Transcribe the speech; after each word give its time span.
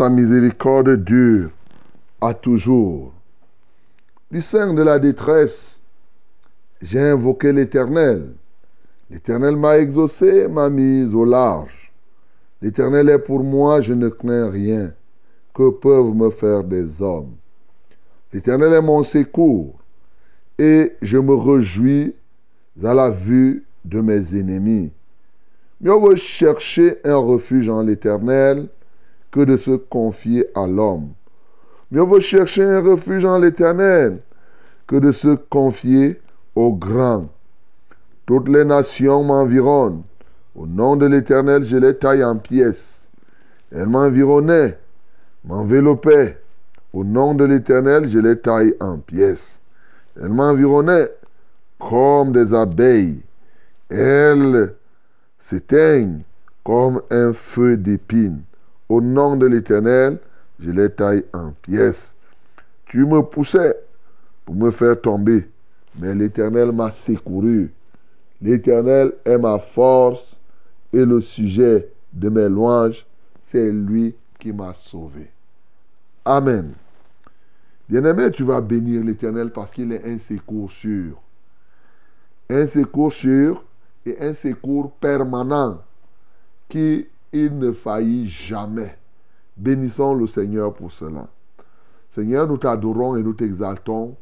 Sa 0.00 0.08
miséricorde 0.08 1.04
dure 1.04 1.50
à 2.22 2.32
toujours. 2.32 3.12
Du 4.30 4.40
sein 4.40 4.72
de 4.72 4.82
la 4.82 4.98
détresse, 4.98 5.78
j'ai 6.80 7.00
invoqué 7.00 7.52
l'Éternel. 7.52 8.30
L'Éternel 9.10 9.56
m'a 9.56 9.76
exaucé, 9.76 10.48
m'a 10.48 10.70
mis 10.70 11.14
au 11.14 11.26
large. 11.26 11.92
L'Éternel 12.62 13.10
est 13.10 13.18
pour 13.18 13.44
moi, 13.44 13.82
je 13.82 13.92
ne 13.92 14.08
crains 14.08 14.48
rien. 14.48 14.94
Que 15.52 15.68
peuvent 15.68 16.14
me 16.14 16.30
faire 16.30 16.64
des 16.64 17.02
hommes? 17.02 17.34
L'Éternel 18.32 18.72
est 18.72 18.80
mon 18.80 19.02
secours, 19.02 19.78
et 20.58 20.94
je 21.02 21.18
me 21.18 21.34
réjouis 21.34 22.16
à 22.82 22.94
la 22.94 23.10
vue 23.10 23.66
de 23.84 24.00
mes 24.00 24.34
ennemis. 24.34 24.92
Mieux 25.78 25.92
vaut 25.92 26.16
chercher 26.16 26.96
un 27.04 27.16
refuge 27.16 27.68
en 27.68 27.82
l'Éternel 27.82 28.70
que 29.30 29.40
de 29.40 29.56
se 29.56 29.72
confier 29.72 30.46
à 30.54 30.66
l'homme. 30.66 31.10
Mieux 31.90 32.02
vaut 32.02 32.20
chercher 32.20 32.62
un 32.62 32.80
refuge 32.80 33.24
en 33.24 33.38
l'Éternel 33.38 34.20
que 34.86 34.96
de 34.96 35.12
se 35.12 35.34
confier 35.34 36.20
au 36.54 36.72
grand. 36.72 37.28
Toutes 38.26 38.48
les 38.48 38.64
nations 38.64 39.24
m'environnent. 39.24 40.02
Au 40.54 40.66
nom 40.66 40.96
de 40.96 41.06
l'Éternel, 41.06 41.64
je 41.64 41.76
les 41.76 41.96
taille 41.96 42.24
en 42.24 42.36
pièces. 42.36 43.08
Elles 43.72 43.86
m'environnaient, 43.86 44.78
m'enveloppaient. 45.44 46.38
Au 46.92 47.04
nom 47.04 47.34
de 47.34 47.44
l'Éternel, 47.44 48.08
je 48.08 48.18
les 48.18 48.38
taille 48.38 48.74
en 48.80 48.98
pièces. 48.98 49.60
Elles 50.20 50.28
m'environnaient 50.28 51.08
comme 51.78 52.32
des 52.32 52.52
abeilles. 52.52 53.22
Elles 53.88 54.74
s'éteignent 55.38 56.22
comme 56.64 57.02
un 57.10 57.32
feu 57.32 57.76
d'épine. 57.76 58.42
Au 58.90 59.00
nom 59.00 59.36
de 59.36 59.46
l'Éternel, 59.46 60.18
je 60.58 60.72
les 60.72 60.90
taille 60.90 61.24
en 61.32 61.52
pièces. 61.52 62.12
Tu 62.86 63.06
me 63.06 63.22
poussais 63.22 63.76
pour 64.44 64.56
me 64.56 64.72
faire 64.72 65.00
tomber, 65.00 65.48
mais 65.96 66.12
l'Éternel 66.12 66.72
m'a 66.72 66.90
secouru. 66.90 67.72
L'Éternel 68.42 69.12
est 69.24 69.38
ma 69.38 69.60
force 69.60 70.36
et 70.92 71.04
le 71.04 71.20
sujet 71.20 71.88
de 72.12 72.28
mes 72.30 72.48
louanges, 72.48 73.06
c'est 73.40 73.70
lui 73.70 74.16
qui 74.40 74.52
m'a 74.52 74.74
sauvé. 74.74 75.30
Amen. 76.24 76.72
Bien-aimé, 77.88 78.32
tu 78.32 78.42
vas 78.42 78.60
bénir 78.60 79.04
l'Éternel 79.04 79.52
parce 79.52 79.70
qu'il 79.70 79.92
est 79.92 80.04
un 80.04 80.18
secours 80.18 80.72
sûr. 80.72 81.16
Un 82.48 82.66
secours 82.66 83.12
sûr 83.12 83.64
et 84.04 84.16
un 84.20 84.34
secours 84.34 84.90
permanent 84.94 85.80
qui 86.68 87.06
il 87.32 87.58
ne 87.58 87.72
faillit 87.72 88.26
jamais. 88.26 88.96
Bénissons 89.56 90.14
le 90.14 90.26
Seigneur 90.26 90.72
pour 90.72 90.90
cela. 90.90 91.28
Seigneur, 92.08 92.48
nous 92.48 92.56
t'adorons 92.56 93.16
et 93.16 93.22
nous 93.22 93.34
t'exaltons 93.34 94.16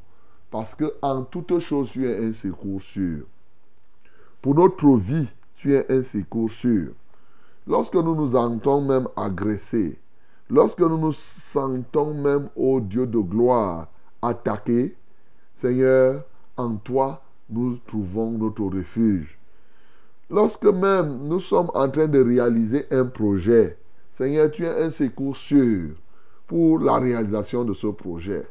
parce 0.51 0.75
que 0.75 0.95
en 1.03 1.23
toutes 1.23 1.59
choses 1.59 1.91
tu 1.91 2.07
es 2.07 2.25
un 2.25 2.33
secours 2.33 2.83
sûr. 2.83 3.25
Pour 4.43 4.55
notre 4.55 4.97
vie, 4.97 5.29
tu 5.57 5.75
es 5.75 5.91
un 5.91 6.03
secours 6.03 6.51
sûr. 6.51 6.93
Lorsque 7.67 7.95
nous 7.95 8.15
nous 8.15 8.33
sentons 8.33 8.81
même 8.81 9.09
agressés, 9.17 9.99
lorsque 10.49 10.81
nous 10.81 10.99
nous 10.99 11.13
sentons 11.13 12.15
même, 12.15 12.49
ô 12.57 12.81
Dieu 12.81 13.07
de 13.07 13.19
gloire, 13.19 13.89
attaqués, 14.23 14.97
Seigneur, 15.55 16.25
en 16.57 16.77
toi, 16.77 17.23
nous 17.51 17.77
trouvons 17.79 18.33
notre 18.33 18.65
refuge. 18.65 19.38
Lorsque 20.31 20.67
même 20.67 21.21
nous 21.25 21.41
sommes 21.41 21.71
en 21.73 21.89
train 21.89 22.07
de 22.07 22.23
réaliser 22.23 22.87
un 22.91 23.07
projet, 23.07 23.79
Seigneur, 24.13 24.51
tu 24.51 24.67
es 24.67 24.83
un 24.83 24.91
secours 24.91 25.37
sûr 25.37 25.91
pour 26.47 26.81
la 26.81 26.99
réalisation 26.99 27.65
de 27.65 27.73
ce 27.73 27.87
projet. 27.87 28.47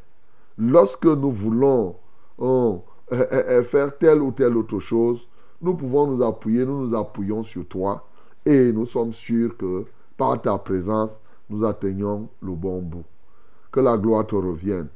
Lorsque 0.56 1.06
nous 1.06 1.30
voulons 1.30 1.94
oh, 2.38 2.82
euh, 3.12 3.26
euh, 3.30 3.44
euh, 3.60 3.62
faire 3.62 3.96
telle 3.96 4.20
ou 4.20 4.32
telle 4.32 4.56
autre 4.56 4.80
chose, 4.80 5.28
nous 5.62 5.74
pouvons 5.74 6.08
nous 6.08 6.22
appuyer, 6.22 6.64
nous 6.64 6.86
nous 6.86 6.96
appuyons 6.96 7.44
sur 7.44 7.66
toi 7.68 8.08
et 8.44 8.72
nous 8.72 8.86
sommes 8.86 9.12
sûrs 9.12 9.56
que 9.56 9.84
par 10.16 10.42
ta 10.42 10.58
présence, 10.58 11.20
nous 11.48 11.64
atteignons 11.64 12.28
le 12.42 12.52
bon 12.52 12.82
bout. 12.82 13.04
Que 13.70 13.78
la 13.78 13.96
gloire 13.96 14.26
te 14.26 14.34
revienne, 14.34 14.88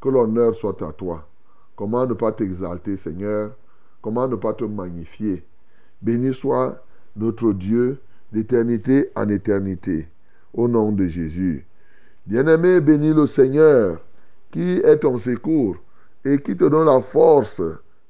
que 0.00 0.08
l'honneur 0.08 0.54
soit 0.54 0.80
à 0.82 0.92
toi. 0.92 1.26
Comment 1.74 2.06
ne 2.06 2.14
pas 2.14 2.30
t'exalter, 2.30 2.96
Seigneur? 2.96 3.52
Comment 4.00 4.28
ne 4.28 4.36
pas 4.36 4.52
te 4.52 4.64
magnifier? 4.64 5.47
Béni 6.00 6.32
soit 6.32 6.82
notre 7.16 7.52
Dieu 7.52 8.00
d'éternité 8.32 9.10
en 9.14 9.28
éternité. 9.28 10.08
Au 10.54 10.68
nom 10.68 10.92
de 10.92 11.06
Jésus. 11.06 11.66
Bien-aimé, 12.26 12.80
bénis 12.80 13.14
le 13.14 13.26
Seigneur 13.26 14.00
qui 14.50 14.78
est 14.78 14.98
ton 14.98 15.18
secours 15.18 15.76
et 16.24 16.40
qui 16.40 16.56
te 16.56 16.64
donne 16.64 16.86
la 16.86 17.00
force 17.00 17.62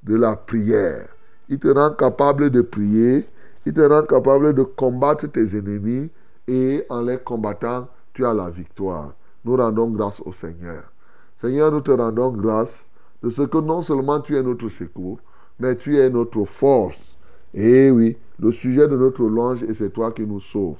de 0.03 0.15
la 0.15 0.35
prière. 0.35 1.07
Il 1.47 1.59
te 1.59 1.67
rend 1.67 1.91
capable 1.91 2.49
de 2.49 2.61
prier, 2.61 3.27
il 3.65 3.73
te 3.73 3.81
rend 3.81 4.03
capable 4.03 4.53
de 4.53 4.63
combattre 4.63 5.27
tes 5.27 5.57
ennemis 5.57 6.09
et 6.47 6.85
en 6.89 7.01
les 7.01 7.17
combattant, 7.17 7.87
tu 8.13 8.25
as 8.25 8.33
la 8.33 8.49
victoire. 8.49 9.13
Nous 9.45 9.55
rendons 9.55 9.89
grâce 9.89 10.21
au 10.21 10.33
Seigneur. 10.33 10.91
Seigneur, 11.37 11.71
nous 11.71 11.81
te 11.81 11.91
rendons 11.91 12.31
grâce 12.31 12.83
de 13.23 13.29
ce 13.29 13.43
que 13.43 13.57
non 13.57 13.81
seulement 13.81 14.19
tu 14.19 14.35
es 14.35 14.43
notre 14.43 14.69
secours, 14.69 15.19
mais 15.59 15.75
tu 15.75 15.97
es 15.97 16.09
notre 16.09 16.45
force. 16.45 17.18
Et 17.53 17.89
oui, 17.89 18.17
le 18.39 18.51
sujet 18.51 18.87
de 18.87 18.95
notre 18.95 19.23
louange, 19.23 19.63
et 19.63 19.73
c'est 19.73 19.89
toi 19.89 20.11
qui 20.11 20.25
nous 20.25 20.39
sauves. 20.39 20.77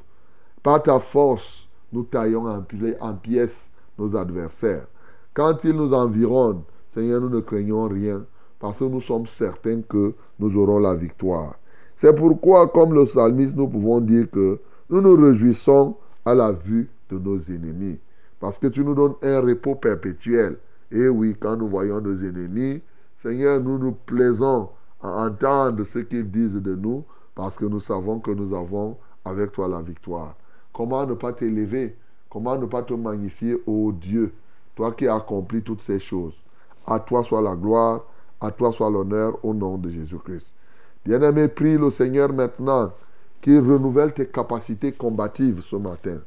Par 0.62 0.84
ta 0.84 1.00
force, 1.00 1.68
nous 1.92 2.04
taillons 2.04 2.46
en, 2.48 3.14
pièces 3.14 3.70
nos 3.98 4.16
adversaires. 4.16 4.86
Quand 5.34 5.64
ils 5.64 5.74
nous 5.74 5.94
environnent, 5.94 6.62
Seigneur, 6.92 7.22
nous 7.22 7.30
ne 7.30 7.40
craignons 7.40 7.88
rien 7.88 8.24
parce 8.60 8.80
que 8.80 8.86
nous 8.86 9.02
sommes 9.02 9.26
certains 9.26 9.82
que 9.82 10.14
nous 10.38 10.58
aurons 10.58 10.80
la 10.80 10.96
victoire. 10.96 11.56
C'est 11.96 12.14
pourquoi, 12.14 12.68
comme 12.68 12.94
le 12.94 13.06
psalmiste, 13.06 13.56
nous 13.56 13.68
pouvons 13.68 14.02
dire 14.02 14.30
que 14.30 14.60
nous 14.90 15.02
nous 15.02 15.16
réjouissons 15.16 15.96
à 16.26 16.36
la 16.36 16.52
vue 16.52 16.90
de 17.10 17.18
nos 17.18 17.40
ennemis. 17.40 18.00
Parce 18.40 18.58
que 18.58 18.68
tu 18.68 18.84
nous 18.84 18.96
donnes 18.96 19.16
un 19.22 19.40
repos 19.40 19.76
perpétuel. 19.76 20.58
Et 20.92 21.08
oui, 21.08 21.36
quand 21.40 21.58
nous 21.58 21.68
voyons 21.68 22.00
nos 22.02 22.16
ennemis, 22.24 22.82
Seigneur, 23.22 23.60
nous 23.60 23.78
nous 23.78 23.92
plaisons 23.92 24.70
à 25.02 25.26
entendre 25.26 25.84
ce 25.84 26.00
qu'ils 26.00 26.30
disent 26.30 26.62
de 26.62 26.76
nous 26.76 27.04
parce 27.36 27.58
que 27.58 27.66
nous 27.66 27.80
savons 27.80 28.20
que 28.20 28.32
nous 28.32 28.54
avons 28.56 28.98
avec 29.24 29.52
toi 29.52 29.68
la 29.68 29.82
victoire. 29.82 30.36
Comment 30.74 31.06
ne 31.06 31.14
pas 31.14 31.34
t'élever? 31.34 31.96
Comment 32.30 32.58
ne 32.58 32.66
pas 32.66 32.84
te 32.84 32.94
magnifier, 32.94 33.58
ô 33.66 33.92
Dieu, 33.92 34.34
toi 34.76 34.92
qui 34.92 35.08
as 35.08 35.16
accompli 35.16 35.62
toutes 35.64 35.82
ces 35.82 36.00
choses 36.00 36.36
À 36.86 37.00
toi 37.00 37.24
soit 37.24 37.42
la 37.42 37.56
gloire, 37.56 38.04
à 38.40 38.52
toi 38.52 38.72
soit 38.72 38.90
l'honneur 38.90 39.44
au 39.44 39.54
nom 39.54 39.78
de 39.78 39.90
Jésus-Christ. 39.90 40.54
Bien-aimé, 41.06 41.48
prie 41.48 41.78
le 41.78 41.90
Seigneur 41.90 42.32
maintenant 42.32 42.92
qu'il 43.42 43.60
renouvelle 43.60 44.14
tes 44.14 44.28
capacités 44.28 44.92
combatives 44.92 45.62
ce 45.62 45.76
matin, 45.76 46.20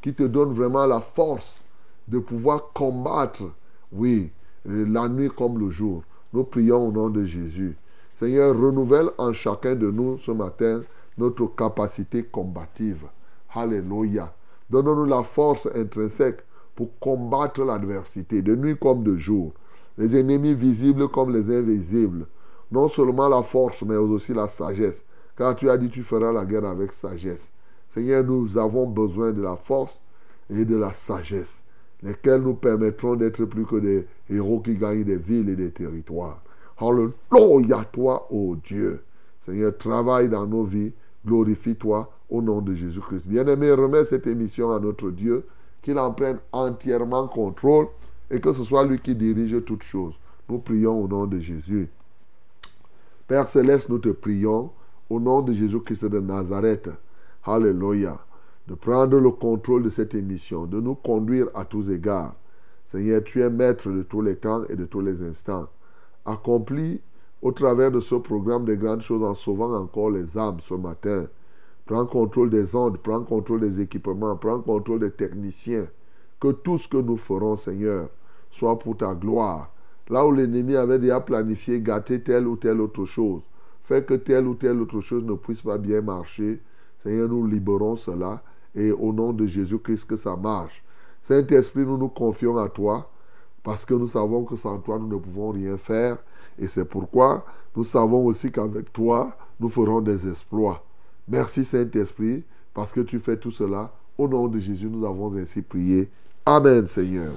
qui 0.00 0.14
te 0.14 0.22
donne 0.22 0.52
vraiment 0.52 0.86
la 0.86 1.00
force 1.00 1.62
de 2.08 2.18
pouvoir 2.18 2.72
combattre, 2.72 3.44
oui, 3.92 4.32
euh, 4.68 4.86
la 4.88 5.08
nuit 5.08 5.30
comme 5.30 5.58
le 5.58 5.70
jour. 5.70 6.02
Nous 6.32 6.44
prions 6.44 6.88
au 6.88 6.92
nom 6.92 7.10
de 7.10 7.24
Jésus. 7.24 7.76
Seigneur, 8.14 8.56
renouvelle 8.56 9.10
en 9.18 9.32
chacun 9.32 9.74
de 9.74 9.90
nous 9.90 10.18
ce 10.18 10.30
matin 10.30 10.80
notre 11.18 11.46
capacité 11.46 12.22
combative. 12.22 13.06
Alléluia. 13.52 14.32
Donne-nous 14.70 15.04
la 15.04 15.24
force 15.24 15.68
intrinsèque 15.74 16.44
pour 16.76 16.96
combattre 17.00 17.64
l'adversité, 17.64 18.40
de 18.40 18.54
nuit 18.54 18.76
comme 18.78 19.02
de 19.02 19.16
jour. 19.16 19.52
Les 19.98 20.16
ennemis 20.16 20.54
visibles 20.54 21.08
comme 21.08 21.32
les 21.32 21.50
invisibles. 21.56 22.26
Non 22.70 22.88
seulement 22.88 23.28
la 23.28 23.42
force, 23.42 23.82
mais 23.82 23.96
aussi 23.96 24.32
la 24.32 24.48
sagesse. 24.48 25.04
Car 25.36 25.56
tu 25.56 25.68
as 25.68 25.76
dit 25.76 25.88
tu 25.88 26.04
feras 26.04 26.32
la 26.32 26.44
guerre 26.44 26.66
avec 26.66 26.92
sagesse. 26.92 27.50
Seigneur, 27.88 28.22
nous 28.22 28.56
avons 28.56 28.86
besoin 28.86 29.32
de 29.32 29.42
la 29.42 29.56
force 29.56 30.00
et 30.48 30.64
de 30.64 30.76
la 30.76 30.92
sagesse, 30.92 31.62
lesquelles 32.02 32.42
nous 32.42 32.54
permettront 32.54 33.16
d'être 33.16 33.44
plus 33.44 33.66
que 33.66 33.76
des 33.76 34.06
héros 34.30 34.60
qui 34.60 34.76
gagnent 34.76 35.04
des 35.04 35.16
villes 35.16 35.48
et 35.48 35.56
des 35.56 35.70
territoires. 35.70 36.43
Alléluia 36.78 37.84
toi, 37.92 38.26
ô 38.30 38.56
Dieu. 38.56 39.02
Seigneur, 39.44 39.76
travaille 39.76 40.28
dans 40.28 40.46
nos 40.46 40.64
vies, 40.64 40.92
glorifie-toi 41.26 42.10
au 42.30 42.42
nom 42.42 42.60
de 42.60 42.74
Jésus-Christ. 42.74 43.26
Bien-aimé, 43.26 43.72
remets 43.72 44.04
cette 44.04 44.26
émission 44.26 44.72
à 44.72 44.80
notre 44.80 45.10
Dieu, 45.10 45.46
qu'il 45.82 45.98
en 45.98 46.12
prenne 46.12 46.38
entièrement 46.52 47.28
contrôle 47.28 47.88
et 48.30 48.40
que 48.40 48.52
ce 48.52 48.64
soit 48.64 48.84
lui 48.84 48.98
qui 48.98 49.14
dirige 49.14 49.62
toutes 49.64 49.82
choses. 49.82 50.14
Nous 50.48 50.58
prions 50.58 51.02
au 51.02 51.06
nom 51.06 51.26
de 51.26 51.38
Jésus. 51.38 51.88
Père 53.28 53.48
céleste, 53.48 53.88
nous 53.88 53.98
te 53.98 54.08
prions 54.08 54.70
au 55.08 55.20
nom 55.20 55.42
de 55.42 55.52
Jésus-Christ 55.52 56.06
de 56.06 56.20
Nazareth. 56.20 56.90
Alléluia. 57.44 58.18
De 58.66 58.74
prendre 58.74 59.20
le 59.20 59.30
contrôle 59.30 59.82
de 59.82 59.90
cette 59.90 60.14
émission, 60.14 60.64
de 60.64 60.80
nous 60.80 60.94
conduire 60.94 61.48
à 61.54 61.66
tous 61.66 61.90
égards. 61.90 62.34
Seigneur, 62.86 63.22
tu 63.22 63.42
es 63.42 63.50
maître 63.50 63.90
de 63.90 64.02
tous 64.02 64.22
les 64.22 64.36
temps 64.36 64.64
et 64.68 64.76
de 64.76 64.86
tous 64.86 65.02
les 65.02 65.22
instants. 65.22 65.68
Accomplis 66.24 67.00
au 67.42 67.52
travers 67.52 67.90
de 67.90 68.00
ce 68.00 68.14
programme 68.14 68.64
de 68.64 68.74
grandes 68.74 69.02
choses 69.02 69.22
en 69.22 69.34
sauvant 69.34 69.74
encore 69.74 70.10
les 70.10 70.38
âmes 70.38 70.60
ce 70.60 70.74
matin. 70.74 71.26
Prends 71.84 72.06
contrôle 72.06 72.48
des 72.48 72.74
ondes, 72.74 72.96
prends 72.98 73.22
contrôle 73.22 73.60
des 73.60 73.82
équipements, 73.82 74.34
prends 74.36 74.60
contrôle 74.60 75.00
des 75.00 75.10
techniciens. 75.10 75.86
Que 76.40 76.52
tout 76.52 76.78
ce 76.78 76.88
que 76.88 76.96
nous 76.96 77.18
ferons, 77.18 77.56
Seigneur, 77.56 78.08
soit 78.50 78.78
pour 78.78 78.96
ta 78.96 79.14
gloire. 79.14 79.70
Là 80.08 80.26
où 80.26 80.32
l'ennemi 80.32 80.76
avait 80.76 80.98
déjà 80.98 81.20
planifié 81.20 81.80
gâter 81.80 82.22
telle 82.22 82.46
ou 82.46 82.56
telle 82.56 82.80
autre 82.80 83.04
chose, 83.04 83.42
fait 83.84 84.06
que 84.06 84.14
telle 84.14 84.46
ou 84.46 84.54
telle 84.54 84.80
autre 84.80 85.00
chose 85.00 85.24
ne 85.24 85.34
puisse 85.34 85.62
pas 85.62 85.78
bien 85.78 86.00
marcher, 86.00 86.60
Seigneur, 87.02 87.28
nous 87.28 87.46
libérons 87.46 87.96
cela 87.96 88.42
et 88.74 88.90
au 88.90 89.12
nom 89.12 89.32
de 89.32 89.46
Jésus-Christ 89.46 90.06
que 90.06 90.16
ça 90.16 90.36
marche. 90.36 90.82
Saint-Esprit, 91.22 91.84
nous 91.84 91.98
nous 91.98 92.08
confions 92.08 92.56
à 92.56 92.68
toi 92.68 93.10
parce 93.64 93.84
que 93.84 93.94
nous 93.94 94.06
savons 94.06 94.44
que 94.44 94.56
sans 94.56 94.78
toi, 94.78 94.98
nous 95.00 95.08
ne 95.08 95.16
pouvons 95.16 95.50
rien 95.50 95.76
faire. 95.76 96.18
Et 96.58 96.68
c'est 96.68 96.84
pourquoi 96.84 97.44
nous 97.74 97.82
savons 97.82 98.24
aussi 98.26 98.52
qu'avec 98.52 98.92
toi, 98.92 99.36
nous 99.58 99.68
ferons 99.68 100.00
des 100.00 100.28
exploits. 100.28 100.84
Merci 101.26 101.64
Saint-Esprit, 101.64 102.44
parce 102.72 102.92
que 102.92 103.00
tu 103.00 103.18
fais 103.18 103.36
tout 103.36 103.50
cela. 103.50 103.90
Au 104.16 104.28
nom 104.28 104.46
de 104.46 104.60
Jésus, 104.60 104.86
nous 104.86 105.04
avons 105.04 105.34
ainsi 105.36 105.62
prié. 105.62 106.08
Amen, 106.46 106.86
Seigneur. 106.86 107.32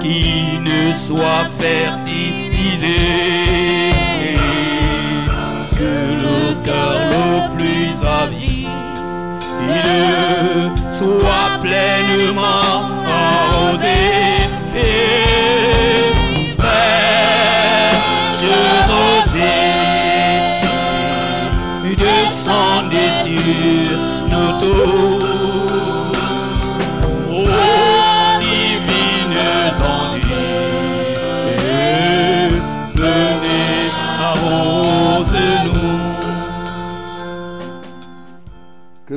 qui 0.00 0.58
ne 0.60 0.92
soit 0.92 1.44
fertilisé, 1.58 2.98
que 5.72 5.94
le 6.22 6.64
cœur 6.64 6.98
le 7.10 7.56
plus 7.56 8.06
avide 8.06 8.68
soit 10.98 11.58
pleinement 11.62 13.07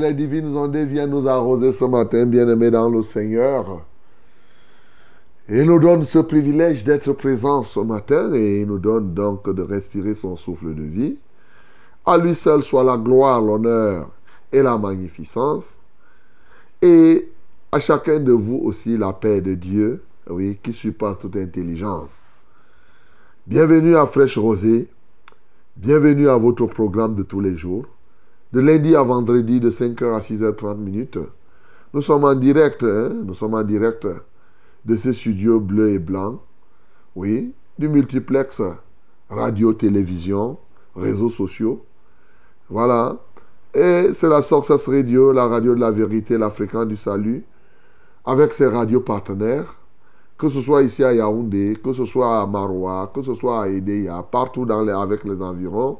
Que 0.01 0.07
les 0.07 0.13
divines 0.15 0.57
ondes 0.57 0.75
viennent 0.75 1.11
nous 1.11 1.27
arroser 1.27 1.71
ce 1.71 1.85
matin, 1.85 2.25
bien-aimés 2.25 2.71
dans 2.71 2.89
le 2.89 3.03
Seigneur. 3.03 3.85
Et 5.47 5.63
nous 5.63 5.79
donne 5.79 6.05
ce 6.05 6.17
privilège 6.17 6.83
d'être 6.83 7.13
présents 7.13 7.63
ce 7.63 7.81
matin 7.81 8.33
et 8.33 8.61
il 8.61 8.67
nous 8.67 8.79
donne 8.79 9.13
donc 9.13 9.47
de 9.47 9.61
respirer 9.61 10.15
son 10.15 10.35
souffle 10.35 10.73
de 10.73 10.81
vie. 10.81 11.19
À 12.03 12.17
lui 12.17 12.33
seul 12.33 12.63
soit 12.63 12.83
la 12.83 12.97
gloire, 12.97 13.43
l'honneur 13.43 14.09
et 14.51 14.63
la 14.63 14.75
magnificence. 14.75 15.77
Et 16.81 17.29
à 17.71 17.77
chacun 17.77 18.19
de 18.19 18.31
vous 18.31 18.59
aussi 18.63 18.97
la 18.97 19.13
paix 19.13 19.39
de 19.39 19.53
Dieu, 19.53 20.01
oui, 20.27 20.57
qui 20.63 20.73
surpasse 20.73 21.19
toute 21.19 21.35
intelligence. 21.35 22.17
Bienvenue 23.45 23.95
à 23.95 24.07
Fraîche 24.07 24.39
Rosée. 24.39 24.89
Bienvenue 25.75 26.27
à 26.27 26.37
votre 26.37 26.65
programme 26.65 27.13
de 27.13 27.21
tous 27.21 27.39
les 27.39 27.55
jours. 27.55 27.85
De 28.53 28.59
lundi 28.59 28.95
à 28.95 29.03
vendredi, 29.03 29.61
de 29.61 29.69
5h 29.69 30.13
à 30.13 30.19
6h30 30.19 30.77
minutes. 30.77 31.17
Nous 31.93 32.01
sommes 32.01 32.25
en 32.25 32.35
direct, 32.35 32.83
hein, 32.83 33.09
nous 33.25 33.33
sommes 33.33 33.53
en 33.53 33.63
direct 33.63 34.05
de 34.85 34.95
ce 34.95 35.13
studio 35.13 35.59
bleu 35.59 35.91
et 35.91 35.99
blanc. 35.99 36.41
Oui, 37.15 37.53
du 37.79 37.87
multiplex 37.87 38.61
radio, 39.29 39.73
télévision, 39.73 40.57
réseaux 40.95 41.29
sociaux. 41.29 41.85
Voilà. 42.69 43.17
Et 43.73 44.11
c'est 44.11 44.27
la 44.27 44.41
Success 44.41 44.85
Radio, 44.87 45.31
la 45.31 45.47
radio 45.47 45.73
de 45.73 45.79
la 45.79 45.91
vérité, 45.91 46.37
la 46.37 46.49
fréquence 46.49 46.87
du 46.87 46.97
salut, 46.97 47.45
avec 48.25 48.51
ses 48.51 48.67
radios 48.67 48.99
partenaires, 48.99 49.77
que 50.37 50.49
ce 50.49 50.61
soit 50.61 50.83
ici 50.83 51.05
à 51.05 51.13
Yaoundé, 51.13 51.77
que 51.81 51.93
ce 51.93 52.03
soit 52.03 52.41
à 52.41 52.45
Maroua, 52.45 53.09
que 53.13 53.21
ce 53.21 53.33
soit 53.33 53.63
à 53.63 53.67
Edeya, 53.69 54.25
partout 54.29 54.65
dans 54.65 54.81
les, 54.83 54.91
avec 54.91 55.23
les 55.23 55.41
environs. 55.41 55.99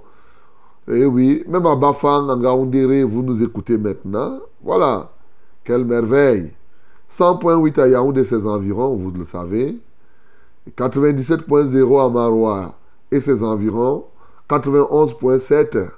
Et 0.88 1.06
oui, 1.06 1.44
même 1.48 1.66
à 1.66 1.76
Bafang, 1.76 2.30
en 2.30 2.38
Gaoundéré, 2.38 3.04
vous 3.04 3.22
nous 3.22 3.44
écoutez 3.44 3.78
maintenant. 3.78 4.40
Voilà, 4.64 5.12
quelle 5.64 5.86
merveille. 5.86 6.54
100.8 7.12 7.80
à 7.80 7.88
Yaoundé, 7.88 8.26
ses 8.26 8.48
environs, 8.48 8.96
vous 8.96 9.12
le 9.12 9.26
savez. 9.26 9.78
97.0 10.78 12.06
à 12.06 12.10
Maroua 12.10 12.76
et 13.12 13.20
ses 13.20 13.44
environs. 13.44 14.06
91.7 14.50 15.90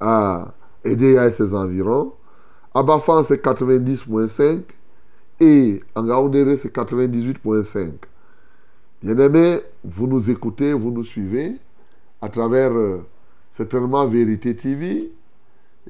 à 0.00 0.52
Edea 0.84 1.26
et 1.26 1.32
ses 1.32 1.54
environs. 1.54 2.12
À 2.74 2.82
Bafan, 2.82 3.22
c'est 3.22 3.42
90.5. 3.42 4.62
Et 5.40 5.82
en 5.94 6.04
Gaoundéré, 6.04 6.58
c'est 6.58 6.74
98.5. 6.74 7.90
Bien-aimés, 9.02 9.60
vous 9.84 10.06
nous 10.06 10.30
écoutez, 10.30 10.72
vous 10.72 10.90
nous 10.90 11.02
suivez 11.02 11.56
à 12.20 12.28
travers 12.28 12.72
euh, 12.72 13.04
certainement 13.52 14.06
Vérité 14.06 14.54
TV. 14.56 15.12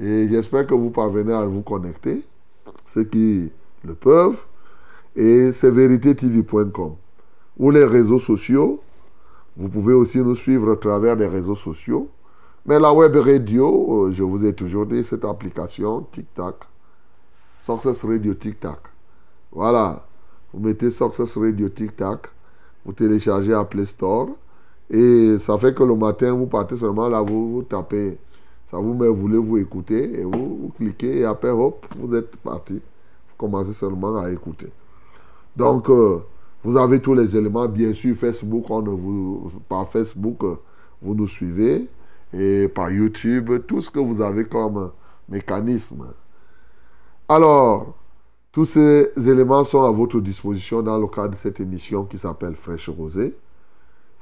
Et 0.01 0.29
j'espère 0.29 0.67
que 0.67 0.75
vous 0.75 0.91
parvenez 0.91 1.33
à 1.33 1.45
vous 1.45 1.63
connecter, 1.63 2.25
ceux 2.87 3.05
qui 3.05 3.51
le 3.85 3.95
peuvent. 3.95 4.43
Et 5.15 5.53
c'est 5.53 5.71
véritétv.com. 5.71 6.95
ou 7.59 7.71
les 7.71 7.85
réseaux 7.85 8.19
sociaux. 8.19 8.81
Vous 9.57 9.69
pouvez 9.69 9.93
aussi 9.93 10.19
nous 10.19 10.35
suivre 10.35 10.73
à 10.73 10.77
travers 10.77 11.15
les 11.15 11.27
réseaux 11.27 11.55
sociaux. 11.55 12.09
Mais 12.65 12.79
la 12.79 12.93
web 12.93 13.15
radio, 13.17 14.07
euh, 14.07 14.13
je 14.13 14.23
vous 14.23 14.47
ai 14.47 14.55
toujours 14.55 14.87
dit, 14.87 15.05
cette 15.05 15.25
application 15.25 16.07
TikTok, 16.13 16.65
Success 17.61 18.05
Radio 18.05 18.35
TikTok. 18.35 18.79
Voilà. 19.51 20.07
Vous 20.55 20.61
mettez 20.61 20.91
Success 20.91 21.37
Radio 21.37 21.69
TikTok, 21.69 22.29
vous 22.85 22.93
téléchargez 22.93 23.53
à 23.53 23.65
Play 23.65 23.87
Store. 23.87 24.29
Et 24.93 25.39
ça 25.39 25.57
fait 25.57 25.75
que 25.75 25.83
le 25.83 25.97
matin, 25.97 26.33
vous 26.33 26.47
partez 26.47 26.77
seulement 26.77 27.09
là, 27.09 27.23
vous, 27.23 27.65
tapez. 27.67 28.19
Ça 28.71 28.77
vous 28.77 28.93
met, 28.93 29.09
vous 29.09 29.17
voulez 29.17 29.39
vous 29.39 29.57
écouter, 29.57 30.21
et 30.21 30.23
vous, 30.23 30.59
vous 30.63 30.73
cliquez, 30.77 31.21
et 31.21 31.25
après, 31.25 31.49
hop, 31.49 31.87
vous 31.99 32.15
êtes 32.15 32.37
parti. 32.37 32.75
Vous 32.75 33.35
commencez 33.39 33.73
seulement 33.73 34.19
à 34.19 34.31
écouter. 34.31 34.69
Donc, 35.57 35.89
euh, 35.89 36.19
vous 36.63 36.77
avez 36.77 37.01
tous 37.01 37.15
les 37.15 37.35
éléments. 37.35 37.67
Bien 37.69 37.95
sûr, 37.95 38.15
Facebook, 38.15 38.67
on 38.69 38.83
ne 38.83 38.91
vous, 38.91 39.51
par 39.67 39.89
Facebook, 39.89 40.45
euh, 40.45 40.57
vous 41.01 41.15
nous 41.15 41.27
suivez. 41.27 41.89
Et 42.35 42.69
par 42.69 42.91
YouTube, 42.91 43.51
tout 43.67 43.81
ce 43.81 43.91
que 43.91 43.99
vous 43.99 44.21
avez 44.21 44.45
comme 44.45 44.91
mécanisme. 45.29 46.07
Alors, 47.29 47.95
tous 48.53 48.67
ces 48.67 49.11
éléments 49.17 49.65
sont 49.65 49.85
à 49.85 49.91
votre 49.91 50.21
disposition 50.21 50.83
dans 50.83 50.99
le 50.99 51.07
cadre 51.07 51.31
de 51.31 51.37
cette 51.37 51.61
émission 51.61 52.05
qui 52.05 52.19
s'appelle 52.19 52.57
Fraîche 52.57 52.91
Rosée. 52.91 53.35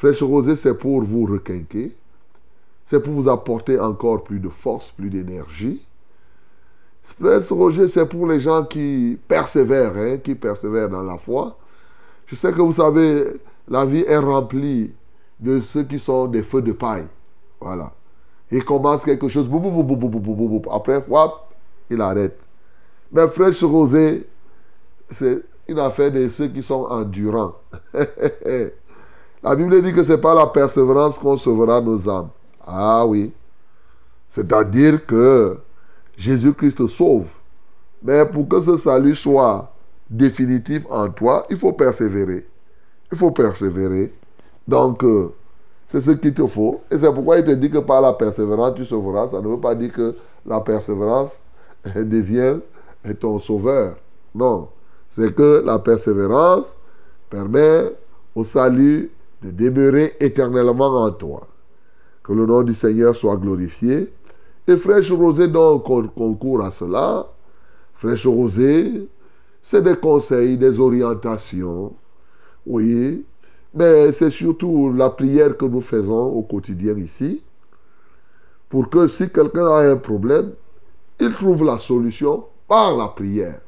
Fraîche 0.01 0.23
Rosée, 0.23 0.57
c'est 0.57 0.73
pour 0.73 1.03
vous 1.03 1.27
requinquer. 1.27 1.95
C'est 2.87 3.01
pour 3.01 3.13
vous 3.13 3.29
apporter 3.29 3.79
encore 3.79 4.25
plus 4.25 4.39
de 4.39 4.49
force, 4.49 4.91
plus 4.93 5.11
d'énergie. 5.11 5.87
Fraîche 7.03 7.51
Rosée, 7.51 7.87
c'est 7.87 8.07
pour 8.07 8.27
les 8.27 8.41
gens 8.41 8.65
qui 8.65 9.19
persévèrent, 9.29 9.95
hein, 9.99 10.17
qui 10.17 10.35
persévèrent 10.35 10.89
dans 10.89 11.03
la 11.03 11.19
foi. 11.19 11.59
Je 12.29 12.35
sais 12.35 12.51
que 12.51 12.63
vous 12.63 12.73
savez, 12.73 13.27
la 13.69 13.85
vie 13.85 14.05
est 14.09 14.17
remplie 14.17 14.91
de 15.39 15.61
ceux 15.61 15.83
qui 15.83 15.99
sont 15.99 16.29
des 16.29 16.45
feux 16.45 16.63
de 16.63 16.73
paille. 16.73 17.07
Voilà. 17.61 17.93
Il 18.51 18.65
commence 18.65 19.05
quelque 19.05 19.29
chose, 19.29 19.51
après, 20.73 21.05
il 21.91 22.01
arrête. 22.01 22.41
Mais 23.13 23.29
fraîche 23.29 23.63
rosée, 23.63 24.27
c'est 25.11 25.43
une 25.69 25.79
affaire 25.79 26.11
de 26.11 26.27
ceux 26.31 26.49
qui 26.49 26.63
sont 26.63 26.87
endurants. 26.87 27.57
la 29.43 29.57
Bible 29.57 29.83
dit 29.83 29.93
que 29.93 30.03
ce 30.03 30.13
n'est 30.13 30.19
pas 30.19 30.35
la 30.35 30.47
persévérance 30.47 31.19
qu'on 31.19 31.37
sauvera 31.37 31.81
nos 31.81 32.09
âmes. 32.09 32.29
Ah 32.67 33.07
oui. 33.07 33.33
C'est-à-dire 34.29 35.07
que 35.07 35.59
Jésus-Christ 36.17 36.87
sauve. 36.89 37.31
Mais 38.03 38.25
pour 38.27 38.49
que 38.49 38.61
ce 38.61 38.77
salut 38.77 39.17
soit 39.17 39.73
définitif 40.09 40.85
en 40.91 41.09
toi, 41.11 41.47
il 41.49 41.57
faut 41.57 41.73
persévérer. 41.73 42.47
Il 43.11 43.19
faut 43.19 43.31
persévérer. 43.31 44.13
Donc, 44.69 45.03
euh, 45.05 45.33
c'est 45.87 46.01
ce 46.01 46.13
qu'il 46.13 46.35
te 46.35 46.47
faut. 46.47 46.83
Et 46.91 46.99
c'est 46.99 47.13
pourquoi 47.13 47.39
il 47.39 47.45
te 47.45 47.51
dit 47.51 47.71
que 47.71 47.79
par 47.79 48.01
la 48.01 48.13
persévérance, 48.13 48.75
tu 48.75 48.85
sauveras. 48.85 49.29
Ça 49.29 49.41
ne 49.41 49.49
veut 49.49 49.61
pas 49.61 49.75
dire 49.75 49.93
que 49.93 50.15
la 50.47 50.61
persévérance 50.61 51.43
devient 51.95 52.59
ton 53.19 53.39
sauveur. 53.39 53.97
Non. 54.35 54.69
C'est 55.09 55.35
que 55.35 55.63
la 55.65 55.79
persévérance 55.79 56.77
permet 57.29 57.93
au 58.35 58.45
salut 58.45 59.11
de 59.43 59.51
demeurer 59.51 60.15
éternellement 60.21 61.03
en 61.03 61.11
toi. 61.11 61.49
Que 62.23 62.33
le 62.33 62.47
nom 62.47 62.63
du 62.63 62.75
Seigneur 62.75 63.17
soit 63.17 63.37
glorifié. 63.37 64.13
Et 64.67 64.77
Fraîche 64.77 65.11
Rosée 65.11 65.49
donc 65.49 65.85
concourt 65.85 66.63
à 66.63 66.71
cela. 66.71 67.27
Fraîche 67.95 68.27
Rosée, 68.27 69.09
c'est 69.63 69.83
des 69.83 69.97
conseils, 69.97 70.57
des 70.57 70.79
orientations. 70.79 71.95
Oui, 72.67 73.25
mais 73.75 74.13
c'est 74.13 74.31
surtout 74.31 74.93
la 74.93 75.11
prière 75.11 75.57
que 75.57 75.65
nous 75.65 75.81
faisons 75.81 76.27
au 76.27 76.43
quotidien 76.43 76.97
ici, 76.97 77.43
pour 78.69 78.89
que 78.91 79.07
si 79.07 79.31
quelqu'un 79.31 79.67
a 79.67 79.91
un 79.91 79.97
problème, 79.97 80.53
il 81.19 81.33
trouve 81.33 81.65
la 81.65 81.79
solution 81.79 82.45
par 82.69 82.97
la 82.97 83.09
prière. 83.09 83.61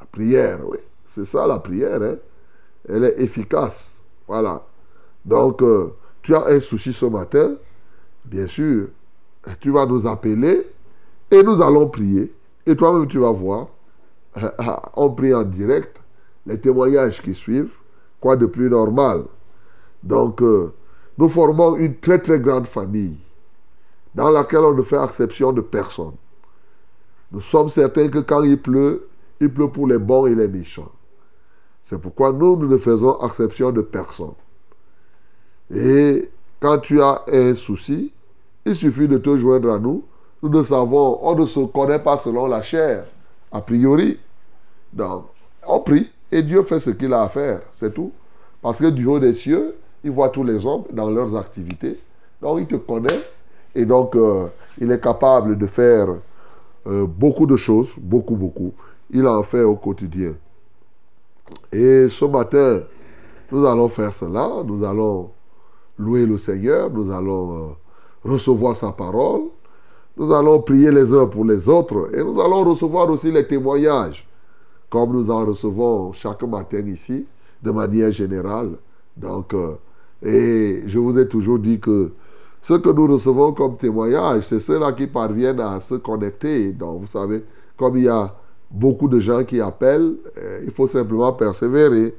La 0.00 0.06
prière, 0.06 0.60
oui. 0.68 0.78
C'est 1.14 1.24
ça 1.24 1.46
la 1.46 1.58
prière. 1.58 2.02
Hein? 2.02 2.16
Elle 2.88 3.04
est 3.04 3.20
efficace. 3.20 4.02
Voilà. 4.26 4.62
Donc, 5.28 5.60
euh, 5.60 5.94
tu 6.22 6.34
as 6.34 6.46
un 6.46 6.58
souci 6.58 6.94
ce 6.94 7.04
matin, 7.04 7.56
bien 8.24 8.46
sûr, 8.46 8.88
tu 9.60 9.70
vas 9.70 9.84
nous 9.84 10.06
appeler 10.06 10.66
et 11.30 11.42
nous 11.42 11.60
allons 11.60 11.86
prier. 11.88 12.34
Et 12.64 12.74
toi-même, 12.74 13.06
tu 13.06 13.18
vas 13.18 13.30
voir, 13.30 13.68
on 14.96 15.10
prie 15.10 15.34
en 15.34 15.42
direct, 15.42 16.00
les 16.46 16.58
témoignages 16.58 17.20
qui 17.20 17.34
suivent, 17.34 17.72
Quoi 18.20 18.36
de 18.36 18.46
plus 18.46 18.68
normal? 18.68 19.24
Donc, 20.02 20.42
euh, 20.42 20.72
nous 21.18 21.28
formons 21.28 21.76
une 21.76 21.96
très 21.96 22.18
très 22.18 22.40
grande 22.40 22.66
famille 22.66 23.16
dans 24.14 24.30
laquelle 24.30 24.64
on 24.64 24.74
ne 24.74 24.82
fait 24.82 25.00
exception 25.02 25.52
de 25.52 25.60
personne. 25.60 26.14
Nous 27.30 27.40
sommes 27.40 27.68
certains 27.68 28.08
que 28.08 28.18
quand 28.18 28.42
il 28.42 28.60
pleut, 28.60 29.06
il 29.40 29.52
pleut 29.52 29.68
pour 29.68 29.86
les 29.86 29.98
bons 29.98 30.26
et 30.26 30.34
les 30.34 30.48
méchants. 30.48 30.90
C'est 31.84 32.00
pourquoi 32.00 32.32
nous, 32.32 32.56
nous 32.56 32.66
ne 32.66 32.78
faisons 32.78 33.24
exception 33.24 33.70
de 33.70 33.82
personne. 33.82 34.34
Et 35.74 36.30
quand 36.60 36.78
tu 36.78 37.00
as 37.00 37.22
un 37.32 37.54
souci, 37.54 38.12
il 38.64 38.74
suffit 38.74 39.08
de 39.08 39.18
te 39.18 39.36
joindre 39.36 39.72
à 39.72 39.78
nous. 39.78 40.04
Nous 40.42 40.48
ne 40.48 40.62
savons, 40.62 41.18
on 41.22 41.34
ne 41.34 41.44
se 41.44 41.60
connaît 41.60 41.98
pas 41.98 42.16
selon 42.16 42.46
la 42.46 42.62
chair, 42.62 43.04
a 43.50 43.60
priori. 43.60 44.18
Donc, 44.92 45.24
on 45.66 45.80
prie. 45.80 46.10
Et 46.30 46.42
Dieu 46.42 46.62
fait 46.62 46.80
ce 46.80 46.90
qu'il 46.90 47.12
a 47.12 47.22
à 47.22 47.28
faire, 47.28 47.60
c'est 47.78 47.92
tout. 47.92 48.12
Parce 48.60 48.78
que 48.78 48.86
du 48.86 49.06
haut 49.06 49.18
des 49.18 49.34
cieux, 49.34 49.76
il 50.04 50.10
voit 50.10 50.28
tous 50.28 50.44
les 50.44 50.64
hommes 50.66 50.84
dans 50.92 51.10
leurs 51.10 51.36
activités. 51.36 51.98
Donc 52.40 52.58
il 52.60 52.66
te 52.66 52.76
connaît 52.76 53.22
et 53.74 53.84
donc 53.84 54.14
euh, 54.14 54.46
il 54.78 54.90
est 54.90 55.00
capable 55.00 55.58
de 55.58 55.66
faire 55.66 56.08
euh, 56.86 57.06
beaucoup 57.06 57.46
de 57.46 57.56
choses, 57.56 57.94
beaucoup, 57.98 58.36
beaucoup. 58.36 58.72
Il 59.10 59.26
en 59.26 59.42
fait 59.42 59.62
au 59.62 59.74
quotidien. 59.74 60.34
Et 61.72 62.08
ce 62.08 62.24
matin, 62.26 62.82
nous 63.50 63.64
allons 63.66 63.88
faire 63.88 64.12
cela, 64.12 64.62
nous 64.64 64.84
allons 64.84 65.30
louer 65.98 66.26
le 66.26 66.38
Seigneur, 66.38 66.90
nous 66.90 67.10
allons 67.10 67.56
euh, 67.56 67.68
recevoir 68.24 68.76
sa 68.76 68.92
parole, 68.92 69.42
nous 70.16 70.32
allons 70.32 70.60
prier 70.60 70.90
les 70.90 71.12
uns 71.12 71.26
pour 71.26 71.44
les 71.44 71.68
autres 71.68 72.10
et 72.12 72.22
nous 72.22 72.40
allons 72.40 72.64
recevoir 72.64 73.08
aussi 73.10 73.30
les 73.30 73.46
témoignages 73.46 74.28
comme 74.90 75.12
nous 75.12 75.30
en 75.30 75.44
recevons 75.44 76.12
chaque 76.12 76.42
matin 76.44 76.80
ici, 76.86 77.26
de 77.62 77.70
manière 77.70 78.12
générale. 78.12 78.70
Donc, 79.16 79.54
euh, 79.54 79.74
et 80.22 80.82
je 80.86 80.98
vous 80.98 81.18
ai 81.18 81.28
toujours 81.28 81.58
dit 81.58 81.78
que 81.78 82.12
ce 82.62 82.74
que 82.74 82.88
nous 82.88 83.06
recevons 83.06 83.52
comme 83.52 83.76
témoignage, 83.76 84.44
c'est 84.44 84.60
ceux-là 84.60 84.92
qui 84.92 85.06
parviennent 85.06 85.60
à 85.60 85.78
se 85.80 85.96
connecter. 85.96 86.72
Donc, 86.72 87.02
vous 87.02 87.06
savez, 87.06 87.44
comme 87.76 87.96
il 87.96 88.04
y 88.04 88.08
a 88.08 88.34
beaucoup 88.70 89.08
de 89.08 89.18
gens 89.20 89.44
qui 89.44 89.60
appellent, 89.60 90.14
euh, 90.38 90.62
il 90.64 90.70
faut 90.70 90.86
simplement 90.86 91.32
persévérer. 91.32 92.14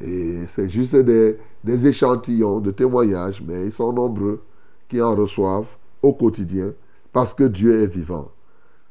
Et 0.00 0.46
c'est 0.48 0.68
juste 0.68 0.94
des, 0.96 1.38
des 1.64 1.86
échantillons 1.86 2.60
de 2.60 2.70
témoignages, 2.70 3.42
mais 3.46 3.66
ils 3.66 3.72
sont 3.72 3.92
nombreux 3.92 4.42
qui 4.88 5.00
en 5.02 5.14
reçoivent 5.14 5.66
au 6.02 6.12
quotidien 6.12 6.72
parce 7.12 7.34
que 7.34 7.44
Dieu 7.44 7.82
est 7.82 7.86
vivant. 7.86 8.30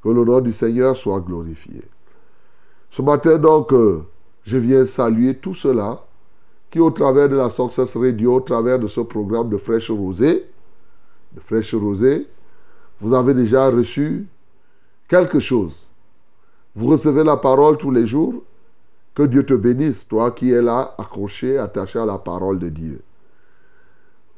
Que 0.01 0.09
le 0.09 0.23
nom 0.23 0.41
du 0.41 0.51
Seigneur 0.51 0.95
soit 0.95 1.19
glorifié. 1.19 1.81
Ce 2.91 3.01
matin, 3.01 3.37
donc, 3.37 3.73
euh, 3.73 4.03
je 4.43 4.57
viens 4.57 4.85
saluer 4.85 5.35
tout 5.35 5.55
cela 5.55 6.03
qui, 6.69 6.79
au 6.79 6.91
travers 6.91 7.29
de 7.29 7.35
la 7.35 7.49
Success 7.49 7.95
Radio, 7.95 8.35
au 8.35 8.41
travers 8.41 8.79
de 8.79 8.87
ce 8.87 9.01
programme 9.01 9.49
de 9.49 9.57
Fraîche 9.57 9.91
Rosée, 9.91 10.45
de 11.33 11.39
Fraîche 11.39 11.73
Rosée, 11.73 12.27
vous 13.01 13.13
avez 13.13 13.33
déjà 13.33 13.69
reçu 13.69 14.27
quelque 15.07 15.39
chose. 15.39 15.75
Vous 16.75 16.87
recevez 16.87 17.23
la 17.23 17.37
parole 17.37 17.77
tous 17.77 17.91
les 17.91 18.07
jours. 18.07 18.43
Que 19.17 19.23
Dieu 19.23 19.43
te 19.43 19.55
bénisse, 19.55 20.07
toi 20.07 20.29
qui 20.29 20.51
es 20.51 20.61
là, 20.61 20.93
accroché, 20.99 21.57
attaché 21.57 21.97
à 21.97 22.05
la 22.05 22.19
parole 22.19 22.59
de 22.59 22.69
Dieu. 22.69 23.01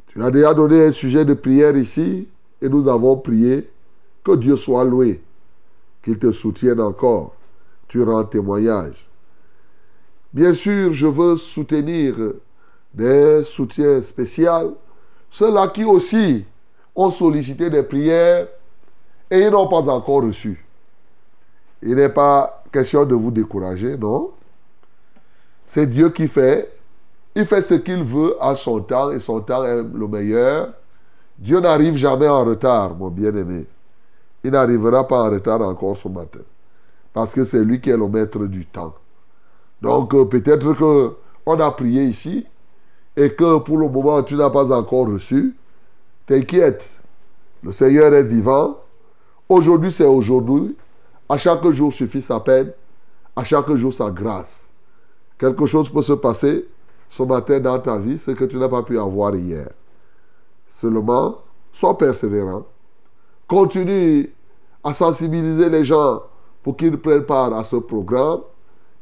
Tu 0.08 0.24
as 0.24 0.32
déjà 0.32 0.54
donné 0.54 0.86
un 0.86 0.94
sujet 0.94 1.26
de 1.26 1.34
prière 1.34 1.76
ici 1.76 2.30
et 2.62 2.70
nous 2.70 2.88
avons 2.88 3.18
prié. 3.18 3.70
Que 4.24 4.38
Dieu 4.38 4.56
soit 4.56 4.86
loué, 4.86 5.22
qu'il 6.02 6.18
te 6.18 6.32
soutienne 6.32 6.80
encore 6.80 7.36
tu 7.90 8.04
rends 8.04 8.24
témoignage. 8.24 9.06
Bien 10.32 10.54
sûr, 10.54 10.94
je 10.94 11.08
veux 11.08 11.36
soutenir 11.36 12.16
des 12.94 13.44
soutiens 13.44 14.02
spéciaux, 14.02 14.78
ceux-là 15.32 15.68
qui 15.68 15.84
aussi 15.84 16.46
ont 16.96 17.12
sollicité 17.12 17.70
des 17.70 17.84
prières 17.84 18.48
et 19.30 19.40
ils 19.40 19.50
n'ont 19.50 19.68
pas 19.68 19.90
encore 19.90 20.24
reçu. 20.24 20.64
Il 21.82 21.96
n'est 21.96 22.10
pas 22.10 22.64
question 22.72 23.06
de 23.06 23.16
vous 23.16 23.32
décourager, 23.32 23.98
non? 23.98 24.32
C'est 25.70 25.86
Dieu 25.86 26.10
qui 26.10 26.28
fait. 26.28 26.68
Il 27.36 27.46
fait 27.46 27.62
ce 27.62 27.76
qu'il 27.76 28.04
veut 28.04 28.36
à 28.42 28.56
son 28.56 28.82
temps 28.82 29.12
et 29.12 29.20
son 29.20 29.40
temps 29.40 29.64
est 29.64 29.84
le 29.84 30.08
meilleur. 30.08 30.74
Dieu 31.38 31.60
n'arrive 31.60 31.96
jamais 31.96 32.28
en 32.28 32.44
retard, 32.44 32.96
mon 32.96 33.10
bien-aimé. 33.10 33.68
Il 34.44 34.50
n'arrivera 34.50 35.08
pas 35.08 35.22
en 35.22 35.30
retard 35.30 35.62
encore 35.62 35.96
ce 35.96 36.08
matin. 36.08 36.40
Parce 37.14 37.34
que 37.34 37.46
c'est 37.46 37.64
lui 37.64 37.80
qui 37.80 37.92
est 37.92 37.98
le 37.98 38.08
maître 38.08 38.40
du 38.46 38.66
temps. 38.66 38.96
Donc 39.80 40.16
euh, 40.16 40.26
peut-être 40.26 40.74
que 40.74 41.14
on 41.46 41.60
a 41.60 41.70
prié 41.70 42.04
ici 42.06 42.48
et 43.16 43.32
que 43.32 43.60
pour 43.60 43.78
le 43.78 43.88
moment 43.88 44.24
tu 44.24 44.36
n'as 44.36 44.50
pas 44.50 44.72
encore 44.72 45.08
reçu, 45.08 45.56
t'inquiète. 46.26 46.84
Le 47.62 47.72
Seigneur 47.72 48.12
est 48.16 48.24
vivant. 48.24 48.78
Aujourd'hui, 49.48 49.92
c'est 49.92 50.06
aujourd'hui. 50.06 50.76
À 51.30 51.38
chaque 51.38 51.70
jour 51.70 51.94
suffit 51.94 52.24
sa 52.24 52.40
peine. 52.40 52.72
À 53.36 53.44
chaque 53.44 53.72
jour 53.76 53.94
sa 53.94 54.10
grâce. 54.10 54.69
Quelque 55.40 55.66
chose 55.66 55.90
peut 55.90 56.02
se 56.02 56.14
passer 56.14 56.68
ce 57.10 57.24
matin 57.24 57.60
dans 57.60 57.80
ta 57.80 57.98
vie, 57.98 58.18
ce 58.18 58.32
que 58.32 58.44
tu 58.44 58.58
n'as 58.58 58.68
pas 58.68 58.84
pu 58.84 59.00
avoir 59.00 59.34
hier. 59.36 59.70
Seulement, 60.70 61.38
sois 61.72 61.98
persévérant. 61.98 62.66
Continue 63.48 64.32
à 64.84 64.94
sensibiliser 64.94 65.70
les 65.70 65.86
gens 65.86 66.22
pour 66.62 66.76
qu'ils 66.76 66.98
prennent 66.98 67.24
part 67.24 67.54
à 67.54 67.64
ce 67.64 67.78
programme. 67.78 68.42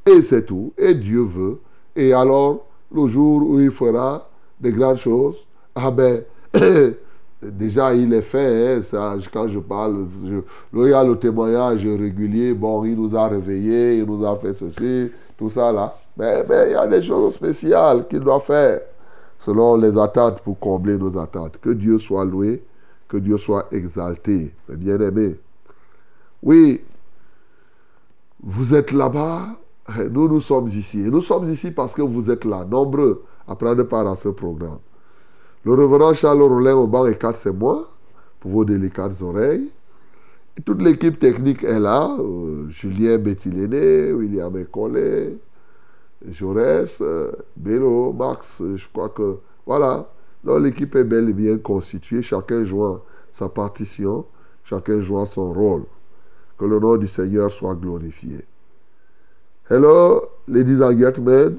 Et 0.05 0.21
c'est 0.21 0.45
tout. 0.45 0.73
Et 0.77 0.93
Dieu 0.93 1.21
veut. 1.21 1.59
Et 1.95 2.13
alors, 2.13 2.65
le 2.93 3.07
jour 3.07 3.41
où 3.49 3.59
il 3.59 3.71
fera 3.71 4.29
des 4.59 4.71
grandes 4.71 4.97
choses, 4.97 5.35
ah 5.75 5.91
ben, 5.91 6.23
déjà 7.41 7.93
il 7.93 8.13
est 8.13 8.21
fait. 8.21 8.77
Hein, 8.77 8.81
ça, 8.83 9.15
quand 9.33 9.47
je 9.47 9.59
parle, 9.59 10.05
il 10.73 10.87
y 10.87 10.93
a 10.93 11.03
le 11.03 11.17
témoignage 11.17 11.85
régulier. 11.85 12.53
Bon, 12.53 12.85
il 12.85 12.95
nous 12.95 13.15
a 13.15 13.27
réveillés, 13.27 13.97
il 13.97 14.05
nous 14.05 14.25
a 14.25 14.35
fait 14.37 14.53
ceci, 14.53 15.11
tout 15.37 15.49
ça 15.49 15.71
là. 15.71 15.93
Mais, 16.17 16.43
il 16.67 16.71
y 16.71 16.75
a 16.75 16.87
des 16.87 17.01
choses 17.01 17.35
spéciales 17.35 18.07
qu'il 18.07 18.19
doit 18.19 18.39
faire 18.39 18.81
selon 19.37 19.75
les 19.75 19.97
attentes 19.97 20.41
pour 20.41 20.59
combler 20.59 20.97
nos 20.97 21.17
attentes. 21.17 21.59
Que 21.61 21.69
Dieu 21.69 21.99
soit 21.99 22.25
loué, 22.25 22.63
que 23.07 23.17
Dieu 23.17 23.37
soit 23.37 23.67
exalté, 23.71 24.53
bien-aimés. 24.67 25.39
Oui, 26.41 26.81
vous 28.41 28.73
êtes 28.75 28.91
là-bas, 28.91 29.47
nous, 30.11 30.27
nous 30.27 30.41
sommes 30.41 30.67
ici. 30.67 31.01
Et 31.01 31.09
nous 31.09 31.21
sommes 31.21 31.49
ici 31.49 31.71
parce 31.71 31.93
que 31.93 32.01
vous 32.01 32.29
êtes 32.29 32.45
là, 32.45 32.65
nombreux, 32.65 33.23
à 33.47 33.55
prendre 33.55 33.83
part 33.83 34.07
à 34.07 34.15
ce 34.15 34.29
programme. 34.29 34.79
Le 35.63 35.73
reverend 35.73 36.13
Charles 36.13 36.41
Rollin 36.41 36.75
au 36.75 36.87
banc 36.87 37.05
et 37.05 37.17
4, 37.17 37.37
c'est 37.37 37.51
moi, 37.51 37.89
pour 38.39 38.51
vos 38.51 38.65
délicates 38.65 39.21
oreilles. 39.21 39.71
Toute 40.65 40.81
l'équipe 40.81 41.19
technique 41.19 41.63
est 41.63 41.79
là. 41.79 42.15
Euh, 42.19 42.67
Julien 42.69 43.17
Bettiléné, 43.17 44.11
William 44.11 44.55
Ecollet, 44.57 45.37
Jaurès, 46.31 46.97
euh, 47.01 47.31
Bélo, 47.55 48.13
Max, 48.13 48.61
je 48.75 48.85
crois 48.91 49.09
que... 49.09 49.37
Voilà. 49.65 50.07
L'équipe 50.61 50.95
est 50.95 51.03
bel 51.03 51.29
et 51.29 51.33
bien 51.33 51.57
constituée, 51.57 52.21
chacun 52.21 52.63
jouant 52.63 53.01
sa 53.33 53.49
partition, 53.49 54.25
chacun 54.63 55.01
jouant 55.01 55.25
son 55.25 55.51
rôle. 55.51 55.83
Que 56.57 56.65
le 56.65 56.79
nom 56.79 56.95
du 56.95 57.07
Seigneur 57.07 57.51
soit 57.51 57.75
glorifié. 57.75 58.45
Hello, 59.69 60.21
ladies 60.47 60.81
and 60.81 60.97
gentlemen. 60.97 61.57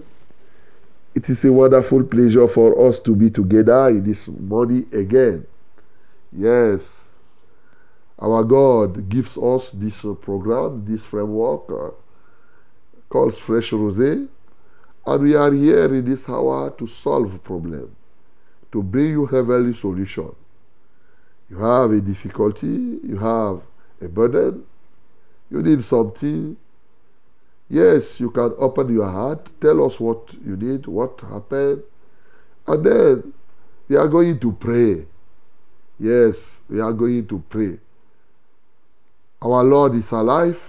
It 1.14 1.28
is 1.28 1.44
a 1.44 1.52
wonderful 1.52 2.04
pleasure 2.04 2.48
for 2.48 2.80
us 2.80 3.02
to 3.02 3.14
be 3.14 3.30
together 3.30 3.90
in 3.90 4.02
this 4.02 4.28
morning 4.28 4.86
again. 4.92 5.44
Yes, 6.32 6.97
our 8.18 8.44
God 8.44 9.08
gives 9.08 9.36
us 9.38 9.70
this 9.70 10.00
program, 10.20 10.84
this 10.84 11.04
framework 11.04 11.70
uh, 11.70 11.90
called 13.08 13.34
Fresh 13.36 13.70
Rosé, 13.70 14.28
and 15.06 15.22
we 15.22 15.34
are 15.34 15.52
here 15.52 15.94
in 15.94 16.04
this 16.04 16.28
hour 16.28 16.70
to 16.72 16.86
solve 16.86 17.42
problem, 17.44 17.94
to 18.72 18.82
bring 18.82 19.10
you 19.10 19.26
heavenly 19.26 19.72
solution. 19.72 20.34
You 21.48 21.58
have 21.58 21.92
a 21.92 22.00
difficulty, 22.00 23.00
you 23.02 23.16
have 23.16 23.62
a 24.00 24.08
burden, 24.08 24.64
you 25.50 25.62
need 25.62 25.84
something 25.84 26.56
Yes, 27.70 28.18
you 28.18 28.30
can 28.30 28.54
open 28.56 28.92
your 28.92 29.06
heart, 29.06 29.52
tell 29.60 29.84
us 29.84 30.00
what 30.00 30.32
you 30.44 30.56
need, 30.56 30.86
what 30.86 31.20
happened, 31.20 31.82
and 32.66 32.84
then 32.84 33.32
we 33.88 33.96
are 33.96 34.08
going 34.08 34.38
to 34.40 34.52
pray. 34.52 35.06
Yes, 35.98 36.62
we 36.68 36.80
are 36.80 36.92
going 36.92 37.26
to 37.26 37.42
pray. 37.48 37.78
Our 39.40 39.62
Lord 39.62 39.94
is 39.94 40.10
alive, 40.10 40.60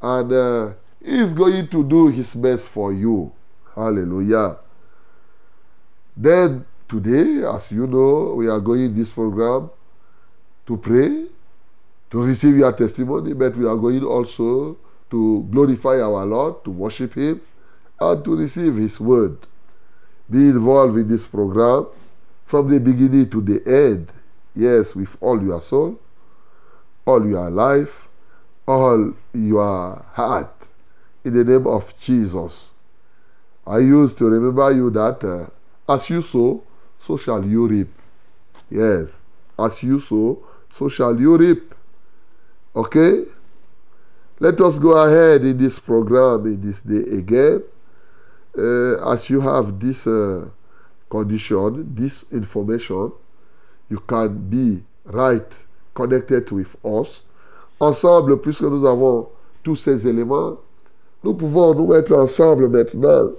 and 0.00 0.32
uh, 0.32 0.72
He 1.04 1.18
is 1.18 1.32
going 1.32 1.68
to 1.68 1.84
do 1.84 2.08
His 2.08 2.34
best 2.34 2.68
for 2.68 2.92
you. 2.92 3.32
Hallelujah. 3.74 4.56
Then 6.16 6.64
today, 6.88 7.44
as 7.46 7.70
you 7.70 7.86
know, 7.86 8.34
we 8.36 8.48
are 8.48 8.60
going 8.60 8.94
this 8.94 9.12
program 9.12 9.70
to 10.66 10.76
pray, 10.76 11.26
to 12.10 12.22
receive 12.22 12.56
your 12.56 12.72
testimony, 12.72 13.32
but 13.34 13.56
we 13.56 13.66
are 13.66 13.76
going 13.76 14.04
also 14.04 14.76
to 15.10 15.46
glorify 15.50 16.00
our 16.00 16.24
Lord, 16.24 16.64
to 16.64 16.70
worship 16.70 17.14
Him, 17.14 17.40
and 18.00 18.24
to 18.24 18.36
receive 18.36 18.76
His 18.76 18.98
word. 18.98 19.36
Be 20.30 20.48
involved 20.48 20.96
in 20.96 21.08
this 21.08 21.26
program 21.26 21.86
from 22.46 22.70
the 22.70 22.80
beginning 22.80 23.28
to 23.30 23.40
the 23.40 23.62
end. 23.66 24.10
Yes, 24.54 24.94
with 24.94 25.16
all 25.20 25.42
your 25.42 25.60
soul, 25.60 26.00
all 27.10 27.26
your 27.26 27.50
life, 27.50 28.08
all 28.66 29.12
your 29.32 30.04
heart. 30.12 30.70
In 31.24 31.34
the 31.34 31.44
name 31.44 31.66
of 31.66 31.92
Jesus. 32.00 32.68
I 33.66 33.78
used 33.78 34.16
to 34.18 34.26
remember 34.30 34.70
you 34.72 34.90
that 34.90 35.24
uh, 35.24 35.92
as 35.92 36.08
you 36.08 36.22
sow, 36.22 36.62
so 36.98 37.16
shall 37.16 37.44
you 37.44 37.66
reap. 37.66 37.88
Yes, 38.70 39.20
as 39.58 39.82
you 39.82 39.98
sow, 39.98 40.38
so 40.72 40.88
shall 40.88 41.18
you 41.18 41.36
reap. 41.36 41.74
Okay? 42.74 43.24
Let 44.38 44.60
us 44.60 44.78
go 44.78 44.92
ahead 44.92 45.42
in 45.42 45.58
this 45.58 45.78
program 45.78 46.46
in 46.46 46.60
this 46.60 46.80
day 46.80 47.18
again. 47.18 47.62
Uh, 48.56 49.12
as 49.12 49.28
you 49.28 49.40
have 49.40 49.78
this 49.78 50.06
uh, 50.06 50.48
condition, 51.10 51.94
this 51.94 52.24
information, 52.32 53.12
you 53.90 53.98
can 53.98 54.28
be 54.48 54.82
right 55.04 55.52
connected 56.00 56.50
with 56.50 56.74
us. 56.84 57.22
Ensemble, 57.78 58.38
puisque 58.38 58.62
nous 58.62 58.86
avons 58.86 59.28
tous 59.62 59.76
ces 59.76 60.06
éléments, 60.06 60.56
nous 61.22 61.34
pouvons 61.34 61.74
nous 61.74 61.88
mettre 61.88 62.14
ensemble 62.14 62.68
maintenant, 62.68 63.30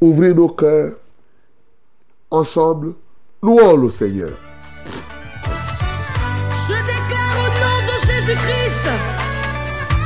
ouvrir 0.00 0.34
nos 0.34 0.48
cœurs, 0.48 0.94
ensemble, 2.30 2.94
louons 3.42 3.76
le 3.76 3.90
Seigneur. 3.90 4.30
Je 6.66 6.74
déclare 6.74 7.36
au 7.44 7.48
nom 7.62 7.78
de 7.90 7.96
Jésus-Christ 8.06 8.84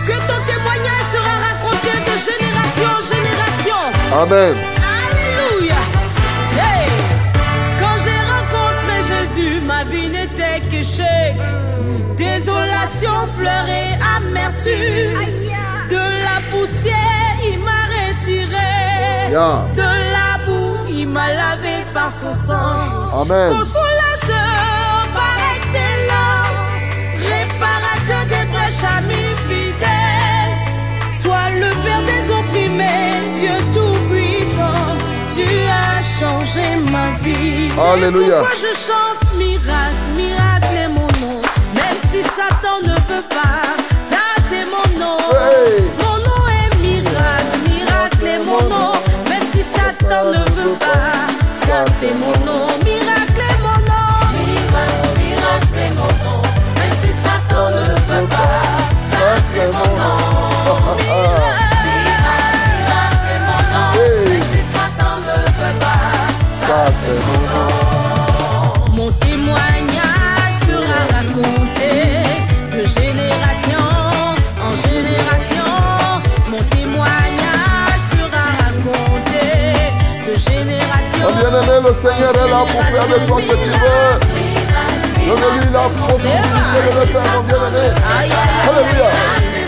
que 0.07 0.17
ton 0.29 0.41
témoignage 0.47 1.07
sera 1.13 1.35
raconté 1.49 1.93
de 2.09 2.17
génération 2.29 2.91
en 2.99 3.03
génération. 3.15 3.83
Amen. 4.23 4.55
Alléluia. 4.97 5.81
Hey. 6.57 6.89
Quand 7.81 7.97
j'ai 8.05 8.21
rencontré 8.35 8.95
Jésus, 9.13 9.61
ma 9.67 9.85
vie 9.85 10.09
n'était 10.09 10.61
que. 10.71 10.83
Désolation, 12.45 13.29
pleurs 13.39 13.69
et 13.69 13.95
amertume. 14.17 15.21
De 15.89 15.97
la 15.97 16.39
poussière, 16.51 17.37
il 17.41 17.59
m'a 17.61 17.83
retiré. 17.95 19.31
Yeah. 19.31 19.65
De 19.77 19.91
la 20.17 20.45
boue, 20.45 20.77
il 20.89 21.07
m'a 21.09 21.29
lavé 21.29 21.85
par 21.95 22.11
son 22.13 22.35
sang. 22.35 23.21
Amen. 23.21 23.49
Consolateur 23.49 25.07
par 25.15 25.37
excellence, 25.57 26.61
réparateur 27.31 28.23
des 28.27 28.45
brèches, 28.51 28.85
ami 28.99 29.23
fidèle. 29.47 30.55
Toi, 31.23 31.43
le 31.55 31.71
Père 31.85 32.03
des 32.11 32.31
opprimés, 32.33 33.13
Dieu 33.39 33.57
tout-puissant, 33.73 34.99
tu 35.35 35.47
as 35.69 36.03
changé 36.19 36.67
ma 36.91 37.11
vie. 37.23 37.71
C'est 37.71 37.81
Alléluia. 37.81 38.39
pourquoi 38.39 38.57
je 38.57 38.73
chante 38.87 39.39
miracle, 39.39 40.03
miracle. 40.17 40.67
Même 40.75 40.99
si 42.13 42.23
Satan 42.25 42.79
ne 42.83 42.95
veut 43.09 43.27
pas, 43.31 43.63
ça 44.03 44.23
c'est 44.49 44.67
mon 44.67 44.87
nom. 45.01 45.17
Hey. 45.33 45.83
Mon 46.03 46.17
nom 46.27 46.43
est 46.59 46.73
miracle, 46.83 47.55
miracle 47.67 48.27
est 48.27 48.45
mon 48.51 48.63
nom. 48.69 48.93
Même 49.31 49.47
si 49.53 49.63
Satan 49.75 50.25
ne 50.35 50.43
veut 50.57 50.77
pas, 50.89 51.17
ça 51.65 51.85
c'est 51.99 52.15
mon 52.23 52.37
nom. 52.47 52.67
Miracle 52.85 53.43
est 53.51 53.61
mon 53.67 53.79
nom. 53.91 54.13
Miracle, 54.45 55.09
miracle 55.23 55.79
est 55.87 55.95
mon 56.01 56.13
nom. 56.25 56.43
Même 56.79 56.97
si 57.01 57.13
Satan 57.25 57.71
ne 57.71 57.87
veut 58.09 58.29
pas, 58.29 58.63
ça 59.11 59.25
c'est 59.51 59.69
mon 59.73 59.89
nom. 59.97 60.32
Le 81.93 82.11
Seigneur 82.11 82.33
est 82.33 82.51
là 82.51 82.65
pour 82.67 82.83
faire 82.85 83.07
de 83.07 83.27
toi 83.27 83.41
ce 83.43 83.49
que 83.49 83.55
tu 83.55 83.71
veux. 83.71 84.13
Je 85.25 85.31
veux 85.31 85.53
lui 85.61 85.73
la 85.73 85.89
possibilité 85.91 86.39
de 86.41 87.01
le 87.01 87.07
faire, 87.07 87.23
mon 87.35 87.43
bien-aimé. 87.43 87.89
Alléluia. 88.69 89.62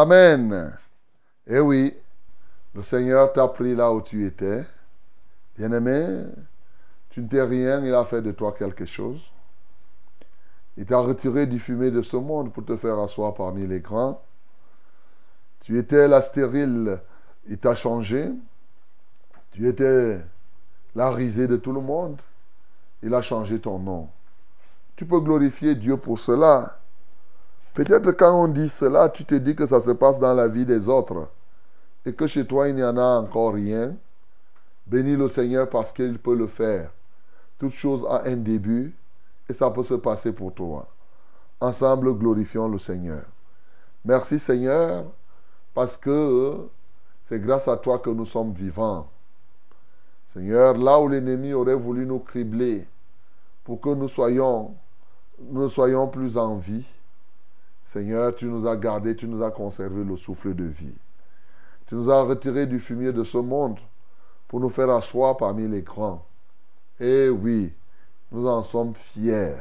Amen. 0.00 0.72
Eh 1.46 1.60
oui, 1.60 1.94
le 2.74 2.80
Seigneur 2.80 3.34
t'a 3.34 3.46
pris 3.48 3.74
là 3.74 3.92
où 3.92 4.00
tu 4.00 4.24
étais. 4.24 4.64
Bien-aimé, 5.58 6.24
tu 7.10 7.20
ne 7.20 7.28
t'es 7.28 7.42
rien, 7.42 7.84
il 7.84 7.92
a 7.92 8.06
fait 8.06 8.22
de 8.22 8.32
toi 8.32 8.54
quelque 8.58 8.86
chose. 8.86 9.20
Il 10.78 10.86
t'a 10.86 11.00
retiré 11.00 11.46
du 11.46 11.58
fumier 11.58 11.90
de 11.90 12.00
ce 12.00 12.16
monde 12.16 12.50
pour 12.50 12.64
te 12.64 12.78
faire 12.78 12.98
asseoir 12.98 13.34
parmi 13.34 13.66
les 13.66 13.80
grands. 13.80 14.22
Tu 15.60 15.76
étais 15.76 16.08
la 16.08 16.22
stérile, 16.22 16.98
il 17.46 17.58
t'a 17.58 17.74
changé. 17.74 18.30
Tu 19.52 19.68
étais 19.68 20.18
la 20.94 21.10
risée 21.10 21.46
de 21.46 21.58
tout 21.58 21.72
le 21.72 21.82
monde. 21.82 22.18
Il 23.02 23.12
a 23.12 23.20
changé 23.20 23.60
ton 23.60 23.78
nom. 23.78 24.08
Tu 24.96 25.04
peux 25.04 25.20
glorifier 25.20 25.74
Dieu 25.74 25.98
pour 25.98 26.18
cela. 26.18 26.79
Peut-être 27.74 28.12
quand 28.12 28.44
on 28.44 28.48
dit 28.48 28.68
cela, 28.68 29.08
tu 29.08 29.24
te 29.24 29.34
dis 29.34 29.54
que 29.54 29.66
ça 29.66 29.80
se 29.80 29.90
passe 29.90 30.18
dans 30.18 30.34
la 30.34 30.48
vie 30.48 30.66
des 30.66 30.88
autres 30.88 31.28
et 32.04 32.12
que 32.12 32.26
chez 32.26 32.46
toi 32.46 32.68
il 32.68 32.76
n'y 32.76 32.84
en 32.84 32.96
a 32.96 33.18
encore 33.20 33.54
rien. 33.54 33.94
Bénis 34.86 35.16
le 35.16 35.28
Seigneur 35.28 35.68
parce 35.68 35.92
qu'il 35.92 36.18
peut 36.18 36.34
le 36.34 36.48
faire. 36.48 36.90
Toute 37.58 37.74
chose 37.74 38.04
a 38.08 38.22
un 38.24 38.36
début 38.36 38.94
et 39.48 39.52
ça 39.52 39.70
peut 39.70 39.84
se 39.84 39.94
passer 39.94 40.32
pour 40.32 40.52
toi. 40.52 40.88
Ensemble, 41.60 42.16
glorifions 42.16 42.68
le 42.68 42.78
Seigneur. 42.78 43.22
Merci 44.04 44.38
Seigneur 44.38 45.04
parce 45.74 45.96
que 45.96 46.68
c'est 47.28 47.40
grâce 47.40 47.68
à 47.68 47.76
toi 47.76 47.98
que 48.00 48.10
nous 48.10 48.26
sommes 48.26 48.52
vivants. 48.52 49.08
Seigneur, 50.32 50.76
là 50.76 50.98
où 51.00 51.08
l'ennemi 51.08 51.52
aurait 51.52 51.74
voulu 51.74 52.06
nous 52.06 52.18
cribler 52.18 52.86
pour 53.62 53.80
que 53.80 53.90
nous 53.90 54.08
soyons, 54.08 54.74
nous 55.40 55.64
ne 55.64 55.68
soyons 55.68 56.08
plus 56.08 56.36
en 56.36 56.56
vie, 56.56 56.84
Seigneur, 57.92 58.36
tu 58.36 58.46
nous 58.46 58.68
as 58.68 58.76
gardés, 58.76 59.16
tu 59.16 59.26
nous 59.26 59.42
as 59.42 59.50
conservé 59.50 60.04
le 60.04 60.16
souffle 60.16 60.54
de 60.54 60.62
vie. 60.62 60.94
Tu 61.86 61.96
nous 61.96 62.08
as 62.08 62.22
retirés 62.22 62.66
du 62.66 62.78
fumier 62.78 63.12
de 63.12 63.24
ce 63.24 63.36
monde 63.36 63.80
pour 64.46 64.60
nous 64.60 64.70
faire 64.70 64.90
asseoir 64.90 65.36
parmi 65.36 65.66
les 65.66 65.82
grands. 65.82 66.24
Et 67.00 67.28
oui, 67.28 67.74
nous 68.30 68.46
en 68.46 68.62
sommes 68.62 68.94
fiers. 68.94 69.56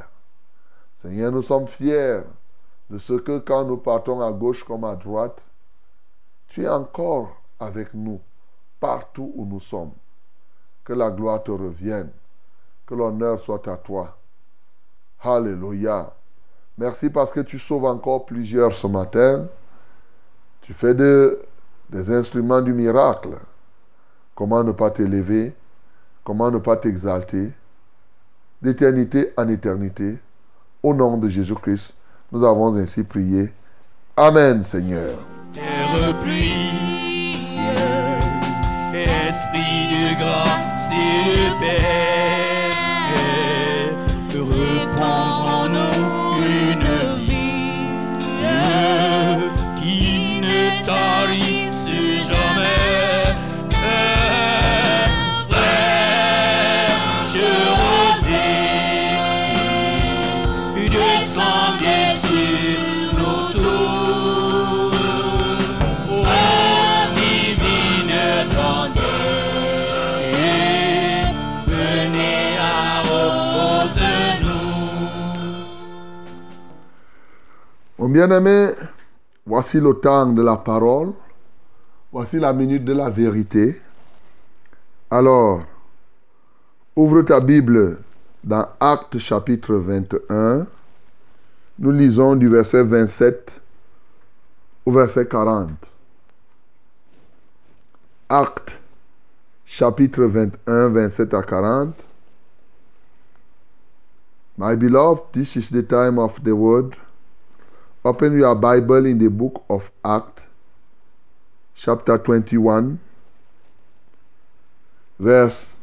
Seigneur, 0.98 1.32
nous 1.32 1.42
sommes 1.42 1.68
fiers 1.68 2.22
de 2.92 3.00
ce 3.00 3.14
que 3.14 3.40
quand 3.40 3.66
nous 3.66 3.78
partons 3.78 4.22
à 4.22 4.32
gauche 4.32 4.64
comme 4.64 4.84
à 4.84 4.96
droite, 4.96 5.50
tu 6.50 6.62
es 6.62 6.70
encore 6.70 7.36
avec 7.60 7.96
nous 7.96 8.22
partout 8.80 9.34
où 9.38 9.44
nous 9.44 9.60
sommes. 9.60 9.94
Que 10.84 10.94
la 10.94 11.10
gloire 11.10 11.42
te 11.42 11.50
revienne, 11.50 12.12
que 12.86 12.94
l'honneur 12.94 13.40
soit 13.40 13.68
à 13.68 13.78
toi. 13.78 14.20
Alléluia. 15.20 16.14
Merci 16.80 17.10
parce 17.10 17.34
que 17.34 17.42
tu 17.42 17.60
sauves 17.60 17.84
encore 17.84 18.26
plusieurs 18.26 18.72
ce 18.72 18.88
matin. 18.88 19.48
Tu 20.62 20.74
fais 20.74 20.94
de, 20.94 21.42
des 21.90 22.10
instruments 22.10 22.62
du 22.62 22.72
miracle. 22.72 23.38
Comment 24.34 24.64
ne 24.64 24.72
pas 24.72 24.90
t'élever? 24.90 25.54
Comment 26.24 26.50
ne 26.50 26.58
pas 26.58 26.78
t'exalter? 26.78 27.52
D'éternité 28.62 29.34
en 29.36 29.50
éternité. 29.50 30.20
Au 30.82 30.94
nom 30.94 31.18
de 31.18 31.28
Jésus-Christ, 31.28 31.98
nous 32.32 32.46
avons 32.46 32.74
ainsi 32.78 33.04
prié. 33.04 33.52
Amen, 34.16 34.64
Seigneur. 34.64 35.20
esprit 39.28 39.90
de 39.92 40.18
grâce 40.18 40.90
et 40.94 41.26
de 41.26 42.09
Mon 78.10 78.14
bien-aimé, 78.14 78.72
voici 79.46 79.80
le 79.80 79.94
temps 79.94 80.26
de 80.26 80.42
la 80.42 80.58
parole. 80.58 81.12
Voici 82.12 82.40
la 82.40 82.54
minute 82.54 82.84
de 82.84 82.94
la 82.94 83.08
vérité. 83.08 83.80
Alors, 85.12 85.60
ouvre 86.96 87.22
ta 87.22 87.40
Bible 87.40 88.00
dans 88.44 88.68
Actes 88.80 89.20
chapitre 89.20 89.76
21. 89.76 90.66
Nous 91.78 91.92
lisons 91.92 92.36
du 92.36 92.50
verset 92.50 92.82
27 92.82 93.62
au 94.88 94.92
verset 94.92 95.28
40. 95.28 95.70
Actes 98.28 98.80
chapitre 99.68 100.24
21, 100.24 100.90
27 100.90 101.32
à 101.36 101.44
40. 101.44 102.08
My 104.58 104.76
beloved, 104.76 105.26
this 105.32 105.56
is 105.56 105.70
the 105.70 105.88
time 105.88 106.18
of 106.18 106.42
the 106.44 106.56
word. 106.56 106.96
Open 108.04 108.38
your 108.38 108.56
Bible 108.56 109.06
in 109.06 109.20
the 109.20 109.30
book 109.30 109.66
of 109.70 109.92
Acts, 110.06 110.48
chapter 111.76 112.18
21, 112.18 112.98
verse 115.20 115.76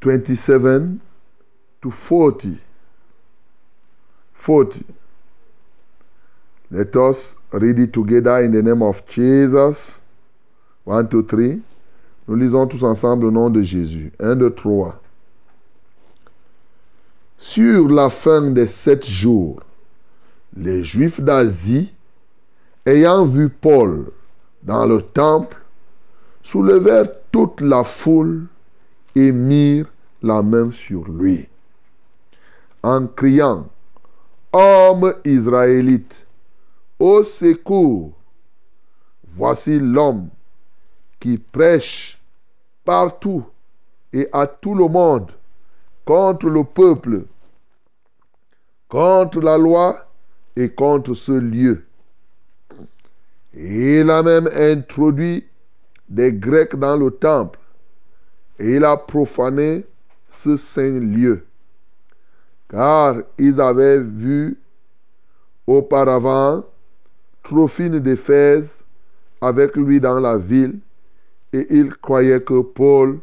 27 0.00 1.00
to 1.82 1.90
40. 1.90 2.58
40. 4.32 4.84
Let 6.70 6.94
us 6.94 7.36
read 7.50 7.80
it 7.80 7.92
together 7.92 8.38
in 8.44 8.52
the 8.52 8.62
name 8.62 8.82
of 8.82 9.04
Jesus. 9.08 10.00
1, 10.84 11.08
2, 11.08 11.22
3. 11.24 11.60
Nous 12.28 12.36
lisons 12.36 12.68
tous 12.68 12.84
ensemble 12.84 13.26
au 13.26 13.30
nom 13.32 13.50
de 13.50 13.62
Jésus. 13.62 14.12
1, 14.20 14.36
2, 14.36 14.50
3. 14.54 15.00
Sur 17.38 17.88
la 17.88 18.08
fin 18.08 18.52
des 18.52 18.68
sept 18.68 19.04
jours, 19.04 19.60
les 20.56 20.82
Juifs 20.82 21.20
d'Asie, 21.20 21.92
ayant 22.86 23.24
vu 23.26 23.50
Paul 23.50 24.10
dans 24.62 24.86
le 24.86 25.02
temple, 25.02 25.56
soulevèrent 26.42 27.10
toute 27.30 27.60
la 27.60 27.84
foule 27.84 28.46
et 29.14 29.32
mirent 29.32 29.90
la 30.22 30.42
main 30.42 30.72
sur 30.72 31.08
lui, 31.08 31.48
en 32.82 33.06
criant, 33.06 33.68
Homme 34.52 35.14
israélite, 35.24 36.26
au 36.98 37.22
secours, 37.22 38.12
voici 39.28 39.78
l'homme 39.78 40.30
qui 41.20 41.36
prêche 41.36 42.18
partout 42.84 43.44
et 44.12 44.28
à 44.32 44.46
tout 44.46 44.74
le 44.74 44.88
monde 44.88 45.30
contre 46.06 46.48
le 46.48 46.64
peuple, 46.64 47.24
contre 48.88 49.40
la 49.40 49.58
loi 49.58 50.05
et 50.56 50.70
contre 50.70 51.14
ce 51.14 51.32
lieu. 51.32 51.84
Il 53.54 54.10
a 54.10 54.22
même 54.22 54.48
introduit 54.54 55.46
des 56.08 56.32
Grecs 56.32 56.76
dans 56.76 56.96
le 56.96 57.10
temple 57.10 57.58
et 58.58 58.76
il 58.76 58.84
a 58.84 58.96
profané 58.96 59.84
ce 60.30 60.56
saint 60.56 61.00
lieu. 61.00 61.44
Car 62.68 63.16
ils 63.38 63.60
avaient 63.60 64.02
vu 64.02 64.58
auparavant 65.66 66.64
Trophine 67.42 68.00
d'Éphèse 68.00 68.84
avec 69.40 69.76
lui 69.76 70.00
dans 70.00 70.18
la 70.18 70.36
ville 70.36 70.80
et 71.52 71.66
ils 71.70 71.94
croyaient 71.96 72.42
que 72.42 72.62
Paul 72.62 73.20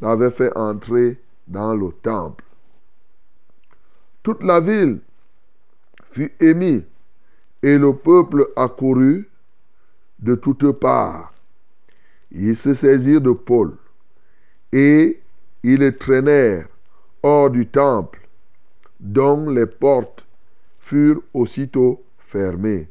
l'avait 0.00 0.30
fait 0.30 0.54
entrer 0.56 1.20
dans 1.46 1.74
le 1.74 1.90
temple. 2.02 2.44
Toute 4.22 4.42
la 4.42 4.60
ville 4.60 5.00
fut 6.10 6.32
émise 6.40 6.82
et 7.62 7.78
le 7.78 7.94
peuple 7.94 8.48
accourut 8.56 9.28
de 10.18 10.34
toutes 10.34 10.72
parts. 10.72 11.32
Ils 12.30 12.56
se 12.56 12.74
saisirent 12.74 13.20
de 13.20 13.32
Paul 13.32 13.76
et 14.72 15.20
ils 15.62 15.80
le 15.80 15.96
traînèrent 15.96 16.68
hors 17.22 17.50
du 17.50 17.66
temple, 17.66 18.20
dont 18.98 19.50
les 19.50 19.66
portes 19.66 20.24
furent 20.78 21.22
aussitôt 21.34 22.02
fermées. 22.18 22.88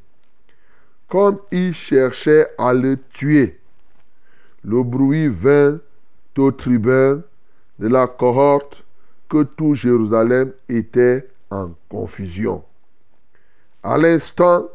Comme 1.07 1.39
ils 1.51 1.73
cherchaient 1.73 2.47
à 2.57 2.73
le 2.73 2.97
tuer, 3.11 3.59
le 4.63 4.83
bruit 4.83 5.27
vint 5.27 5.79
au 6.37 6.51
tribun 6.51 7.21
de 7.79 7.87
la 7.87 8.07
cohorte 8.07 8.85
que 9.29 9.43
tout 9.43 9.73
Jérusalem 9.73 10.53
était 10.69 11.27
en 11.49 11.71
confusion. 11.89 12.63
À 13.83 13.97
l'instant, 13.97 14.67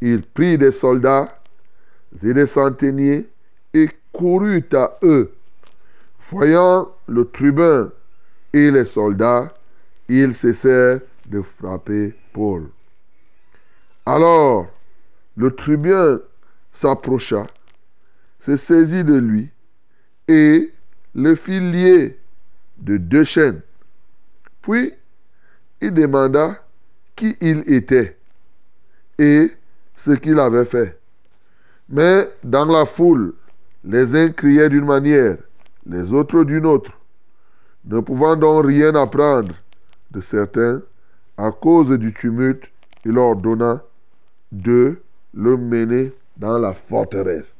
il 0.00 0.22
prit 0.22 0.58
des 0.58 0.72
soldats 0.72 1.40
et 2.22 2.32
des 2.32 2.46
centeniers 2.46 3.26
et 3.74 3.88
courut 4.12 4.68
à 4.72 4.98
eux. 5.02 5.32
Voyant 6.30 6.92
le 7.06 7.24
tribun 7.28 7.90
et 8.52 8.70
les 8.70 8.84
soldats, 8.84 9.52
ils 10.08 10.34
cessèrent 10.34 11.00
de 11.26 11.42
frapper 11.42 12.14
Paul. 12.32 12.68
Alors, 14.06 14.68
le 15.36 15.54
tribun 15.54 16.20
s'approcha, 16.72 17.46
se 18.40 18.56
saisit 18.56 19.04
de 19.04 19.16
lui 19.16 19.50
et 20.28 20.72
le 21.14 21.34
fit 21.34 21.60
lier 21.60 22.18
de 22.78 22.96
deux 22.96 23.24
chaînes. 23.24 23.62
Puis, 24.62 24.92
il 25.80 25.92
demanda 25.92 26.62
qui 27.16 27.36
il 27.40 27.64
était 27.72 28.17
et 29.18 29.50
ce 29.96 30.12
qu'il 30.12 30.38
avait 30.38 30.64
fait. 30.64 30.98
Mais 31.88 32.28
dans 32.44 32.66
la 32.66 32.86
foule, 32.86 33.34
les 33.84 34.14
uns 34.14 34.30
criaient 34.30 34.68
d'une 34.68 34.84
manière, 34.84 35.38
les 35.86 36.12
autres 36.12 36.44
d'une 36.44 36.66
autre. 36.66 36.92
Ne 37.84 38.00
pouvant 38.00 38.36
donc 38.36 38.66
rien 38.66 38.94
apprendre 38.94 39.54
de 40.10 40.20
certains, 40.20 40.82
à 41.36 41.50
cause 41.50 41.90
du 41.98 42.12
tumulte, 42.12 42.64
il 43.04 43.16
ordonna 43.16 43.82
de 44.52 45.00
le 45.34 45.56
mener 45.56 46.12
dans 46.36 46.58
la 46.58 46.74
forteresse. 46.74 47.56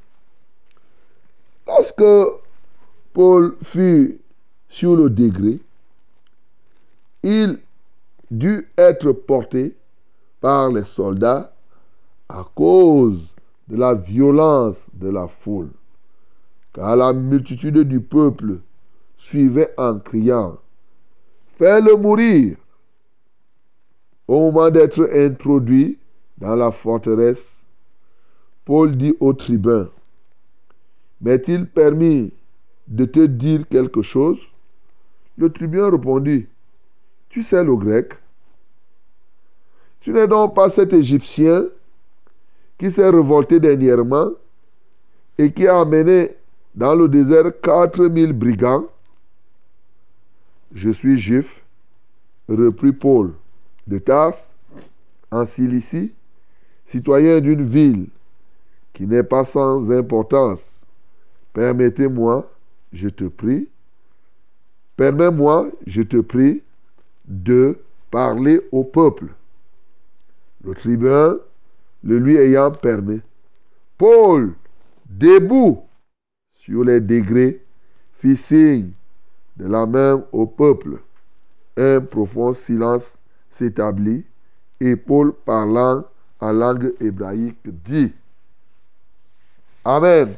Lorsque 1.66 2.02
Paul 3.12 3.56
fut 3.62 4.20
sur 4.68 4.96
le 4.96 5.10
degré, 5.10 5.60
il 7.22 7.58
dut 8.30 8.68
être 8.76 9.12
porté 9.12 9.74
par 10.40 10.70
les 10.70 10.84
soldats 10.84 11.52
à 12.28 12.44
cause 12.54 13.26
de 13.68 13.76
la 13.76 13.94
violence 13.94 14.88
de 14.94 15.08
la 15.08 15.26
foule, 15.28 15.70
car 16.72 16.96
la 16.96 17.12
multitude 17.12 17.78
du 17.78 18.00
peuple 18.00 18.58
suivait 19.16 19.72
en 19.76 19.98
criant, 19.98 20.58
Fais-le 21.58 21.96
mourir. 21.96 22.56
Au 24.28 24.40
moment 24.40 24.70
d'être 24.70 25.10
introduit 25.12 25.98
dans 26.36 26.54
la 26.54 26.70
forteresse, 26.70 27.64
Paul 28.64 28.96
dit 28.96 29.16
au 29.18 29.32
tribun, 29.32 29.88
M'est-il 31.20 31.66
permis 31.66 32.32
de 32.86 33.04
te 33.06 33.26
dire 33.26 33.66
quelque 33.68 34.02
chose? 34.02 34.38
Le 35.36 35.50
tribun 35.50 35.90
répondit, 35.90 36.46
Tu 37.28 37.42
sais 37.42 37.64
le 37.64 37.74
grec 37.74 38.14
Tu 40.08 40.14
n'es 40.14 40.26
donc 40.26 40.54
pas 40.54 40.70
cet 40.70 40.94
Égyptien 40.94 41.66
qui 42.78 42.90
s'est 42.90 43.10
révolté 43.10 43.60
dernièrement 43.60 44.30
et 45.36 45.52
qui 45.52 45.66
a 45.66 45.80
amené 45.80 46.34
dans 46.74 46.94
le 46.94 47.10
désert 47.10 47.52
4000 47.60 48.32
brigands? 48.32 48.86
Je 50.72 50.88
suis 50.88 51.18
juif, 51.18 51.62
reprit 52.48 52.92
Paul 52.92 53.34
de 53.86 53.98
Tarse, 53.98 54.50
en 55.30 55.44
Cilicie, 55.44 56.14
citoyen 56.86 57.40
d'une 57.40 57.66
ville 57.66 58.06
qui 58.94 59.06
n'est 59.06 59.22
pas 59.22 59.44
sans 59.44 59.90
importance. 59.90 60.86
Permettez-moi, 61.52 62.50
je 62.94 63.10
te 63.10 63.24
prie, 63.24 63.68
permets-moi, 64.96 65.68
je 65.86 66.00
te 66.00 66.16
prie, 66.16 66.62
de 67.26 67.76
parler 68.10 68.62
au 68.72 68.84
peuple. 68.84 69.26
Le 70.68 70.74
tribun, 70.74 71.38
le 72.04 72.18
lui 72.18 72.36
ayant 72.36 72.70
permis, 72.70 73.22
Paul, 73.96 74.52
debout 75.06 75.82
sur 76.56 76.84
les 76.84 77.00
degrés, 77.00 77.64
fit 78.18 78.36
signe 78.36 78.90
de 79.56 79.66
la 79.66 79.86
main 79.86 80.22
au 80.30 80.44
peuple. 80.44 80.98
Un 81.78 82.02
profond 82.02 82.52
silence 82.52 83.16
s'établit 83.50 84.26
et 84.78 84.94
Paul, 84.94 85.32
parlant 85.32 86.04
en 86.38 86.52
langue 86.52 86.92
hébraïque, 87.00 87.56
dit 87.64 88.12
Amen. 89.86 90.34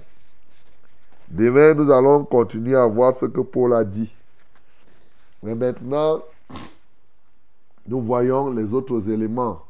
Demain, 1.29 1.75
nous 1.75 1.90
allons 1.90 2.25
continuer 2.25 2.77
à 2.77 2.87
voir 2.87 3.16
ce 3.16 3.27
que 3.27 3.40
Paul 3.40 3.75
a 3.75 3.83
dit. 3.83 4.14
Mais 5.43 5.57
maintenant, 5.57 6.23
nous 7.88 8.01
voyons 8.01 8.51
les 8.51 8.73
autres 8.73 9.11
éléments 9.11 9.64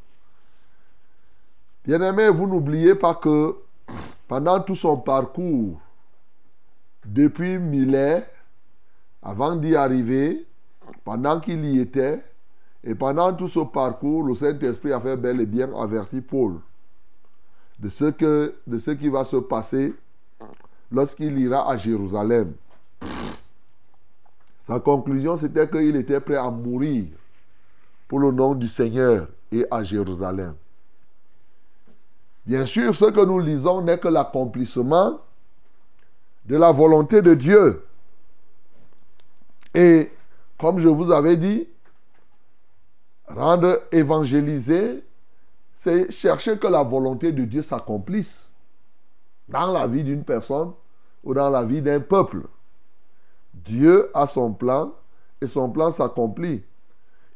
Bien-aimé, 1.85 2.29
vous 2.29 2.47
n'oubliez 2.47 2.95
pas 2.95 3.14
que 3.14 3.57
pendant 4.29 4.61
tout 4.61 4.77
son 4.77 4.99
parcours, 4.99 5.81
depuis 7.05 7.59
millénaires, 7.59 8.27
avant 9.23 9.57
d'y 9.57 9.75
arriver, 9.75 10.47
pendant 11.05 11.40
qu'il 11.40 11.64
y 11.64 11.81
était, 11.81 12.23
et 12.85 12.95
pendant 12.95 13.33
tout 13.33 13.49
ce 13.49 13.61
parcours, 13.61 14.23
le 14.25 14.35
Saint-Esprit 14.35 14.93
a 14.93 15.01
fait 15.01 15.16
bel 15.16 15.40
et 15.40 15.47
bien 15.47 15.71
averti 15.75 16.21
Paul 16.21 16.61
de 17.79 17.88
ce, 17.88 18.07
que, 18.07 18.55
de 18.66 18.79
ce 18.79 18.90
qui 18.90 19.09
va 19.09 19.25
se 19.25 19.37
passer 19.37 19.95
lorsqu'il 20.93 21.38
ira 21.38 21.71
à 21.71 21.77
Jérusalem. 21.77 22.53
Sa 24.61 24.79
conclusion, 24.81 25.37
c'était 25.37 25.69
qu'il 25.69 25.97
était 25.97 26.21
prêt 26.21 26.37
à 26.37 26.51
mourir 26.51 27.07
pour 28.07 28.19
le 28.19 28.31
nom 28.31 28.55
du 28.55 28.69
Seigneur 28.69 29.29
et 29.51 29.66
à 29.71 29.83
Jérusalem. 29.83 30.55
Bien 32.46 32.66
sûr, 32.66 32.94
ce 32.94 33.07
que 33.07 33.24
nous 33.24 33.38
lisons 33.38 33.83
n'est 33.83 33.98
que 33.98 34.09
l'accomplissement 34.09 35.20
de 36.46 36.57
la 36.57 36.72
volonté 36.72 37.22
de 37.22 37.35
Dieu. 37.35 37.87
Et 39.74 40.11
comme 40.59 40.81
je 40.81 40.88
vous 40.88 41.11
avais 41.11 41.37
dit, 41.37 41.68
rendre 43.29 43.83
évangéliser, 43.92 45.05
c'est 45.76 46.11
chercher 46.11 46.59
que 46.59 46.66
la 46.66 46.83
volonté 46.83 47.33
de 47.33 47.44
Dieu 47.44 47.62
s'accomplisse 47.62 48.53
dans 49.48 49.72
la 49.72 49.87
vie 49.87 50.05
d'une 50.05 50.24
personne 50.24 50.72
ou 51.24 51.35
dans 51.35 51.50
la 51.50 51.64
vie 51.64 51.83
d'un 51.83 52.00
peuple. 52.00 52.42
Dieu 53.55 54.11
a 54.14 54.26
son 54.26 54.53
plan 54.53 54.92
et 55.40 55.46
son 55.46 55.70
plan 55.70 55.90
s'accomplit. 55.90 56.62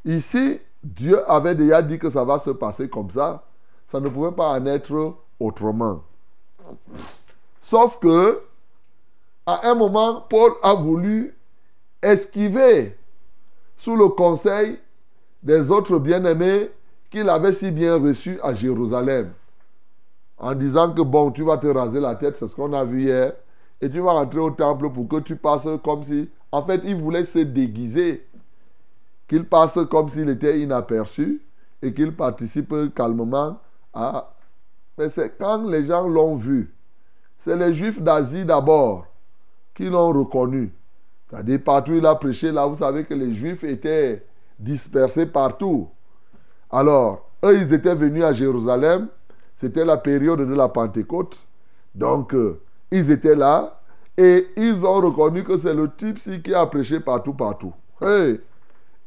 Ici, 0.05 0.61
Dieu 0.83 1.29
avait 1.31 1.55
déjà 1.55 1.83
dit 1.83 1.99
que 1.99 2.11
ça 2.11 2.25
va 2.25 2.39
se 2.39 2.51
passer 2.51 2.89
comme 2.89 3.11
ça. 3.11 3.43
Ça 3.89 4.01
ne 4.01 4.09
pouvait 4.09 4.33
pas 4.33 4.59
en 4.59 4.67
être 4.67 5.15
autrement. 5.39 6.03
Sauf 7.61 7.99
que, 7.99 8.43
à 9.47 9.69
un 9.69 9.75
moment, 9.75 10.23
Paul 10.29 10.53
a 10.63 10.75
voulu 10.75 11.37
esquiver 12.03 12.97
sous 13.77 13.97
le 13.97 14.09
conseil 14.09 14.79
des 15.43 15.71
autres 15.71 15.99
bien-aimés 15.99 16.71
qu'il 17.11 17.29
avait 17.29 17.53
si 17.53 17.71
bien 17.71 17.97
reçus 17.99 18.39
à 18.43 18.55
Jérusalem. 18.55 19.33
En 20.39 20.55
disant 20.55 20.93
que 20.93 21.03
bon, 21.03 21.31
tu 21.31 21.43
vas 21.43 21.59
te 21.59 21.67
raser 21.67 22.01
la 22.01 22.17
tête, 22.17 22.37
c'est 22.39 22.49
ce 22.49 22.57
qu'on 22.57 22.73
a 22.73 22.85
vu 22.85 23.05
hier, 23.05 23.35
et 23.81 23.91
tu 23.91 24.01
vas 24.01 24.13
rentrer 24.13 24.41
au 24.41 24.51
temple 24.51 24.91
pour 24.91 25.09
que 25.09 25.21
tu 25.21 25.37
passes 25.37 25.69
comme 25.83 26.03
si... 26.03 26.29
En 26.51 26.63
fait, 26.65 26.83
il 26.85 26.97
voulait 26.97 27.25
se 27.25 27.41
déguiser, 27.41 28.27
qu'il 29.27 29.45
passe 29.45 29.79
comme 29.91 30.09
s'il 30.09 30.29
était 30.29 30.61
inaperçu 30.61 31.43
et 31.83 31.93
qu'il 31.93 32.15
participe 32.15 32.75
calmement 32.95 33.59
à... 33.95 34.33
Mais 34.99 35.09
c'est 35.09 35.37
quand 35.39 35.65
les 35.65 35.87
gens 35.87 36.07
l'ont 36.07 36.37
vu, 36.37 36.75
c'est 37.45 37.57
les 37.57 37.75
Juifs 37.75 38.01
d'Asie 38.01 38.45
d'abord 38.45 39.07
qui 39.75 39.85
l'ont 39.85 40.13
reconnu. 40.13 40.73
C'est-à-dire 41.29 41.61
partout 41.65 41.95
il 41.95 42.07
a 42.07 42.15
prêché, 42.15 42.53
là 42.53 42.67
vous 42.67 42.77
savez 42.77 43.05
que 43.05 43.15
les 43.15 43.35
Juifs 43.35 43.65
étaient 43.65 44.25
dispersés 44.59 45.27
partout. 45.27 45.89
Alors, 46.71 47.29
eux, 47.45 47.59
ils 47.59 47.73
étaient 47.73 47.95
venus 47.95 48.25
à 48.25 48.33
Jérusalem. 48.33 49.09
C'était 49.57 49.85
la 49.85 49.97
période 49.97 50.41
de 50.41 50.55
la 50.55 50.69
Pentecôte. 50.69 51.39
Donc, 51.95 52.35
euh, 52.35 52.61
ils 52.91 53.11
étaient 53.11 53.37
là 53.37 53.81
et 54.17 54.49
ils 54.57 54.85
ont 54.85 55.01
reconnu 55.01 55.45
que 55.45 55.59
c'est 55.59 55.75
le 55.75 55.91
type-ci 55.95 56.43
qui 56.43 56.55
a 56.55 56.67
prêché 56.67 57.01
partout, 57.01 57.35
partout. 57.35 57.73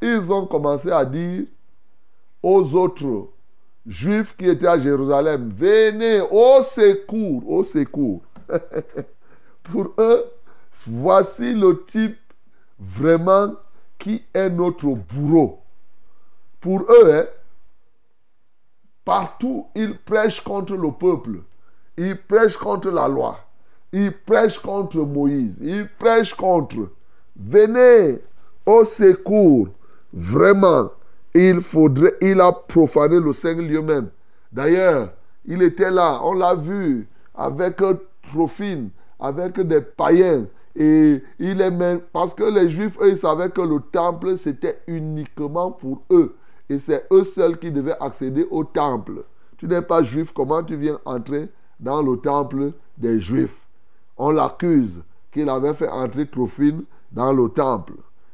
Ils 0.02 0.32
ont 0.32 0.46
commencé 0.46 0.92
à 0.92 1.06
dire 1.06 1.46
aux 2.44 2.76
autres 2.76 3.30
juifs 3.88 4.36
qui 4.38 4.50
étaient 4.50 4.68
à 4.68 4.80
Jérusalem, 4.80 5.52
venez 5.56 6.22
au 6.22 6.62
secours, 6.64 7.50
au 7.50 7.64
secours. 7.64 8.22
Pour 9.64 9.94
eux, 9.98 10.26
voici 10.86 11.54
le 11.54 11.84
type 11.86 12.18
vraiment 12.80 13.54
qui 13.98 14.24
est 14.34 14.50
notre 14.50 14.88
bourreau. 14.88 15.62
Pour 16.60 16.82
eux, 16.82 17.14
hein, 17.14 17.26
partout, 19.04 19.68
ils 19.76 19.98
prêchent 19.98 20.42
contre 20.42 20.76
le 20.76 20.92
peuple. 20.92 21.42
Ils 21.98 22.18
prêchent 22.18 22.58
contre 22.58 22.90
la 22.90 23.08
loi. 23.08 23.40
Ils 23.92 24.12
prêchent 24.12 24.60
contre 24.60 24.98
Moïse. 24.98 25.58
Ils 25.62 25.88
prêchent 25.88 26.34
contre. 26.34 26.90
Venez 27.36 28.20
au 28.66 28.86
secours. 28.86 29.70
Vraiment, 30.14 30.92
il 31.40 32.42
a 32.42 32.52
profané 32.52 33.20
le 33.20 33.34
Saint-Lieu 33.34 33.82
même. 33.82 34.10
D'ailleurs, 34.52 35.14
il 35.46 35.62
était 35.62 35.92
là. 35.92 36.20
On 36.24 36.34
l'a 36.34 36.56
vu 36.56 37.08
avec 37.36 37.82
Trophine, 38.24 38.90
avec 39.20 39.60
des 39.60 39.82
païens. 39.82 40.46
Et 40.76 41.24
il 41.40 41.62
est 41.62 41.72
même. 41.72 42.02
Parce 42.14 42.34
que 42.34 42.44
les 42.44 42.70
Juifs, 42.70 42.98
eux, 43.02 43.12
ils 43.12 43.18
savaient 43.18 43.50
que 43.50 43.62
le 43.62 43.80
temple, 43.80 44.38
c'était 44.38 44.80
uniquement 44.88 45.72
pour 45.72 46.04
eux. 46.12 46.36
Et 46.70 46.80
c'est 46.80 47.06
eux 47.12 47.24
seuls 47.24 47.58
qui 47.58 47.72
devaient 47.72 47.98
accéder 48.00 48.46
au 48.52 48.64
temple. 48.64 49.24
Tu 49.58 49.68
n'es 49.68 49.82
pas 49.82 50.04
juif, 50.04 50.32
comment 50.34 50.64
tu 50.64 50.76
viens 50.76 51.00
entrer 51.06 51.50
dans 51.80 52.02
le 52.02 52.18
temple 52.18 52.74
des 52.98 53.20
Juifs? 53.20 53.66
On 54.18 54.32
l'accuse 54.32 55.02
qu'il 55.32 55.50
avait 55.50 55.74
fait 55.74 55.88
entrer 55.88 56.28
Trophine 56.28 56.84
dans 57.12 57.34
le 57.34 57.50
temple. 57.50 57.94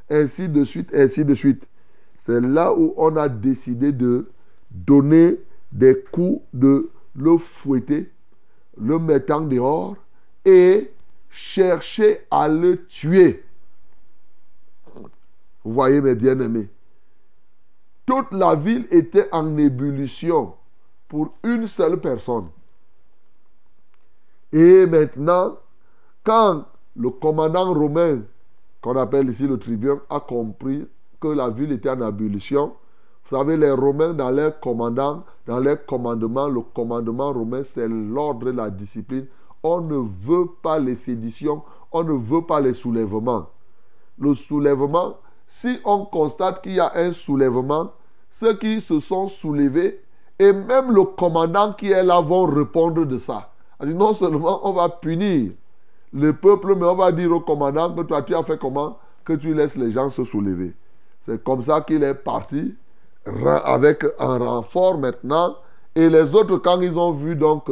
Ainsi 0.10 0.50
de 0.50 0.63
suite, 0.63 0.89
ainsi 0.94 1.24
de 1.24 1.34
suite. 1.36 1.68
C'est 2.25 2.39
là 2.39 2.73
où 2.73 2.93
on 2.95 3.17
a 3.17 3.27
décidé 3.27 3.91
de 3.91 4.29
donner 4.71 5.38
des 5.73 6.03
coups, 6.12 6.41
de 6.53 6.89
le 7.15 7.38
fouetter, 7.38 8.09
le 8.77 8.97
mettant 8.97 9.41
dehors 9.41 9.97
et 10.45 10.91
chercher 11.29 12.21
à 12.31 12.47
le 12.47 12.86
tuer. 12.86 13.43
Vous 15.65 15.73
voyez 15.73 15.99
mes 15.99 16.15
bien-aimés. 16.15 16.69
Toute 18.05 18.31
la 18.31 18.55
ville 18.55 18.88
était 18.91 19.27
en 19.33 19.57
ébullition 19.57 20.53
pour 21.09 21.33
une 21.43 21.67
seule 21.67 21.99
personne. 21.99 22.47
Et 24.53 24.86
maintenant, 24.86 25.57
quand 26.23 26.65
le 26.95 27.09
commandant 27.09 27.73
romain, 27.73 28.21
qu'on 28.81 28.95
appelle 28.97 29.29
ici 29.29 29.45
le 29.45 29.57
tribun, 29.57 30.01
a 30.09 30.19
compris 30.21 30.88
que 31.23 31.29
la 31.29 31.49
ville 31.49 31.71
était 31.71 31.89
en 31.89 32.05
ébullition, 32.05 32.73
vous 33.23 33.38
savez, 33.38 33.55
les 33.55 33.71
Romains, 33.71 34.13
dans 34.13 34.29
leur 34.29 34.59
commandant, 34.59 35.23
dans 35.47 35.59
leur 35.59 35.86
commandement, 35.86 36.49
le 36.49 36.59
commandement 36.59 37.31
romain, 37.31 37.63
c'est 37.63 37.88
l'ordre 37.88 38.49
et 38.49 38.51
la 38.51 38.69
discipline. 38.69 39.27
On 39.63 39.79
ne 39.79 39.95
veut 39.95 40.47
pas 40.62 40.79
les 40.79 40.97
séditions, 40.97 41.63
on 41.93 42.03
ne 42.03 42.12
veut 42.12 42.41
pas 42.41 42.59
les 42.59 42.73
soulèvements. 42.73 43.47
Le 44.19 44.36
soulèvement, 44.36 45.15
si 45.47 45.79
on 45.86 46.03
constate 46.03 46.62
qu'il 46.62 46.73
y 46.73 46.79
a 46.81 46.91
un 46.95 47.13
soulèvement, 47.13 47.93
ceux 48.30 48.57
qui 48.57 48.82
se 48.82 48.99
sont 48.99 49.30
soulevés 49.30 50.01
et 50.38 50.51
même 50.51 50.91
le 50.91 51.03
commandant 51.03 51.71
qui 51.71 51.91
est 51.91 52.03
là 52.03 52.19
vont 52.19 52.45
répondre 52.45 53.05
de 53.05 53.17
ça. 53.17 53.53
non 53.82 54.13
seulement 54.13 54.67
on 54.67 54.74
va 54.74 54.89
punir 54.89 55.51
le 56.11 56.34
peuple, 56.34 56.76
mais 56.76 56.86
on 56.86 56.95
va 56.95 57.13
dire 57.13 57.32
au 57.32 57.39
commandant 57.39 57.95
que 57.95 58.01
toi 58.01 58.21
tu 58.24 58.36
as 58.36 58.43
fait 58.43 58.59
comment? 58.59 58.97
Que 59.24 59.34
tu 59.34 59.53
laisses 59.53 59.78
les 59.78 59.91
gens 59.91 60.09
se 60.09 60.26
soulever. 60.26 60.74
C'est 61.26 61.43
comme 61.43 61.61
ça 61.61 61.82
qu'il 61.82 62.03
est 62.03 62.13
parti 62.13 62.76
avec 63.65 64.05
un 64.19 64.38
renfort 64.38 64.97
maintenant. 64.97 65.55
Et 65.95 66.09
les 66.09 66.36
autres, 66.36 66.57
quand 66.57 66.82
ils 66.82 66.97
ont 66.97 67.11
vu 67.11 67.36
donc 67.36 67.69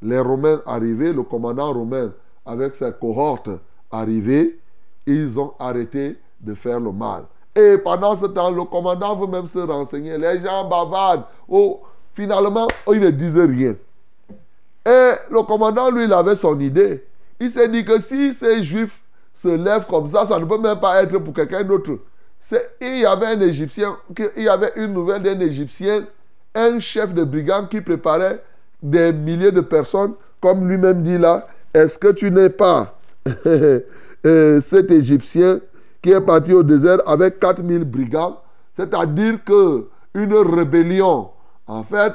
les 0.00 0.18
Romains 0.18 0.62
arriver, 0.66 1.12
le 1.12 1.22
commandant 1.22 1.72
romain 1.72 2.12
avec 2.46 2.74
sa 2.74 2.92
cohorte 2.92 3.50
arriver, 3.90 4.58
ils 5.06 5.38
ont 5.38 5.52
arrêté 5.58 6.18
de 6.40 6.54
faire 6.54 6.80
le 6.80 6.92
mal. 6.92 7.24
Et 7.54 7.78
pendant 7.78 8.16
ce 8.16 8.26
temps, 8.26 8.50
le 8.50 8.64
commandant 8.64 9.16
veut 9.16 9.26
même 9.26 9.46
se 9.46 9.58
renseigner. 9.58 10.18
Les 10.18 10.40
gens 10.40 10.68
bavardent. 10.68 11.24
Oh, 11.48 11.82
finalement, 12.14 12.66
oh, 12.86 12.94
il 12.94 13.00
ne 13.00 13.10
disait 13.10 13.44
rien. 13.44 13.74
Et 14.86 15.12
le 15.30 15.42
commandant, 15.42 15.90
lui, 15.90 16.04
il 16.04 16.12
avait 16.12 16.36
son 16.36 16.58
idée. 16.58 17.04
Il 17.38 17.50
s'est 17.50 17.68
dit 17.68 17.84
que 17.84 18.00
si 18.00 18.34
ces 18.34 18.62
juifs 18.62 19.00
se 19.32 19.48
lèvent 19.48 19.86
comme 19.86 20.08
ça, 20.08 20.26
ça 20.26 20.38
ne 20.38 20.44
peut 20.44 20.58
même 20.58 20.80
pas 20.80 21.02
être 21.02 21.16
pour 21.18 21.34
quelqu'un 21.34 21.62
d'autre. 21.62 21.98
Il 22.80 22.98
y 22.98 23.06
avait 23.06 23.26
un 23.26 23.40
Égyptien, 23.40 23.96
une 24.76 24.92
nouvelle 24.92 25.22
d'un 25.22 25.40
Égyptien, 25.40 26.04
un 26.54 26.78
chef 26.78 27.14
de 27.14 27.24
brigade 27.24 27.68
qui 27.68 27.80
préparait 27.80 28.42
des 28.82 29.12
milliers 29.12 29.52
de 29.52 29.62
personnes, 29.62 30.14
comme 30.40 30.68
lui-même 30.68 31.02
dit 31.02 31.18
là. 31.18 31.46
Est-ce 31.72 31.98
que 31.98 32.12
tu 32.12 32.30
n'es 32.30 32.50
pas 32.50 32.98
euh, 34.26 34.60
cet 34.60 34.90
Égyptien 34.90 35.60
qui 36.02 36.10
est 36.10 36.20
parti 36.20 36.52
au 36.52 36.62
désert 36.62 36.98
avec 37.06 37.40
4000 37.40 37.84
brigands, 37.84 38.38
c'est-à-dire 38.74 39.42
que 39.42 39.88
une 40.12 40.34
rébellion. 40.34 41.30
En 41.66 41.82
fait, 41.82 42.12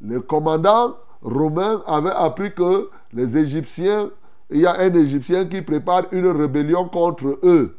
le 0.00 0.20
commandant 0.20 0.96
romain 1.22 1.82
avait 1.86 2.10
appris 2.10 2.52
que 2.52 2.90
les 3.12 3.36
Égyptiens, 3.36 4.10
il 4.50 4.60
y 4.60 4.66
a 4.66 4.78
un 4.80 4.92
Égyptien 4.92 5.46
qui 5.46 5.62
prépare 5.62 6.06
une 6.10 6.26
rébellion 6.26 6.88
contre 6.88 7.38
eux. 7.44 7.76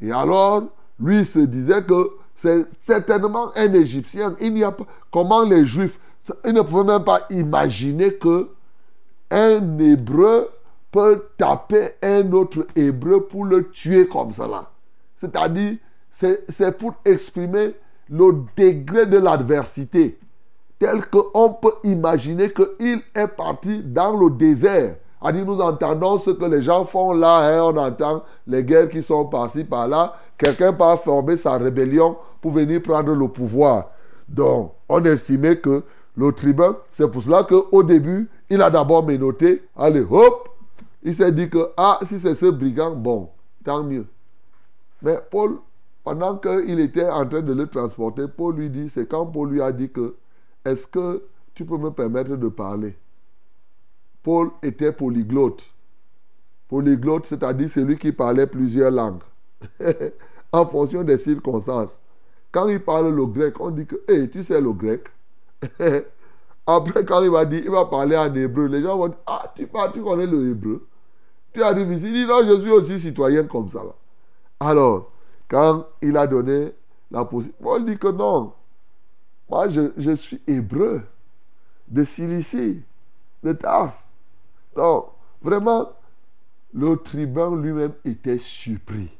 Et 0.00 0.10
alors, 0.12 0.64
lui 0.98 1.24
se 1.24 1.40
disait 1.40 1.82
que 1.82 2.10
c'est 2.34 2.66
certainement 2.80 3.50
un 3.56 3.72
Égyptien. 3.72 4.36
Il 4.40 4.54
n'y 4.54 4.64
a 4.64 4.72
pas 4.72 4.84
comment 5.10 5.42
les 5.42 5.64
Juifs 5.64 5.98
Ils 6.44 6.52
ne 6.52 6.62
pouvaient 6.62 6.84
même 6.84 7.04
pas 7.04 7.26
imaginer 7.30 8.14
que 8.14 8.50
un 9.30 9.78
hébreu 9.78 10.50
peut 10.92 11.24
taper 11.36 11.90
un 12.02 12.30
autre 12.32 12.66
hébreu 12.76 13.26
pour 13.26 13.44
le 13.44 13.68
tuer 13.70 14.06
comme 14.06 14.32
cela. 14.32 14.70
C'est-à-dire, 15.16 15.76
c'est 16.10 16.78
pour 16.78 16.94
exprimer 17.04 17.74
le 18.08 18.44
degré 18.56 19.06
de 19.06 19.18
l'adversité, 19.18 20.18
tel 20.78 21.06
qu'on 21.06 21.54
peut 21.54 21.74
imaginer 21.84 22.52
qu'il 22.52 23.02
est 23.14 23.28
parti 23.28 23.82
dans 23.82 24.16
le 24.16 24.30
désert. 24.30 24.96
A 25.26 25.32
dit, 25.32 25.42
nous 25.42 25.60
entendons 25.60 26.18
ce 26.18 26.30
que 26.30 26.44
les 26.44 26.62
gens 26.62 26.84
font 26.84 27.12
là, 27.12 27.38
hein, 27.38 27.60
on 27.64 27.76
entend 27.76 28.22
les 28.46 28.62
guerres 28.62 28.88
qui 28.88 29.02
sont 29.02 29.24
passées 29.24 29.64
par 29.64 29.88
là. 29.88 30.14
Quelqu'un 30.38 30.72
peut 30.72 30.84
former 31.02 31.36
sa 31.36 31.58
rébellion 31.58 32.16
pour 32.40 32.52
venir 32.52 32.80
prendre 32.80 33.12
le 33.12 33.26
pouvoir. 33.26 33.90
Donc, 34.28 34.74
on 34.88 35.04
estimait 35.04 35.56
que 35.56 35.82
le 36.16 36.30
tribun, 36.30 36.76
c'est 36.92 37.10
pour 37.10 37.24
cela 37.24 37.42
qu'au 37.42 37.82
début, 37.82 38.30
il 38.48 38.62
a 38.62 38.70
d'abord 38.70 39.04
menotté. 39.04 39.64
Allez, 39.76 40.06
hop, 40.08 40.48
il 41.02 41.12
s'est 41.12 41.32
dit 41.32 41.50
que, 41.50 41.70
ah, 41.76 41.98
si 42.06 42.20
c'est 42.20 42.36
ce 42.36 42.46
brigand, 42.46 42.94
bon, 42.94 43.30
tant 43.64 43.82
mieux. 43.82 44.06
Mais 45.02 45.18
Paul, 45.28 45.56
pendant 46.04 46.36
qu'il 46.36 46.78
était 46.78 47.10
en 47.10 47.26
train 47.26 47.42
de 47.42 47.52
le 47.52 47.66
transporter, 47.66 48.28
Paul 48.28 48.54
lui 48.54 48.70
dit, 48.70 48.88
c'est 48.88 49.08
quand 49.08 49.26
Paul 49.26 49.50
lui 49.50 49.60
a 49.60 49.72
dit 49.72 49.90
que, 49.90 50.14
est-ce 50.64 50.86
que 50.86 51.24
tu 51.52 51.64
peux 51.64 51.78
me 51.78 51.90
permettre 51.90 52.36
de 52.36 52.48
parler? 52.48 52.96
Paul 54.26 54.50
était 54.60 54.90
polyglotte. 54.90 55.64
Polyglotte, 56.68 57.26
c'est-à-dire 57.26 57.70
celui 57.70 57.96
qui 57.96 58.10
parlait 58.10 58.48
plusieurs 58.48 58.90
langues, 58.90 59.22
en 60.52 60.66
fonction 60.66 61.04
des 61.04 61.16
circonstances. 61.16 62.02
Quand 62.50 62.66
il 62.66 62.80
parle 62.80 63.14
le 63.14 63.24
grec, 63.26 63.54
on 63.60 63.70
dit 63.70 63.86
que, 63.86 63.94
hé, 64.08 64.28
tu 64.28 64.42
sais 64.42 64.60
le 64.60 64.72
grec 64.72 65.04
Après, 66.66 67.04
quand 67.04 67.22
il 67.22 67.30
va 67.30 67.44
dire, 67.44 67.62
il 67.62 67.70
va 67.70 67.84
parler 67.84 68.16
en 68.16 68.34
hébreu, 68.34 68.66
les 68.66 68.82
gens 68.82 68.98
vont 68.98 69.06
dire, 69.06 69.18
ah, 69.28 69.52
tu, 69.54 69.68
parles, 69.68 69.92
tu 69.92 70.02
connais 70.02 70.26
le 70.26 70.50
hébreu 70.50 70.84
Tu 71.52 71.62
arrives 71.62 71.92
ici, 71.92 72.06
il 72.06 72.12
dit, 72.12 72.26
non, 72.26 72.40
je 72.44 72.58
suis 72.58 72.72
aussi 72.72 72.98
citoyen 72.98 73.44
comme 73.44 73.68
ça. 73.68 73.84
Alors, 74.58 75.12
quand 75.48 75.86
il 76.02 76.16
a 76.16 76.26
donné 76.26 76.72
la 77.12 77.24
possibilité, 77.24 77.62
Paul 77.62 77.84
dit 77.84 77.96
que 77.96 78.08
non, 78.08 78.52
moi 79.48 79.68
je, 79.68 79.92
je 79.96 80.16
suis 80.16 80.42
hébreu 80.48 81.02
de 81.86 82.04
Cilicie, 82.04 82.82
de 83.44 83.52
Tars. 83.52 84.05
Donc, 84.76 85.06
vraiment, 85.42 85.90
le 86.72 86.96
tribun 86.96 87.56
lui-même 87.56 87.94
était 88.04 88.38
surpris. 88.38 89.10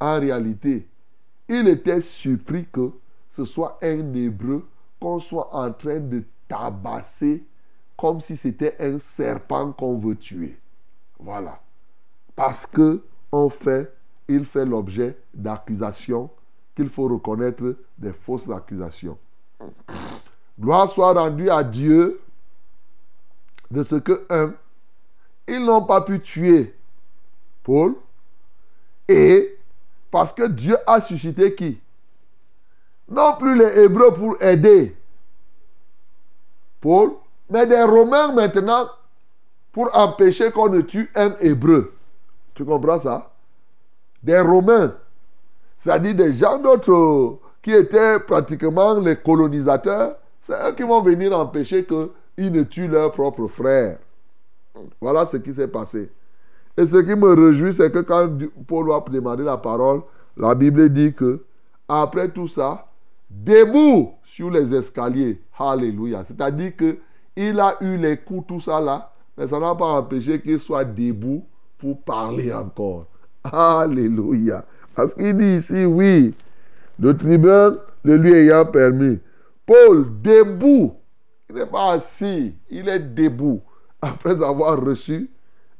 En 0.00 0.18
réalité, 0.18 0.86
il 1.48 1.68
était 1.68 2.00
surpris 2.00 2.66
que 2.70 2.90
ce 3.30 3.44
soit 3.44 3.78
un 3.82 4.12
hébreu 4.14 4.66
qu'on 5.00 5.18
soit 5.20 5.54
en 5.54 5.72
train 5.72 6.00
de 6.00 6.24
tabasser 6.48 7.44
comme 7.96 8.20
si 8.20 8.36
c'était 8.36 8.76
un 8.80 8.98
serpent 8.98 9.72
qu'on 9.72 9.98
veut 9.98 10.16
tuer. 10.16 10.58
Voilà. 11.18 11.60
Parce 12.34 12.66
que, 12.66 13.02
en 13.30 13.48
fait, 13.48 13.94
il 14.28 14.44
fait 14.44 14.64
l'objet 14.64 15.16
d'accusations 15.32 16.28
qu'il 16.74 16.88
faut 16.88 17.06
reconnaître 17.06 17.76
des 17.96 18.12
fausses 18.12 18.50
accusations. 18.50 19.16
Gloire 20.58 20.88
soit 20.88 21.12
rendue 21.12 21.50
à 21.50 21.62
Dieu 21.62 22.20
de 23.70 23.82
ce 23.82 23.96
que, 23.96 24.26
un, 24.30 24.54
ils 25.46 25.64
n'ont 25.64 25.84
pas 25.84 26.00
pu 26.00 26.20
tuer 26.20 26.74
Paul, 27.62 27.94
et 29.08 29.58
parce 30.10 30.32
que 30.32 30.46
Dieu 30.46 30.76
a 30.86 31.00
suscité 31.00 31.54
qui? 31.54 31.80
Non 33.08 33.34
plus 33.38 33.56
les 33.58 33.82
Hébreux 33.82 34.14
pour 34.14 34.40
aider 34.40 34.96
Paul, 36.80 37.12
mais 37.50 37.66
des 37.66 37.82
Romains 37.82 38.32
maintenant 38.32 38.88
pour 39.72 39.90
empêcher 39.96 40.50
qu'on 40.50 40.68
ne 40.68 40.80
tue 40.80 41.10
un 41.14 41.34
Hébreu. 41.40 41.94
Tu 42.54 42.64
comprends 42.64 42.98
ça? 42.98 43.32
Des 44.22 44.40
Romains, 44.40 44.94
c'est-à-dire 45.76 46.14
des 46.14 46.32
gens 46.32 46.58
d'autres 46.58 47.38
qui 47.60 47.72
étaient 47.72 48.20
pratiquement 48.20 48.94
les 49.00 49.16
colonisateurs, 49.16 50.16
c'est 50.40 50.54
eux 50.54 50.74
qui 50.74 50.82
vont 50.82 51.02
venir 51.02 51.38
empêcher 51.38 51.84
qu'ils 51.84 52.52
ne 52.52 52.62
tuent 52.62 52.88
leurs 52.88 53.12
propres 53.12 53.48
frères. 53.48 53.98
Voilà 55.00 55.26
ce 55.26 55.36
qui 55.36 55.52
s'est 55.52 55.68
passé. 55.68 56.10
Et 56.76 56.86
ce 56.86 56.96
qui 56.96 57.14
me 57.14 57.32
réjouit, 57.32 57.72
c'est 57.72 57.92
que 57.92 58.00
quand 58.00 58.28
Paul 58.66 58.92
a 58.92 59.04
demandé 59.08 59.44
la 59.44 59.56
parole, 59.56 60.02
la 60.36 60.54
Bible 60.54 60.88
dit 60.92 61.12
que 61.12 61.44
après 61.88 62.30
tout 62.30 62.48
ça, 62.48 62.86
debout 63.30 64.12
sur 64.24 64.50
les 64.50 64.74
escaliers, 64.74 65.40
alléluia. 65.58 66.24
C'est-à-dire 66.26 66.72
qu'il 66.76 67.60
a 67.60 67.76
eu 67.80 67.96
les 67.96 68.16
coups, 68.16 68.46
tout 68.48 68.60
ça 68.60 68.80
là, 68.80 69.12
mais 69.36 69.46
ça 69.46 69.58
n'a 69.60 69.74
pas 69.74 69.86
empêché 69.86 70.40
qu'il 70.40 70.58
soit 70.58 70.84
debout 70.84 71.44
pour 71.78 72.02
parler 72.02 72.52
encore. 72.52 73.06
Alléluia. 73.44 74.64
Parce 74.94 75.14
qu'il 75.14 75.36
dit 75.36 75.56
ici, 75.58 75.84
oui, 75.84 76.34
le 76.98 77.16
tribun 77.16 77.76
le 78.04 78.16
lui 78.16 78.32
ayant 78.32 78.66
permis. 78.66 79.18
Paul, 79.66 80.06
debout, 80.22 80.94
il 81.48 81.56
n'est 81.56 81.66
pas 81.66 81.92
assis, 81.92 82.54
il 82.70 82.88
est 82.88 83.00
debout. 83.00 83.62
Après 84.04 84.42
avoir 84.42 84.78
reçu 84.84 85.30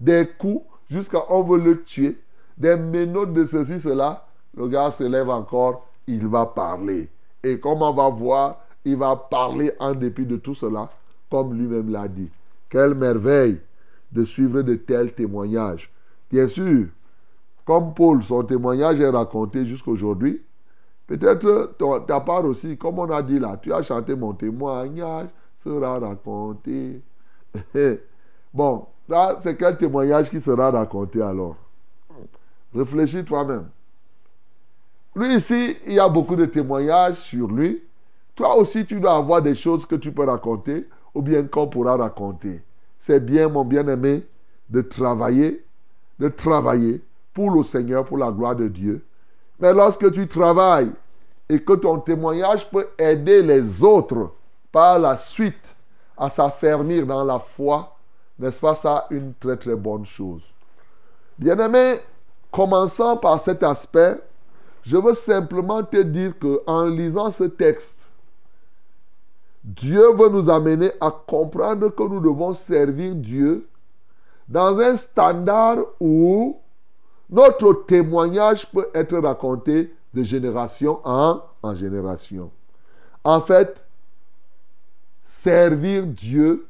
des 0.00 0.26
coups 0.38 0.64
jusqu'à 0.88 1.22
on 1.28 1.42
veut 1.42 1.58
le 1.58 1.82
tuer, 1.82 2.18
des 2.56 2.74
menottes 2.74 3.34
de 3.34 3.44
ceci, 3.44 3.78
cela, 3.78 4.26
le 4.56 4.66
gars 4.68 4.90
se 4.90 5.04
lève 5.04 5.28
encore, 5.28 5.86
il 6.06 6.26
va 6.26 6.46
parler. 6.46 7.10
Et 7.42 7.60
comme 7.60 7.82
on 7.82 7.92
va 7.92 8.08
voir, 8.08 8.60
il 8.82 8.96
va 8.96 9.14
parler 9.14 9.72
en 9.78 9.92
dépit 9.94 10.24
de 10.24 10.36
tout 10.36 10.54
cela, 10.54 10.88
comme 11.30 11.52
lui-même 11.52 11.90
l'a 11.90 12.08
dit. 12.08 12.30
Quelle 12.70 12.94
merveille 12.94 13.60
de 14.10 14.24
suivre 14.24 14.62
de 14.62 14.74
tels 14.76 15.12
témoignages. 15.12 15.90
Bien 16.30 16.46
sûr, 16.46 16.86
comme 17.66 17.92
Paul, 17.92 18.22
son 18.22 18.42
témoignage 18.42 19.00
est 19.00 19.08
raconté 19.10 19.66
jusqu'aujourd'hui, 19.66 20.40
peut-être 21.06 21.76
ta 22.06 22.20
part 22.20 22.46
aussi, 22.46 22.78
comme 22.78 23.00
on 23.00 23.10
a 23.10 23.22
dit 23.22 23.38
là, 23.38 23.58
tu 23.60 23.70
as 23.70 23.82
chanté 23.82 24.14
mon 24.14 24.32
témoignage, 24.32 25.28
sera 25.62 25.98
raconté. 25.98 27.02
bon, 28.54 28.86
là, 29.08 29.36
c'est 29.40 29.56
quel 29.56 29.76
témoignage 29.76 30.30
qui 30.30 30.40
sera 30.40 30.70
raconté 30.70 31.20
alors? 31.20 31.56
Réfléchis 32.74 33.24
toi-même. 33.24 33.68
Lui 35.14 35.36
ici, 35.36 35.76
il 35.86 35.92
y 35.92 36.00
a 36.00 36.08
beaucoup 36.08 36.34
de 36.36 36.46
témoignages 36.46 37.16
sur 37.16 37.48
lui. 37.48 37.82
Toi 38.34 38.56
aussi, 38.56 38.84
tu 38.86 38.98
dois 38.98 39.16
avoir 39.16 39.42
des 39.42 39.54
choses 39.54 39.86
que 39.86 39.94
tu 39.94 40.10
peux 40.10 40.24
raconter 40.24 40.88
ou 41.14 41.22
bien 41.22 41.44
qu'on 41.44 41.68
pourra 41.68 41.96
raconter. 41.96 42.62
C'est 42.98 43.24
bien, 43.24 43.48
mon 43.48 43.64
bien-aimé, 43.64 44.26
de 44.68 44.80
travailler, 44.80 45.64
de 46.18 46.28
travailler 46.28 47.00
pour 47.32 47.50
le 47.50 47.62
Seigneur, 47.62 48.04
pour 48.04 48.18
la 48.18 48.32
gloire 48.32 48.56
de 48.56 48.66
Dieu. 48.66 49.04
Mais 49.60 49.72
lorsque 49.72 50.10
tu 50.10 50.26
travailles 50.26 50.90
et 51.48 51.60
que 51.62 51.74
ton 51.74 52.00
témoignage 52.00 52.68
peut 52.68 52.88
aider 52.98 53.42
les 53.42 53.84
autres 53.84 54.32
par 54.72 54.98
la 54.98 55.16
suite 55.16 55.76
à 56.16 56.28
s'affermir 56.28 57.06
dans 57.06 57.22
la 57.22 57.38
foi, 57.38 57.93
n'est-ce 58.38 58.60
pas 58.60 58.74
ça 58.74 59.06
une 59.10 59.34
très 59.34 59.56
très 59.56 59.76
bonne 59.76 60.04
chose? 60.04 60.42
Bien-aimé, 61.38 62.00
commençons 62.50 63.16
par 63.16 63.40
cet 63.40 63.62
aspect 63.62 64.20
je 64.84 64.98
veux 64.98 65.14
simplement 65.14 65.82
te 65.82 65.96
dire 65.96 66.38
que 66.38 66.62
en 66.66 66.84
lisant 66.84 67.30
ce 67.30 67.44
texte, 67.44 68.06
Dieu 69.64 70.12
veut 70.12 70.28
nous 70.28 70.50
amener 70.50 70.92
à 71.00 71.10
comprendre 71.10 71.88
que 71.88 72.02
nous 72.02 72.20
devons 72.20 72.52
servir 72.52 73.14
Dieu 73.14 73.66
dans 74.46 74.78
un 74.78 74.94
standard 74.96 75.78
où 76.00 76.58
notre 77.30 77.72
témoignage 77.86 78.70
peut 78.70 78.88
être 78.92 79.16
raconté 79.16 79.94
de 80.12 80.22
génération 80.22 81.00
en, 81.02 81.40
en 81.62 81.74
génération. 81.74 82.50
En 83.24 83.40
fait, 83.40 83.82
servir 85.22 86.06
Dieu 86.06 86.66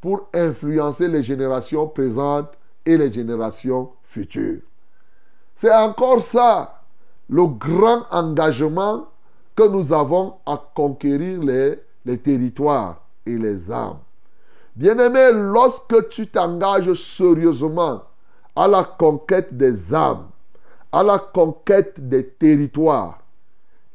pour 0.00 0.28
influencer 0.32 1.08
les 1.08 1.22
générations 1.22 1.86
présentes 1.88 2.56
et 2.86 2.96
les 2.96 3.12
générations 3.12 3.90
futures. 4.04 4.60
C'est 5.54 5.74
encore 5.74 6.22
ça 6.22 6.82
le 7.28 7.46
grand 7.46 8.02
engagement 8.10 9.08
que 9.54 9.68
nous 9.68 9.92
avons 9.92 10.34
à 10.46 10.62
conquérir 10.74 11.40
les, 11.42 12.18
territoires 12.18 13.02
et 13.26 13.36
les 13.36 13.70
âmes. 13.70 13.98
Bien-aimé, 14.76 15.30
lorsque 15.32 16.08
tu 16.10 16.28
t'engages 16.28 16.94
sérieusement 16.94 18.02
à 18.54 18.68
la 18.68 18.84
conquête 18.84 19.56
des 19.56 19.92
âmes, 19.92 20.28
à 20.92 21.02
la 21.02 21.18
conquête 21.18 22.08
des 22.08 22.24
territoires, 22.24 23.18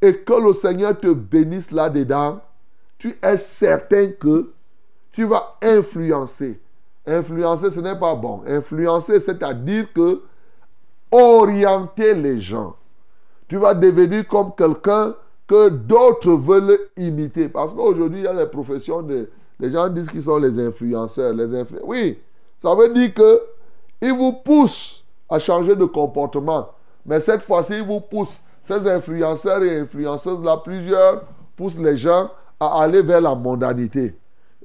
et 0.01 0.17
que 0.17 0.33
le 0.33 0.51
Seigneur 0.51 0.99
te 0.99 1.07
bénisse 1.07 1.71
là-dedans, 1.71 2.41
tu 2.97 3.17
es 3.21 3.37
certain 3.37 4.11
que 4.11 4.51
tu 5.13 5.23
vas 5.23 5.55
influencer. 5.61 6.59
Influencer, 7.05 7.71
ce 7.71 7.79
n'est 7.79 7.97
pas 7.97 8.15
bon. 8.15 8.41
Influencer, 8.45 9.21
c'est-à-dire 9.21 9.91
que 9.93 10.21
orienter 11.11 12.13
les 12.13 12.41
gens 12.41 12.75
tu 13.53 13.59
vas 13.59 13.75
devenir 13.75 14.27
comme 14.27 14.51
quelqu'un 14.55 15.13
que 15.47 15.69
d'autres 15.69 16.31
veulent 16.31 16.79
imiter. 16.97 17.49
Parce 17.49 17.71
qu'aujourd'hui, 17.71 18.21
il 18.21 18.23
y 18.23 18.27
a 18.27 18.33
les 18.33 18.47
professions 18.47 19.03
de... 19.03 19.29
Les 19.59 19.69
gens 19.69 19.87
disent 19.89 20.09
qu'ils 20.09 20.23
sont 20.23 20.37
les 20.37 20.57
influenceurs. 20.59 21.33
Les 21.33 21.63
Oui, 21.83 22.19
ça 22.57 22.73
veut 22.73 22.91
dire 22.91 23.13
que 23.13 23.41
ils 24.01 24.11
vous 24.11 24.33
poussent 24.33 25.03
à 25.29 25.37
changer 25.37 25.75
de 25.75 25.85
comportement. 25.85 26.69
Mais 27.05 27.19
cette 27.19 27.43
fois-ci, 27.43 27.73
ils 27.75 27.83
vous 27.83 27.99
poussent. 27.99 28.39
Ces 28.63 28.89
influenceurs 28.89 29.61
et 29.61 29.81
influenceuses-là, 29.81 30.57
plusieurs 30.63 31.23
poussent 31.55 31.77
les 31.77 31.95
gens 31.95 32.31
à 32.59 32.81
aller 32.81 33.03
vers 33.03 33.21
la 33.21 33.35
mondanité. 33.35 34.15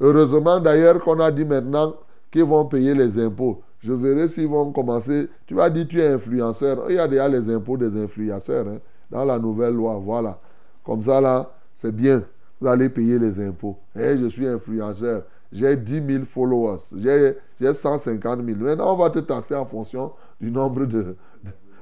Heureusement 0.00 0.60
d'ailleurs 0.60 1.00
qu'on 1.02 1.18
a 1.20 1.30
dit 1.30 1.44
maintenant 1.44 1.94
qu'ils 2.30 2.44
vont 2.44 2.64
payer 2.66 2.94
les 2.94 3.18
impôts. 3.18 3.62
Je 3.80 3.92
verrai 3.92 4.28
s'ils 4.28 4.48
vont 4.48 4.72
commencer. 4.72 5.28
Tu 5.46 5.54
vas 5.54 5.70
dire 5.70 5.86
tu 5.88 6.00
es 6.00 6.08
influenceur. 6.08 6.84
Il 6.90 6.96
y 6.96 6.98
a 6.98 7.06
déjà 7.08 7.28
les 7.28 7.48
impôts 7.50 7.76
des 7.76 7.96
influenceurs 8.00 8.66
hein, 8.68 8.78
dans 9.10 9.24
la 9.24 9.38
nouvelle 9.38 9.74
loi. 9.74 10.00
Voilà. 10.02 10.38
Comme 10.84 11.02
ça 11.02 11.20
là, 11.20 11.50
c'est 11.76 11.94
bien. 11.94 12.22
Vous 12.60 12.66
allez 12.66 12.88
payer 12.88 13.18
les 13.18 13.40
impôts. 13.40 13.76
Et 13.96 14.16
je 14.16 14.26
suis 14.26 14.46
influenceur. 14.46 15.22
J'ai 15.52 15.76
10 15.76 16.02
000 16.06 16.24
followers. 16.24 16.78
J'ai 16.96 17.34
j'ai 17.60 17.72
150 17.72 18.44
000. 18.44 18.58
Maintenant, 18.58 18.92
on 18.94 18.96
va 18.96 19.10
te 19.10 19.20
taxer 19.20 19.54
en 19.54 19.64
fonction 19.64 20.12
du 20.40 20.50
nombre 20.50 20.84
de- 20.86 21.16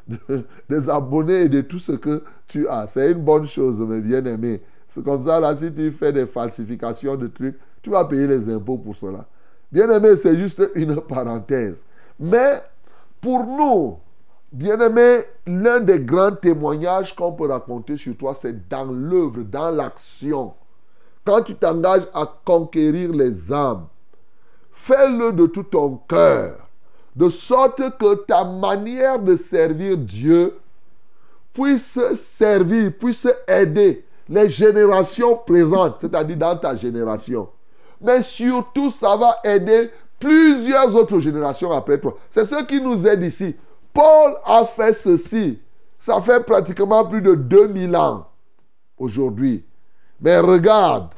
de- 0.09 0.45
des 0.69 0.89
abonnés 0.89 1.43
et 1.43 1.49
de 1.49 1.61
tout 1.63 1.79
ce 1.79 1.93
que 1.93 2.23
tu 2.47 2.69
as. 2.69 2.87
C'est 2.89 3.11
une 3.11 3.19
bonne 3.25 3.47
chose, 3.47 3.81
mes 3.81 4.01
bien-aimés. 4.01 4.63
C'est 4.89 5.03
comme 5.05 5.25
ça, 5.25 5.41
là, 5.41 5.57
si 5.57 5.73
tu 5.73 5.91
fais 5.91 6.13
des 6.13 6.27
falsifications 6.27 7.17
de 7.17 7.27
trucs, 7.27 7.57
tu 7.87 7.91
vas 7.91 8.05
payer 8.05 8.27
les 8.27 8.49
impôts 8.49 8.79
pour 8.79 8.97
cela. 8.97 9.25
Bien-aimé, 9.71 10.17
c'est 10.17 10.37
juste 10.37 10.61
une 10.75 11.01
parenthèse. 11.03 11.77
Mais 12.19 12.61
pour 13.21 13.47
nous, 13.47 13.99
bien-aimé, 14.51 15.21
l'un 15.47 15.79
des 15.79 16.01
grands 16.01 16.35
témoignages 16.35 17.15
qu'on 17.15 17.31
peut 17.31 17.47
raconter 17.47 17.97
sur 17.97 18.17
toi, 18.17 18.35
c'est 18.35 18.69
dans 18.69 18.87
l'œuvre, 18.87 19.43
dans 19.45 19.71
l'action. 19.71 20.55
Quand 21.25 21.43
tu 21.43 21.55
t'engages 21.55 22.09
à 22.13 22.27
conquérir 22.45 23.13
les 23.13 23.53
âmes, 23.53 23.87
fais-le 24.73 25.33
de 25.33 25.47
tout 25.47 25.63
ton 25.63 26.01
cœur, 26.09 26.57
de 27.15 27.29
sorte 27.29 27.97
que 27.99 28.17
ta 28.25 28.43
manière 28.43 29.21
de 29.21 29.37
servir 29.37 29.97
Dieu 29.97 30.59
puisse 31.53 32.01
servir, 32.19 32.93
puisse 32.99 33.29
aider 33.47 34.05
les 34.29 34.49
générations 34.49 35.37
présentes, 35.37 35.99
c'est-à-dire 36.01 36.37
dans 36.37 36.57
ta 36.57 36.75
génération. 36.75 37.49
Mais 38.01 38.23
surtout, 38.23 38.91
ça 38.91 39.17
va 39.17 39.39
aider 39.45 39.91
plusieurs 40.19 40.95
autres 40.95 41.19
générations 41.19 41.73
après 41.73 41.99
toi. 41.99 42.17
C'est 42.31 42.47
ce 42.47 42.63
qui 42.65 42.81
nous 42.81 43.07
aide 43.07 43.23
ici. 43.23 43.55
Paul 43.93 44.37
a 44.45 44.65
fait 44.65 44.93
ceci. 44.93 45.61
Ça 45.99 46.21
fait 46.21 46.45
pratiquement 46.45 47.05
plus 47.05 47.23
de 47.23 47.35
2000 47.35 47.97
ans 47.97 48.27
aujourd'hui. 48.99 49.65
Mais 50.21 50.39
regarde, 50.39 51.09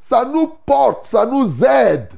ça 0.00 0.24
nous 0.24 0.52
porte, 0.64 1.06
ça 1.06 1.26
nous 1.26 1.64
aide. 1.64 2.08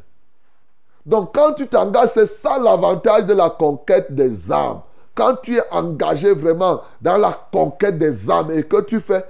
Donc 1.06 1.34
quand 1.34 1.54
tu 1.54 1.66
t'engages, 1.66 2.10
c'est 2.10 2.26
ça 2.26 2.58
l'avantage 2.58 3.26
de 3.26 3.34
la 3.34 3.50
conquête 3.50 4.14
des 4.14 4.52
âmes. 4.52 4.80
Quand 5.14 5.36
tu 5.42 5.56
es 5.56 5.62
engagé 5.70 6.32
vraiment 6.32 6.82
dans 7.00 7.16
la 7.16 7.48
conquête 7.52 7.98
des 7.98 8.30
âmes 8.30 8.50
et 8.52 8.62
que 8.62 8.82
tu 8.82 9.00
fais 9.00 9.24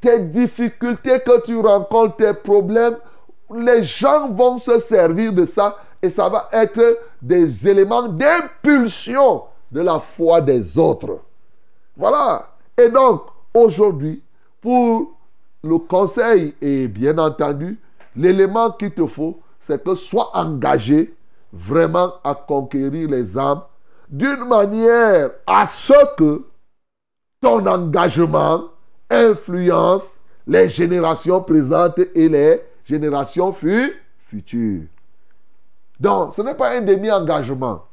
tes 0.00 0.20
difficultés 0.20 1.20
que 1.20 1.42
tu 1.42 1.58
rencontres, 1.58 2.16
tes 2.16 2.34
problèmes, 2.34 2.96
les 3.54 3.82
gens 3.84 4.30
vont 4.30 4.58
se 4.58 4.78
servir 4.80 5.32
de 5.32 5.44
ça 5.44 5.78
et 6.02 6.10
ça 6.10 6.28
va 6.28 6.48
être 6.52 6.98
des 7.20 7.68
éléments 7.68 8.08
d'impulsion 8.08 9.42
de 9.70 9.80
la 9.80 10.00
foi 10.00 10.40
des 10.40 10.78
autres. 10.78 11.20
Voilà. 11.96 12.48
Et 12.78 12.88
donc, 12.88 13.22
aujourd'hui, 13.52 14.22
pour 14.60 15.12
le 15.62 15.78
conseil 15.78 16.54
et 16.60 16.88
bien 16.88 17.18
entendu, 17.18 17.78
l'élément 18.16 18.70
qu'il 18.72 18.92
te 18.92 19.06
faut, 19.06 19.40
c'est 19.58 19.82
que 19.82 19.94
sois 19.94 20.30
engagé 20.34 21.14
vraiment 21.52 22.14
à 22.24 22.34
conquérir 22.34 23.08
les 23.08 23.36
âmes 23.36 23.62
d'une 24.08 24.44
manière 24.44 25.30
à 25.46 25.66
ce 25.66 25.92
que 26.16 26.44
ton 27.40 27.64
engagement 27.66 28.64
influence 29.10 30.20
les 30.46 30.68
générations 30.68 31.42
présentes 31.42 32.00
et 32.14 32.28
les 32.28 32.60
générations 32.90 33.52
fu- 33.52 33.92
futures. 34.26 34.82
Donc, 35.98 36.34
ce 36.34 36.42
n'est 36.42 36.54
pas 36.54 36.76
un 36.76 36.80
demi-engagement. 36.80 37.84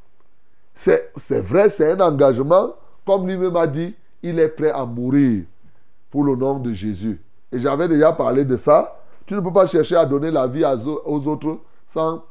C'est 0.74 1.42
vrai, 1.42 1.70
c'est 1.70 1.92
un 1.92 2.00
engagement. 2.00 2.74
Comme 3.06 3.28
lui-même 3.28 3.56
a 3.56 3.68
dit, 3.68 3.96
il 4.24 4.40
est 4.40 4.50
prêt 4.50 4.72
à 4.72 4.86
mourir 4.86 5.44
pour 6.10 6.24
le 6.24 6.36
nom 6.36 6.60
de 6.60 6.74
Jésus. 6.74 7.22
Et 7.52 7.60
j'avais 7.60 7.88
déjà 7.88 8.12
parlé 8.12 8.44
de 8.44 8.58
ça. 8.58 9.00
Tu 9.26 9.34
ne 9.36 9.40
peux 9.40 9.54
pas 9.54 9.68
chercher 9.68 9.96
à 9.96 10.06
donner 10.06 10.32
la 10.32 10.48
vie 10.48 10.64
aux 11.06 11.28
autres 11.28 11.60
sans 11.88 12.24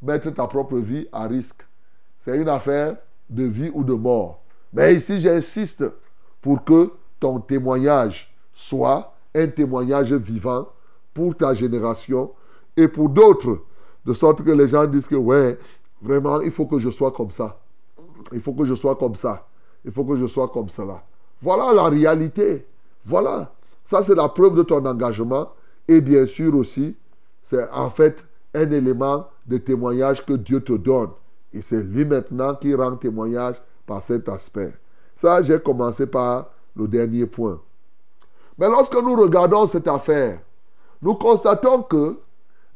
mettre 0.00 0.30
ta 0.30 0.46
propre 0.46 0.76
vie 0.76 1.06
à 1.12 1.26
risque. 1.26 1.66
C'est 2.18 2.36
une 2.36 2.48
affaire 2.48 2.96
de 3.30 3.44
vie 3.44 3.70
ou 3.74 3.84
de 3.84 3.94
mort. 3.94 4.40
Mais 4.72 4.94
ici, 4.94 5.18
j'insiste 5.18 5.84
pour 6.40 6.64
que 6.64 6.92
ton 7.20 7.40
témoignage 7.40 8.32
soit 8.54 9.14
un 9.34 9.46
témoignage 9.46 10.12
vivant 10.12 10.66
pour 11.14 11.36
ta 11.36 11.54
génération 11.54 12.32
et 12.76 12.88
pour 12.88 13.08
d'autres. 13.08 13.58
De 14.04 14.12
sorte 14.12 14.42
que 14.42 14.50
les 14.50 14.68
gens 14.68 14.86
disent 14.86 15.06
que, 15.06 15.14
ouais, 15.14 15.58
vraiment, 16.00 16.40
il 16.40 16.50
faut 16.50 16.66
que 16.66 16.78
je 16.78 16.90
sois 16.90 17.12
comme 17.12 17.30
ça. 17.30 17.60
Il 18.32 18.40
faut 18.40 18.52
que 18.52 18.64
je 18.64 18.74
sois 18.74 18.96
comme 18.96 19.14
ça. 19.14 19.46
Il 19.84 19.92
faut 19.92 20.04
que 20.04 20.16
je 20.16 20.26
sois 20.26 20.48
comme 20.48 20.68
cela. 20.68 21.02
Voilà 21.40 21.72
la 21.72 21.84
réalité. 21.84 22.66
Voilà. 23.04 23.52
Ça, 23.84 24.02
c'est 24.02 24.14
la 24.14 24.28
preuve 24.28 24.54
de 24.54 24.62
ton 24.62 24.84
engagement. 24.84 25.50
Et 25.88 26.00
bien 26.00 26.26
sûr 26.26 26.54
aussi, 26.54 26.96
c'est 27.42 27.68
en 27.70 27.90
fait 27.90 28.24
un 28.54 28.70
élément 28.70 29.26
de 29.46 29.58
témoignage 29.58 30.24
que 30.24 30.34
Dieu 30.34 30.60
te 30.60 30.72
donne. 30.72 31.10
Et 31.52 31.60
c'est 31.60 31.82
lui 31.82 32.04
maintenant 32.04 32.54
qui 32.54 32.74
rend 32.74 32.96
témoignage 32.96 33.56
par 33.86 34.02
cet 34.02 34.28
aspect. 34.28 34.72
Ça, 35.16 35.42
j'ai 35.42 35.60
commencé 35.60 36.06
par 36.06 36.50
le 36.76 36.88
dernier 36.88 37.26
point. 37.26 37.60
Mais 38.58 38.68
lorsque 38.68 38.94
nous 38.94 39.14
regardons 39.14 39.66
cette 39.66 39.88
affaire, 39.88 40.40
nous 41.02 41.14
constatons 41.14 41.82
que 41.82 42.18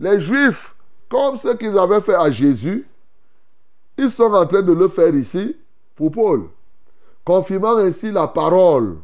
les 0.01 0.21
Juifs, 0.21 0.75
comme 1.09 1.39
ce 1.39 1.55
qu'ils 1.57 1.79
avaient 1.79 2.01
fait 2.01 2.17
à 2.17 2.31
Jésus, 2.31 2.87
ils 3.97 4.11
sont 4.11 4.35
en 4.35 4.47
train 4.47 4.63
de 4.63 4.73
le 4.73 4.89
faire 4.89 5.15
ici 5.15 5.57
pour 5.95 6.11
Paul, 6.11 6.49
confirmant 7.25 7.77
ainsi 7.79 8.11
la 8.11 8.27
parole 8.27 8.99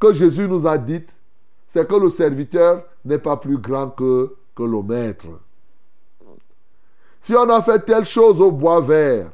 que 0.00 0.12
Jésus 0.12 0.48
nous 0.48 0.66
a 0.66 0.78
dite, 0.78 1.14
c'est 1.66 1.86
que 1.86 1.94
le 1.94 2.08
serviteur 2.08 2.84
n'est 3.04 3.18
pas 3.18 3.36
plus 3.36 3.58
grand 3.58 3.90
que, 3.90 4.34
le 4.56 4.82
maître. 4.82 5.26
Si 7.20 7.34
on 7.34 7.48
a 7.50 7.60
fait 7.62 7.84
telle 7.84 8.04
chose 8.04 8.40
au 8.40 8.52
bois 8.52 8.80
vert, 8.80 9.30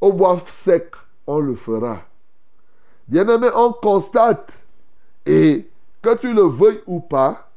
au 0.00 0.12
bois 0.12 0.40
sec, 0.46 0.92
on 1.26 1.40
le 1.40 1.56
fera. 1.56 2.02
Bien-aimé, 3.08 3.48
on 3.54 3.72
constate, 3.72 4.62
et 5.26 5.68
que 6.02 6.16
tu 6.16 6.32
le 6.32 6.42
veuilles 6.42 6.82
ou 6.86 7.00
pas, 7.00 7.50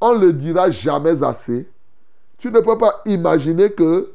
on 0.00 0.14
ne 0.14 0.26
le 0.26 0.32
dira 0.32 0.70
jamais 0.70 1.22
assez. 1.22 1.70
Tu 2.38 2.50
ne 2.50 2.60
peux 2.60 2.78
pas 2.78 3.02
imaginer 3.06 3.72
que 3.72 4.14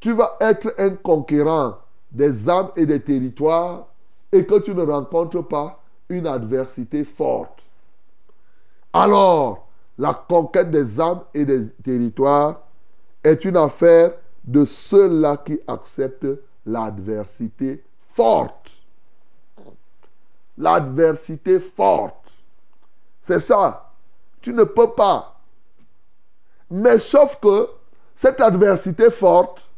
tu 0.00 0.12
vas 0.12 0.36
être 0.40 0.74
un 0.78 0.90
conquérant 0.90 1.78
des 2.10 2.48
âmes 2.48 2.70
et 2.76 2.86
des 2.86 3.00
territoires 3.00 3.86
et 4.30 4.44
que 4.44 4.58
tu 4.60 4.74
ne 4.74 4.82
rencontres 4.82 5.42
pas 5.42 5.80
une 6.08 6.26
adversité 6.26 7.04
forte. 7.04 7.62
Alors, 8.92 9.68
la 9.98 10.14
conquête 10.14 10.70
des 10.70 11.00
âmes 11.00 11.22
et 11.34 11.44
des 11.44 11.68
territoires 11.82 12.60
est 13.24 13.44
une 13.44 13.56
affaire 13.56 14.12
de 14.44 14.64
ceux-là 14.64 15.38
qui 15.38 15.58
acceptent 15.66 16.40
l'adversité 16.64 17.82
forte. 18.14 18.70
L'adversité 20.58 21.58
forte. 21.60 22.25
C'est 23.26 23.40
ça. 23.40 23.90
Tu 24.40 24.52
ne 24.52 24.62
peux 24.62 24.92
pas. 24.92 25.40
Mais 26.70 27.00
sauf 27.00 27.40
que 27.40 27.68
cette 28.14 28.40
adversité 28.40 29.10
forte, 29.10 29.68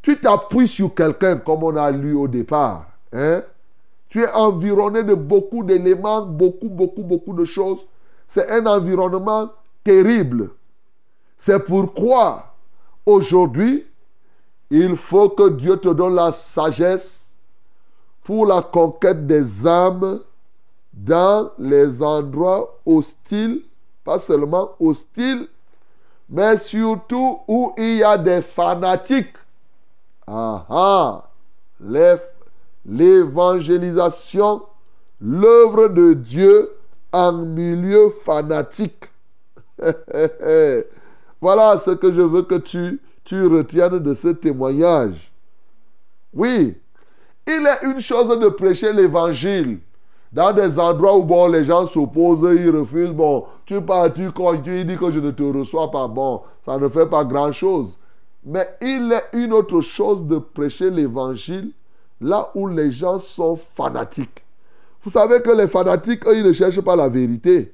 tu 0.00 0.20
t'appuies 0.20 0.68
sur 0.68 0.94
quelqu'un 0.94 1.38
comme 1.38 1.64
on 1.64 1.74
a 1.74 1.90
lu 1.90 2.14
au 2.14 2.28
départ. 2.28 2.86
Hein? 3.12 3.42
Tu 4.08 4.22
es 4.22 4.30
environné 4.30 5.02
de 5.02 5.14
beaucoup 5.14 5.64
d'éléments, 5.64 6.22
beaucoup, 6.22 6.68
beaucoup, 6.68 7.02
beaucoup 7.02 7.34
de 7.34 7.44
choses. 7.44 7.80
C'est 8.28 8.48
un 8.48 8.66
environnement 8.66 9.50
terrible. 9.82 10.50
C'est 11.36 11.64
pourquoi 11.64 12.54
aujourd'hui, 13.04 13.84
il 14.70 14.96
faut 14.96 15.30
que 15.30 15.48
Dieu 15.48 15.76
te 15.76 15.88
donne 15.88 16.14
la 16.14 16.30
sagesse 16.30 17.28
pour 18.22 18.46
la 18.46 18.62
conquête 18.62 19.26
des 19.26 19.66
âmes 19.66 20.20
dans 21.04 21.50
les 21.58 22.02
endroits 22.02 22.78
hostiles, 22.84 23.62
pas 24.04 24.18
seulement 24.18 24.72
hostiles, 24.78 25.48
mais 26.28 26.58
surtout 26.58 27.40
où 27.48 27.72
il 27.78 27.96
y 27.96 28.04
a 28.04 28.18
des 28.18 28.42
fanatiques. 28.42 29.36
Ah 30.26 30.66
ah, 30.68 31.30
l'évangélisation 32.86 34.62
l'œuvre 35.20 35.88
de 35.88 36.12
Dieu 36.14 36.70
en 37.12 37.32
milieu 37.32 38.10
fanatique. 38.24 39.04
voilà 41.40 41.78
ce 41.78 41.92
que 41.92 42.12
je 42.12 42.20
veux 42.20 42.42
que 42.42 42.56
tu, 42.56 43.00
tu 43.24 43.46
retiennes 43.46 43.98
de 43.98 44.14
ce 44.14 44.28
témoignage. 44.28 45.32
Oui, 46.32 46.76
il 47.46 47.66
est 47.66 47.86
une 47.86 48.00
chose 48.00 48.38
de 48.38 48.48
prêcher 48.48 48.92
l'évangile 48.92 49.80
dans 50.32 50.52
des 50.52 50.78
endroits 50.78 51.16
où 51.16 51.24
bon, 51.24 51.48
les 51.48 51.64
gens 51.64 51.86
s'opposent, 51.86 52.48
ils 52.56 52.70
refusent. 52.70 53.10
Bon, 53.10 53.46
tu 53.66 53.80
pars, 53.80 54.12
tu 54.12 54.30
continues, 54.30 54.80
il 54.80 54.86
dit 54.86 54.96
que 54.96 55.10
je 55.10 55.20
ne 55.20 55.30
te 55.30 55.42
reçois 55.42 55.90
pas. 55.90 56.06
Bon, 56.06 56.42
ça 56.62 56.78
ne 56.78 56.88
fait 56.88 57.06
pas 57.06 57.24
grand-chose. 57.24 57.98
Mais 58.44 58.66
il 58.80 59.12
est 59.12 59.38
une 59.38 59.52
autre 59.52 59.80
chose 59.80 60.24
de 60.24 60.38
prêcher 60.38 60.90
l'évangile 60.90 61.72
là 62.20 62.50
où 62.54 62.68
les 62.68 62.92
gens 62.92 63.18
sont 63.18 63.58
fanatiques. 63.76 64.44
Vous 65.02 65.10
savez 65.10 65.40
que 65.42 65.50
les 65.50 65.68
fanatiques, 65.68 66.22
ils 66.32 66.44
ne 66.44 66.52
cherchent 66.52 66.80
pas 66.80 66.96
la 66.96 67.08
vérité. 67.08 67.72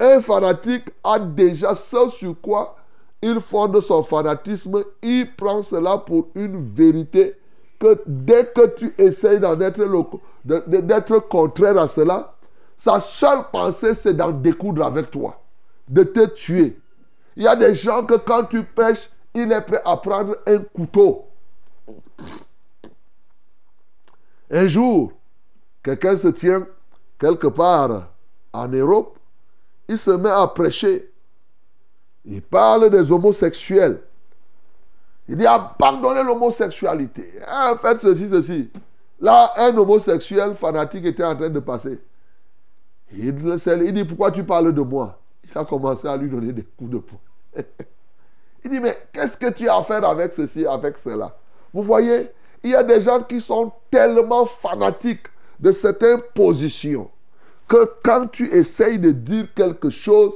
Un 0.00 0.20
fanatique 0.20 0.90
a 1.04 1.18
déjà 1.18 1.74
ce 1.74 2.08
sur 2.08 2.34
quoi 2.40 2.76
il 3.22 3.40
fonde 3.40 3.80
son 3.80 4.02
fanatisme. 4.02 4.82
Il 5.02 5.32
prend 5.36 5.62
cela 5.62 5.98
pour 5.98 6.28
une 6.34 6.74
vérité 6.74 7.36
que 7.82 8.00
dès 8.06 8.46
que 8.46 8.68
tu 8.76 8.94
essayes 8.96 9.40
d'en 9.40 9.60
être, 9.60 9.84
d'être 10.44 11.18
contraire 11.18 11.76
à 11.78 11.88
cela, 11.88 12.36
sa 12.78 13.00
seule 13.00 13.50
pensée, 13.50 13.96
c'est 13.96 14.14
d'en 14.14 14.30
découdre 14.30 14.84
avec 14.84 15.10
toi, 15.10 15.42
de 15.88 16.04
te 16.04 16.26
tuer. 16.26 16.78
Il 17.34 17.42
y 17.42 17.48
a 17.48 17.56
des 17.56 17.74
gens 17.74 18.04
que 18.04 18.14
quand 18.14 18.44
tu 18.44 18.62
pêches, 18.62 19.10
il 19.34 19.50
est 19.50 19.60
prêt 19.62 19.82
à 19.84 19.96
prendre 19.96 20.36
un 20.46 20.58
couteau. 20.58 21.26
Un 24.48 24.68
jour, 24.68 25.12
quelqu'un 25.82 26.16
se 26.16 26.28
tient 26.28 26.64
quelque 27.18 27.48
part 27.48 28.10
en 28.52 28.68
Europe, 28.68 29.18
il 29.88 29.98
se 29.98 30.10
met 30.10 30.30
à 30.30 30.46
prêcher. 30.46 31.10
Il 32.24 32.42
parle 32.42 32.90
des 32.90 33.10
homosexuels. 33.10 34.00
Il 35.28 35.36
dit 35.36 35.46
abandonnez 35.46 36.22
l'homosexualité. 36.22 37.32
Hein, 37.46 37.76
faites 37.80 38.00
ceci, 38.00 38.28
ceci. 38.28 38.70
Là, 39.20 39.52
un 39.56 39.76
homosexuel 39.76 40.54
fanatique 40.54 41.04
était 41.04 41.24
en 41.24 41.36
train 41.36 41.48
de 41.48 41.60
passer. 41.60 42.00
Il, 43.16 43.34
dit 43.92 44.04
pourquoi 44.04 44.32
tu 44.32 44.42
parles 44.42 44.74
de 44.74 44.80
moi? 44.80 45.18
Il 45.44 45.56
a 45.56 45.64
commencé 45.64 46.08
à 46.08 46.16
lui 46.16 46.28
donner 46.28 46.52
des 46.52 46.62
coups 46.62 46.90
de 46.90 46.98
poing. 46.98 47.18
il 48.64 48.70
dit 48.70 48.80
mais 48.80 48.96
qu'est-ce 49.12 49.36
que 49.36 49.52
tu 49.52 49.68
as 49.68 49.76
à 49.76 49.82
faire 49.84 50.04
avec 50.04 50.32
ceci, 50.32 50.66
avec 50.66 50.96
cela? 50.98 51.36
Vous 51.72 51.82
voyez, 51.82 52.30
il 52.64 52.70
y 52.70 52.74
a 52.74 52.82
des 52.82 53.00
gens 53.00 53.22
qui 53.22 53.40
sont 53.40 53.72
tellement 53.90 54.46
fanatiques 54.46 55.26
de 55.60 55.72
certaines 55.72 56.20
positions 56.34 57.10
que 57.68 57.90
quand 58.02 58.26
tu 58.26 58.50
essayes 58.50 58.98
de 58.98 59.12
dire 59.12 59.46
quelque 59.54 59.88
chose, 59.88 60.32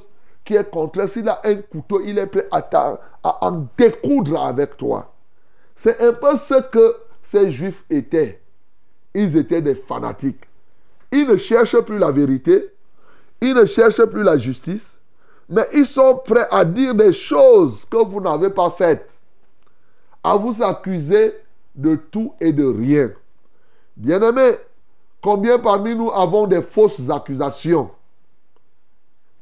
qui 0.47 0.55
est 0.55 0.71
contraire, 0.71 1.09
s'il 1.09 1.29
a 1.29 1.41
un 1.45 1.57
couteau, 1.57 2.01
il 2.03 2.19
est 2.19 2.27
prêt 2.29 2.49
à, 2.51 2.89
en 3.23 3.67
découdre 3.77 4.41
avec 4.41 4.77
toi. 4.77 5.13
C'est 5.75 6.01
un 6.01 6.13
peu 6.15 6.37
ce 6.37 6.63
que 6.71 6.97
ces 7.23 7.51
juifs 7.51 7.85
étaient. 7.91 8.41
Ils 9.13 9.37
étaient 9.37 9.61
des 9.61 9.75
fanatiques. 9.75 10.45
Ils 11.11 11.27
ne 11.27 11.37
cherchent 11.37 11.81
plus 11.81 11.99
la 11.99 12.13
vérité, 12.13 12.71
ils 13.41 13.55
ne 13.55 13.65
cherchent 13.65 14.05
plus 14.05 14.23
la 14.23 14.39
justice, 14.39 15.01
mais 15.49 15.67
ils 15.75 15.87
sont 15.87 16.23
prêts 16.25 16.47
à 16.51 16.65
dire 16.65 16.95
des 16.95 17.13
choses 17.13 17.85
que 17.85 17.97
vous 17.97 18.21
n'avez 18.21 18.51
pas 18.51 18.71
faites, 18.71 19.11
à 20.23 20.37
vous 20.37 20.63
accuser 20.63 21.35
de 21.75 21.97
tout 21.97 22.35
et 22.41 22.53
de 22.53 22.65
rien. 22.65 23.11
Bien-aimés, 23.97 24.57
combien 25.21 25.59
parmi 25.59 25.95
nous 25.95 26.11
avons 26.13 26.47
des 26.47 26.63
fausses 26.63 27.11
accusations? 27.11 27.91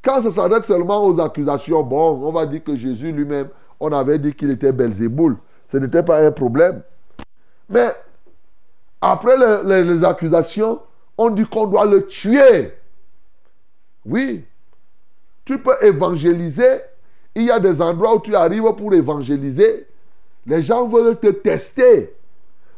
Quand 0.04 0.22
ça 0.22 0.30
s'arrête 0.30 0.66
seulement 0.66 1.04
aux 1.04 1.18
accusations, 1.18 1.82
bon, 1.82 2.20
on 2.22 2.30
va 2.30 2.44
dire 2.44 2.62
que 2.62 2.76
Jésus 2.76 3.10
lui-même, 3.10 3.48
on 3.80 3.90
avait 3.90 4.18
dit 4.18 4.34
qu'il 4.34 4.50
était 4.50 4.72
Belzéboul. 4.72 5.36
Ce 5.68 5.78
n'était 5.78 6.02
pas 6.02 6.20
un 6.20 6.30
problème. 6.30 6.82
Mais 7.70 7.88
après 9.00 9.36
les, 9.64 10.04
accusations, 10.04 10.80
on 11.16 11.30
dit 11.30 11.46
qu'on 11.46 11.66
doit 11.66 11.86
le 11.86 12.06
tuer. 12.06 12.72
Oui. 14.04 14.44
Tu 15.44 15.58
peux 15.58 15.74
évangéliser. 15.82 16.80
Il 17.34 17.44
y 17.44 17.50
a 17.50 17.58
des 17.58 17.80
endroits 17.80 18.14
où 18.14 18.20
tu 18.20 18.36
arrives 18.36 18.70
pour 18.76 18.92
évangéliser. 18.92 19.86
Les 20.46 20.62
gens 20.62 20.86
veulent 20.86 21.18
te 21.18 21.28
tester. 21.28 22.14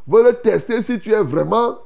Veulent 0.06 0.40
tester 0.40 0.80
si 0.80 1.00
tu 1.00 1.12
es 1.12 1.22
vraiment 1.22 1.78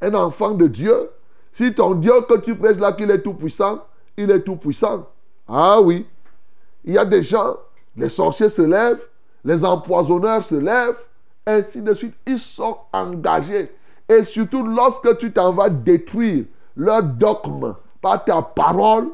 un 0.00 0.14
enfant 0.14 0.50
de 0.50 0.66
Dieu. 0.66 1.10
Si 1.52 1.72
ton 1.72 1.94
Dieu 1.94 2.12
que 2.28 2.38
tu 2.38 2.56
prêches 2.56 2.78
là, 2.78 2.92
qu'il 2.92 3.10
est 3.10 3.22
tout 3.22 3.34
puissant, 3.34 3.80
il 4.18 4.32
est 4.32 4.42
tout 4.42 4.56
puissant. 4.56 5.06
Ah 5.46 5.80
oui. 5.80 6.04
Il 6.84 6.94
y 6.94 6.98
a 6.98 7.04
des 7.04 7.22
gens, 7.22 7.56
les 7.96 8.08
sorciers 8.08 8.50
se 8.50 8.62
lèvent, 8.62 9.00
les 9.44 9.64
empoisonneurs 9.64 10.44
se 10.44 10.56
lèvent, 10.56 10.98
ainsi 11.46 11.80
de 11.80 11.94
suite. 11.94 12.14
Ils 12.26 12.40
sont 12.40 12.76
engagés. 12.92 13.72
Et 14.08 14.24
surtout 14.24 14.66
lorsque 14.66 15.18
tu 15.18 15.32
t'en 15.32 15.52
vas 15.52 15.68
détruire 15.70 16.46
leur 16.76 17.02
dogme 17.02 17.76
par 18.02 18.24
ta 18.24 18.42
parole, 18.42 19.08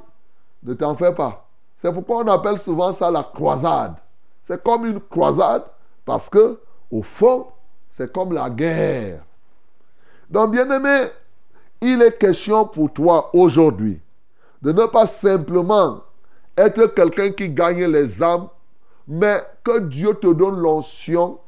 ne 0.63 0.73
t'en 0.73 0.95
fais 0.95 1.15
pas. 1.15 1.47
C'est 1.77 1.93
pourquoi 1.93 2.25
on 2.25 2.29
appelle 2.29 2.59
souvent 2.59 2.93
ça 2.93 3.11
la 3.11 3.23
croisade. 3.23 3.97
C'est 4.43 4.63
comme 4.63 4.87
une 4.87 5.01
croisade 5.01 5.65
parce 6.07 6.31
que, 6.31 6.59
au 6.91 7.03
fond, 7.03 7.49
c'est 7.91 8.11
comme 8.11 8.33
la 8.33 8.49
guerre. 8.49 9.23
Donc, 10.31 10.53
bien 10.53 10.71
aimé, 10.71 11.09
il 11.83 12.01
est 12.01 12.19
question 12.19 12.65
pour 12.65 12.91
toi 12.91 13.29
aujourd'hui 13.35 14.01
de 14.63 14.73
ne 14.73 14.87
pas 14.87 15.07
simplement 15.07 16.03
être 16.57 16.87
quelqu'un 16.87 17.33
qui 17.33 17.51
gagne 17.51 17.85
les 17.87 18.23
âmes, 18.23 18.49
mais 19.07 19.41
que 19.63 19.81
Dieu 19.81 20.15
te 20.15 20.33
donne 20.33 20.59
l'onction 20.59 21.39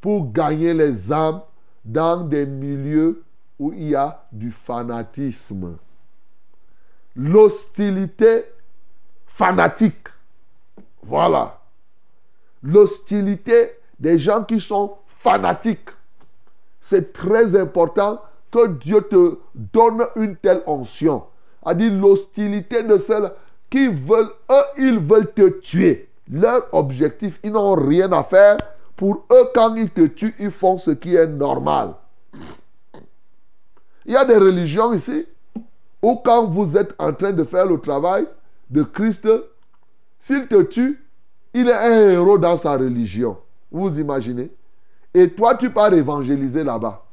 pour 0.00 0.32
gagner 0.32 0.74
les 0.74 1.12
âmes 1.12 1.42
dans 1.84 2.18
des 2.22 2.46
milieux 2.46 3.22
où 3.58 3.72
il 3.72 3.90
y 3.90 3.94
a 3.94 4.26
du 4.32 4.50
fanatisme. 4.50 5.76
L'hostilité 7.14 8.44
fanatique. 9.26 10.08
Voilà. 11.02 11.60
L'hostilité 12.62 13.70
des 13.98 14.18
gens 14.18 14.42
qui 14.42 14.60
sont 14.60 14.96
fanatiques. 15.06 15.90
C'est 16.80 17.12
très 17.12 17.58
important 17.58 18.20
que 18.50 18.68
Dieu 18.68 19.02
te 19.02 19.38
donne 19.54 20.06
une 20.16 20.36
telle 20.36 20.62
onction 20.66 21.24
a 21.64 21.74
dit 21.74 21.90
l'hostilité 21.90 22.82
de 22.82 22.98
ceux 22.98 23.30
qui 23.70 23.88
veulent, 23.88 24.30
eux, 24.50 24.64
ils 24.78 24.98
veulent 24.98 25.32
te 25.32 25.48
tuer. 25.60 26.08
Leur 26.30 26.66
objectif, 26.72 27.38
ils 27.42 27.52
n'ont 27.52 27.74
rien 27.74 28.10
à 28.12 28.22
faire. 28.22 28.56
Pour 28.96 29.26
eux, 29.30 29.48
quand 29.54 29.74
ils 29.74 29.90
te 29.90 30.06
tuent, 30.06 30.34
ils 30.38 30.50
font 30.50 30.78
ce 30.78 30.92
qui 30.92 31.14
est 31.14 31.26
normal. 31.26 31.94
Il 34.06 34.12
y 34.12 34.16
a 34.16 34.24
des 34.24 34.36
religions 34.36 34.92
ici 34.92 35.26
où 36.02 36.16
quand 36.16 36.46
vous 36.46 36.76
êtes 36.76 36.94
en 36.98 37.12
train 37.12 37.32
de 37.32 37.44
faire 37.44 37.66
le 37.66 37.80
travail 37.80 38.26
de 38.70 38.82
Christ, 38.82 39.28
s'il 40.18 40.46
te 40.46 40.62
tue, 40.62 41.02
il 41.54 41.68
est 41.68 41.72
un 41.72 42.10
héros 42.10 42.38
dans 42.38 42.56
sa 42.56 42.72
religion. 42.76 43.36
Vous 43.70 43.98
imaginez? 43.98 44.50
Et 45.12 45.30
toi, 45.30 45.54
tu 45.54 45.70
pars 45.70 45.92
évangéliser 45.92 46.64
là-bas. 46.64 47.04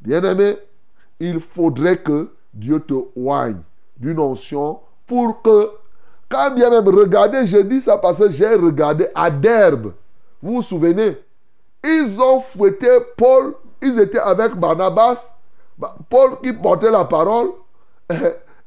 Bien-aimé, 0.00 0.56
il 1.18 1.40
faudrait 1.40 1.98
que 1.98 2.30
Dieu 2.54 2.80
te 2.80 2.94
oigne 3.16 3.60
d'une 4.00 4.18
onction 4.18 4.80
pour 5.06 5.42
que, 5.42 5.70
quand 6.28 6.52
bien 6.52 6.70
même, 6.70 6.88
regardez, 6.88 7.46
je 7.46 7.58
dis 7.58 7.80
ça 7.80 7.98
parce 7.98 8.18
que 8.18 8.30
j'ai 8.30 8.54
regardé 8.54 9.08
à 9.14 9.30
Derbe. 9.30 9.92
Vous 10.42 10.56
vous 10.56 10.62
souvenez? 10.62 11.18
Ils 11.84 12.20
ont 12.20 12.40
fouetté 12.40 12.88
Paul, 13.16 13.54
ils 13.82 13.98
étaient 13.98 14.18
avec 14.18 14.54
Barnabas. 14.56 15.34
Paul 16.08 16.40
qui 16.42 16.52
portait 16.52 16.90
la 16.90 17.04
parole, 17.04 17.48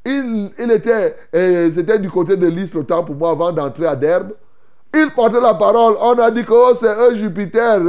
il, 0.04 0.50
il 0.58 0.70
était, 0.72 1.16
c'était 1.32 1.98
du 1.98 2.10
côté 2.10 2.36
de 2.36 2.46
l'Isle 2.48 2.78
le 2.78 2.84
temps 2.84 3.04
pour 3.04 3.14
moi 3.14 3.30
avant 3.30 3.52
d'entrer 3.52 3.86
à 3.86 3.96
Derbe. 3.96 4.32
Il 4.92 5.10
portait 5.10 5.40
la 5.40 5.54
parole. 5.54 5.96
On 6.00 6.18
a 6.18 6.30
dit 6.30 6.44
que 6.44 6.52
oh, 6.52 6.74
c'est 6.78 6.88
un 6.88 7.14
Jupiter. 7.14 7.80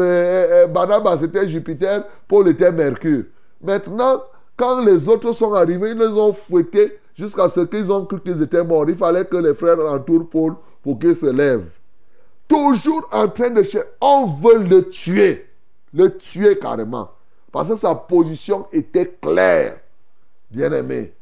Barnabas 0.69 1.21
était 1.21 1.47
Jupiter. 1.47 2.03
Paul 2.27 2.47
était 2.47 2.71
Mercure. 2.71 3.25
Maintenant, 3.61 4.23
quand 4.57 4.83
les 4.83 5.07
autres 5.07 5.31
sont 5.33 5.53
arrivés, 5.53 5.91
ils 5.91 5.97
les 5.97 6.07
ont 6.07 6.33
fouettés 6.33 6.99
jusqu'à 7.17 7.49
ce 7.49 7.61
qu'ils 7.61 7.91
ont 7.91 8.05
cru 8.05 8.19
qu'ils 8.19 8.41
étaient 8.41 8.63
morts. 8.63 8.89
Il 8.89 8.97
fallait 8.97 9.25
que 9.25 9.37
les 9.37 9.53
frères 9.53 9.79
entourent 9.79 10.29
Paul 10.29 10.55
pour 10.83 10.99
qu'il 10.99 11.15
se 11.15 11.25
lève. 11.25 11.65
Toujours 12.47 13.07
en 13.11 13.27
train 13.27 13.49
de 13.49 13.63
chercher. 13.63 13.87
On 14.01 14.27
veut 14.27 14.59
le 14.59 14.89
tuer. 14.89 15.49
Le 15.93 16.15
tuer 16.17 16.59
carrément. 16.59 17.09
Parce 17.51 17.69
que 17.69 17.75
sa 17.75 17.95
position 17.95 18.67
était 18.71 19.15
claire. 19.21 19.79
Bien-aimé. 20.51 21.13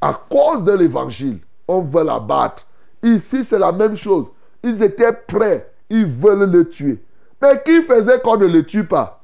À 0.00 0.18
cause 0.30 0.64
de 0.64 0.72
l'évangile, 0.72 1.40
on 1.68 1.82
veut 1.82 2.04
l'abattre. 2.04 2.66
Ici, 3.02 3.44
c'est 3.44 3.58
la 3.58 3.72
même 3.72 3.96
chose. 3.96 4.26
Ils 4.62 4.82
étaient 4.82 5.12
prêts. 5.12 5.70
Ils 5.90 6.06
veulent 6.06 6.50
le 6.50 6.68
tuer. 6.68 7.02
Mais 7.42 7.62
qui 7.64 7.82
faisait 7.82 8.20
qu'on 8.20 8.36
ne 8.36 8.46
le 8.46 8.64
tue 8.64 8.84
pas? 8.84 9.22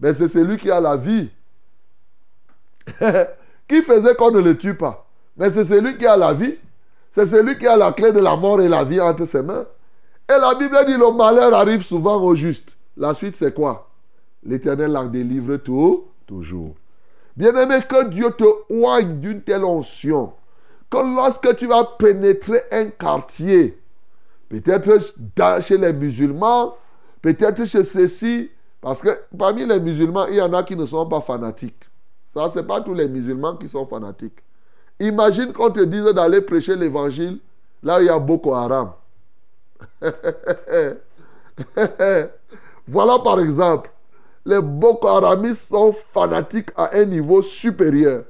Mais 0.00 0.14
c'est 0.14 0.28
celui 0.28 0.56
qui 0.56 0.70
a 0.70 0.80
la 0.80 0.96
vie. 0.96 1.30
qui 3.68 3.82
faisait 3.82 4.14
qu'on 4.14 4.30
ne 4.30 4.40
le 4.40 4.56
tue 4.56 4.74
pas? 4.74 5.07
Mais 5.38 5.50
c'est 5.50 5.64
celui 5.64 5.96
qui 5.96 6.06
a 6.06 6.16
la 6.16 6.34
vie. 6.34 6.56
C'est 7.12 7.26
celui 7.26 7.56
qui 7.58 7.66
a 7.66 7.76
la 7.76 7.92
clé 7.92 8.12
de 8.12 8.20
la 8.20 8.36
mort 8.36 8.60
et 8.60 8.68
la 8.68 8.84
vie 8.84 9.00
entre 9.00 9.24
ses 9.24 9.42
mains. 9.42 9.64
Et 10.28 10.38
la 10.38 10.54
Bible 10.54 10.76
dit 10.86 10.96
le 10.96 11.10
malheur 11.16 11.54
arrive 11.54 11.82
souvent 11.82 12.20
au 12.22 12.34
juste. 12.34 12.76
La 12.96 13.14
suite, 13.14 13.36
c'est 13.36 13.54
quoi? 13.54 13.88
L'Éternel 14.44 14.96
en 14.96 15.06
délivre 15.06 15.56
tout, 15.56 16.04
toujours. 16.26 16.74
Bien-aimé, 17.36 17.76
que 17.88 18.08
Dieu 18.08 18.30
te 18.36 18.44
oigne 18.68 19.20
d'une 19.20 19.42
telle 19.42 19.64
onction 19.64 20.32
que 20.90 20.96
lorsque 20.96 21.56
tu 21.56 21.66
vas 21.66 21.84
pénétrer 21.98 22.62
un 22.72 22.86
quartier, 22.90 23.78
peut-être 24.48 24.98
chez 25.62 25.76
les 25.76 25.92
musulmans, 25.92 26.76
peut-être 27.20 27.64
chez 27.66 27.84
ceux-ci, 27.84 28.50
parce 28.80 29.02
que 29.02 29.10
parmi 29.36 29.66
les 29.66 29.80
musulmans, 29.80 30.26
il 30.26 30.36
y 30.36 30.40
en 30.40 30.52
a 30.52 30.62
qui 30.62 30.76
ne 30.76 30.86
sont 30.86 31.06
pas 31.06 31.20
fanatiques. 31.20 31.84
Ça, 32.32 32.48
ce 32.50 32.58
n'est 32.58 32.66
pas 32.66 32.80
tous 32.80 32.94
les 32.94 33.08
musulmans 33.08 33.56
qui 33.56 33.68
sont 33.68 33.86
fanatiques. 33.86 34.38
Imagine 35.00 35.52
qu'on 35.52 35.70
te 35.70 35.80
dise 35.80 36.04
d'aller 36.06 36.40
prêcher 36.40 36.74
l'évangile 36.74 37.38
là 37.82 37.98
où 37.98 38.00
il 38.00 38.06
y 38.06 38.08
a 38.08 38.18
Boko 38.18 38.54
Haram. 38.54 38.92
voilà 42.88 43.18
par 43.20 43.38
exemple, 43.40 43.90
les 44.44 44.60
Boko 44.60 45.06
Haramistes 45.06 45.68
sont 45.68 45.94
fanatiques 46.12 46.70
à 46.76 46.90
un 46.96 47.04
niveau 47.04 47.42
supérieur. 47.42 48.24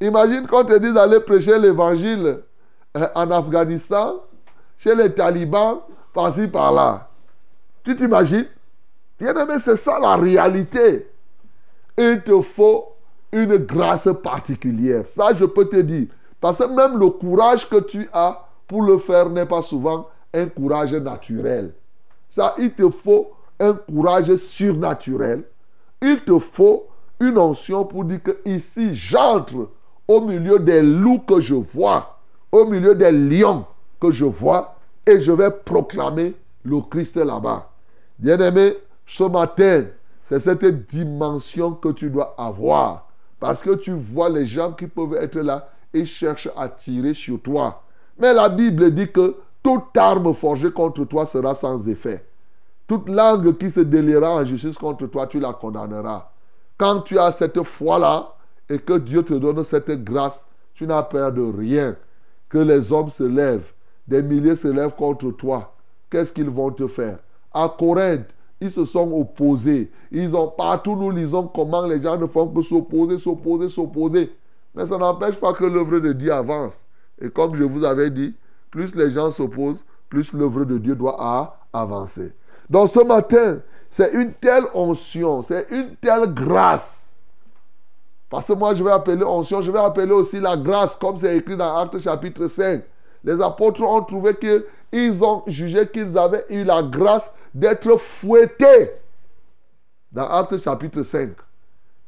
Imagine 0.00 0.46
qu'on 0.46 0.64
te 0.64 0.78
dise 0.78 0.94
d'aller 0.94 1.20
prêcher 1.20 1.58
l'évangile 1.58 2.40
euh, 2.96 3.08
en 3.14 3.30
Afghanistan, 3.30 4.22
chez 4.78 4.94
les 4.94 5.12
talibans, 5.12 5.80
par-ci, 6.12 6.46
par-là. 6.48 7.08
Tu 7.82 7.96
t'imagines? 7.96 8.46
Bien 9.18 9.34
aimé, 9.34 9.54
c'est 9.60 9.76
ça 9.76 9.98
la 9.98 10.16
réalité. 10.16 11.10
Il 11.96 12.22
te 12.22 12.40
faut 12.42 12.95
une 13.32 13.56
grâce 13.56 14.08
particulière. 14.22 15.04
Ça, 15.06 15.34
je 15.34 15.44
peux 15.44 15.68
te 15.68 15.76
dire. 15.76 16.06
Parce 16.40 16.58
que 16.58 16.64
même 16.64 16.98
le 16.98 17.10
courage 17.10 17.68
que 17.68 17.80
tu 17.80 18.08
as 18.12 18.46
pour 18.66 18.82
le 18.82 18.98
faire 18.98 19.30
n'est 19.30 19.46
pas 19.46 19.62
souvent 19.62 20.08
un 20.32 20.46
courage 20.46 20.94
naturel. 20.94 21.72
Ça, 22.30 22.54
il 22.58 22.72
te 22.72 22.88
faut 22.90 23.30
un 23.58 23.72
courage 23.74 24.34
surnaturel. 24.36 25.44
Il 26.02 26.20
te 26.20 26.38
faut 26.38 26.86
une 27.20 27.38
onction 27.38 27.84
pour 27.84 28.04
dire 28.04 28.22
que 28.22 28.36
ici, 28.44 28.94
j'entre 28.94 29.70
au 30.06 30.20
milieu 30.20 30.58
des 30.58 30.82
loups 30.82 31.20
que 31.20 31.40
je 31.40 31.54
vois, 31.54 32.18
au 32.52 32.66
milieu 32.66 32.94
des 32.94 33.12
lions 33.12 33.64
que 34.00 34.10
je 34.10 34.24
vois, 34.24 34.76
et 35.06 35.20
je 35.20 35.32
vais 35.32 35.50
proclamer 35.50 36.34
le 36.64 36.80
Christ 36.80 37.16
là-bas. 37.16 37.70
Bien-aimé, 38.18 38.76
ce 39.06 39.24
matin, 39.24 39.84
c'est 40.28 40.40
cette 40.40 40.86
dimension 40.86 41.72
que 41.72 41.90
tu 41.90 42.10
dois 42.10 42.34
avoir. 42.36 43.05
Parce 43.38 43.62
que 43.62 43.74
tu 43.74 43.92
vois 43.92 44.28
les 44.28 44.46
gens 44.46 44.72
qui 44.72 44.86
peuvent 44.86 45.14
être 45.14 45.38
là 45.38 45.68
et 45.92 46.04
cherchent 46.04 46.48
à 46.56 46.68
tirer 46.68 47.14
sur 47.14 47.40
toi. 47.40 47.82
Mais 48.18 48.32
la 48.32 48.48
Bible 48.48 48.94
dit 48.94 49.10
que 49.10 49.36
toute 49.62 49.96
arme 49.96 50.32
forgée 50.34 50.70
contre 50.70 51.04
toi 51.04 51.26
sera 51.26 51.54
sans 51.54 51.88
effet. 51.88 52.24
Toute 52.86 53.08
langue 53.08 53.56
qui 53.58 53.70
se 53.70 53.80
déliera 53.80 54.36
en 54.36 54.44
justice 54.44 54.78
contre 54.78 55.06
toi, 55.06 55.26
tu 55.26 55.40
la 55.40 55.52
condamneras. 55.52 56.30
Quand 56.78 57.00
tu 57.00 57.18
as 57.18 57.32
cette 57.32 57.62
foi-là 57.62 58.34
et 58.68 58.78
que 58.78 58.94
Dieu 58.94 59.22
te 59.24 59.34
donne 59.34 59.64
cette 59.64 60.04
grâce, 60.04 60.44
tu 60.74 60.86
n'as 60.86 61.02
peur 61.02 61.32
de 61.32 61.42
rien. 61.42 61.96
Que 62.48 62.58
les 62.58 62.92
hommes 62.92 63.10
se 63.10 63.24
lèvent, 63.24 63.72
des 64.06 64.22
milliers 64.22 64.56
se 64.56 64.68
lèvent 64.68 64.94
contre 64.94 65.32
toi. 65.32 65.74
Qu'est-ce 66.10 66.32
qu'ils 66.32 66.50
vont 66.50 66.70
te 66.70 66.86
faire? 66.86 67.18
À 67.52 67.74
Corinthe, 67.76 68.32
ils 68.60 68.70
se 68.70 68.84
sont 68.84 69.10
opposés. 69.12 69.90
Ils 70.10 70.34
ont 70.34 70.48
partout, 70.48 70.96
nous 70.96 71.10
lisons 71.10 71.46
comment 71.46 71.86
les 71.86 72.00
gens 72.00 72.16
ne 72.16 72.26
font 72.26 72.48
que 72.48 72.62
s'opposer, 72.62 73.18
s'opposer, 73.18 73.68
s'opposer. 73.68 74.32
Mais 74.74 74.86
ça 74.86 74.98
n'empêche 74.98 75.36
pas 75.36 75.52
que 75.52 75.64
l'œuvre 75.64 75.98
de 75.98 76.12
Dieu 76.12 76.32
avance. 76.32 76.86
Et 77.20 77.30
comme 77.30 77.54
je 77.54 77.64
vous 77.64 77.84
avais 77.84 78.10
dit, 78.10 78.34
plus 78.70 78.94
les 78.94 79.10
gens 79.10 79.30
s'opposent, 79.30 79.84
plus 80.08 80.32
l'œuvre 80.32 80.64
de 80.64 80.78
Dieu 80.78 80.94
doit 80.94 81.58
avancer. 81.72 82.32
Donc 82.68 82.90
ce 82.90 83.00
matin, 83.00 83.58
c'est 83.90 84.12
une 84.12 84.32
telle 84.32 84.64
onction, 84.74 85.42
c'est 85.42 85.66
une 85.70 85.94
telle 85.96 86.32
grâce. 86.32 87.14
Parce 88.28 88.48
que 88.48 88.52
moi, 88.54 88.74
je 88.74 88.82
vais 88.82 88.90
appeler 88.90 89.22
onction, 89.24 89.62
je 89.62 89.70
vais 89.70 89.78
appeler 89.78 90.12
aussi 90.12 90.40
la 90.40 90.56
grâce, 90.56 90.96
comme 90.96 91.16
c'est 91.16 91.36
écrit 91.36 91.56
dans 91.56 91.76
Actes 91.76 91.98
chapitre 92.00 92.48
5. 92.48 92.82
Les 93.24 93.40
apôtres 93.40 93.82
ont 93.82 94.02
trouvé 94.02 94.36
qu'ils 94.36 95.24
ont 95.24 95.42
jugé 95.46 95.86
qu'ils 95.88 96.16
avaient 96.18 96.44
eu 96.50 96.64
la 96.64 96.82
grâce 96.82 97.32
d'être 97.56 97.96
fouettés. 97.96 98.92
Dans 100.12 100.28
Actes 100.28 100.58
chapitre 100.58 101.02
5. 101.02 101.30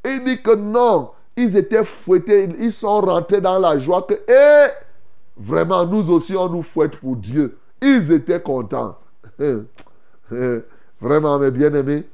il 0.04 0.24
dit 0.24 0.42
que 0.42 0.54
non, 0.54 1.10
ils 1.36 1.56
étaient 1.56 1.84
fouettés, 1.84 2.48
ils 2.58 2.72
sont 2.72 3.00
rentrés 3.00 3.40
dans 3.40 3.58
la 3.58 3.78
joie 3.78 4.02
que, 4.02 4.14
eh, 4.28 4.70
vraiment, 5.38 5.86
nous 5.86 6.10
aussi, 6.10 6.36
on 6.36 6.50
nous 6.50 6.62
fouette 6.62 6.96
pour 6.96 7.16
Dieu. 7.16 7.58
Ils 7.80 8.12
étaient 8.12 8.40
contents. 8.40 8.98
Vraiment, 11.00 11.38
mes 11.38 11.50
bien-aimés, 11.50 12.06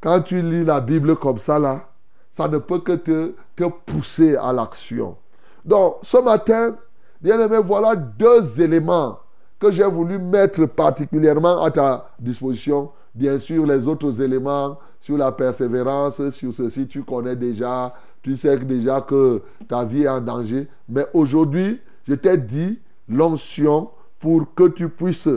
quand 0.00 0.22
tu 0.22 0.40
lis 0.40 0.64
la 0.64 0.80
Bible 0.80 1.14
comme 1.16 1.38
ça, 1.38 1.58
là, 1.58 1.88
ça 2.32 2.48
ne 2.48 2.58
peut 2.58 2.80
que 2.80 2.92
te, 2.92 3.34
te 3.54 3.64
pousser 3.86 4.34
à 4.34 4.52
l'action. 4.52 5.16
Donc, 5.64 5.98
ce 6.02 6.16
matin, 6.16 6.74
bien-aimé, 7.20 7.58
voilà 7.58 7.94
deux 7.94 8.60
éléments 8.60 9.18
que 9.58 9.70
j'ai 9.70 9.84
voulu 9.84 10.18
mettre 10.18 10.66
particulièrement 10.66 11.62
à 11.62 11.70
ta 11.70 12.10
disposition. 12.18 12.90
Bien 13.14 13.38
sûr, 13.38 13.66
les 13.66 13.88
autres 13.88 14.20
éléments 14.20 14.78
sur 15.00 15.16
la 15.16 15.32
persévérance, 15.32 16.30
sur 16.30 16.52
ceci, 16.52 16.86
tu 16.86 17.02
connais 17.02 17.36
déjà. 17.36 17.92
Tu 18.22 18.36
sais 18.36 18.58
déjà 18.58 19.00
que 19.00 19.42
ta 19.68 19.84
vie 19.84 20.02
est 20.02 20.08
en 20.08 20.20
danger. 20.20 20.68
Mais 20.88 21.06
aujourd'hui, 21.14 21.80
je 22.06 22.14
t'ai 22.14 22.36
dit 22.36 22.78
l'onction 23.08 23.90
pour 24.20 24.54
que 24.54 24.68
tu 24.68 24.88
puisses 24.88 25.28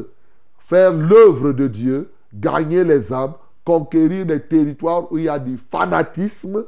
faire 0.68 0.94
l'œuvre 0.94 1.52
de 1.52 1.68
Dieu, 1.68 2.12
gagner 2.34 2.84
les 2.84 3.14
âmes, 3.14 3.34
conquérir 3.64 4.26
des 4.26 4.42
territoires 4.42 5.12
où 5.12 5.18
il 5.18 5.26
y 5.26 5.30
a 5.30 5.40
du 5.40 5.58
fanatisme. 5.58 6.66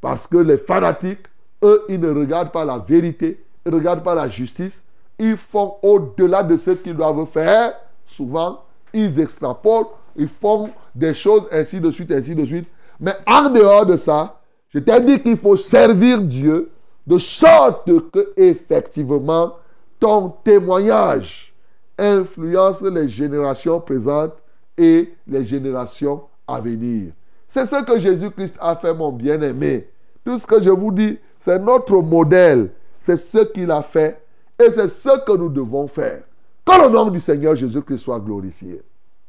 Parce 0.00 0.26
que 0.26 0.36
les 0.36 0.58
fanatiques, 0.58 1.26
eux, 1.62 1.82
ils 1.88 2.00
ne 2.00 2.10
regardent 2.10 2.52
pas 2.52 2.64
la 2.64 2.78
vérité, 2.78 3.44
ils 3.66 3.72
ne 3.72 3.76
regardent 3.76 4.04
pas 4.04 4.14
la 4.14 4.28
justice, 4.28 4.84
ils 5.18 5.36
font 5.36 5.74
au-delà 5.82 6.42
de 6.42 6.56
ce 6.56 6.70
qu'ils 6.72 6.96
doivent 6.96 7.26
faire. 7.32 7.74
Souvent, 8.06 8.60
ils 8.92 9.18
extrapolent, 9.20 9.88
ils 10.16 10.28
font 10.28 10.70
des 10.94 11.14
choses 11.14 11.42
ainsi 11.50 11.80
de 11.80 11.90
suite, 11.90 12.10
ainsi 12.12 12.34
de 12.34 12.44
suite. 12.44 12.68
Mais 13.00 13.14
en 13.26 13.48
dehors 13.50 13.86
de 13.86 13.96
ça, 13.96 14.40
je 14.68 14.78
t'ai 14.78 15.00
dit 15.00 15.20
qu'il 15.20 15.36
faut 15.36 15.56
servir 15.56 16.20
Dieu 16.20 16.70
de 17.06 17.18
sorte 17.18 17.90
que 18.10 18.32
effectivement 18.36 19.54
ton 19.98 20.28
témoignage 20.44 21.54
influence 21.96 22.82
les 22.82 23.08
générations 23.08 23.80
présentes 23.80 24.34
et 24.76 25.14
les 25.26 25.44
générations 25.44 26.22
à 26.46 26.60
venir. 26.60 27.12
C'est 27.48 27.66
ce 27.66 27.82
que 27.82 27.98
Jésus-Christ 27.98 28.56
a 28.60 28.76
fait, 28.76 28.94
mon 28.94 29.10
bien-aimé. 29.10 29.88
Tout 30.24 30.38
ce 30.38 30.46
que 30.46 30.60
je 30.60 30.70
vous 30.70 30.92
dis, 30.92 31.18
c'est 31.40 31.58
notre 31.58 32.00
modèle. 32.02 32.70
C'est 32.98 33.16
ce 33.16 33.38
qu'il 33.38 33.70
a 33.70 33.82
fait 33.82 34.20
et 34.60 34.72
c'est 34.72 34.88
ce 34.88 35.24
que 35.24 35.36
nous 35.36 35.48
devons 35.48 35.86
faire. 35.86 36.20
Que 36.64 36.82
le 36.82 36.88
nom 36.88 37.10
du 37.10 37.20
Seigneur 37.20 37.54
Jésus-Christ 37.54 37.98
soit 37.98 38.20
glorifié. 38.20 38.82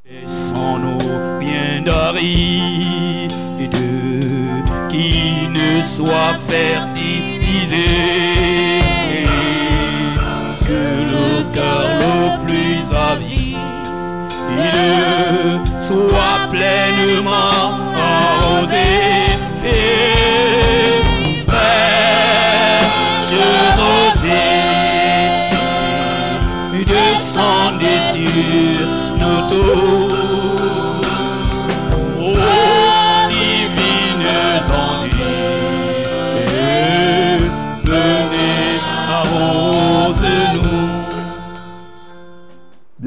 Et 0.06 0.28
sans 0.28 0.80
nos 0.80 0.98
bien 1.40 1.84
qui 4.90 5.48
ne 5.50 5.82
soit 5.84 6.34
fertilisé, 6.48 7.86
que 10.66 10.84
le 11.14 11.54
cœur 11.54 11.88
le 12.00 12.46
plus 12.46 12.82
avide 12.96 13.40
soit 15.80 16.48
pleinement 16.50 17.78
arrosé. 17.96 19.19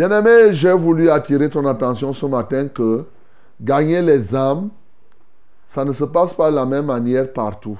Bien-aimé, 0.03 0.53
j'ai 0.53 0.72
voulu 0.72 1.09
attirer 1.09 1.48
ton 1.48 1.64
attention 1.64 2.12
ce 2.12 2.26
matin 2.26 2.66
que 2.66 3.05
gagner 3.61 4.03
les 4.03 4.34
âmes, 4.34 4.70
ça 5.68 5.84
ne 5.84 5.92
se 5.92 6.03
passe 6.03 6.34
pas 6.34 6.50
de 6.50 6.57
la 6.57 6.66
même 6.66 6.86
manière 6.86 7.32
partout. 7.32 7.78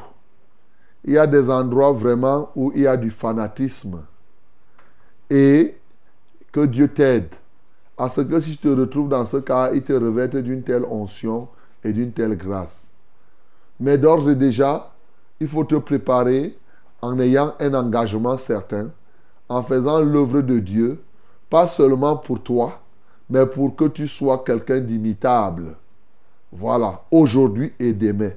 Il 1.05 1.15
y 1.15 1.19
a 1.19 1.27
des 1.27 1.51
endroits 1.51 1.91
vraiment 1.91 2.53
où 2.55 2.71
il 2.77 2.83
y 2.83 2.87
a 2.87 2.97
du 2.97 3.11
fanatisme. 3.11 4.03
Et 5.31 5.75
que 6.53 6.65
Dieu 6.65 6.87
t'aide 6.87 7.31
à 7.99 8.09
ce 8.09 8.21
que 8.21 8.39
si 8.39 8.53
tu 8.53 8.69
te 8.69 8.69
retrouves 8.69 9.09
dans 9.09 9.25
ce 9.25 9.39
cas, 9.39 9.73
il 9.73 9.83
te 9.83 9.93
revête 9.93 10.37
d'une 10.37 10.63
telle 10.63 10.85
onction 10.85 11.49
et 11.83 11.93
d'une 11.93 12.13
telle 12.13 12.37
grâce. 12.37 12.87
Mais 13.81 13.99
d'ores 13.99 14.31
et 14.31 14.37
déjà, 14.37 14.93
il 15.41 15.49
faut 15.49 15.65
te 15.65 15.75
préparer 15.75 16.57
en 17.01 17.19
ayant 17.19 17.55
un 17.59 17.75
engagement 17.75 18.37
certain, 18.37 18.91
en 19.49 19.65
faisant 19.65 19.99
l'œuvre 19.99 20.41
de 20.41 20.61
Dieu, 20.61 21.01
pas 21.53 21.67
seulement 21.67 22.17
pour 22.17 22.41
toi, 22.41 22.81
mais 23.29 23.45
pour 23.45 23.77
que 23.77 23.85
tu 23.85 24.09
sois 24.09 24.43
quelqu'un 24.43 24.81
d'imitable. 24.81 25.75
Voilà, 26.51 27.03
aujourd'hui 27.11 27.75
et 27.79 27.93
demain. 27.93 28.31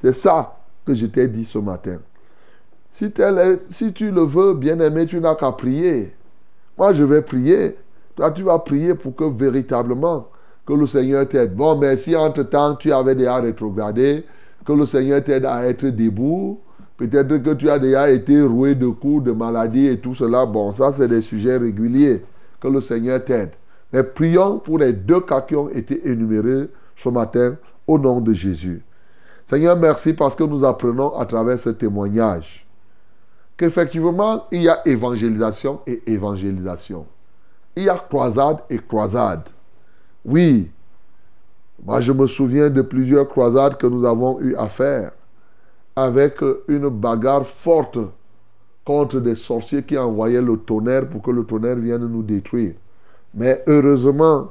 C'est 0.00 0.14
ça 0.14 0.56
que 0.86 0.94
je 0.94 1.06
t'ai 1.06 1.26
dit 1.26 1.44
ce 1.44 1.58
matin. 1.58 1.96
Si, 2.92 3.10
tu 3.92 4.12
le 4.12 4.22
veux, 4.22 4.54
bien-aimé, 4.54 5.06
tu 5.06 5.18
n'as 5.18 5.34
qu'à 5.34 5.50
prier. 5.50 6.14
Moi, 6.78 6.92
je 6.92 7.02
vais 7.02 7.22
prier. 7.22 7.76
Toi, 8.14 8.30
tu 8.30 8.44
vas 8.44 8.60
prier 8.60 8.94
pour 8.94 9.16
que 9.16 9.24
véritablement, 9.24 10.28
que 10.64 10.72
le 10.72 10.86
Seigneur 10.86 11.26
t'aide. 11.26 11.56
Bon, 11.56 11.76
mais 11.76 11.96
si 11.96 12.14
entre-temps, 12.14 12.76
tu 12.76 12.92
avais 12.92 13.16
déjà 13.16 13.38
rétrogradé, 13.38 14.24
que 14.64 14.72
le 14.72 14.86
Seigneur 14.86 15.24
t'aide 15.24 15.44
à 15.44 15.66
être 15.66 15.86
debout, 15.86 16.60
peut-être 16.96 17.36
que 17.38 17.54
tu 17.54 17.68
as 17.68 17.80
déjà 17.80 18.08
été 18.12 18.40
roué 18.40 18.76
de 18.76 18.86
coups, 18.86 19.24
de 19.24 19.32
maladies 19.32 19.88
et 19.88 19.98
tout 19.98 20.14
cela. 20.14 20.46
Bon, 20.46 20.70
ça, 20.70 20.92
c'est 20.92 21.08
des 21.08 21.22
sujets 21.22 21.56
réguliers. 21.56 22.22
Que 22.60 22.68
le 22.68 22.80
Seigneur 22.80 23.24
t'aide. 23.24 23.52
Mais 23.92 24.02
prions 24.02 24.58
pour 24.58 24.78
les 24.78 24.92
deux 24.92 25.20
cas 25.20 25.40
qui 25.40 25.56
ont 25.56 25.68
été 25.68 26.08
énumérés 26.08 26.68
ce 26.96 27.08
matin 27.08 27.56
au 27.86 27.98
nom 27.98 28.20
de 28.20 28.32
Jésus. 28.32 28.82
Seigneur, 29.46 29.76
merci 29.76 30.12
parce 30.12 30.36
que 30.36 30.44
nous 30.44 30.64
apprenons 30.64 31.18
à 31.18 31.26
travers 31.26 31.58
ce 31.58 31.70
témoignage 31.70 32.66
qu'effectivement, 33.60 34.46
il 34.50 34.62
y 34.62 34.68
a 34.70 34.80
évangélisation 34.88 35.80
et 35.86 36.02
évangélisation. 36.06 37.04
Il 37.76 37.82
y 37.82 37.88
a 37.90 37.96
croisade 37.96 38.60
et 38.70 38.78
croisade. 38.78 39.50
Oui, 40.24 40.70
moi 41.84 42.00
je 42.00 42.10
me 42.12 42.26
souviens 42.26 42.70
de 42.70 42.80
plusieurs 42.80 43.28
croisades 43.28 43.76
que 43.76 43.86
nous 43.86 44.06
avons 44.06 44.40
eu 44.40 44.56
à 44.56 44.66
faire 44.70 45.12
avec 45.94 46.38
une 46.68 46.88
bagarre 46.88 47.46
forte 47.46 47.98
contre 48.90 49.20
des 49.20 49.36
sorciers 49.36 49.84
qui 49.84 49.96
envoyaient 49.96 50.42
le 50.42 50.56
tonnerre 50.56 51.08
pour 51.08 51.22
que 51.22 51.30
le 51.30 51.44
tonnerre 51.44 51.76
vienne 51.76 52.08
nous 52.08 52.24
détruire. 52.24 52.72
Mais 53.32 53.62
heureusement, 53.68 54.48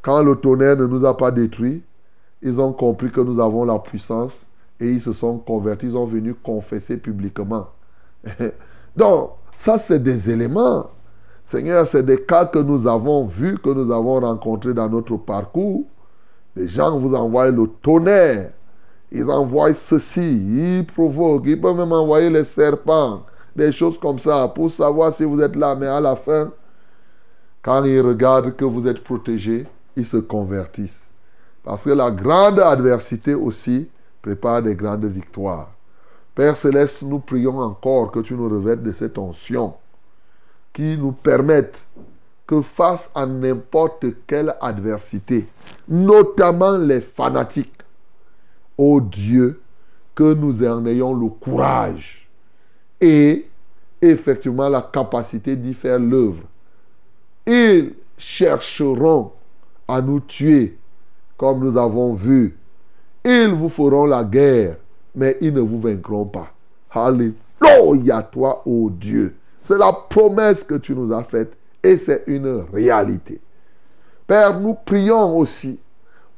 quand 0.00 0.22
le 0.22 0.36
tonnerre 0.36 0.76
ne 0.76 0.86
nous 0.86 1.04
a 1.04 1.16
pas 1.16 1.32
détruits, 1.32 1.82
ils 2.40 2.60
ont 2.60 2.72
compris 2.72 3.10
que 3.10 3.20
nous 3.20 3.40
avons 3.40 3.64
la 3.64 3.80
puissance 3.80 4.46
et 4.78 4.88
ils 4.88 5.00
se 5.00 5.12
sont 5.12 5.38
convertis, 5.38 5.86
ils 5.86 5.92
sont 5.92 6.06
venus 6.06 6.36
confesser 6.40 6.98
publiquement. 6.98 7.66
Donc, 8.96 9.30
ça, 9.56 9.76
c'est 9.80 10.00
des 10.00 10.30
éléments. 10.30 10.86
Seigneur, 11.44 11.84
c'est 11.84 12.04
des 12.04 12.22
cas 12.22 12.46
que 12.46 12.60
nous 12.60 12.86
avons 12.86 13.26
vus, 13.26 13.58
que 13.58 13.70
nous 13.70 13.90
avons 13.92 14.20
rencontrés 14.20 14.72
dans 14.72 14.88
notre 14.88 15.16
parcours. 15.16 15.82
Les 16.54 16.68
gens 16.68 16.96
vous 16.96 17.12
envoient 17.12 17.50
le 17.50 17.66
tonnerre. 17.82 18.52
Ils 19.10 19.28
envoient 19.28 19.74
ceci, 19.74 20.20
ils 20.22 20.86
provoquent, 20.86 21.46
ils 21.46 21.60
peuvent 21.60 21.76
même 21.76 21.92
envoyer 21.92 22.30
les 22.30 22.44
serpents, 22.44 23.22
des 23.54 23.72
choses 23.72 23.98
comme 23.98 24.18
ça, 24.18 24.48
pour 24.48 24.70
savoir 24.70 25.12
si 25.12 25.24
vous 25.24 25.40
êtes 25.40 25.56
là. 25.56 25.74
Mais 25.74 25.86
à 25.86 26.00
la 26.00 26.16
fin, 26.16 26.50
quand 27.62 27.84
ils 27.84 28.00
regardent 28.00 28.54
que 28.54 28.64
vous 28.64 28.86
êtes 28.86 29.02
protégé, 29.02 29.66
ils 29.96 30.06
se 30.06 30.16
convertissent. 30.16 31.08
Parce 31.62 31.84
que 31.84 31.90
la 31.90 32.10
grande 32.10 32.60
adversité 32.60 33.34
aussi 33.34 33.88
prépare 34.20 34.62
des 34.62 34.74
grandes 34.74 35.06
victoires. 35.06 35.70
Père 36.34 36.56
céleste, 36.56 37.02
nous 37.02 37.20
prions 37.20 37.58
encore 37.58 38.10
que 38.10 38.20
tu 38.20 38.34
nous 38.34 38.48
revêtes 38.48 38.82
de 38.82 38.92
cette 38.92 39.18
onction 39.18 39.74
qui 40.72 40.98
nous 40.98 41.12
permette 41.12 41.86
que 42.46 42.60
face 42.60 43.10
à 43.14 43.24
n'importe 43.24 44.04
quelle 44.26 44.54
adversité, 44.60 45.48
notamment 45.88 46.76
les 46.76 47.00
fanatiques, 47.00 47.80
ô 48.76 49.00
Dieu, 49.00 49.62
que 50.14 50.34
nous 50.34 50.62
en 50.66 50.84
ayons 50.86 51.14
le 51.14 51.28
courage 51.28 52.23
et 53.04 53.46
effectivement 54.00 54.70
la 54.70 54.80
capacité 54.80 55.56
d'y 55.56 55.74
faire 55.74 55.98
l'œuvre. 55.98 56.44
Ils 57.46 57.92
chercheront 58.16 59.32
à 59.86 60.00
nous 60.00 60.20
tuer, 60.20 60.78
comme 61.36 61.62
nous 61.62 61.76
avons 61.76 62.14
vu. 62.14 62.56
Ils 63.22 63.48
vous 63.48 63.68
feront 63.68 64.06
la 64.06 64.24
guerre, 64.24 64.76
mais 65.14 65.36
ils 65.42 65.52
ne 65.52 65.60
vous 65.60 65.78
vaincront 65.78 66.24
pas. 66.24 66.48
Alléluia, 66.90 68.22
toi, 68.22 68.62
ô 68.64 68.88
Dieu. 68.88 69.36
C'est 69.64 69.78
la 69.78 69.92
promesse 69.92 70.64
que 70.64 70.76
tu 70.76 70.94
nous 70.94 71.12
as 71.12 71.24
faite 71.24 71.52
et 71.82 71.98
c'est 71.98 72.24
une 72.26 72.64
réalité. 72.72 73.38
Père, 74.26 74.58
nous 74.58 74.74
prions 74.74 75.36
aussi 75.36 75.78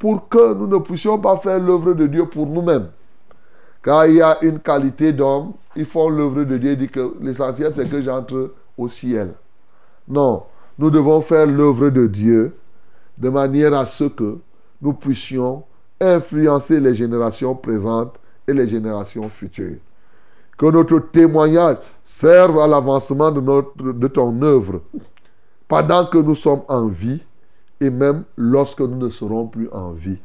pour 0.00 0.28
que 0.28 0.54
nous 0.54 0.66
ne 0.66 0.78
puissions 0.78 1.18
pas 1.18 1.38
faire 1.38 1.60
l'œuvre 1.60 1.94
de 1.94 2.08
Dieu 2.08 2.26
pour 2.26 2.46
nous-mêmes. 2.46 2.88
Car 3.86 4.08
il 4.08 4.16
y 4.16 4.20
a 4.20 4.38
une 4.42 4.58
qualité 4.58 5.12
d'homme, 5.12 5.52
ils 5.76 5.86
font 5.86 6.08
l'œuvre 6.08 6.42
de 6.42 6.56
Dieu, 6.58 6.74
dit 6.74 6.88
que 6.88 7.14
l'essentiel 7.20 7.72
c'est 7.72 7.88
que 7.88 8.02
j'entre 8.02 8.52
au 8.76 8.88
ciel. 8.88 9.34
Non, 10.08 10.42
nous 10.76 10.90
devons 10.90 11.20
faire 11.20 11.46
l'œuvre 11.46 11.90
de 11.90 12.08
Dieu 12.08 12.56
de 13.16 13.28
manière 13.28 13.74
à 13.74 13.86
ce 13.86 14.02
que 14.02 14.38
nous 14.82 14.92
puissions 14.92 15.62
influencer 16.00 16.80
les 16.80 16.96
générations 16.96 17.54
présentes 17.54 18.18
et 18.48 18.52
les 18.52 18.66
générations 18.66 19.28
futures. 19.28 19.78
Que 20.58 20.66
notre 20.66 20.98
témoignage 20.98 21.76
serve 22.02 22.58
à 22.58 22.66
l'avancement 22.66 23.30
de, 23.30 23.92
de 23.92 24.08
ton 24.08 24.42
œuvre 24.42 24.80
pendant 25.68 26.06
que 26.06 26.18
nous 26.18 26.34
sommes 26.34 26.62
en 26.66 26.88
vie 26.88 27.22
et 27.80 27.90
même 27.90 28.24
lorsque 28.36 28.80
nous 28.80 28.96
ne 28.96 29.10
serons 29.10 29.46
plus 29.46 29.68
en 29.70 29.92
vie. 29.92 30.18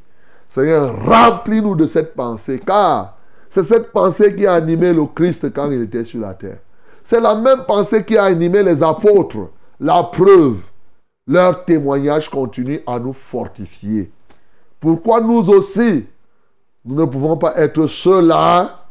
Seigneur, 0.50 0.96
remplis-nous 1.06 1.76
de 1.76 1.86
cette 1.86 2.16
pensée, 2.16 2.60
car 2.60 3.20
c'est 3.52 3.66
cette 3.66 3.92
pensée 3.92 4.34
qui 4.34 4.48
a 4.48 4.54
animé 4.54 4.94
le 4.94 5.06
Christ 5.08 5.54
quand 5.54 5.70
il 5.72 5.82
était 5.82 6.06
sur 6.06 6.22
la 6.22 6.34
terre. 6.34 6.60
C'est 7.04 7.20
la 7.20 7.36
même 7.36 7.66
pensée 7.68 8.06
qui 8.06 8.18
a 8.18 8.24
animé 8.24 8.64
les 8.64 8.82
apôtres. 8.82 9.50
La 9.78 10.04
preuve, 10.04 10.60
leur 11.28 11.66
témoignage 11.66 12.30
continue 12.30 12.80
à 12.88 12.98
nous 12.98 13.12
fortifier. 13.12 14.10
Pourquoi 14.80 15.20
nous 15.20 15.50
aussi, 15.50 16.06
nous 16.86 16.96
ne 16.96 17.04
pouvons 17.04 17.36
pas 17.36 17.58
être 17.58 17.88
ceux-là 17.88 18.86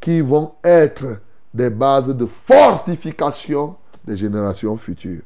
qui 0.00 0.22
vont 0.22 0.52
être 0.64 1.18
des 1.52 1.68
bases 1.68 2.08
de 2.08 2.24
fortification 2.24 3.74
des 4.06 4.16
générations 4.16 4.78
futures? 4.78 5.20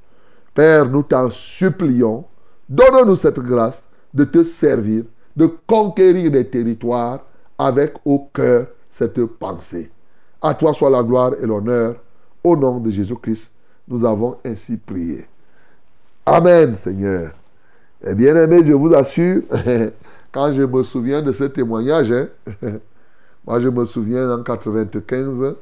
Père, 0.52 0.86
nous 0.86 1.04
t'en 1.04 1.30
supplions, 1.30 2.24
donne-nous 2.68 3.14
cette 3.14 3.38
grâce 3.38 3.84
de 4.12 4.24
te 4.24 4.42
servir, 4.42 5.04
de 5.36 5.46
conquérir 5.64 6.32
des 6.32 6.48
territoires 6.48 7.20
avec 7.58 7.94
au 8.04 8.28
cœur 8.32 8.66
cette 8.88 9.24
pensée. 9.24 9.90
À 10.40 10.54
toi 10.54 10.74
soit 10.74 10.90
la 10.90 11.02
gloire 11.02 11.32
et 11.40 11.46
l'honneur. 11.46 11.96
Au 12.42 12.56
nom 12.56 12.78
de 12.78 12.90
Jésus-Christ, 12.90 13.52
nous 13.88 14.04
avons 14.04 14.36
ainsi 14.44 14.76
prié. 14.76 15.26
Amen, 16.26 16.74
Seigneur. 16.74 17.30
Et 18.02 18.08
eh 18.10 18.14
bien 18.14 18.36
aimé, 18.36 18.62
je 18.64 18.72
vous 18.72 18.94
assure, 18.94 19.42
quand 20.32 20.52
je 20.52 20.62
me 20.62 20.82
souviens 20.82 21.22
de 21.22 21.32
ce 21.32 21.44
témoignage, 21.44 22.12
hein, 22.12 22.28
moi 23.46 23.60
je 23.60 23.68
me 23.68 23.84
souviens 23.86 24.30
en 24.30 24.42
95, 24.42 25.54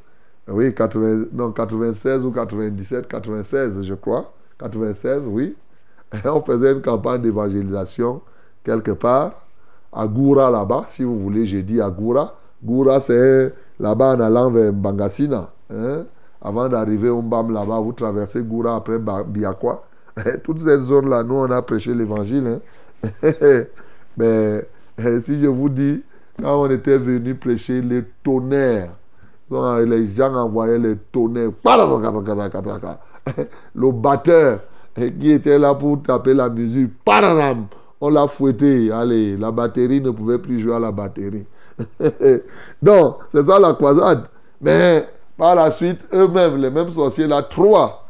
oui, 0.49 0.73
80, 0.75 1.27
non, 1.31 1.51
96 1.51 2.25
ou 2.25 2.31
97, 2.31 3.07
96 3.07 3.81
je 3.83 3.93
crois, 3.93 4.33
96, 4.59 5.23
oui, 5.27 5.55
on 6.25 6.41
faisait 6.41 6.73
une 6.73 6.81
campagne 6.81 7.21
d'évangélisation 7.21 8.21
quelque 8.63 8.91
part, 8.91 9.42
à 9.95 10.07
Goura 10.07 10.49
là-bas, 10.49 10.85
si 10.89 11.03
vous 11.03 11.19
voulez, 11.19 11.45
j'ai 11.45 11.63
dit 11.63 11.81
à 11.81 11.89
Goura. 11.89 12.35
Goura, 12.63 12.99
c'est 12.99 13.53
là-bas 13.79 14.15
en 14.15 14.19
allant 14.19 14.49
vers 14.49 14.73
Bangassina. 14.73 15.49
Hein. 15.69 16.05
Avant 16.41 16.67
d'arriver 16.67 17.09
au 17.09 17.21
Mbam 17.21 17.53
là-bas, 17.53 17.79
vous 17.79 17.93
traversez 17.93 18.41
Goura 18.41 18.75
après 18.75 18.99
Biakwa. 18.99 19.83
Toutes 20.43 20.59
ces 20.59 20.77
zones-là, 20.77 21.23
nous, 21.23 21.35
on 21.35 21.51
a 21.51 21.61
prêché 21.61 21.93
l'évangile. 21.93 22.47
Hein. 22.47 22.59
Mais 24.17 24.65
eh, 24.97 25.21
si 25.21 25.39
je 25.39 25.47
vous 25.47 25.69
dis, 25.69 26.03
quand 26.41 26.61
on 26.61 26.69
était 26.69 26.97
venu 26.97 27.35
prêcher 27.35 27.81
les 27.81 28.03
tonnerres, 28.23 28.91
les 29.49 30.07
gens 30.07 30.33
envoyaient 30.35 30.79
les 30.79 30.97
tonnerres. 31.11 31.51
Le 33.75 33.91
batteur 33.91 34.59
eh, 34.97 35.13
qui 35.13 35.31
était 35.31 35.57
là 35.57 35.73
pour 35.73 36.01
taper 36.01 36.33
la 36.33 36.49
musique, 36.49 36.91
on 38.03 38.09
l'a 38.09 38.27
fouetté. 38.27 38.91
Allez, 38.91 39.37
la 39.37 39.49
batterie 39.49 40.01
ne 40.01 40.11
pouvait 40.11 40.37
plus 40.37 40.59
jouer 40.59 40.75
à 40.75 40.79
la 40.79 40.91
batterie. 40.91 41.45
Donc, 42.81 43.19
c'est 43.33 43.43
ça 43.43 43.57
la 43.59 43.73
croisade. 43.73 44.25
Mais 44.59 45.07
par 45.37 45.55
la 45.55 45.71
suite, 45.71 46.01
eux-mêmes, 46.13 46.57
les 46.57 46.69
mêmes 46.69 46.91
sorciers 46.91 47.27
là, 47.27 47.41
trois, 47.41 48.09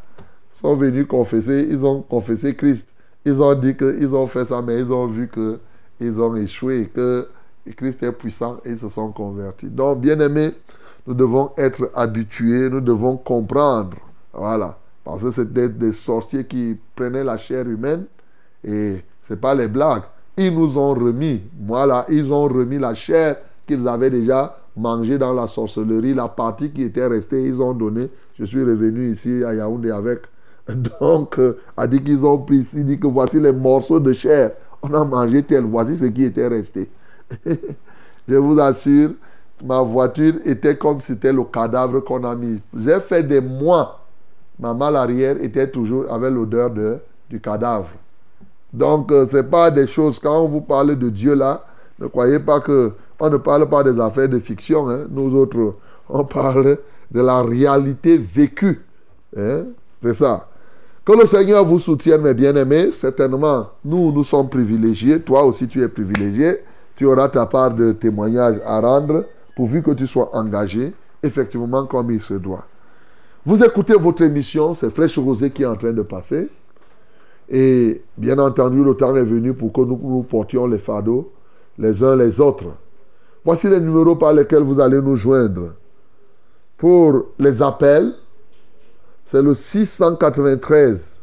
sont 0.49 0.75
venus 0.75 1.05
confesser. 1.07 1.67
Ils 1.69 1.85
ont 1.85 2.01
confessé 2.01 2.55
Christ. 2.55 2.87
Ils 3.23 3.39
ont 3.39 3.53
dit 3.53 3.77
qu'ils 3.77 4.15
ont 4.15 4.25
fait 4.25 4.45
ça, 4.45 4.63
mais 4.63 4.79
ils 4.79 4.91
ont 4.91 5.05
vu 5.05 5.27
que 5.27 5.59
ils 5.99 6.19
ont 6.19 6.35
échoué, 6.35 6.89
que 6.91 7.27
Christ 7.77 8.01
est 8.01 8.11
puissant 8.11 8.57
et 8.65 8.71
ils 8.71 8.79
se 8.79 8.89
sont 8.89 9.11
convertis. 9.11 9.69
Donc, 9.69 10.01
bien 10.01 10.19
aimés, 10.19 10.53
nous 11.05 11.13
devons 11.13 11.51
être 11.55 11.91
habitués, 11.93 12.67
nous 12.67 12.81
devons 12.81 13.15
comprendre. 13.15 13.97
Voilà. 14.33 14.75
Parce 15.03 15.21
que 15.21 15.29
c'était 15.29 15.69
des 15.69 15.91
sorciers 15.91 16.45
qui 16.45 16.79
prenaient 16.95 17.23
la 17.23 17.37
chair 17.37 17.67
humaine 17.67 18.05
et 18.63 19.03
ce 19.23 19.33
n'est 19.33 19.39
pas 19.39 19.55
les 19.55 19.67
blagues. 19.67 20.03
Ils 20.37 20.53
nous 20.53 20.77
ont 20.77 20.93
remis, 20.93 21.41
voilà, 21.61 22.05
ils 22.09 22.31
ont 22.33 22.45
remis 22.45 22.79
la 22.79 22.93
chair 22.93 23.37
qu'ils 23.67 23.87
avaient 23.87 24.09
déjà 24.09 24.57
mangé 24.75 25.17
dans 25.17 25.33
la 25.33 25.47
sorcellerie. 25.47 26.13
La 26.13 26.27
partie 26.27 26.71
qui 26.71 26.83
était 26.83 27.05
restée, 27.05 27.43
ils 27.43 27.61
ont 27.61 27.73
donné. 27.73 28.09
Je 28.37 28.45
suis 28.45 28.63
revenu 28.63 29.11
ici 29.11 29.43
à 29.43 29.53
Yaoundé 29.53 29.91
avec. 29.91 30.21
Donc, 30.99 31.39
euh, 31.39 31.59
a 31.75 31.87
dit 31.87 32.01
qu'ils 32.01 32.25
ont 32.25 32.37
pris, 32.37 32.65
il 32.73 32.85
dit 32.85 32.99
que 32.99 33.07
voici 33.07 33.39
les 33.39 33.51
morceaux 33.51 33.99
de 33.99 34.13
chair. 34.13 34.51
On 34.81 34.93
a 34.93 35.03
mangé 35.03 35.43
tel, 35.43 35.63
voici 35.63 35.97
ce 35.97 36.05
qui 36.05 36.23
était 36.23 36.47
resté. 36.47 36.89
Je 38.27 38.35
vous 38.35 38.59
assure, 38.59 39.11
ma 39.63 39.81
voiture 39.81 40.35
était 40.45 40.77
comme 40.77 40.99
si 41.01 41.07
c'était 41.07 41.33
le 41.33 41.43
cadavre 41.43 41.99
qu'on 41.99 42.23
a 42.23 42.35
mis. 42.35 42.61
J'ai 42.75 42.99
fait 42.99 43.23
des 43.23 43.41
mois. 43.41 43.99
Ma 44.59 44.73
malle 44.73 44.95
arrière 44.95 45.41
était 45.41 45.69
toujours 45.69 46.11
avec 46.11 46.31
l'odeur 46.31 46.69
de, 46.69 46.97
du 47.29 47.39
cadavre. 47.39 47.89
Donc, 48.73 49.11
euh, 49.11 49.25
ce 49.27 49.37
n'est 49.37 49.43
pas 49.43 49.69
des 49.71 49.87
choses, 49.87 50.19
quand 50.19 50.41
on 50.41 50.47
vous 50.47 50.61
parle 50.61 50.97
de 50.97 51.09
Dieu 51.09 51.35
là, 51.35 51.63
ne 51.99 52.07
croyez 52.07 52.39
pas 52.39 52.59
que 52.59 52.93
on 53.19 53.29
ne 53.29 53.37
parle 53.37 53.69
pas 53.69 53.83
des 53.83 53.99
affaires 53.99 54.27
de 54.27 54.39
fiction. 54.39 54.89
hein. 54.89 55.05
Nous 55.09 55.35
autres, 55.35 55.75
on 56.09 56.25
parle 56.25 56.77
de 57.11 57.21
la 57.21 57.41
réalité 57.43 58.17
vécue. 58.17 58.81
hein. 59.37 59.65
C'est 60.01 60.15
ça. 60.15 60.47
Que 61.05 61.13
le 61.13 61.25
Seigneur 61.25 61.65
vous 61.65 61.79
soutienne, 61.79 62.21
mes 62.21 62.33
bien-aimés. 62.33 62.91
Certainement, 62.91 63.67
nous, 63.85 64.11
nous 64.11 64.23
sommes 64.23 64.49
privilégiés. 64.49 65.21
Toi 65.21 65.43
aussi, 65.43 65.67
tu 65.67 65.81
es 65.81 65.87
privilégié. 65.87 66.59
Tu 66.95 67.05
auras 67.05 67.29
ta 67.29 67.45
part 67.45 67.71
de 67.73 67.91
témoignage 67.91 68.59
à 68.65 68.79
rendre, 68.79 69.25
pourvu 69.55 69.81
que 69.81 69.91
tu 69.91 70.07
sois 70.07 70.29
engagé, 70.35 70.93
effectivement, 71.21 71.85
comme 71.85 72.11
il 72.11 72.21
se 72.21 72.35
doit. 72.35 72.63
Vous 73.45 73.61
écoutez 73.63 73.95
votre 73.95 74.21
émission, 74.21 74.73
c'est 74.73 74.89
Fraîche 74.89 75.17
Rosée 75.17 75.49
qui 75.51 75.63
est 75.63 75.65
en 75.65 75.75
train 75.75 75.91
de 75.91 76.01
passer. 76.03 76.49
Et 77.49 78.01
bien 78.17 78.39
entendu, 78.39 78.83
le 78.83 78.95
temps 78.95 79.15
est 79.15 79.23
venu 79.23 79.53
pour 79.53 79.71
que 79.73 79.81
nous, 79.81 79.99
nous 80.01 80.23
portions 80.23 80.67
les 80.67 80.77
fardeaux 80.79 81.31
les 81.77 82.03
uns 82.03 82.15
les 82.15 82.39
autres. 82.39 82.71
Voici 83.43 83.67
les 83.67 83.79
numéros 83.79 84.15
par 84.15 84.33
lesquels 84.33 84.63
vous 84.63 84.79
allez 84.79 85.01
nous 85.01 85.15
joindre. 85.15 85.73
Pour 86.77 87.27
les 87.39 87.61
appels, 87.61 88.13
c'est 89.25 89.41
le 89.41 89.53
693 89.53 91.19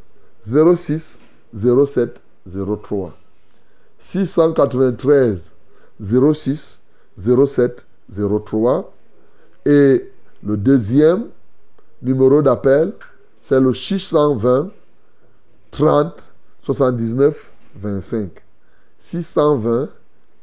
06 0.47 1.21
07 1.55 2.21
03. 2.47 3.13
693 3.99 5.53
06 6.01 6.81
07 7.19 7.87
03. 8.11 8.93
Et 9.67 10.11
le 10.43 10.57
deuxième 10.57 11.27
numéro 12.03 12.43
d'appel, 12.43 12.95
c'est 13.43 13.61
le 13.61 13.75
620 13.75 14.71
30 15.71 16.29
79 16.61 17.51
25. 17.77 18.43
620 18.99 19.89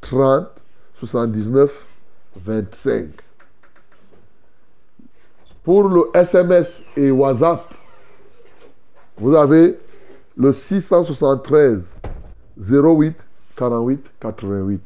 30 0.02 0.48
79 0.96 1.86
25. 2.36 3.10
Pour 5.64 5.90
le 5.90 6.10
SMS 6.14 6.84
et 6.96 7.12
WhatsApp, 7.12 7.74
vous 9.18 9.36
avez 9.36 9.78
le 10.38 10.54
673 10.54 12.00
08 12.58 13.16
48 13.56 14.12
88. 14.20 14.82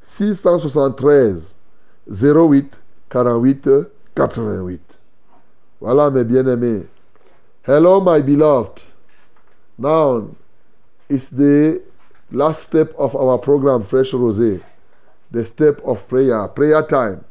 673 0.00 1.54
08 2.08 2.80
48 3.10 3.70
88. 4.14 4.80
Voilà 5.80 6.10
mes 6.10 6.24
bien-aimés. 6.24 6.86
Hello 7.62 8.00
my 8.00 8.22
beloved. 8.22 8.80
Now 9.76 10.30
it's 11.10 11.28
the 11.28 11.84
last 12.30 12.62
step 12.62 12.94
of 12.96 13.14
our 13.14 13.36
program 13.36 13.84
Fresh 13.84 14.12
Rosé. 14.12 14.62
The 15.30 15.44
step 15.44 15.78
of 15.84 16.08
prayer, 16.08 16.48
prayer 16.48 16.82
time. 16.86 17.22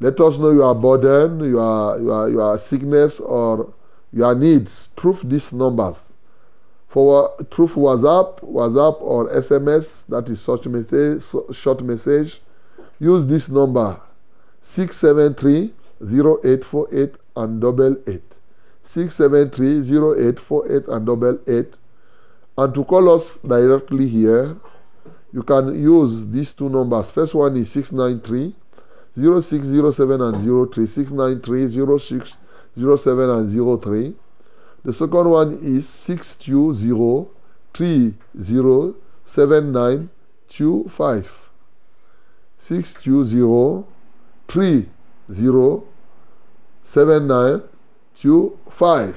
Let 0.00 0.20
us 0.20 0.36
know 0.36 0.50
your 0.50 0.74
burden, 0.74 1.40
your, 1.40 1.98
your, 1.98 2.28
your 2.28 2.58
sickness, 2.58 3.18
or 3.18 3.72
your 4.12 4.34
needs 4.34 4.90
through 4.98 5.20
these 5.24 5.50
numbers. 5.50 6.12
For 6.88 7.34
through 7.50 7.68
WhatsApp, 7.68 8.40
WhatsApp 8.40 9.00
or 9.00 9.32
SMS, 9.32 10.04
that 10.08 10.28
is 10.28 10.42
short 10.42 10.66
message, 10.66 11.22
short 11.56 11.80
message, 11.82 12.42
use 13.00 13.24
this 13.24 13.48
number 13.48 13.98
673 14.60 15.72
0848 16.02 17.14
and 17.36 17.60
double 17.62 17.96
eight. 18.06 18.25
673 18.86 19.80
0848 19.80 20.88
and 20.88 21.06
double 21.06 21.38
eight. 21.48 21.74
And 22.56 22.72
to 22.74 22.84
call 22.84 23.14
us 23.14 23.36
directly 23.38 24.06
here, 24.08 24.56
you 25.32 25.42
can 25.42 25.74
use 25.74 26.24
these 26.26 26.52
two 26.54 26.68
numbers. 26.68 27.10
First 27.10 27.34
one 27.34 27.56
is 27.56 27.72
693 27.72 28.54
0607 29.14 30.20
and 30.22 30.72
03. 30.72 30.86
693 30.86 31.98
06 31.98 32.36
07 33.02 33.30
and 33.30 33.82
03. 33.82 34.14
The 34.84 34.92
second 34.92 35.30
one 35.30 35.58
is 35.60 35.88
620 35.88 37.26
30 37.74 38.14
7925. 39.26 41.50
620 42.56 43.84
30 48.22 48.52
7925. 48.70 49.14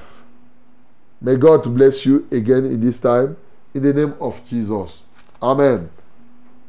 May 1.22 1.36
God 1.36 1.74
bless 1.74 2.04
you 2.06 2.26
again 2.32 2.64
in 2.64 2.80
this 2.80 3.00
time 3.00 3.36
in 3.74 3.82
the 3.82 3.92
name 3.92 4.14
of 4.20 4.40
Jesus. 4.48 5.02
Amen. 5.42 5.88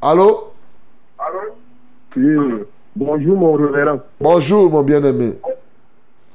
Allô? 0.02 0.52
Oui. 2.16 2.64
Bonjour 2.94 3.36
mon 3.36 3.52
révérend. 3.54 4.00
Bonjour 4.20 4.70
mon 4.70 4.82
bien-aimé. 4.82 5.32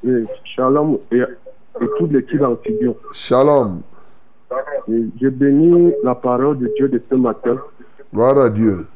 Oui. 0.03 0.25
Shalom 0.55 0.97
et, 1.11 1.17
et 1.17 1.85
toute 1.99 2.11
l'équipe 2.11 2.41
Amphibion. 2.41 2.95
Shalom. 3.13 3.81
Et 4.87 5.03
Je 5.21 5.27
bénis 5.29 5.93
la 6.03 6.15
parole 6.15 6.57
de 6.57 6.71
Dieu 6.77 6.87
de 6.89 7.01
ce 7.09 7.15
matin 7.15 7.57
Gloire 8.13 8.37
à 8.39 8.49
Dieu. 8.49 8.87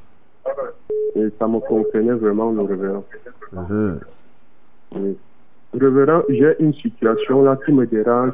et 1.16 1.28
ça 1.38 1.47
me 1.47 1.60
concernait 1.60 2.14
vraiment 2.14 2.52
le 2.52 2.64
révérend. 2.64 3.04
Mhm. 3.52 3.99
Oui. 4.95 5.18
Révérend, 5.74 6.24
j'ai 6.30 6.56
une 6.60 6.74
situation 6.74 7.44
là 7.44 7.58
qui 7.66 7.72
me 7.72 7.86
dérange 7.88 8.34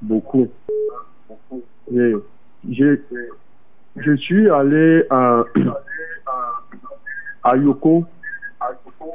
beaucoup. 0.00 0.48
Et 1.92 2.12
j'ai- 2.70 3.02
je 3.96 4.16
suis 4.16 4.48
allé 4.50 5.04
à, 5.10 5.44
à 7.44 7.56
Yoko. 7.56 8.04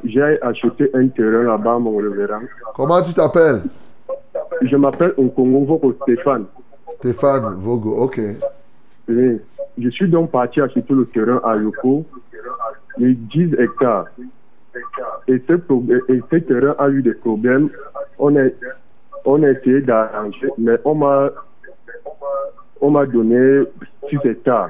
J'ai 0.04 0.42
acheté 0.42 0.90
un 0.94 1.08
terrain 1.10 1.44
là-bas, 1.44 1.80
mon 1.80 1.98
révérend. 1.98 2.42
Comment 2.76 3.02
tu 3.02 3.14
t'appelles? 3.14 3.64
Je 4.62 4.76
m'appelle 4.76 5.14
Nkongo 5.18 5.66
Voko 5.66 5.94
Stéphane. 6.04 6.46
Stéphane 7.00 7.56
Vogo. 7.56 7.96
Ok. 8.04 8.20
Oui. 9.10 9.40
Je 9.78 9.90
suis 9.90 10.10
donc 10.10 10.32
parti 10.32 10.62
acheter 10.62 10.84
le 10.94 11.06
terrain 11.06 11.42
à 11.44 11.56
Yoko, 11.58 12.06
de 12.98 13.08
10 13.12 13.56
hectares. 13.58 14.06
Et 15.28 15.42
ce, 15.48 16.36
terrain 16.38 16.76
a 16.78 16.90
eu 16.90 17.02
des 17.02 17.14
problèmes. 17.14 17.70
On 18.20 18.36
a, 18.36 18.50
on 19.26 19.44
a 19.44 19.52
essayé 19.52 19.82
d'arranger, 19.82 20.50
mais 20.58 20.78
on 20.86 20.96
m'a 20.96 21.30
on 22.82 22.90
m'a 22.90 23.06
donné 23.06 23.64
6 24.10 24.18
hectares. 24.26 24.70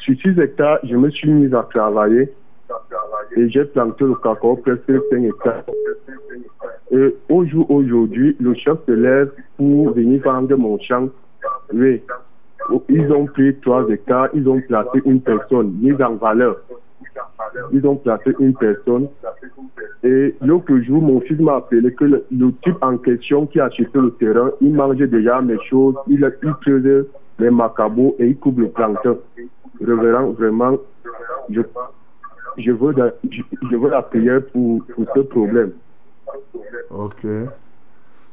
Sur 0.00 0.16
6 0.20 0.40
hectares, 0.40 0.78
je 0.82 0.96
me 0.96 1.08
suis 1.10 1.30
mis 1.30 1.54
à 1.54 1.62
travailler 1.62 2.32
et 3.36 3.48
j'ai 3.48 3.64
planté 3.64 4.04
le 4.04 4.14
cacao 4.16 4.56
presque 4.56 4.92
5 5.10 5.24
hectares. 5.24 5.64
Et 6.90 7.16
au 7.28 7.44
jour 7.44 7.70
aujourd'hui, 7.70 8.36
le 8.40 8.54
chef 8.54 8.78
se 8.86 8.92
lève 8.92 9.30
pour 9.56 9.92
venir 9.92 10.20
vendre 10.22 10.56
mon 10.56 10.78
champ. 10.80 11.08
Oui. 11.72 12.02
Ils 12.88 13.12
ont 13.12 13.26
pris 13.26 13.54
3 13.60 13.88
hectares, 13.88 14.28
ils 14.34 14.48
ont 14.48 14.60
placé 14.60 15.00
une 15.04 15.20
personne 15.20 15.72
mise 15.80 16.00
en 16.02 16.16
valeur. 16.16 16.56
Ils 17.72 17.86
ont 17.86 17.96
placé 17.96 18.34
une 18.38 18.54
personne. 18.54 19.08
Et 20.02 20.34
l'autre 20.40 20.76
jour, 20.78 21.02
mon 21.02 21.20
fils 21.20 21.38
m'a 21.40 21.56
appelé 21.56 21.92
que 21.94 22.04
le, 22.04 22.24
type 22.62 22.76
en 22.82 22.96
question 22.96 23.46
qui 23.46 23.60
a 23.60 23.66
acheté 23.66 23.88
le 23.94 24.10
terrain, 24.12 24.50
il 24.60 24.74
mangeait 24.74 25.06
déjà 25.06 25.40
mes 25.42 25.58
choses, 25.68 25.94
il, 26.06 26.30
il 26.42 26.54
creusait 26.62 27.04
les 27.38 27.50
macabots 27.50 28.16
et 28.18 28.26
il 28.28 28.36
coupe 28.38 28.58
le 28.58 28.68
plancton. 28.68 29.18
Révérend, 29.80 30.30
vraiment, 30.32 30.76
je, 31.50 31.60
je, 32.58 32.72
veux, 32.72 32.92
la- 32.92 33.12
je 33.30 33.76
veux 33.76 33.90
la 33.90 34.02
prière 34.02 34.42
pour, 34.52 34.82
pour 34.94 35.06
ce 35.14 35.20
problème. 35.20 35.72
Ok. 36.90 37.26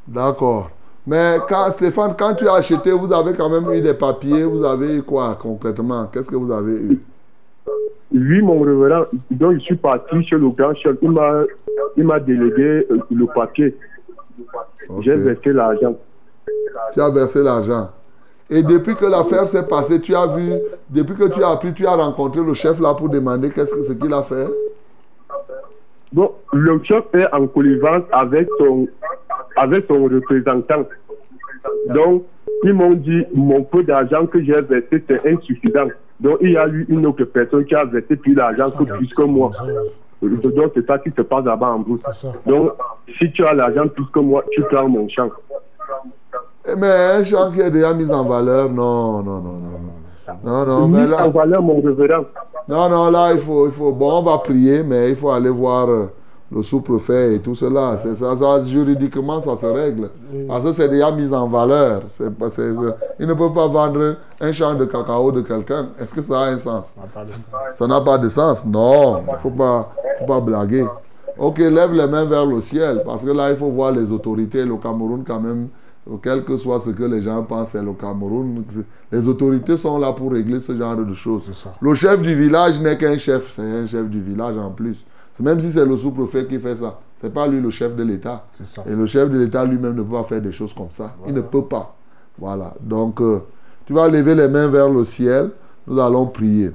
D'accord. 0.08 0.70
Mais 1.06 1.38
quand, 1.48 1.72
Stéphane, 1.72 2.16
quand 2.18 2.36
tu 2.36 2.48
as 2.48 2.56
acheté, 2.56 2.92
vous 2.92 3.12
avez 3.14 3.34
quand 3.34 3.50
même 3.50 3.74
eu 3.74 3.82
des 3.82 3.94
papiers. 3.94 4.44
Vous 4.44 4.64
avez 4.66 4.98
eu 4.98 5.02
quoi 5.04 5.38
concrètement? 5.42 6.06
Qu'est-ce 6.12 6.30
que 6.30 6.36
vous 6.36 6.52
avez 6.52 6.74
eu? 6.74 7.00
Oui, 8.14 8.42
mon 8.42 8.62
révérend, 8.62 9.04
donc 9.32 9.56
je 9.56 9.60
suis 9.60 9.76
parti 9.76 10.24
chez 10.24 10.38
le 10.38 10.50
grand 10.50 10.74
chef, 10.76 10.96
il 11.02 11.12
m'a, 11.12 11.44
il 11.98 12.06
m'a 12.06 12.20
délégué 12.20 12.88
euh, 12.90 13.00
le 13.12 13.26
papier. 13.28 13.76
J'ai 15.02 15.16
versé 15.16 15.52
l'argent. 15.52 15.98
Tu 16.94 17.02
as 17.02 17.10
versé 17.10 17.44
l'argent. 17.44 17.90
Et 18.50 18.64
depuis 18.64 18.96
que 18.96 19.06
l'affaire 19.06 19.46
s'est 19.46 19.68
passée, 19.68 20.00
tu 20.00 20.16
as 20.16 20.28
vu, 20.28 20.54
depuis 20.90 21.16
que 21.16 21.28
tu 21.28 21.44
as 21.44 21.50
appris, 21.50 21.74
tu 21.74 21.86
as 21.86 21.96
rencontré 21.96 22.42
le 22.42 22.54
chef 22.54 22.80
là 22.80 22.94
pour 22.94 23.10
demander 23.10 23.52
qu'est-ce 23.52 23.76
que 23.76 23.84
ce 23.84 23.92
qu'il 23.92 24.14
a 24.14 24.24
fait? 24.24 24.48
Bon, 26.14 26.32
le 26.54 26.82
chef 26.86 27.04
est 27.14 27.28
en 27.34 27.46
connivence 27.48 28.04
avec 28.14 28.48
son, 28.58 28.88
avec 29.58 29.86
son 29.88 30.04
représentant. 30.06 30.86
Donc, 31.90 32.24
ils 32.64 32.74
m'ont 32.74 32.94
dit, 32.94 33.26
mon 33.34 33.64
peu 33.64 33.84
d'argent 33.84 34.26
que 34.26 34.42
j'ai 34.42 34.62
versé, 34.62 35.04
c'est 35.06 35.28
insuffisant. 35.28 35.90
Donc, 36.20 36.38
il 36.42 36.52
y 36.52 36.58
a 36.58 36.68
eu 36.68 36.86
une 36.90 37.06
autre 37.06 37.24
personne 37.26 37.66
qui 37.66 37.76
a 37.76 37.86
versé 37.86 38.16
plus 38.16 38.34
d'argent 38.34 38.70
que 38.72 38.84
plus 38.84 39.08
que 39.14 39.22
moi. 39.24 39.52
Donc, 40.22 40.72
c'est 40.74 40.86
ça 40.88 40.98
qui 40.98 41.12
se 41.16 41.22
passe 41.22 41.46
là-bas 41.46 41.68
en 41.68 41.80
brousse. 41.80 42.02
Donc, 42.46 42.72
si 43.20 43.32
tu 43.32 43.46
as 43.46 43.54
l'argent 43.54 43.88
plus 43.88 44.06
que 44.12 44.20
moi, 44.20 44.44
tu 44.52 44.64
prends 44.64 44.88
mon 44.90 45.08
champ. 45.10 45.30
Eh, 46.68 46.76
Mais 46.76 46.88
un 46.88 47.24
champ 47.24 47.52
qui 47.52 47.62
est 47.62 47.72
déjà 47.72 47.94
mis 47.94 48.12
en 48.12 48.24
valeur, 48.26 48.70
non, 48.70 49.22
non, 49.22 49.42
non, 49.42 49.42
non. 49.42 49.70
Non, 50.44 50.66
non, 50.66 50.88
mais 50.90 51.04
Mis 51.06 51.10
là, 51.12 51.26
en 51.26 51.30
valeur, 51.30 51.62
mon 51.62 51.80
révérend. 51.80 52.26
non, 52.68 52.90
non, 52.90 53.10
là, 53.12 53.32
il 53.34 53.40
faut, 53.40 53.68
il 53.68 53.72
faut, 53.72 53.94
bon, 53.94 54.20
on 54.20 54.24
va 54.24 54.40
prier, 54.40 54.84
mais 54.84 55.12
il 55.12 55.16
faut 55.16 55.30
aller 55.32 55.50
voir 55.50 55.88
euh, 55.90 56.12
le 56.52 56.62
sous-préfet 56.64 57.36
et 57.36 57.40
tout 57.40 57.56
cela. 57.56 57.98
C'est 58.02 58.16
ça, 58.16 58.36
ça, 58.36 58.62
juridiquement, 58.64 59.42
ça 59.42 59.56
se 59.58 59.66
règle. 59.66 60.10
Parce 60.48 60.64
que 60.64 60.72
c'est 60.74 60.88
déjà 60.90 61.12
mis 61.12 61.32
en 61.34 61.48
valeur. 61.48 62.04
C'est- 62.10 62.32
il 63.20 63.28
ne 63.28 63.34
peut 63.34 63.52
pas 63.54 63.68
vendre 63.68 64.16
un 64.40 64.52
champ 64.52 64.74
de 64.76 64.86
cacao 64.86 65.32
de 65.32 65.42
quelqu'un. 65.42 65.88
Est-ce 66.00 66.14
que 66.14 66.22
ça 66.22 66.40
a 66.42 66.46
un 66.48 66.58
sens? 66.60 66.94
Ça 67.78 67.88
n'a 67.88 68.02
pas 68.02 68.18
de 68.18 68.30
sens. 68.30 68.66
Non, 68.66 69.24
il 69.28 69.34
ne 69.34 69.38
faut 69.40 69.50
pas, 69.50 69.94
faut 70.20 70.26
pas 70.26 70.40
blaguer. 70.40 70.86
Ok, 71.38 71.58
lève 71.60 71.94
les 71.94 72.08
mains 72.08 72.26
vers 72.26 72.46
le 72.46 72.62
ciel, 72.62 73.04
parce 73.06 73.24
que 73.24 73.30
là, 73.30 73.52
il 73.52 73.58
faut 73.58 73.70
voir 73.70 73.92
les 73.92 74.12
autorités. 74.12 74.64
Le 74.66 74.76
Cameroun, 74.78 75.24
quand 75.28 75.40
même, 75.40 75.68
quel 76.24 76.44
que 76.44 76.58
soit 76.58 76.80
ce 76.80 76.90
que 76.92 77.04
les 77.04 77.22
gens 77.22 77.44
pensent, 77.44 77.70
c'est 77.72 77.82
le 77.84 77.94
Cameroun. 77.94 78.64
Les 79.12 79.28
autorités 79.28 79.78
sont 79.78 80.00
là 80.00 80.14
pour 80.14 80.32
régler 80.32 80.60
ce 80.62 80.76
genre 80.76 80.96
de 80.96 81.14
choses. 81.14 81.52
Le 81.82 81.94
chef 81.94 82.22
du 82.22 82.34
village 82.34 82.82
n'est 82.82 82.98
qu'un 82.98 83.18
chef, 83.18 83.52
c'est 83.52 83.62
un 83.62 83.86
chef 83.86 84.06
du 84.10 84.20
village 84.22 84.58
en 84.58 84.72
plus. 84.72 85.06
Même 85.44 85.60
si 85.60 85.72
c'est 85.72 85.86
le 85.86 85.96
sous-préfet 85.98 86.46
qui 86.48 86.60
fait 86.60 86.76
ça, 86.76 87.00
c'est 87.22 87.34
pas 87.34 87.48
lui 87.48 87.60
le 87.62 87.70
chef 87.70 87.96
de 87.96 88.04
l'État. 88.04 88.46
Et 88.88 88.96
le 88.96 89.06
chef 89.06 89.30
de 89.30 89.38
l'État 89.40 89.66
lui-même 89.66 89.96
ne 89.96 90.02
peut 90.04 90.14
pas 90.16 90.24
faire 90.24 90.42
des 90.42 90.52
choses 90.52 90.74
comme 90.74 90.92
ça. 90.92 91.14
Il 91.28 91.34
ne 91.34 91.42
peut 91.42 91.64
pas. 91.66 91.96
Voilà. 92.38 92.74
Donc, 92.80 93.22
euh, 93.22 93.40
tu 93.86 93.94
vas 93.94 94.08
lever 94.08 94.36
les 94.36 94.48
mains 94.48 94.68
vers 94.68 94.90
le 94.90 95.04
ciel. 95.04 95.52
Nous 95.88 96.00
allons 96.00 96.26
prier. 96.28 96.72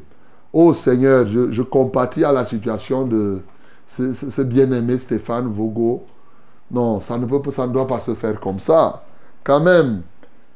Oh 0.52 0.72
Seigneur, 0.72 1.26
je, 1.26 1.50
je 1.50 1.62
compatis 1.62 2.24
à 2.24 2.32
la 2.32 2.44
situation 2.44 3.06
de 3.06 3.40
ce, 3.86 4.12
ce- 4.12 4.30
ce 4.30 4.42
bien-aimé 4.42 4.98
Stéphane 4.98 5.46
Vogo. 5.52 6.04
Non, 6.70 7.00
ça 7.00 7.18
ne, 7.18 7.26
peut, 7.26 7.50
ça 7.50 7.66
ne 7.66 7.72
doit 7.72 7.86
pas 7.86 8.00
se 8.00 8.14
faire 8.14 8.38
comme 8.40 8.58
ça. 8.58 9.02
Quand 9.44 9.60
même, 9.60 10.02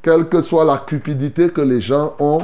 quelle 0.03 0.29
que 0.29 0.41
soit 0.43 0.65
la 0.65 0.79
cupidité 0.79 1.51
que 1.51 1.61
les 1.61 1.81
gens 1.81 2.15
ont, 2.19 2.39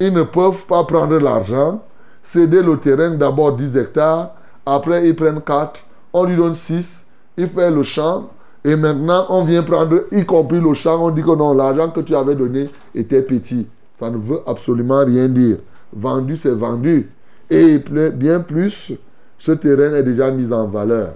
ils 0.00 0.12
ne 0.12 0.22
peuvent 0.22 0.64
pas 0.66 0.84
prendre 0.84 1.18
l'argent, 1.18 1.82
céder 2.22 2.62
le 2.62 2.78
terrain 2.78 3.10
d'abord 3.14 3.54
10 3.56 3.76
hectares, 3.76 4.34
après 4.66 5.08
ils 5.08 5.16
prennent 5.16 5.40
4, 5.40 5.80
on 6.12 6.24
lui 6.24 6.36
donne 6.36 6.54
6, 6.54 7.04
il 7.36 7.48
fait 7.48 7.70
le 7.70 7.82
champ, 7.82 8.30
et 8.64 8.76
maintenant 8.76 9.26
on 9.30 9.44
vient 9.44 9.62
prendre 9.62 10.04
y 10.12 10.24
compris 10.24 10.60
le 10.60 10.74
champ, 10.74 11.04
on 11.04 11.10
dit 11.10 11.22
que 11.22 11.34
non, 11.34 11.54
l'argent 11.54 11.90
que 11.90 12.00
tu 12.00 12.14
avais 12.14 12.34
donné 12.34 12.68
était 12.94 13.22
petit. 13.22 13.66
Ça 13.98 14.10
ne 14.10 14.16
veut 14.16 14.40
absolument 14.46 15.04
rien 15.04 15.28
dire. 15.28 15.58
Vendu, 15.92 16.36
c'est 16.36 16.54
vendu. 16.54 17.10
Et 17.50 17.78
bien 18.14 18.40
plus, 18.40 18.92
ce 19.38 19.52
terrain 19.52 19.94
est 19.94 20.02
déjà 20.02 20.30
mis 20.30 20.52
en 20.52 20.66
valeur. 20.66 21.14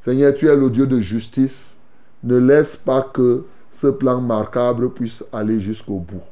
Seigneur, 0.00 0.34
tu 0.34 0.46
es 0.48 0.54
le 0.54 0.70
Dieu 0.70 0.86
de 0.86 1.00
justice. 1.00 1.76
Ne 2.22 2.38
laisse 2.38 2.76
pas 2.76 3.02
que 3.02 3.44
ce 3.70 3.86
plan 3.86 4.20
marquable 4.20 4.90
puisse 4.90 5.24
aller 5.32 5.60
jusqu'au 5.60 5.98
bout. 5.98 6.22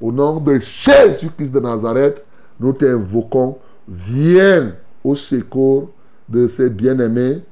Au 0.00 0.12
nom 0.12 0.40
de 0.40 0.58
Jésus-Christ 0.58 1.52
de 1.52 1.60
Nazareth, 1.60 2.24
nous 2.58 2.72
t'invoquons. 2.72 3.58
Viens 3.88 4.72
au 5.04 5.14
secours 5.14 5.90
de 6.28 6.46
ces 6.46 6.70
bien-aimés. 6.70 7.42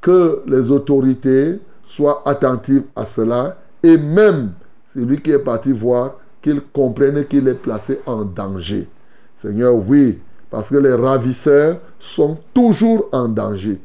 Que 0.00 0.42
les 0.46 0.70
autorités 0.70 1.60
soient 1.86 2.22
attentives 2.24 2.84
à 2.94 3.04
cela. 3.04 3.56
Et 3.82 3.96
même 3.96 4.52
celui 4.94 5.20
qui 5.20 5.30
est 5.32 5.38
parti 5.38 5.72
voir, 5.72 6.14
qu'il 6.42 6.60
comprenne 6.60 7.24
qu'il 7.26 7.48
est 7.48 7.54
placé 7.54 8.00
en 8.06 8.24
danger. 8.24 8.88
Seigneur, 9.36 9.74
oui, 9.74 10.18
parce 10.50 10.70
que 10.70 10.76
les 10.76 10.94
ravisseurs 10.94 11.78
sont 11.98 12.38
toujours 12.54 13.08
en 13.12 13.28
danger. 13.28 13.80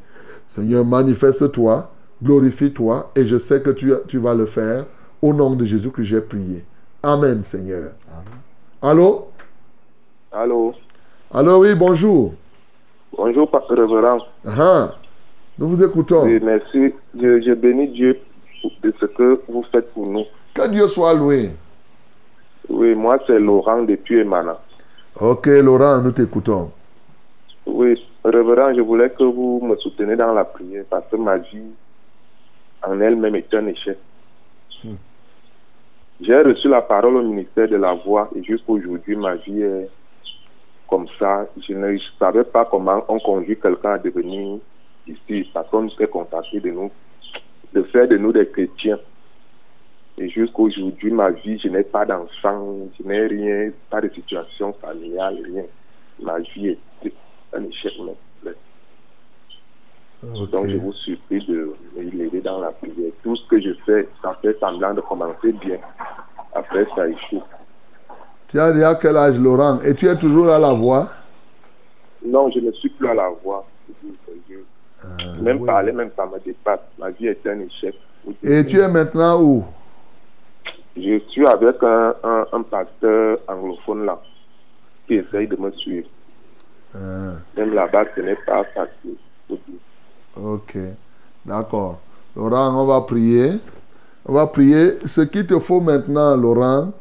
Seigneur, 0.48 0.84
manifeste-toi, 0.84 1.90
glorifie-toi, 2.22 3.10
et 3.16 3.26
je 3.26 3.38
sais 3.38 3.60
que 3.60 3.70
tu, 3.70 3.92
tu 4.08 4.18
vas 4.18 4.34
le 4.34 4.46
faire. 4.46 4.86
Au 5.20 5.32
nom 5.32 5.54
de 5.54 5.64
Jésus 5.64 5.90
que 5.90 6.02
j'ai 6.02 6.20
prié. 6.20 6.64
Amen, 7.02 7.42
Seigneur. 7.42 7.92
Allô? 8.82 9.28
Allô, 10.30 10.74
Allô, 11.32 11.62
oui, 11.62 11.74
bonjour. 11.74 12.34
Bonjour, 13.16 13.50
Pasteur 13.50 13.78
Révérend. 13.78 14.18
Ah, 14.46 14.94
nous 15.58 15.68
vous 15.68 15.82
écoutons. 15.82 16.24
Oui, 16.24 16.40
merci. 16.42 16.92
Je, 17.14 17.40
je 17.42 17.52
bénis 17.54 17.88
Dieu 17.88 18.18
pour- 18.62 18.72
de 18.82 18.92
ce 19.00 19.06
que 19.06 19.40
vous 19.48 19.64
faites 19.70 19.92
pour 19.92 20.06
nous. 20.06 20.24
Que 20.54 20.68
Dieu 20.68 20.88
soit 20.88 21.14
loué. 21.14 21.50
Oui, 22.68 22.94
moi, 22.94 23.18
c'est 23.26 23.38
Laurent 23.38 23.82
depuis 23.82 24.18
Emana. 24.20 24.58
Ok, 25.20 25.46
Laurent, 25.46 26.00
nous 26.02 26.12
t'écoutons. 26.12 26.70
Oui, 27.66 28.02
Révérend, 28.24 28.74
je 28.74 28.80
voulais 28.80 29.10
que 29.10 29.22
vous 29.24 29.60
me 29.62 29.76
souteniez 29.76 30.16
dans 30.16 30.32
la 30.32 30.44
prière 30.44 30.84
parce 30.88 31.04
que 31.10 31.16
ma 31.16 31.36
vie 31.38 31.72
en 32.86 32.98
elle-même 33.00 33.34
est 33.36 33.52
un 33.54 33.66
échec. 33.66 33.98
J'ai 36.20 36.36
reçu 36.36 36.68
la 36.68 36.80
parole 36.82 37.16
au 37.16 37.22
ministère 37.22 37.68
de 37.68 37.76
la 37.76 37.94
Voix 37.94 38.30
et 38.34 38.42
jusqu'aujourd'hui, 38.42 39.16
ma 39.16 39.34
vie 39.36 39.60
est 39.62 39.90
comme 40.88 41.06
ça. 41.18 41.46
Je 41.66 41.74
ne 41.74 41.98
savais 42.18 42.44
pas 42.44 42.64
comment 42.64 43.04
on 43.08 43.18
conduit 43.18 43.58
quelqu'un 43.58 43.92
à 43.92 43.98
devenir 43.98 44.58
ici 45.06 45.48
parce 45.52 45.68
qu'on 45.70 45.82
nous 45.82 45.90
fait 45.90 46.08
contacter 46.08 46.60
de 46.60 46.70
nous, 46.70 46.90
de 47.72 47.82
faire 47.84 48.08
de 48.08 48.16
nous 48.16 48.32
des 48.32 48.48
chrétiens. 48.48 48.98
Et 50.16 50.28
jusqu'aujourd'hui, 50.28 51.10
ma 51.10 51.30
vie, 51.30 51.58
je 51.58 51.68
n'ai 51.68 51.82
pas 51.82 52.04
d'enfant, 52.06 52.76
je 52.98 53.06
n'ai 53.06 53.26
rien, 53.26 53.72
pas 53.90 54.00
de 54.00 54.08
situation 54.10 54.72
familiale, 54.74 55.40
rien. 55.44 55.64
Ma 56.20 56.38
vie 56.38 56.68
est 56.68 57.12
un 57.52 57.64
échec 57.64 57.92
complet. 57.96 58.56
Donc, 60.52 60.68
je 60.68 60.76
vous 60.76 60.92
supplie 60.92 61.44
de 61.46 61.74
m'aider 61.96 62.40
dans 62.40 62.60
la 62.60 62.70
prière. 62.70 63.12
Tout 63.22 63.36
ce 63.36 63.46
que 63.48 63.60
je 63.60 63.72
fais, 63.84 64.08
ça 64.22 64.38
fait 64.40 64.58
semblant 64.60 64.94
de 64.94 65.00
commencer 65.00 65.52
bien. 65.52 65.78
Après, 66.54 66.86
ça 66.94 67.08
échoue. 67.08 67.42
Tu 68.48 68.58
as 68.60 68.72
déjà 68.72 68.94
quel 68.94 69.16
âge, 69.16 69.38
Laurent? 69.38 69.80
Et 69.82 69.94
tu 69.94 70.06
es 70.06 70.16
toujours 70.16 70.48
à 70.50 70.58
la 70.58 70.72
voix? 70.72 71.08
Non, 72.24 72.50
je 72.50 72.60
ne 72.60 72.70
suis 72.72 72.88
plus 72.90 73.08
à 73.08 73.14
la 73.14 73.30
voix. 73.42 73.66
Même 75.40 75.64
parler, 75.66 75.92
même 75.92 76.10
ça 76.16 76.24
me 76.26 76.38
dépasse. 76.44 76.80
Ma 76.98 77.10
vie 77.10 77.26
est 77.26 77.46
un 77.46 77.60
échec. 77.60 77.94
Et 78.42 78.64
tu 78.64 78.78
es 78.78 78.88
maintenant 78.88 79.42
où? 79.42 79.64
Je 80.96 81.18
suis 81.28 81.46
avec 81.46 81.82
un, 81.82 82.14
un, 82.22 82.46
un 82.52 82.62
pasteur 82.62 83.38
anglophone 83.48 84.06
là, 84.06 84.18
qui 85.06 85.14
essaye 85.16 85.48
de 85.48 85.56
me 85.56 85.70
suivre. 85.72 86.08
Ah, 86.94 87.32
Même 87.56 87.74
là-bas, 87.74 88.04
ce 88.14 88.20
n'est 88.20 88.38
pas 88.46 88.62
facile. 88.72 89.16
Ok, 90.40 90.76
d'accord. 91.44 91.98
Laurent, 92.36 92.80
on 92.80 92.86
va 92.86 93.00
prier. 93.02 93.50
On 94.24 94.32
va 94.32 94.46
prier. 94.46 94.92
Ce 95.04 95.20
qu'il 95.22 95.46
te 95.46 95.58
faut 95.58 95.80
maintenant, 95.80 96.36
Laurent, 96.36 96.92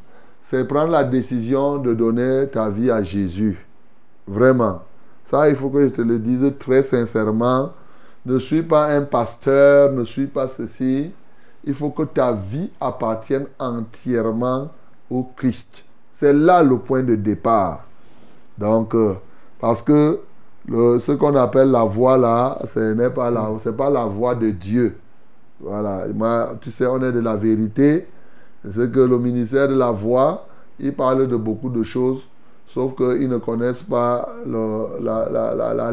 c'est 0.44 0.66
prendre 0.68 0.92
la 0.92 1.04
décision 1.04 1.78
de 1.78 1.94
donner 1.94 2.48
ta 2.52 2.70
vie 2.70 2.92
à 2.92 3.02
Jésus. 3.02 3.66
Vraiment. 4.28 4.82
Ça, 5.24 5.50
il 5.50 5.56
faut 5.56 5.70
que 5.70 5.84
je 5.86 5.90
te 5.90 6.02
le 6.02 6.20
dise 6.20 6.54
très 6.60 6.84
sincèrement. 6.84 7.72
Ne 8.26 8.40
suis 8.40 8.62
pas 8.62 8.88
un 8.88 9.02
pasteur, 9.04 9.92
ne 9.92 10.04
suis 10.04 10.28
pas 10.28 10.48
ceci. 10.48 11.12
Il 11.66 11.74
faut 11.74 11.90
que 11.90 12.04
ta 12.04 12.34
vie 12.34 12.70
appartienne 12.80 13.46
entièrement 13.58 14.70
au 15.10 15.24
Christ. 15.36 15.84
C'est 16.12 16.34
là 16.34 16.62
le 16.62 16.78
point 16.78 17.04
de 17.04 17.16
départ. 17.16 17.86
Donc, 18.58 18.94
euh, 18.96 19.14
parce 19.60 19.82
que 19.82 20.20
le- 20.68 21.00
ce 21.00 21.14
qu'on 21.14 21.36
appelle 21.36 21.72
la 21.72 21.84
voix 21.84 22.18
là, 22.18 22.60
ce 22.66 22.94
n'est 22.94 23.10
pas 23.10 23.32
la, 23.32 23.50
c'est 23.60 23.76
pas 23.76 23.90
la 23.90 24.06
voix 24.06 24.36
de 24.36 24.50
Dieu. 24.52 24.98
Voilà. 25.60 26.06
Tu 26.62 26.72
sais, 26.72 26.86
on 26.86 27.02
est 27.02 27.12
de 27.12 27.20
la 27.20 27.36
vérité. 27.36 28.08
C'est 28.72 28.92
que 28.92 29.00
le 29.00 29.18
ministère 29.20 29.68
de 29.68 29.76
la 29.76 29.92
voix, 29.92 30.48
il 30.80 30.94
parle 30.94 31.28
de 31.28 31.36
beaucoup 31.36 31.70
de 31.70 31.84
choses, 31.84 32.22
sauf 32.68 32.96
qu'ils 32.96 33.30
ne 33.30 33.38
connaissent 33.38 33.84
pas 33.84 34.30
le- 34.46 35.04
la, 35.04 35.30
la, 35.30 35.74
la, 35.74 35.92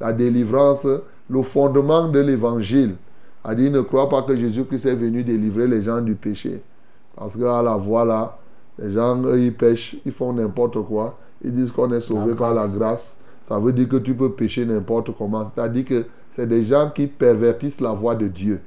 la, 0.00 0.12
délivrance, 0.12 0.86
le 1.28 1.42
fondement 1.42 2.08
de 2.08 2.18
l'évangile. 2.20 2.96
A 3.42 3.54
dit, 3.54 3.70
ne 3.70 3.80
croient 3.80 4.08
pas 4.08 4.22
que 4.22 4.36
Jésus-Christ 4.36 4.86
est 4.86 4.94
venu 4.94 5.22
délivrer 5.24 5.66
les 5.66 5.82
gens 5.82 6.00
du 6.02 6.14
péché. 6.14 6.62
Parce 7.16 7.36
qu'à 7.36 7.62
la 7.62 7.76
voix 7.76 8.04
là, 8.04 8.36
les 8.78 8.92
gens, 8.92 9.22
eux, 9.24 9.40
ils 9.40 9.54
pêchent, 9.54 9.96
ils 10.04 10.12
font 10.12 10.32
n'importe 10.32 10.80
quoi. 10.86 11.18
Ils 11.42 11.52
disent 11.52 11.70
qu'on 11.72 11.90
est 11.92 12.00
sauvé 12.00 12.34
par 12.34 12.52
la 12.54 12.68
grâce. 12.68 13.16
Ça 13.42 13.58
veut 13.58 13.72
dire 13.72 13.88
que 13.88 13.96
tu 13.96 14.14
peux 14.14 14.30
pécher 14.32 14.64
n'importe 14.66 15.10
comment. 15.16 15.44
C'est-à-dire 15.46 15.84
que 15.86 16.04
c'est 16.30 16.46
des 16.46 16.62
gens 16.62 16.90
qui 16.94 17.06
pervertissent 17.06 17.80
la 17.80 17.92
voix 17.92 18.14
de 18.14 18.28
Dieu. 18.28 18.60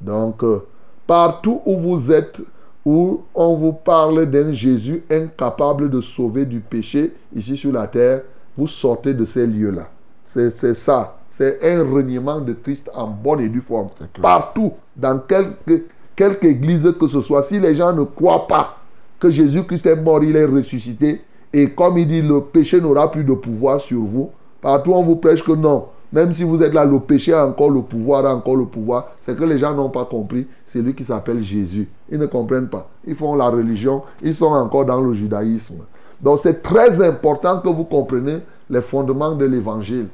Donc, 0.00 0.42
euh, 0.42 0.60
partout 1.06 1.60
où 1.64 1.76
vous 1.78 2.12
êtes, 2.12 2.40
où 2.88 3.20
on 3.34 3.54
vous 3.54 3.74
parle 3.74 4.24
d'un 4.30 4.54
Jésus 4.54 5.02
incapable 5.10 5.90
de 5.90 6.00
sauver 6.00 6.46
du 6.46 6.60
péché 6.60 7.12
ici 7.36 7.54
sur 7.54 7.70
la 7.70 7.86
terre, 7.86 8.22
vous 8.56 8.66
sortez 8.66 9.12
de 9.12 9.26
ces 9.26 9.46
lieux-là. 9.46 9.90
C'est 10.24 10.72
ça. 10.72 11.18
C'est 11.30 11.58
un 11.70 11.84
reniement 11.84 12.40
de 12.40 12.54
Christ 12.54 12.90
en 12.94 13.08
bonne 13.08 13.40
et 13.42 13.50
due 13.50 13.60
forme. 13.60 13.88
Partout, 14.22 14.72
dans 14.96 15.18
quelque, 15.18 15.84
quelque 16.16 16.46
église 16.46 16.90
que 16.98 17.08
ce 17.08 17.20
soit, 17.20 17.42
si 17.42 17.60
les 17.60 17.76
gens 17.76 17.92
ne 17.92 18.04
croient 18.04 18.46
pas 18.46 18.78
que 19.20 19.30
Jésus-Christ 19.30 19.84
est 19.84 19.96
mort, 19.96 20.24
il 20.24 20.34
est 20.34 20.46
ressuscité, 20.46 21.20
et 21.52 21.68
comme 21.72 21.98
il 21.98 22.08
dit, 22.08 22.22
le 22.22 22.40
péché 22.40 22.80
n'aura 22.80 23.10
plus 23.10 23.22
de 23.22 23.34
pouvoir 23.34 23.82
sur 23.82 24.00
vous, 24.00 24.30
partout 24.62 24.94
on 24.94 25.02
vous 25.02 25.16
prêche 25.16 25.44
que 25.44 25.52
non. 25.52 25.88
Même 26.12 26.32
si 26.32 26.42
vous 26.42 26.62
êtes 26.62 26.72
là, 26.72 26.84
le 26.84 26.98
péché 27.00 27.32
a 27.32 27.46
encore 27.46 27.70
le 27.70 27.82
pouvoir, 27.82 28.24
a 28.24 28.34
encore 28.34 28.56
le 28.56 28.64
pouvoir. 28.64 29.08
C'est 29.20 29.36
que 29.36 29.44
les 29.44 29.58
gens 29.58 29.74
n'ont 29.74 29.90
pas 29.90 30.06
compris. 30.06 30.46
C'est 30.64 30.80
lui 30.80 30.94
qui 30.94 31.04
s'appelle 31.04 31.44
Jésus. 31.44 31.88
Ils 32.10 32.18
ne 32.18 32.26
comprennent 32.26 32.68
pas. 32.68 32.88
Ils 33.06 33.14
font 33.14 33.34
la 33.34 33.48
religion. 33.48 34.02
Ils 34.22 34.34
sont 34.34 34.46
encore 34.46 34.86
dans 34.86 35.00
le 35.00 35.12
judaïsme. 35.12 35.82
Donc 36.20 36.40
c'est 36.42 36.62
très 36.62 37.06
important 37.06 37.60
que 37.60 37.68
vous 37.68 37.84
compreniez 37.84 38.38
les 38.70 38.82
fondements 38.82 39.34
de 39.34 39.44
l'évangile. 39.44 40.08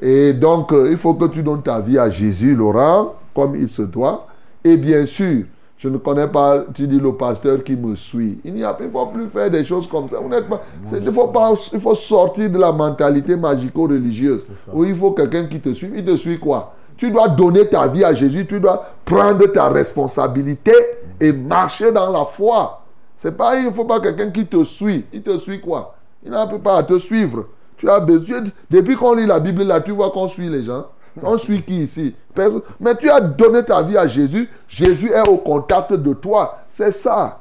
Et 0.00 0.32
donc, 0.32 0.72
euh, 0.72 0.88
il 0.90 0.96
faut 0.96 1.14
que 1.14 1.26
tu 1.26 1.42
donnes 1.42 1.62
ta 1.62 1.80
vie 1.80 1.98
à 1.98 2.08
Jésus, 2.08 2.54
Laurent, 2.54 3.16
comme 3.34 3.54
il 3.54 3.68
se 3.68 3.82
doit. 3.82 4.26
Et 4.64 4.76
bien 4.76 5.04
sûr, 5.04 5.44
je 5.80 5.88
ne 5.88 5.96
connais 5.96 6.28
pas, 6.28 6.64
tu 6.74 6.86
dis 6.86 7.00
le 7.00 7.14
pasteur 7.14 7.64
qui 7.64 7.74
me 7.74 7.96
suit. 7.96 8.38
Il 8.44 8.52
n'y 8.52 8.62
a, 8.62 8.76
il 8.82 8.90
faut 8.90 9.06
plus 9.06 9.28
faire 9.28 9.50
des 9.50 9.64
choses 9.64 9.88
comme 9.88 10.10
ça. 10.10 10.20
Honnêtement, 10.20 10.60
il 10.92 11.10
faut 11.10 11.28
pas, 11.28 11.54
il 11.72 11.80
faut 11.80 11.94
sortir 11.94 12.50
de 12.50 12.58
la 12.58 12.70
mentalité 12.70 13.34
magico-religieuse 13.34 14.42
où 14.74 14.84
il 14.84 14.94
faut 14.94 15.12
quelqu'un 15.12 15.46
qui 15.46 15.58
te 15.58 15.72
suit. 15.72 15.90
Il 15.96 16.04
te 16.04 16.16
suit 16.16 16.38
quoi? 16.38 16.74
Tu 16.98 17.10
dois 17.10 17.28
donner 17.28 17.66
ta 17.66 17.86
vie 17.88 18.04
à 18.04 18.12
Jésus. 18.12 18.44
Tu 18.46 18.60
dois 18.60 18.84
prendre 19.06 19.46
ta 19.46 19.70
responsabilité 19.70 20.74
et 21.18 21.32
marcher 21.32 21.90
dans 21.90 22.10
la 22.10 22.26
foi. 22.26 22.82
C'est 23.16 23.34
pas, 23.34 23.58
il 23.58 23.64
ne 23.64 23.70
faut 23.70 23.86
pas 23.86 24.00
quelqu'un 24.00 24.28
qui 24.28 24.44
te 24.44 24.62
suit. 24.64 25.06
Il 25.14 25.22
te 25.22 25.38
suit 25.38 25.62
quoi? 25.62 25.94
Il 26.22 26.30
n'a 26.30 26.46
pas 26.46 26.76
à 26.76 26.82
te 26.82 26.98
suivre. 26.98 27.46
Tu 27.78 27.88
as 27.88 28.00
besoin. 28.00 28.44
Depuis 28.70 28.96
qu'on 28.96 29.14
lit 29.14 29.24
la 29.24 29.40
Bible 29.40 29.62
là, 29.62 29.80
tu 29.80 29.92
vois 29.92 30.10
qu'on 30.10 30.28
suit 30.28 30.50
les 30.50 30.62
gens. 30.62 30.88
On 31.22 31.38
suit 31.38 31.62
qui 31.62 31.82
ici? 31.84 32.14
Personne. 32.34 32.62
Mais 32.78 32.94
tu 32.96 33.10
as 33.10 33.20
donné 33.20 33.64
ta 33.64 33.82
vie 33.82 33.96
à 33.96 34.06
Jésus. 34.06 34.48
Jésus 34.68 35.10
est 35.10 35.28
au 35.28 35.36
contact 35.36 35.92
de 35.92 36.12
toi. 36.14 36.60
C'est 36.68 36.92
ça. 36.92 37.40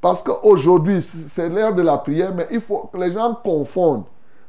Parce 0.00 0.22
qu'aujourd'hui, 0.22 1.02
c'est 1.02 1.48
l'ère 1.48 1.74
de 1.74 1.82
la 1.82 1.98
prière, 1.98 2.32
mais 2.34 2.46
il 2.50 2.60
faut 2.60 2.88
que 2.92 2.98
les 2.98 3.12
gens 3.12 3.34
confondent. 3.42 4.04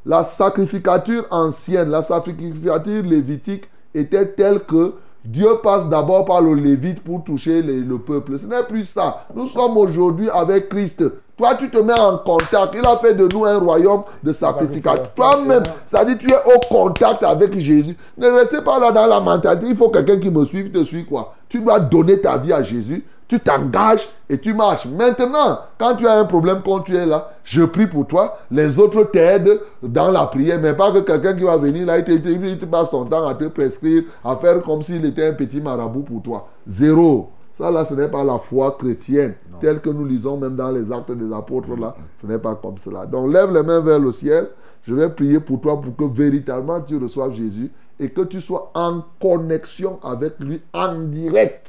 La 0.06 0.24
sacrificature 0.24 1.26
ancienne, 1.32 1.90
la 1.90 2.04
sacrificature 2.04 3.04
lévitique 3.04 3.70
était 3.94 4.28
telle 4.28 4.64
que 4.64 4.94
Dieu 5.26 5.48
passe 5.62 5.88
d'abord 5.90 6.26
par 6.26 6.42
le 6.42 6.54
lévite 6.56 7.02
pour 7.04 7.24
toucher 7.24 7.62
les- 7.62 7.80
le 7.82 7.98
peuple. 7.98 8.40
Ce 8.40 8.46
n'est 8.46 8.64
plus 8.64 8.86
ça. 8.86 9.26
Nous 9.36 9.48
sommes 9.48 9.78
aujourd'hui 9.78 10.30
avec 10.30 10.70
Christ. 10.70 11.04
Toi, 11.38 11.56
tu 11.56 11.70
te 11.70 11.78
mets 11.78 11.98
en 12.00 12.18
contact. 12.18 12.74
Il 12.74 12.86
a 12.88 12.98
fait 12.98 13.14
de 13.16 13.28
nous 13.34 13.46
un 13.46 13.58
royaume 13.60 14.04
de 14.24 14.32
sacrificature. 14.34 15.12
Toi-même, 15.16 15.64
ça 15.86 16.04
dit 16.04 16.18
tu 16.18 16.30
es 16.32 16.36
au 16.36 16.60
contact 16.70 17.24
avec 17.24 17.58
Jésus. 17.60 17.96
Ne 18.18 18.28
restez 18.28 18.62
pas 18.62 18.80
là 18.80 18.92
dans 18.92 19.06
la 19.08 19.20
mentalité. 19.20 19.68
Il 19.70 19.76
faut 19.76 19.90
quelqu'un 19.90 20.20
qui 20.20 20.30
me 20.30 20.46
suive. 20.46 20.72
Te 20.72 20.84
suit 20.84 21.06
quoi 21.06 21.36
Tu 21.48 21.60
dois 21.62 21.80
donner 21.80 22.20
ta 22.20 22.38
vie 22.38 22.52
à 22.54 22.62
Jésus. 22.64 23.06
Tu 23.30 23.40
t'engages 23.40 24.10
et 24.28 24.40
tu 24.40 24.56
marches. 24.56 24.88
Maintenant, 24.88 25.60
quand 25.78 25.96
tu 25.96 26.08
as 26.08 26.20
un 26.20 26.26
problème, 26.26 26.62
quand 26.66 26.80
tu 26.80 26.98
es 26.98 27.06
là, 27.06 27.30
je 27.44 27.62
prie 27.64 27.86
pour 27.86 28.08
toi. 28.08 28.40
Les 28.50 28.80
autres 28.80 29.04
t'aident 29.04 29.62
dans 29.84 30.10
la 30.10 30.26
prière, 30.26 30.60
mais 30.60 30.74
pas 30.74 30.92
que 30.92 31.00
quelqu'un 31.00 31.36
qui 31.36 31.44
va 31.44 31.56
venir 31.56 31.86
là, 31.86 32.00
il 32.00 32.04
te, 32.04 32.12
il 32.12 32.58
passe 32.68 32.90
son 32.90 33.06
temps 33.06 33.28
à 33.28 33.36
te 33.36 33.46
prescrire, 33.46 34.04
à 34.26 34.36
faire 34.36 34.64
comme 34.64 34.82
s'il 34.82 35.06
était 35.06 35.28
un 35.28 35.34
petit 35.34 35.62
marabout 35.62 36.02
pour 36.02 36.24
toi. 36.24 36.50
Zéro. 36.68 37.30
Ça 37.54 37.70
là, 37.70 37.86
ce 37.86 37.94
n'est 37.94 38.08
pas 38.08 38.24
la 38.24 38.40
foi 38.40 38.76
chrétienne, 38.80 39.36
telle 39.60 39.80
que 39.80 39.90
nous 39.90 40.06
lisons 40.06 40.38
même 40.38 40.56
dans 40.56 40.72
les 40.72 40.92
actes 40.92 41.12
des 41.12 41.32
apôtres 41.32 41.76
là. 41.76 41.96
Ce 42.22 42.26
n'est 42.26 42.40
pas 42.40 42.56
comme 42.56 42.78
cela. 42.78 43.06
Donc 43.06 43.32
lève 43.32 43.54
les 43.54 43.64
mains 43.64 43.82
vers 43.82 44.00
le 44.00 44.12
ciel. 44.12 44.48
Je 44.88 44.96
vais 44.96 45.10
prier 45.10 45.40
pour 45.40 45.62
toi 45.62 45.80
pour 45.80 45.96
que 45.96 46.06
véritablement 46.12 46.82
tu 46.82 46.98
reçoives 46.98 47.34
Jésus 47.34 47.70
et 48.00 48.10
que 48.10 48.22
tu 48.22 48.42
sois 48.42 48.72
en 48.74 49.04
connexion 49.22 50.00
avec 50.02 50.40
lui 50.40 50.62
en 50.74 50.96
direct. 51.02 51.69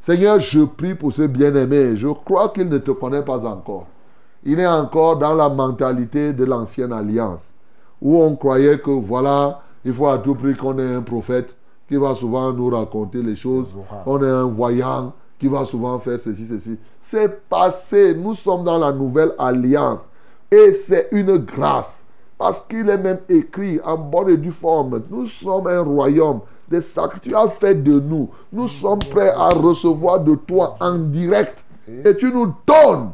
Seigneur, 0.00 0.40
je 0.40 0.62
prie 0.62 0.94
pour 0.94 1.12
ce 1.12 1.22
bien-aimé. 1.22 1.94
Je 1.94 2.08
crois 2.08 2.48
qu'il 2.48 2.68
ne 2.68 2.78
te 2.78 2.90
connaît 2.90 3.22
pas 3.22 3.44
encore. 3.44 3.86
Il 4.42 4.58
est 4.58 4.66
encore 4.66 5.18
dans 5.18 5.34
la 5.34 5.50
mentalité 5.50 6.32
de 6.32 6.44
l'ancienne 6.44 6.92
alliance, 6.92 7.54
où 8.00 8.16
on 8.16 8.34
croyait 8.34 8.78
que 8.78 8.90
voilà, 8.90 9.60
il 9.84 9.92
faut 9.92 10.08
à 10.08 10.18
tout 10.18 10.34
prix 10.34 10.56
qu'on 10.56 10.78
ait 10.78 10.94
un 10.94 11.02
prophète 11.02 11.54
qui 11.86 11.96
va 11.96 12.14
souvent 12.14 12.50
nous 12.50 12.70
raconter 12.70 13.22
les 13.22 13.36
choses. 13.36 13.74
On 14.06 14.22
est 14.22 14.30
un 14.30 14.44
voyant 14.44 15.12
qui 15.38 15.48
va 15.48 15.66
souvent 15.66 15.98
faire 15.98 16.18
ceci, 16.18 16.46
ceci. 16.46 16.78
C'est 17.00 17.46
passé. 17.48 18.14
Nous 18.14 18.34
sommes 18.34 18.64
dans 18.64 18.78
la 18.78 18.92
nouvelle 18.92 19.34
alliance. 19.38 20.08
Et 20.50 20.72
c'est 20.72 21.08
une 21.12 21.36
grâce. 21.36 22.02
Parce 22.38 22.60
qu'il 22.62 22.88
est 22.88 22.96
même 22.96 23.20
écrit 23.28 23.78
en 23.84 23.98
bonne 23.98 24.30
et 24.30 24.36
due 24.38 24.50
forme. 24.50 25.02
Nous 25.10 25.26
sommes 25.26 25.66
un 25.66 25.82
royaume. 25.82 26.40
Des 26.70 26.80
sacrifices 26.80 27.30
tu 27.30 27.34
as 27.34 27.48
fait 27.48 27.74
de 27.74 27.98
nous. 27.98 28.30
Nous 28.52 28.68
sommes 28.68 29.00
prêts 29.00 29.30
à 29.30 29.48
recevoir 29.48 30.20
de 30.20 30.36
toi 30.36 30.76
en 30.80 30.98
direct. 30.98 31.64
Et 32.04 32.16
tu 32.16 32.32
nous 32.32 32.54
donnes. 32.66 33.10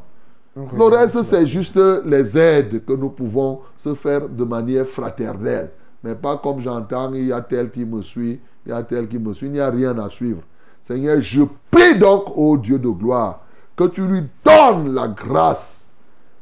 Le 0.54 0.84
reste, 0.84 1.22
c'est 1.22 1.46
juste 1.46 1.78
les 2.04 2.36
aides 2.36 2.84
que 2.84 2.92
nous 2.92 3.10
pouvons 3.10 3.60
se 3.76 3.94
faire 3.94 4.28
de 4.28 4.44
manière 4.44 4.86
fraternelle. 4.86 5.70
Mais 6.04 6.14
pas 6.14 6.36
comme 6.36 6.60
j'entends, 6.60 7.12
il 7.14 7.26
y 7.26 7.32
a 7.32 7.40
tel 7.40 7.70
qui 7.70 7.84
me 7.84 8.02
suit, 8.02 8.40
il 8.64 8.70
y 8.70 8.72
a 8.72 8.82
tel 8.82 9.08
qui 9.08 9.18
me 9.18 9.32
suit. 9.32 9.46
Il 9.46 9.52
n'y 9.52 9.60
a 9.60 9.70
rien 9.70 9.98
à 9.98 10.08
suivre. 10.08 10.42
Seigneur, 10.82 11.20
je 11.20 11.42
prie 11.70 11.98
donc, 11.98 12.36
ô 12.36 12.56
Dieu 12.56 12.78
de 12.78 12.88
gloire, 12.88 13.40
que 13.74 13.84
tu 13.84 14.06
lui 14.06 14.22
donnes 14.44 14.94
la 14.94 15.08
grâce, 15.08 15.90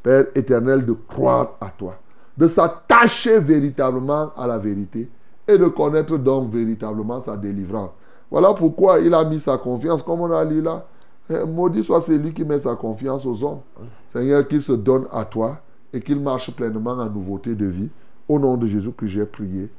Père 0.03 0.27
éternel, 0.35 0.85
de 0.85 0.93
croire 0.93 1.53
à 1.61 1.71
toi, 1.71 1.97
de 2.37 2.47
s'attacher 2.47 3.39
véritablement 3.39 4.33
à 4.37 4.47
la 4.47 4.59
vérité 4.59 5.09
et 5.47 5.59
de 5.59 5.67
connaître 5.67 6.17
donc 6.17 6.51
véritablement 6.53 7.21
sa 7.21 7.37
délivrance. 7.37 7.91
Voilà 8.31 8.53
pourquoi 8.55 9.01
il 9.01 9.13
a 9.15 9.25
mis 9.25 9.41
sa 9.41 9.59
confiance, 9.59 10.03
comme 10.03 10.21
on 10.23 10.33
a 10.33 10.45
lu 10.45 10.61
là. 10.61 10.87
Eh, 11.31 11.45
Maudit 11.45 11.83
soit 11.83 12.01
celui 12.01 12.33
qui 12.35 12.45
met 12.45 12.59
sa 12.59 12.75
confiance 12.75 13.25
aux 13.25 13.45
hommes. 13.45 13.61
Seigneur, 14.09 14.47
qu'il 14.47 14.61
se 14.61 14.73
donne 14.73 15.07
à 15.13 15.25
toi 15.25 15.61
et 15.93 16.01
qu'il 16.01 16.21
marche 16.21 16.51
pleinement 16.51 16.93
en 16.93 17.09
nouveauté 17.09 17.55
de 17.55 17.67
vie. 17.67 17.91
Au 18.29 18.39
nom 18.39 18.57
de 18.57 18.67
Jésus 18.67 18.93
que 18.93 19.07
j'ai 19.07 19.25
prié. 19.25 19.71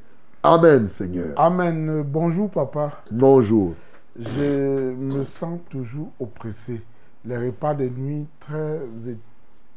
Amen, 0.43 0.87
Seigneur. 0.89 1.33
Amen. 1.35 2.03
Bonjour, 2.03 2.49
papa. 2.49 2.91
Bonjour. 3.11 3.73
Je 4.17 4.93
me 4.93 5.23
sens 5.23 5.59
toujours 5.69 6.11
oppressé. 6.19 6.81
Les 7.25 7.37
repas 7.37 7.73
de 7.73 7.89
nuit 7.89 8.27
très 8.39 8.79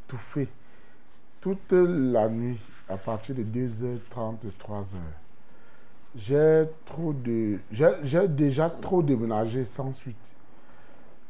étouffés. 0.07 0.47
Toute 1.41 1.71
la 1.71 2.29
nuit, 2.29 2.59
à 2.87 2.97
partir 2.97 3.35
de 3.35 3.41
2h30 3.41 4.35
et 4.45 4.63
3h. 4.63 4.95
J'ai 6.15 6.65
trop 6.85 7.13
de. 7.13 7.57
J'ai 7.71 8.27
déjà 8.27 8.69
trop 8.69 9.01
déménagé 9.03 9.63
sans 9.63 9.91
suite. 9.93 10.17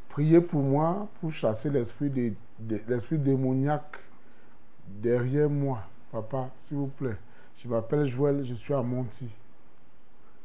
Priez 0.08 0.40
pour 0.40 0.60
moi 0.62 1.06
pour 1.20 1.30
chasser 1.30 1.70
l'esprit 1.70 2.10
de, 2.10 2.32
de- 2.58 2.80
l'esprit 2.88 3.18
démoniaque 3.18 3.98
derrière 4.88 5.48
moi. 5.50 5.78
Papa, 6.10 6.48
s'il 6.56 6.78
vous 6.78 6.88
plaît. 6.88 7.16
Je 7.56 7.68
m'appelle 7.68 8.04
Joël, 8.06 8.42
je 8.42 8.54
suis 8.54 8.74
à 8.74 8.82
Monty. 8.82 9.28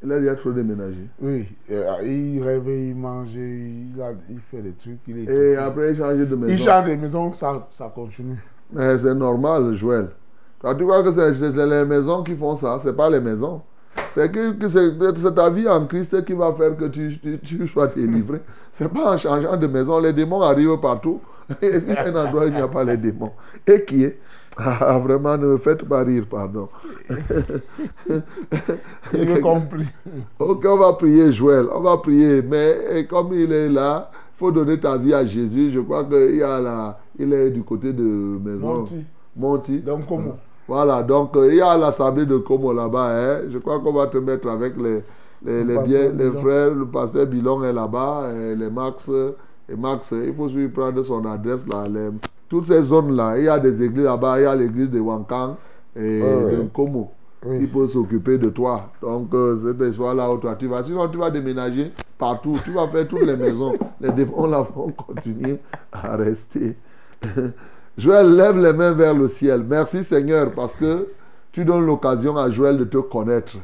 Il 0.03 0.11
a 0.11 0.19
déjà 0.19 0.35
trop 0.35 0.51
déménagé. 0.51 1.07
Oui, 1.19 1.47
euh, 1.71 1.95
il 2.03 2.43
réveille, 2.43 2.89
il 2.89 2.95
mange, 2.95 3.33
il, 3.33 3.99
a- 4.01 4.11
il 4.29 4.39
fait 4.39 4.61
des 4.61 4.73
trucs. 4.73 4.99
Il, 5.07 5.19
est 5.19 5.33
Et 5.33 5.55
après, 5.55 5.91
il 5.93 5.97
change 5.97 6.17
de 6.17 6.35
maison. 6.35 6.53
il 6.53 6.59
change 6.59 6.85
de 6.89 6.95
maison, 6.95 7.31
ça, 7.31 7.67
ça 7.71 7.91
continue. 7.95 8.37
Mais 8.71 8.97
c'est 8.99 9.15
normal, 9.15 9.73
Joël. 9.73 10.09
Quand 10.59 10.75
tu 10.75 10.83
crois 10.83 11.01
que 11.03 11.11
c'est 11.11 11.33
c'est 11.33 11.65
les 11.65 11.85
maisons 11.85 12.21
qui 12.21 12.35
font 12.35 12.55
ça, 12.55 12.77
c'est 12.83 12.95
pas 12.95 13.09
les 13.09 13.21
maisons. 13.21 13.61
C'est 14.15 14.31
que, 14.31 14.53
que 14.53 14.69
c'est 14.69 15.35
ta 15.35 15.49
vie 15.49 15.67
en 15.67 15.85
Christ 15.85 16.23
qui 16.23 16.31
va 16.31 16.53
faire 16.53 16.77
que 16.77 16.85
tu, 16.85 17.19
tu, 17.21 17.37
tu 17.39 17.67
sois 17.67 17.87
délivré. 17.87 18.39
C'est 18.71 18.87
pas 18.87 19.13
en 19.13 19.17
changeant 19.17 19.57
de 19.57 19.67
maison. 19.67 19.99
Les 19.99 20.13
démons 20.13 20.41
arrivent 20.41 20.77
partout. 20.81 21.19
Et 21.61 21.81
s'il 21.81 21.89
y 21.89 21.97
a 21.97 22.07
un 22.07 22.25
endroit 22.25 22.45
où 22.45 22.47
il 22.47 22.53
n'y 22.53 22.61
a 22.61 22.67
pas 22.69 22.85
les 22.85 22.95
démons? 22.95 23.33
Et 23.67 23.83
qui 23.83 24.05
est? 24.05 24.17
Ah, 24.57 24.97
Vraiment, 24.99 25.37
ne 25.37 25.47
me 25.47 25.57
faites 25.57 25.83
pas 25.83 26.03
rire, 26.03 26.25
pardon. 26.29 26.69
J'ai 29.13 29.41
compris. 29.41 29.85
Ok, 30.39 30.65
on 30.65 30.77
va 30.77 30.93
prier 30.93 31.33
Joël, 31.33 31.67
on 31.73 31.81
va 31.81 31.97
prier, 31.97 32.41
mais 32.41 33.05
comme 33.09 33.33
il 33.33 33.51
est 33.51 33.67
là, 33.67 34.09
il 34.13 34.37
faut 34.37 34.51
donner 34.51 34.79
ta 34.79 34.97
vie 34.97 35.13
à 35.13 35.25
Jésus. 35.25 35.71
Je 35.71 35.81
crois 35.81 36.05
qu'il 36.05 36.37
y 36.37 36.41
a 36.43 36.61
la, 36.61 36.99
il 37.19 37.33
est 37.33 37.51
du 37.51 37.63
côté 37.63 37.91
de 37.91 38.01
maison. 38.01 38.77
Monty. 38.77 39.05
Monty. 39.35 39.79
Donc, 39.81 40.07
comment 40.07 40.37
Voilà, 40.67 41.03
donc 41.03 41.35
euh, 41.37 41.49
il 41.51 41.57
y 41.57 41.61
a 41.61 41.77
l'assemblée 41.77 42.25
de 42.25 42.37
Como 42.37 42.73
là-bas. 42.73 43.09
Hein. 43.11 43.41
Je 43.49 43.57
crois 43.59 43.79
qu'on 43.79 43.93
va 43.93 44.07
te 44.07 44.17
mettre 44.17 44.49
avec 44.49 44.73
les, 44.77 45.03
les, 45.43 45.63
les, 45.63 46.31
frères. 46.31 46.73
Le 46.73 46.85
pasteur 46.85 47.27
Bilon 47.27 47.63
est 47.63 47.73
là-bas, 47.73 48.29
et 48.35 48.55
les 48.55 48.69
Max. 48.69 49.09
Et 49.69 49.75
Max, 49.75 50.11
il 50.11 50.33
faut 50.33 50.47
lui 50.47 50.67
prendre 50.69 51.03
son 51.03 51.23
adresse 51.25 51.67
là. 51.67 51.83
les- 51.87 52.09
toutes 52.47 52.65
ces 52.65 52.81
zones-là, 52.83 53.37
il 53.39 53.45
y 53.45 53.47
a 53.47 53.59
des 53.59 53.81
églises 53.83 54.03
là-bas. 54.05 54.39
Il 54.39 54.43
y 54.43 54.45
a 54.45 54.55
l'église 54.55 54.89
de 54.91 54.99
Wankang 54.99 55.55
et 55.95 56.21
de. 56.21 56.67
Como. 56.73 57.11
Oui. 57.45 57.57
Il 57.61 57.67
peut 57.69 57.87
s'occuper 57.87 58.39
de 58.39 58.49
toi. 58.49 58.89
Donc, 59.01 59.31
euh, 59.35 59.55
c'est 59.61 59.77
des 59.77 59.91
soirs 59.91 60.15
là 60.15 60.27
où 60.31 60.37
toi 60.37 60.55
tu 60.57 60.65
vas. 60.67 60.83
Sinon, 60.83 61.07
tu 61.09 61.17
vas 61.19 61.29
déménager. 61.29 61.91
partout. 62.17 62.57
Tu 62.63 62.71
vas 62.71 62.87
faire 62.87 63.07
toutes 63.07 63.25
les 63.25 63.35
maisons. 63.35 63.73
Les 64.01 64.09
démons 64.11 64.47
là 64.47 64.61
vont 64.75 64.91
continuer 64.91 65.59
à 65.91 66.15
rester. 66.15 66.75
Joël, 67.97 68.35
lève 68.35 68.57
les 68.57 68.73
mains 68.73 68.91
vers 68.91 69.13
le 69.13 69.29
ciel. 69.29 69.63
Merci 69.67 70.03
Seigneur 70.03 70.51
parce 70.51 70.75
que 70.75 71.07
tu 71.53 71.63
donnes 71.63 71.85
l'occasion 71.85 72.35
à 72.35 72.51
Joël 72.51 72.77
de 72.77 72.83
te 72.83 72.97
connaître. 72.97 73.55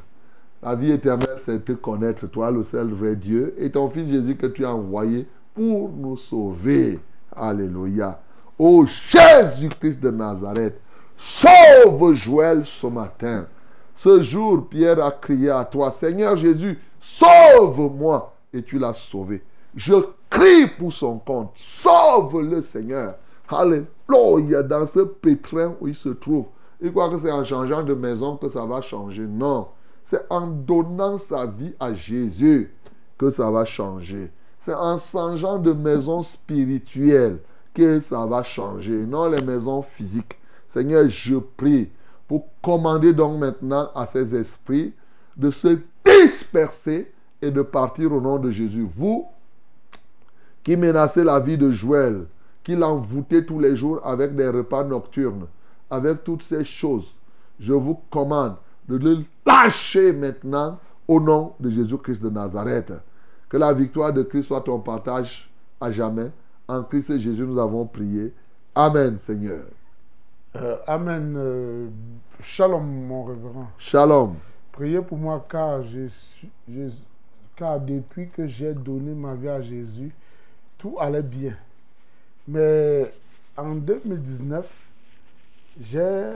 La 0.64 0.76
vie 0.76 0.92
éternelle, 0.92 1.38
c'est 1.44 1.66
te 1.66 1.74
connaître, 1.74 2.28
toi, 2.28 2.50
le 2.50 2.64
seul 2.64 2.88
vrai 2.94 3.16
Dieu, 3.16 3.54
et 3.58 3.72
ton 3.72 3.90
Fils 3.90 4.10
Jésus 4.10 4.38
que 4.38 4.46
tu 4.46 4.64
as 4.66 4.74
envoyé 4.74 5.28
pour 5.54 5.90
nous 5.90 6.16
sauver. 6.16 7.00
Alléluia. 7.36 8.22
Ô 8.58 8.86
Jésus-Christ 8.86 10.00
de 10.00 10.12
Nazareth, 10.12 10.80
sauve 11.18 12.14
Joël 12.14 12.64
ce 12.66 12.88
matin. 12.88 13.48
Ce 13.96 14.22
jour, 14.22 14.70
Pierre 14.70 15.04
a 15.04 15.12
crié 15.12 15.50
à 15.50 15.66
toi, 15.66 15.92
Seigneur 15.92 16.38
Jésus, 16.38 16.80
sauve-moi. 17.02 18.34
Et 18.54 18.64
tu 18.64 18.80
l'as 18.80 18.94
sauvé. 18.94 19.44
Je 19.76 19.94
crie 20.30 20.68
pour 20.68 20.94
son 20.94 21.18
compte. 21.20 21.52
Sauve-le, 21.56 22.62
Seigneur. 22.62 23.16
Alléluia. 23.52 24.64
Dans 24.64 24.86
ce 24.86 25.00
pétrin 25.00 25.76
où 25.80 25.88
il 25.88 25.96
se 25.96 26.10
trouve. 26.10 26.46
Il 26.82 26.92
croit 26.92 27.10
que 27.10 27.18
c'est 27.20 27.32
en 27.32 27.44
changeant 27.44 27.84
de 27.84 27.94
maison 27.94 28.38
que 28.38 28.50
ça 28.50 28.66
va 28.66 28.82
changer. 28.82 29.26
Non. 29.28 29.68
C'est 30.04 30.26
en 30.30 30.48
donnant 30.48 31.18
sa 31.18 31.46
vie 31.46 31.76
à 31.80 31.94
Jésus 31.94 32.74
que 33.18 33.30
ça 33.30 33.52
va 33.52 33.66
changer. 33.66 34.32
C'est 34.60 34.74
en 34.74 34.98
changeant 34.98 35.60
de 35.60 35.74
maison 35.74 36.24
spirituelle 36.24 37.40
que 37.74 38.00
ça 38.00 38.26
va 38.26 38.44
changer, 38.44 39.06
non 39.06 39.30
les 39.30 39.42
maisons 39.42 39.82
physiques. 39.82 40.38
Seigneur, 40.68 41.08
je 41.10 41.36
prie 41.36 41.90
pour 42.28 42.46
commander 42.62 43.14
donc 43.14 43.40
maintenant 43.40 43.90
à 43.96 44.06
ces 44.08 44.36
esprits 44.36 44.94
de 45.36 45.50
se 45.50 45.80
disperser 46.06 47.12
et 47.42 47.52
de 47.52 47.62
partir 47.62 48.12
au 48.14 48.22
nom 48.22 48.38
de 48.38 48.52
Jésus. 48.52 48.88
Vous 48.94 49.26
qui 50.64 50.78
menacez 50.78 51.24
la 51.24 51.40
vie 51.40 51.58
de 51.58 51.72
Joël, 51.72 52.26
qui 52.64 52.76
l'envoûtez 52.76 53.46
tous 53.46 53.60
les 53.60 53.76
jours 53.76 54.06
avec 54.06 54.36
des 54.36 54.48
repas 54.48 54.84
nocturnes, 54.84 55.48
avec 55.90 56.24
toutes 56.24 56.44
ces 56.44 56.64
choses, 56.64 57.14
je 57.60 57.74
vous 57.74 58.00
commande 58.10 58.56
de 58.88 58.98
le 58.98 59.24
lâcher 59.46 60.12
maintenant 60.14 60.80
au 61.08 61.20
nom 61.20 61.54
de 61.60 61.70
Jésus-Christ 61.70 62.22
de 62.24 62.30
Nazareth. 62.30 62.94
Que 63.50 63.58
la 63.58 63.74
victoire 63.74 64.14
de 64.14 64.24
Christ 64.24 64.44
soit 64.44 64.62
ton 64.62 64.80
partage 64.80 65.50
à 65.80 65.92
jamais. 65.92 66.32
En 66.68 66.84
Christ 66.84 67.18
Jésus, 67.18 67.44
nous 67.44 67.60
avons 67.60 67.86
prié. 67.86 68.34
Amen, 68.74 69.18
Seigneur. 69.20 69.64
Euh, 70.56 70.78
amen. 70.88 71.36
Euh, 71.38 71.88
shalom, 72.40 72.86
mon 72.86 73.24
révérend. 73.26 73.68
Shalom. 73.78 74.36
Priez 74.72 75.02
pour 75.02 75.18
moi 75.18 75.46
car, 75.50 75.82
je 75.84 76.08
suis, 76.08 76.50
je- 76.70 76.90
car 77.56 77.80
depuis 77.80 78.30
que 78.30 78.46
j'ai 78.46 78.74
donné 78.74 79.14
ma 79.14 79.34
vie 79.36 79.50
à 79.50 79.62
Jésus, 79.62 80.14
tout 80.78 80.96
allait 81.00 81.22
bien. 81.22 81.56
Mais 82.48 83.12
en 83.56 83.76
2019, 83.76 84.68
j'ai 85.80 86.32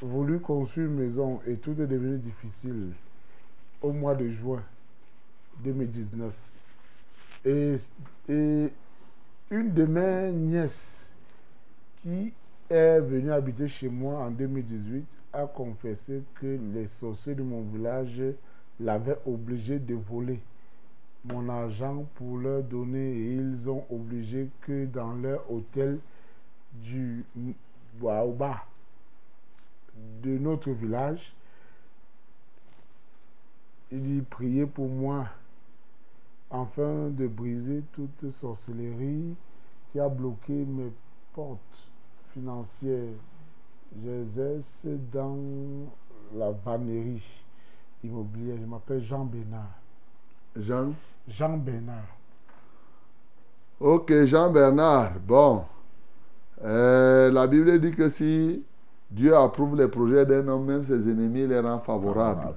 voulu 0.00 0.40
construire 0.40 0.88
une 0.88 0.96
maison 0.96 1.40
et 1.46 1.54
tout 1.56 1.80
est 1.80 1.86
devenu 1.86 2.18
difficile 2.18 2.90
au 3.80 3.92
mois 3.92 4.14
de 4.14 4.28
juin 4.28 4.62
2019. 5.62 6.32
Et, 7.44 7.76
une 9.50 9.72
de 9.74 9.84
mes 9.84 10.32
nièces 10.32 11.14
qui 12.02 12.32
est 12.70 13.00
venue 13.00 13.32
habiter 13.32 13.68
chez 13.68 13.88
moi 13.88 14.20
en 14.20 14.30
2018 14.30 15.04
a 15.32 15.46
confessé 15.46 16.22
que 16.40 16.58
les 16.72 16.86
sorciers 16.86 17.34
de 17.34 17.42
mon 17.42 17.62
village 17.62 18.22
l'avaient 18.80 19.18
obligé 19.26 19.78
de 19.78 19.94
voler 19.94 20.40
mon 21.24 21.48
argent 21.48 22.04
pour 22.14 22.38
leur 22.38 22.62
donner 22.62 23.12
et 23.12 23.34
ils 23.34 23.70
ont 23.70 23.84
obligé 23.90 24.48
que 24.62 24.86
dans 24.86 25.12
leur 25.14 25.50
hôtel 25.50 25.98
du 26.72 27.24
Baoba 28.00 28.64
de 30.22 30.38
notre 30.38 30.70
village, 30.70 31.34
il 33.90 34.02
dit 34.02 34.66
pour 34.66 34.88
moi 34.88 35.28
afin 36.50 37.08
de 37.10 37.26
briser 37.26 37.82
toute 37.92 38.30
sorcellerie 38.30 39.36
qui 39.90 40.00
a 40.00 40.08
bloqué 40.08 40.52
mes 40.52 40.92
portes 41.34 41.88
financières. 42.32 43.14
J'exerce 44.02 44.86
dans 45.12 45.36
la 46.34 46.50
vannerie 46.50 47.44
immobilière. 48.02 48.56
Je 48.58 48.66
m'appelle 48.66 49.00
Jean 49.00 49.24
Bernard. 49.24 49.78
Jean? 50.56 50.92
Jean 51.28 51.56
Bernard. 51.56 52.16
Ok, 53.80 54.12
Jean-Bernard. 54.26 55.12
Bon. 55.26 55.64
Euh, 56.64 57.30
la 57.32 57.46
Bible 57.48 57.80
dit 57.80 57.90
que 57.92 58.08
si 58.08 58.62
Dieu 59.10 59.34
approuve 59.36 59.76
les 59.76 59.88
projets 59.88 60.24
d'un 60.24 60.46
homme, 60.46 60.66
même 60.66 60.84
ses 60.84 61.08
ennemis 61.08 61.46
les 61.46 61.58
rend 61.58 61.80
favorables. 61.80 62.54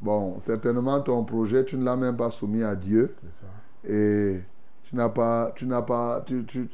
Bon, 0.00 0.38
certainement 0.40 1.00
ton 1.00 1.24
projet, 1.24 1.64
tu 1.64 1.76
ne 1.78 1.84
l'as 1.84 1.96
même 1.96 2.16
pas 2.16 2.30
soumis 2.30 2.62
à 2.62 2.74
Dieu. 2.74 3.14
C'est 3.22 3.32
ça. 3.32 3.46
Et 3.88 4.40
tu 4.82 4.96
n'as 4.96 5.08
pas, 5.08 5.52
tu 5.56 5.66
n'as 5.66 5.80
pas, 5.82 6.22
tu, 6.26 6.44
tu, 6.44 6.68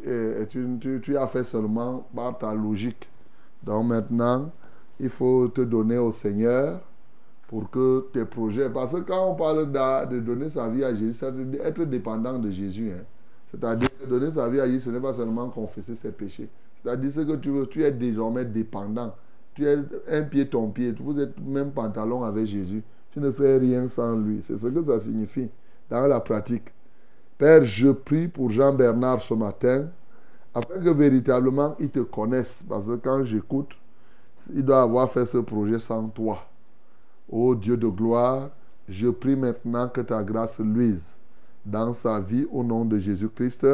tu, 0.49 0.79
tu- 0.81 1.01
tu 1.01 1.17
as 1.17 1.27
fait 1.29 1.45
seulement 1.45 2.09
par 2.15 2.37
ta 2.39 2.53
logique. 2.53 3.09
Donc 3.63 3.85
maintenant, 3.87 4.51
il 4.99 5.11
faut 5.11 5.47
te 5.49 5.61
donner 5.61 5.99
au 5.99 6.11
Seigneur 6.11 6.81
pour 7.51 7.69
que 7.71 8.07
tes 8.13 8.25
projets, 8.25 8.71
parce 8.71 8.93
que 8.93 9.01
quand 9.01 9.33
on 9.33 9.35
parle 9.35 9.73
d'a- 9.73 10.07
de 10.07 10.21
donner 10.21 10.51
sa 10.51 10.69
vie 10.69 10.85
à 10.85 10.95
Jésus, 10.95 11.19
dire 11.47 11.67
être 11.67 11.85
dépendant 11.85 12.39
de 12.39 12.49
Jésus. 12.51 12.93
hein. 12.93 13.03
C'est-à-dire 13.51 13.89
que 13.99 14.07
donner 14.07 14.31
sa 14.31 14.49
vie 14.49 14.61
à 14.61 14.67
Jésus, 14.69 14.83
ce 14.83 14.91
n'est 14.91 15.01
pas 15.01 15.15
seulement 15.15 15.49
confesser 15.51 15.97
ses 15.97 16.13
péchés. 16.13 16.49
C'est-à-dire 16.83 17.13
ce 17.13 17.23
que 17.23 17.35
tu 17.37 17.51
veux, 17.51 17.67
tu 17.67 17.83
es 17.85 17.91
désormais 17.91 18.45
dépendant. 18.45 19.17
Tu 19.55 19.67
es 19.67 19.77
un 20.09 20.23
pied 20.23 20.47
ton 20.49 20.71
pied. 20.71 20.93
Vous 21.01 21.19
êtes 21.21 21.41
même 21.41 21.73
pantalon 21.73 22.23
avec 22.23 22.47
Jésus. 22.47 22.85
Tu 23.13 23.19
ne 23.21 23.33
fais 23.33 23.59
rien 23.59 23.89
sans 23.89 24.15
lui. 24.17 24.43
C'est 24.47 24.57
ce 24.59 24.69
que 24.69 24.85
ça 24.85 25.01
signifie 25.01 25.51
dans 25.91 26.07
la 26.07 26.21
pratique. 26.21 26.73
Père, 27.39 27.65
je 27.65 27.89
prie 27.91 28.29
pour 28.29 28.51
Jean-Bernard 28.51 29.23
ce 29.23 29.35
matin, 29.35 29.89
afin 30.55 30.81
que 30.81 30.91
véritablement 30.91 31.77
il 31.81 31.91
te 31.91 32.01
connaisse. 32.01 32.63
Parce 32.69 32.87
que 32.87 32.97
quand 32.97 33.25
j'écoute, 33.25 33.71
il 34.55 34.65
doit 34.65 34.83
avoir 34.83 35.11
fait 35.11 35.27
ce 35.27 35.39
projet 35.39 35.81
sans 35.81 36.09
toi. 36.09 36.50
Ô 37.31 37.55
Dieu 37.55 37.77
de 37.77 37.87
gloire, 37.87 38.51
je 38.89 39.09
prie 39.09 39.37
maintenant 39.37 39.89
que 39.89 40.01
ta 40.01 40.23
grâce 40.23 40.59
luise 40.59 41.17
dans 41.65 41.93
sa 41.93 42.19
vie 42.21 42.47
au 42.51 42.65
nom 42.65 42.85
de 42.85 42.99
Jésus-Christ, 42.99 43.67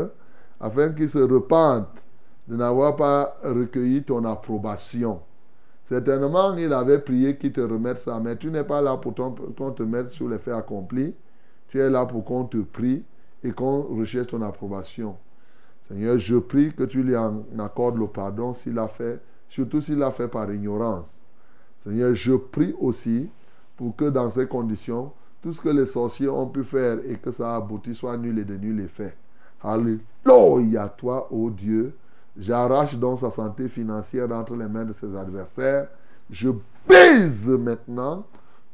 afin 0.60 0.90
qu'il 0.92 1.08
se 1.08 1.18
repente 1.18 2.02
de 2.46 2.56
n'avoir 2.56 2.96
pas 2.96 3.36
recueilli 3.42 4.02
ton 4.02 4.24
approbation. 4.24 5.20
Certainement, 5.84 6.54
il 6.56 6.72
avait 6.72 6.98
prié 6.98 7.36
qu'il 7.36 7.52
te 7.52 7.60
remette 7.60 7.98
ça, 7.98 8.18
mais 8.18 8.36
tu 8.36 8.50
n'es 8.50 8.64
pas 8.64 8.82
là 8.82 8.96
pour 8.96 9.14
qu'on 9.14 9.70
te 9.70 9.82
mette 9.84 10.10
sur 10.10 10.28
les 10.28 10.38
faits 10.38 10.54
accomplis. 10.54 11.14
Tu 11.68 11.78
es 11.78 11.88
là 11.88 12.04
pour 12.04 12.24
qu'on 12.24 12.44
te 12.44 12.58
prie 12.58 13.04
et 13.42 13.52
qu'on 13.52 13.82
recherche 13.82 14.28
ton 14.28 14.42
approbation. 14.42 15.16
Seigneur, 15.88 16.18
je 16.18 16.36
prie 16.36 16.72
que 16.72 16.84
tu 16.84 17.02
lui 17.02 17.16
en 17.16 17.44
accordes 17.58 17.98
le 17.98 18.08
pardon 18.08 18.52
s'il 18.52 18.78
a 18.78 18.90
surtout 19.48 19.80
s'il 19.80 19.98
l'a 19.98 20.10
fait 20.10 20.28
par 20.28 20.52
ignorance. 20.52 21.20
Seigneur, 21.78 22.14
je 22.14 22.34
prie 22.34 22.74
aussi 22.80 23.30
pour 23.76 23.94
que 23.94 24.06
dans 24.06 24.30
ces 24.30 24.46
conditions, 24.46 25.12
tout 25.42 25.52
ce 25.52 25.60
que 25.60 25.68
les 25.68 25.86
sorciers 25.86 26.28
ont 26.28 26.46
pu 26.46 26.64
faire 26.64 26.98
et 27.06 27.16
que 27.16 27.30
ça 27.30 27.56
aboutit 27.56 27.94
soit 27.94 28.16
nul 28.16 28.38
et 28.38 28.44
de 28.44 28.56
nul 28.56 28.80
effet. 28.80 29.14
Alléluia, 29.62 30.88
toi, 30.88 31.28
ô 31.30 31.50
Dieu. 31.50 31.94
J'arrache 32.36 32.94
donc 32.96 33.18
sa 33.18 33.30
santé 33.30 33.68
financière 33.68 34.30
entre 34.32 34.54
les 34.56 34.66
mains 34.66 34.84
de 34.84 34.92
ses 34.92 35.14
adversaires. 35.16 35.88
Je 36.30 36.50
brise 36.86 37.48
maintenant 37.48 38.24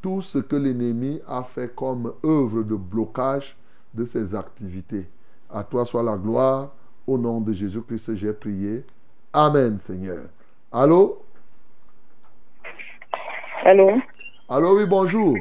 tout 0.00 0.20
ce 0.20 0.38
que 0.38 0.56
l'ennemi 0.56 1.20
a 1.28 1.42
fait 1.42 1.72
comme 1.74 2.12
œuvre 2.24 2.62
de 2.62 2.74
blocage 2.74 3.56
de 3.94 4.04
ses 4.04 4.34
activités. 4.34 5.08
À 5.48 5.62
toi 5.62 5.84
soit 5.84 6.02
la 6.02 6.16
gloire. 6.16 6.70
Au 7.06 7.18
nom 7.18 7.40
de 7.40 7.52
Jésus-Christ, 7.52 8.14
j'ai 8.14 8.32
prié. 8.32 8.84
Amen, 9.32 9.78
Seigneur. 9.78 10.24
Allô? 10.70 11.22
Allô? 13.64 14.00
Allô, 14.54 14.76
oui, 14.76 14.84
bonjour. 14.84 15.34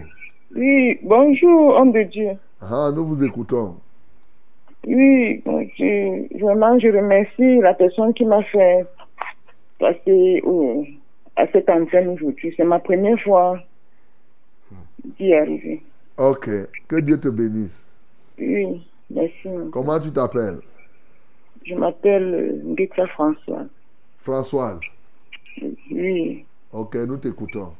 Oui, 0.56 0.98
bonjour, 1.04 1.76
homme 1.76 1.92
de 1.92 2.04
Dieu. 2.04 2.30
Ah, 2.62 2.90
nous 2.96 3.06
vous 3.06 3.22
écoutons. 3.26 3.76
Oui, 4.88 5.42
je, 5.46 6.40
vraiment, 6.42 6.80
je 6.80 6.88
remercie 6.88 7.60
la 7.60 7.74
personne 7.74 8.14
qui 8.14 8.24
m'a 8.24 8.42
fait 8.44 8.86
passer 9.80 10.40
au- 10.46 10.86
à 11.36 11.46
cette 11.48 11.70
antenne 11.70 12.08
aujourd'hui. 12.08 12.54
C'est 12.56 12.64
ma 12.64 12.80
première 12.80 13.20
fois 13.20 13.60
d'y 15.20 15.34
arriver. 15.34 15.84
Ok. 16.18 16.50
Que 16.88 17.02
Dieu 17.02 17.20
te 17.20 17.28
bénisse. 17.28 17.86
Oui, 18.40 18.88
merci. 19.10 19.50
Comment 19.74 20.00
tu 20.00 20.10
t'appelles? 20.14 20.60
Je 21.66 21.76
m'appelle 21.76 22.34
euh, 22.34 22.62
Ngeksa 22.64 23.08
François. 23.08 23.66
Françoise. 24.24 24.80
Oui, 25.92 26.46
Ok, 26.72 26.96
nous 26.96 27.18
t'écoutons. 27.18 27.74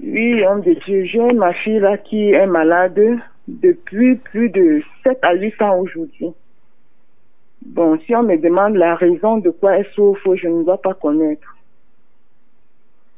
Oui, 0.00 0.44
homme 0.44 0.62
de 0.62 0.74
Dieu. 0.84 1.04
J'ai 1.04 1.32
ma 1.32 1.52
fille 1.54 1.78
là 1.80 1.96
qui 1.98 2.30
est 2.30 2.46
malade 2.46 3.00
depuis 3.48 4.16
plus 4.16 4.50
de 4.50 4.82
7 5.04 5.18
à 5.22 5.34
8 5.34 5.62
ans 5.62 5.78
aujourd'hui. 5.80 6.28
Bon, 7.66 7.98
si 8.00 8.14
on 8.14 8.22
me 8.22 8.36
demande 8.36 8.76
la 8.76 8.94
raison 8.94 9.38
de 9.38 9.50
quoi 9.50 9.78
elle 9.78 9.86
souffre, 9.94 10.34
je 10.34 10.48
ne 10.48 10.64
dois 10.64 10.80
pas 10.80 10.94
connaître. 10.94 11.56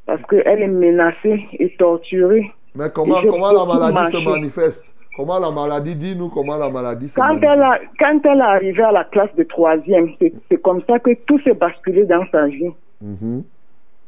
Parce 0.07 0.23
qu'elle 0.27 0.63
est 0.63 0.69
menacée 0.69 1.47
et 1.59 1.75
torturée. 1.77 2.53
Mais 2.75 2.91
comment, 2.95 3.21
comment 3.23 3.53
la 3.53 3.65
maladie 3.65 4.13
se 4.13 4.25
manifeste? 4.25 4.85
Comment 5.17 5.39
la 5.41 5.51
maladie, 5.51 5.97
dis-nous 5.97 6.29
comment 6.29 6.57
la 6.59 6.69
maladie 6.69 7.09
se 7.09 7.17
Quand 7.17 7.27
manifeste. 7.41 7.53
elle, 7.55 7.63
a, 7.63 7.79
quand 7.99 8.21
elle 8.25 8.39
est 8.39 8.43
arrivée 8.43 8.83
à 8.83 8.93
la 8.93 9.05
classe 9.05 9.35
de 9.35 9.43
troisième, 9.45 10.11
c'est 10.21 10.33
c'est 10.49 10.61
comme 10.61 10.83
ça 10.87 10.99
que 10.99 11.11
tout 11.27 11.41
s'est 11.41 11.55
basculé 11.55 12.05
dans 12.05 12.25
sa 12.31 12.47
vie. 12.47 12.71
Mhm. 13.01 13.43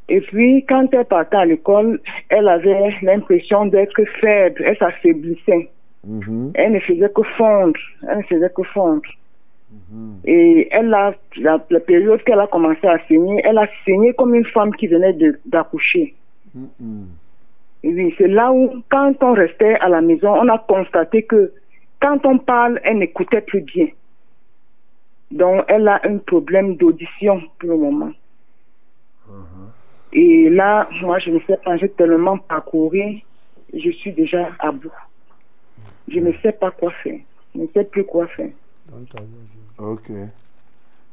Et 0.08 0.20
puis, 0.22 0.64
quand 0.66 0.86
elle 0.92 1.04
partait 1.04 1.36
à 1.36 1.44
l'école, 1.44 2.00
elle 2.30 2.48
avait 2.48 2.94
l'impression 3.02 3.66
d'être 3.66 4.02
faible, 4.20 4.62
elle 4.64 4.76
s'affaiblissait. 4.78 5.70
Mhm. 6.06 6.52
Elle 6.54 6.72
ne 6.72 6.80
faisait 6.80 7.10
que 7.10 7.22
fondre, 7.36 7.78
elle 8.08 8.18
ne 8.18 8.22
faisait 8.22 8.50
que 8.50 8.62
fondre. 8.62 9.02
Mhm. 9.70 10.20
Et 10.24 10.68
elle 10.70 10.94
a, 10.94 11.14
la, 11.36 11.58
la 11.68 11.80
période 11.80 12.22
qu'elle 12.24 12.40
a 12.40 12.46
commencé 12.46 12.86
à 12.86 12.98
saigner, 13.06 13.42
elle 13.44 13.58
a 13.58 13.68
saigné 13.84 14.14
comme 14.14 14.34
une 14.34 14.46
femme 14.46 14.74
qui 14.74 14.86
venait 14.86 15.16
d'accoucher. 15.44 16.14
Et 17.84 17.92
Oui, 17.92 18.14
c'est 18.16 18.28
là 18.28 18.50
où, 18.50 18.82
quand 18.90 19.14
on 19.22 19.34
restait 19.34 19.76
à 19.80 19.88
la 19.88 20.00
maison, 20.00 20.32
on 20.32 20.48
a 20.48 20.58
constaté 20.58 21.22
que 21.24 21.52
quand 22.00 22.24
on 22.24 22.38
parle, 22.38 22.80
elle 22.84 22.98
n'écoutait 22.98 23.42
plus 23.42 23.60
bien. 23.60 23.88
Donc, 25.30 25.64
elle 25.68 25.86
a 25.86 26.00
un 26.04 26.18
problème 26.18 26.76
d'audition 26.76 27.42
pour 27.58 27.68
le 27.70 27.76
moment. 27.76 28.12
Et 30.12 30.48
là, 30.50 30.88
moi, 31.02 31.18
je 31.18 31.30
ne 31.30 31.40
sais 31.40 31.58
pas, 31.64 31.76
j'ai 31.76 31.90
tellement 31.90 32.38
parcouru, 32.38 33.22
je 33.74 33.90
suis 33.90 34.12
déjà 34.12 34.48
à 34.58 34.72
bout. 34.72 34.90
Je 36.08 36.18
ne 36.20 36.32
sais 36.42 36.52
pas 36.52 36.70
quoi 36.70 36.90
faire. 37.02 37.20
Je 37.54 37.60
ne 37.60 37.66
sais 37.74 37.84
plus 37.84 38.04
quoi 38.04 38.26
faire. 38.28 38.50
Ok. 39.78 40.10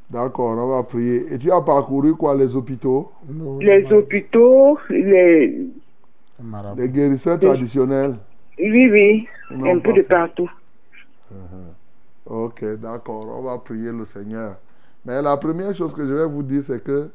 D'accord, 0.10 0.58
on 0.58 0.68
va 0.68 0.84
prier. 0.84 1.34
Et 1.34 1.38
tu 1.38 1.52
as 1.52 1.62
parcouru 1.62 2.16
quoi, 2.16 2.36
les 2.36 2.56
hôpitaux? 2.56 3.12
Les 3.60 3.92
hôpitaux, 3.92 4.78
les... 4.90 5.68
Les 6.78 6.90
guérisseurs 6.90 7.40
traditionnels? 7.40 8.16
Oui, 8.60 8.90
oui, 8.90 9.28
Non, 9.52 9.76
un 9.76 9.80
peu 9.80 9.94
de 9.94 10.02
partout. 10.02 10.50
Ok, 12.26 12.64
d'accord, 12.80 13.28
on 13.38 13.44
va 13.44 13.58
prier 13.58 13.92
le 13.92 14.06
Seigneur. 14.06 14.56
Mais 15.06 15.22
la 15.22 15.38
première 15.38 15.74
chose 15.74 15.94
que 15.94 16.06
je 16.06 16.14
vais 16.14 16.26
vous 16.26 16.44
dire, 16.44 16.64
c'est 16.64 16.84
que, 16.84 17.10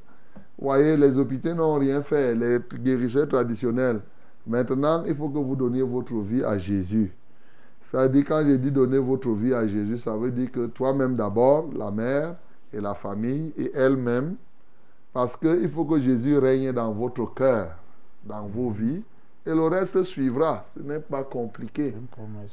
voyez, 0.59 0.97
les 0.97 1.19
hôpitaux 1.19 1.55
n'ont 1.55 1.75
rien 1.75 2.03
fait, 2.03 2.35
les 2.35 2.59
guérisseurs 2.79 3.29
traditionnels. 3.29 4.01
Maintenant, 4.47 5.05
il 5.05 5.15
faut 5.15 5.29
que 5.29 5.39
vous 5.39 5.57
donniez 5.57 5.83
votre 5.83 6.15
vie 6.21 6.43
à 6.43 6.59
Jésus. 6.59 7.13
Ça 7.91 8.09
dit, 8.09 8.23
quand 8.23 8.45
j'ai 8.47 8.59
dit 8.59 8.71
donner 8.71 8.99
votre 8.99 9.31
vie 9.31 9.53
à 9.53 9.67
Jésus, 9.67 9.99
ça 9.99 10.17
veut 10.17 10.31
dire 10.31 10.51
que 10.53 10.67
toi-même 10.67 11.17
d'abord, 11.17 11.69
la 11.77 11.91
mère 11.91 12.37
et 12.73 12.81
la 12.81 12.95
famille 12.95 13.53
et 13.57 13.73
elle-même, 13.75 14.37
parce 15.13 15.37
qu'il 15.37 15.69
faut 15.69 15.85
que 15.85 15.99
Jésus 15.99 16.39
règne 16.39 16.73
dans 16.73 16.93
votre 16.93 17.35
cœur, 17.35 17.73
dans 18.25 18.47
vos 18.47 18.71
vies, 18.71 19.03
et 19.45 19.51
le 19.51 19.67
reste 19.67 20.03
suivra. 20.05 20.65
Ce 20.75 20.81
n'est 20.81 21.01
pas 21.01 21.25
compliqué. 21.25 21.95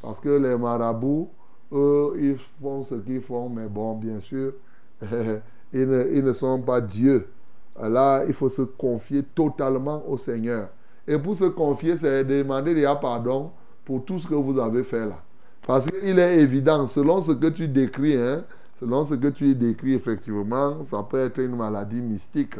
Parce 0.02 0.20
que 0.20 0.30
les 0.30 0.58
marabouts, 0.58 1.30
eux, 1.72 2.14
ils 2.20 2.38
font 2.62 2.84
ce 2.84 2.96
qu'ils 2.96 3.22
font, 3.22 3.50
mais 3.50 3.68
bon, 3.68 3.96
bien 3.96 4.20
sûr, 4.20 4.54
ils, 5.02 5.88
ne, 5.88 6.08
ils 6.14 6.24
ne 6.24 6.34
sont 6.34 6.62
pas 6.62 6.82
Dieu. 6.82 7.28
Là, 7.82 8.24
il 8.28 8.34
faut 8.34 8.50
se 8.50 8.64
confier 8.64 9.24
totalement 9.24 10.04
au 10.08 10.18
Seigneur. 10.18 10.70
Et 11.08 11.18
pour 11.18 11.36
se 11.36 11.46
confier, 11.46 11.96
c'est 11.98 12.24
demander 12.24 12.74
déjà 12.74 12.96
pardon 12.96 13.52
pour 13.86 14.04
tout 14.04 14.20
ce 14.20 14.28
que 14.28 14.34
vous 14.36 14.60
avez 14.60 14.84
fait 14.84 15.06
là. 15.06 15.22
Parce 15.66 15.86
qu'il 15.86 16.18
est 16.18 16.40
évident, 16.40 16.88
selon 16.88 17.22
ce 17.22 17.34
que 17.34 17.48
tu 17.48 17.68
décris, 17.68 18.16
hein, 18.16 18.44
selon 18.80 19.06
ce 19.06 19.16
que 19.16 19.28
tu 19.28 19.54
décris, 19.54 19.94
effectivement, 19.94 20.84
ça 20.84 21.04
peut 21.04 21.20
être 21.20 21.40
une 21.40 21.56
maladie 21.56 22.02
mystique. 22.02 22.56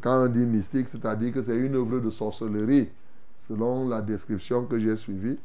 Quand 0.00 0.24
on 0.24 0.28
dit 0.28 0.44
mystique, 0.44 0.88
c'est-à-dire 0.88 1.32
que 1.32 1.42
c'est 1.42 1.56
une 1.56 1.74
œuvre 1.74 1.98
de 2.00 2.10
sorcellerie, 2.10 2.90
selon 3.36 3.88
la 3.88 4.02
description 4.02 4.64
que 4.66 4.78
j'ai 4.78 4.96
suivie. 4.96 5.38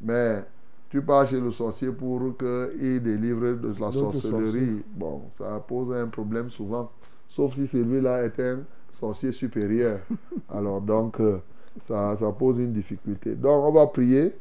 Mais 0.00 0.44
tu 0.90 1.02
pars 1.02 1.26
chez 1.26 1.40
le 1.40 1.50
sorcier 1.50 1.90
pour 1.90 2.20
qu'il 2.36 3.02
délivre 3.02 3.54
de 3.54 3.74
la 3.80 3.90
sorcellerie. 3.90 4.82
Bon, 4.94 5.22
ça 5.36 5.62
pose 5.66 5.92
un 5.92 6.06
problème 6.06 6.50
souvent. 6.50 6.90
Sauf 7.28 7.54
si 7.54 7.66
celui-là 7.66 8.24
est 8.24 8.40
un 8.40 8.60
sorcier 8.92 9.32
supérieur. 9.32 10.00
Alors 10.48 10.80
donc, 10.80 11.20
euh, 11.20 11.38
ça, 11.86 12.16
ça 12.16 12.32
pose 12.32 12.58
une 12.58 12.72
difficulté. 12.72 13.34
Donc, 13.34 13.64
on 13.64 13.72
va 13.72 13.86
prier. 13.86 14.32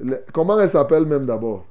Le- 0.00 0.20
Comment 0.32 0.58
elle 0.58 0.70
s'appelle 0.70 1.04
même 1.04 1.26
d'abord? 1.26 1.66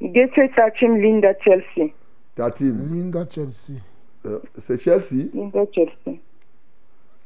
Gete 0.00 0.54
Tachin 0.54 0.96
Linda 0.98 1.32
Chelsea. 1.42 1.92
Tatine. 2.34 2.88
Linda 2.92 3.26
Chelsea. 3.28 3.80
Euh, 4.26 4.38
c'est 4.56 4.78
Chelsea? 4.80 5.28
Linda 5.32 5.64
Chelsea. 5.72 6.18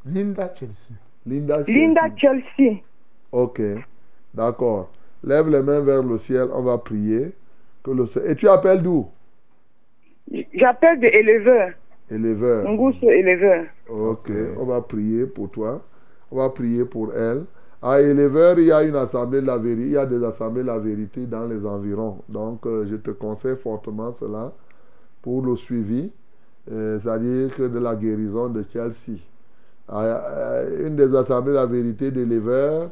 Linda 0.04 0.52
Chelsea. 0.54 0.94
Linda 1.26 1.64
Chelsea. 1.64 1.78
Linda 1.78 2.02
Chelsea. 2.16 2.80
Ok. 3.32 3.60
D'accord. 4.34 4.90
Lève 5.24 5.48
les 5.48 5.62
mains 5.62 5.80
vers 5.80 6.02
le 6.02 6.18
ciel. 6.18 6.48
On 6.52 6.62
va 6.62 6.78
prier. 6.78 7.32
Que 7.82 7.90
le... 7.90 8.04
Et 8.28 8.34
tu 8.36 8.48
appelles 8.48 8.82
d'où? 8.82 9.08
J'appelle 10.54 11.00
de 11.00 11.06
éleveur. 11.06 11.70
Éleveur. 12.10 12.68
Ngusso 12.68 13.08
éleveur. 13.10 13.64
Ok, 13.88 14.30
on 14.58 14.64
va 14.64 14.80
prier 14.80 15.26
pour 15.26 15.50
toi. 15.50 15.82
On 16.30 16.36
va 16.36 16.48
prier 16.50 16.84
pour 16.84 17.12
elle. 17.14 17.44
À 17.82 18.00
Éleveur, 18.00 18.58
il 18.58 18.66
y 18.66 18.72
a 18.72 18.82
une 18.84 18.94
assemblée 18.96 19.40
de 19.40 19.46
la 19.46 19.56
vérité. 19.56 19.86
Il 19.86 19.92
y 19.92 19.96
a 19.96 20.04
des 20.06 20.22
assemblées 20.22 20.62
de 20.62 20.66
la 20.66 20.78
vérité 20.78 21.26
dans 21.26 21.46
les 21.46 21.64
environs. 21.64 22.18
Donc, 22.28 22.66
euh, 22.66 22.84
je 22.86 22.96
te 22.96 23.10
conseille 23.10 23.56
fortement 23.56 24.12
cela 24.12 24.52
pour 25.22 25.42
le 25.42 25.56
suivi. 25.56 26.12
Euh, 26.70 26.98
C'est-à-dire 27.00 27.56
que 27.56 27.62
de 27.62 27.78
la 27.78 27.96
guérison 27.96 28.48
de 28.50 28.62
Chelsea. 28.70 29.18
À- 29.88 30.58
à 30.58 30.62
une 30.64 30.94
des 30.94 31.14
assemblées 31.16 31.52
de 31.52 31.56
la 31.56 31.66
vérité 31.66 32.10
d'Éleveur, 32.10 32.90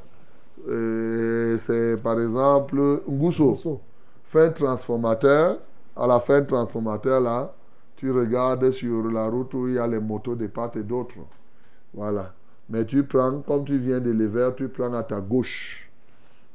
euh, 0.69 1.57
c'est 1.59 1.97
par 2.03 2.21
exemple 2.21 2.81
Ngusso. 3.09 3.81
Fin 4.25 4.49
transformateur. 4.51 5.59
À 5.99 6.07
la 6.07 6.21
fin 6.21 6.43
transformateur, 6.43 7.21
là, 7.21 7.53
tu 7.97 8.13
regardes 8.13 8.71
sur 8.71 9.11
la 9.11 9.29
route 9.29 9.53
où 9.55 9.67
il 9.67 9.75
y 9.75 9.79
a 9.79 9.87
les 9.89 9.99
motos 9.99 10.37
de 10.37 10.47
part 10.47 10.71
et 10.77 10.85
d'autre. 10.85 11.17
Voilà. 11.93 12.33
Mais 12.69 12.85
tu 12.87 13.03
prends, 13.03 13.41
comme 13.41 13.65
tu 13.65 13.79
viens 13.79 13.99
de 13.99 14.11
l'hiver, 14.11 14.55
tu 14.55 14.69
prends 14.69 14.93
à 14.95 15.03
ta 15.03 15.21
gauche. 15.21 15.91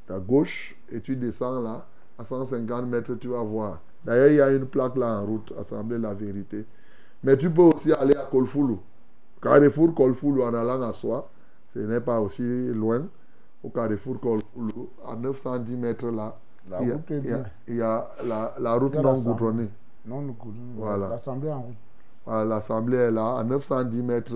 Ta 0.07 0.17
gauche, 0.17 0.77
et 0.89 1.01
tu 1.01 1.17
descends 1.17 1.59
là, 1.59 1.85
à 2.17 2.23
150 2.23 2.85
mètres, 2.87 3.15
tu 3.15 3.27
vas 3.27 3.41
voir. 3.41 3.81
D'ailleurs, 4.05 4.27
il 4.27 4.35
y 4.35 4.41
a 4.41 4.51
une 4.51 4.65
plaque 4.65 4.95
là 4.95 5.19
en 5.19 5.25
route, 5.25 5.53
Assemblée 5.59 5.97
la 5.97 6.13
vérité. 6.13 6.65
Mais 7.23 7.35
tu 7.35 7.49
peux 7.49 7.63
aussi 7.63 7.91
aller 7.91 8.15
à 8.15 8.23
Kolfoulou. 8.23 8.79
Carrefour 9.41 9.93
Kolfoulou 9.93 10.43
en 10.43 10.53
allant 10.53 10.81
à 10.81 10.93
soi, 10.93 11.29
ce 11.67 11.79
n'est 11.79 11.99
pas 11.99 12.21
aussi 12.21 12.67
loin. 12.73 13.07
Au 13.61 13.69
Carrefour 13.69 14.21
Kolfoulou, 14.21 14.89
à 15.05 15.17
910 15.17 15.77
mètres 15.77 16.07
là, 16.07 16.37
La 16.69 16.81
il 16.81 16.87
y 16.87 16.91
a, 16.91 16.95
route 16.95 17.11
est 17.11 17.19
bien. 17.19 17.43
il 17.67 17.75
y 17.75 17.81
a 17.81 18.09
la, 18.23 18.55
la 18.59 18.73
route 18.75 18.95
non 18.95 19.13
goudronnée. 19.13 19.69
Non, 20.05 20.33
coulons. 20.33 20.53
Voilà. 20.77 21.09
L'assemblée 21.09 21.51
en 21.51 21.61
route. 21.61 21.75
Voilà, 22.25 22.45
L'Assemblée 22.45 22.97
est 22.97 23.11
là, 23.11 23.37
à 23.37 23.43
910 23.43 24.01
mètres, 24.03 24.33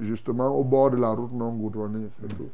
justement 0.00 0.48
au 0.58 0.64
bord 0.64 0.90
de 0.90 0.96
la 0.96 1.10
route 1.10 1.32
non 1.32 1.52
goudronnée. 1.52 2.06
c'est 2.10 2.28
tout. 2.28 2.48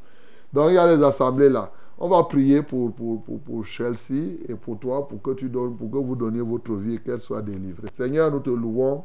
Donc 0.53 0.71
il 0.71 0.75
y 0.75 0.79
a 0.79 0.87
les 0.95 1.03
assemblées 1.03 1.49
là. 1.49 1.71
On 1.99 2.09
va 2.09 2.25
prier 2.25 2.63
pour, 2.63 2.93
pour, 2.93 3.23
pour, 3.23 3.39
pour 3.39 3.65
Chelsea 3.65 4.39
et 4.49 4.55
pour 4.55 4.79
toi, 4.79 5.07
pour 5.07 5.23
que, 5.23 5.31
tu 5.35 5.49
donnes, 5.49 5.77
pour 5.77 5.89
que 5.89 5.99
vous 5.99 6.17
donniez 6.17 6.41
votre 6.41 6.75
vie 6.75 6.95
et 6.95 6.99
qu'elle 6.99 7.21
soit 7.21 7.43
délivrée. 7.43 7.87
Seigneur, 7.93 8.31
nous 8.33 8.41
te 8.41 8.51
louons 8.51 9.05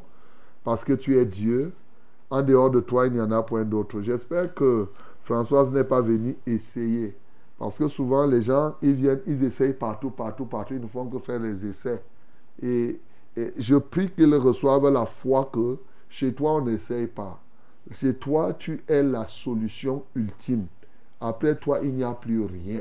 parce 0.64 0.84
que 0.84 0.94
tu 0.94 1.16
es 1.16 1.24
Dieu. 1.24 1.72
En 2.30 2.42
dehors 2.42 2.70
de 2.70 2.80
toi, 2.80 3.06
il 3.06 3.12
n'y 3.12 3.20
en 3.20 3.30
a 3.30 3.42
point 3.42 3.64
d'autre. 3.64 4.00
J'espère 4.02 4.52
que 4.52 4.88
Françoise 5.22 5.70
n'est 5.70 5.84
pas 5.84 6.00
venue 6.00 6.36
essayer. 6.46 7.16
Parce 7.58 7.78
que 7.78 7.88
souvent, 7.88 8.26
les 8.26 8.42
gens, 8.42 8.76
ils 8.80 8.92
viennent, 8.92 9.20
ils 9.26 9.42
essayent 9.42 9.72
partout, 9.72 10.10
partout, 10.10 10.46
partout. 10.46 10.74
Ils 10.74 10.80
ne 10.80 10.86
font 10.86 11.06
que 11.06 11.18
faire 11.18 11.40
les 11.40 11.66
essais. 11.66 12.02
Et, 12.62 13.00
je 13.56 13.76
prie 13.76 14.10
qu'ils 14.10 14.34
reçoivent 14.34 14.88
la 14.88 15.06
foi 15.06 15.48
que 15.52 15.78
chez 16.08 16.32
toi, 16.32 16.54
on 16.54 16.62
n'essaye 16.62 17.06
pas. 17.06 17.40
Chez 17.92 18.14
toi, 18.14 18.52
tu 18.52 18.82
es 18.88 19.02
la 19.02 19.26
solution 19.26 20.04
ultime. 20.14 20.66
Après 21.20 21.56
toi, 21.56 21.80
il 21.82 21.94
n'y 21.94 22.04
a 22.04 22.12
plus 22.12 22.44
rien. 22.44 22.80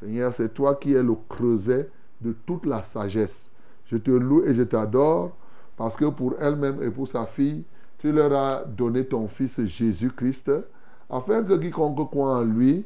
Seigneur, 0.00 0.32
c'est 0.32 0.52
toi 0.52 0.74
qui 0.74 0.92
es 0.92 1.02
le 1.02 1.14
creuset 1.28 1.88
de 2.20 2.32
toute 2.32 2.66
la 2.66 2.82
sagesse. 2.82 3.50
Je 3.86 3.96
te 3.96 4.10
loue 4.10 4.44
et 4.44 4.54
je 4.54 4.62
t'adore 4.62 5.32
parce 5.76 5.96
que 5.96 6.06
pour 6.06 6.34
elle-même 6.40 6.82
et 6.82 6.90
pour 6.90 7.08
sa 7.08 7.24
fille, 7.26 7.64
tu 7.98 8.12
leur 8.12 8.32
as 8.32 8.64
donné 8.64 9.06
ton 9.06 9.28
Fils 9.28 9.64
Jésus-Christ, 9.64 10.50
afin 11.08 11.42
que 11.42 11.54
quiconque 11.54 12.10
croit 12.10 12.38
en 12.38 12.42
lui 12.42 12.84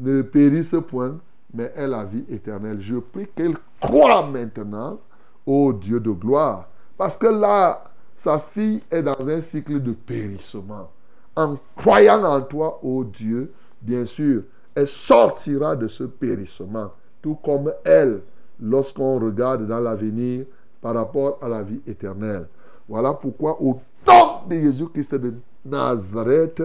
ne 0.00 0.22
périsse 0.22 0.74
point, 0.88 1.18
mais 1.54 1.72
ait 1.76 1.86
la 1.86 2.04
vie 2.04 2.24
éternelle. 2.28 2.80
Je 2.80 2.96
prie 2.96 3.28
qu'elle 3.34 3.56
croit 3.80 4.26
maintenant, 4.26 4.98
ô 5.46 5.72
Dieu 5.72 6.00
de 6.00 6.10
gloire, 6.10 6.68
parce 6.96 7.16
que 7.16 7.26
là, 7.26 7.84
sa 8.16 8.38
fille 8.38 8.82
est 8.90 9.02
dans 9.02 9.26
un 9.26 9.40
cycle 9.40 9.80
de 9.80 9.92
périssement. 9.92 10.90
En 11.36 11.56
croyant 11.76 12.24
en 12.24 12.40
toi, 12.42 12.80
ô 12.82 13.04
Dieu, 13.04 13.52
bien 13.80 14.04
sûr, 14.04 14.42
elle 14.74 14.88
sortira 14.88 15.76
de 15.76 15.88
ce 15.88 16.04
périssement 16.04 16.90
tout 17.22 17.36
comme 17.36 17.72
elle, 17.84 18.22
lorsqu'on 18.60 19.18
regarde 19.18 19.66
dans 19.66 19.78
l'avenir 19.78 20.44
par 20.80 20.94
rapport 20.94 21.38
à 21.42 21.48
la 21.48 21.62
vie 21.62 21.80
éternelle. 21.86 22.46
Voilà 22.88 23.12
pourquoi 23.12 23.60
au 23.60 23.80
nom 24.06 24.48
de 24.48 24.54
Jésus-Christ 24.54 25.14
de 25.14 25.34
Nazareth, 25.64 26.62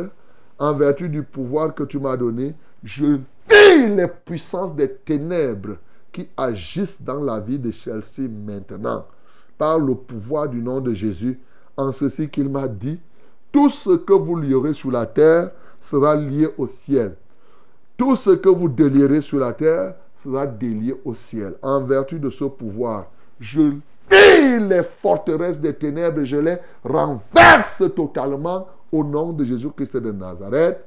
en 0.58 0.74
vertu 0.74 1.10
du 1.10 1.24
pouvoir 1.24 1.74
que 1.74 1.84
tu 1.84 2.00
m'as 2.00 2.18
donné, 2.18 2.56
je 2.86 3.18
dis 3.50 3.96
les 3.96 4.08
puissances 4.08 4.74
des 4.74 4.90
ténèbres 4.90 5.78
qui 6.12 6.30
agissent 6.38 7.02
dans 7.02 7.20
la 7.20 7.40
vie 7.40 7.60
de 7.60 7.72
Chelsea 7.72 8.30
maintenant, 8.30 9.06
par 9.58 9.80
le 9.80 9.96
pouvoir 9.96 10.48
du 10.48 10.62
nom 10.62 10.80
de 10.80 10.94
Jésus, 10.94 11.40
en 11.76 11.92
ceci 11.92 12.30
qu'il 12.30 12.48
m'a 12.48 12.68
dit, 12.68 13.00
tout 13.52 13.70
ce 13.70 13.98
que 13.98 14.14
vous 14.14 14.38
lierez 14.38 14.74
sur 14.74 14.92
la 14.92 15.06
terre 15.06 15.52
sera 15.82 16.16
lié 16.16 16.48
au 16.58 16.68
ciel. 16.68 17.16
Tout 17.98 18.16
ce 18.16 18.32
que 18.32 18.50
vous 18.50 18.70
délierez 18.70 19.22
sur 19.22 19.40
la 19.40 19.54
terre 19.54 19.96
sera 20.18 20.46
délié 20.46 20.96
au 21.04 21.14
ciel. 21.14 21.56
En 21.62 21.84
vertu 21.84 22.20
de 22.20 22.30
ce 22.30 22.46
pouvoir, 22.46 23.08
je 23.40 23.62
dis 24.10 24.60
les 24.60 24.84
forteresses 24.84 25.60
des 25.60 25.74
ténèbres, 25.74 26.24
je 26.24 26.38
les 26.38 26.58
renverse 26.84 27.84
totalement 27.96 28.68
au 28.92 29.04
nom 29.04 29.34
de 29.34 29.44
Jésus-Christ 29.44 29.98
de 29.98 30.12
Nazareth. 30.12 30.86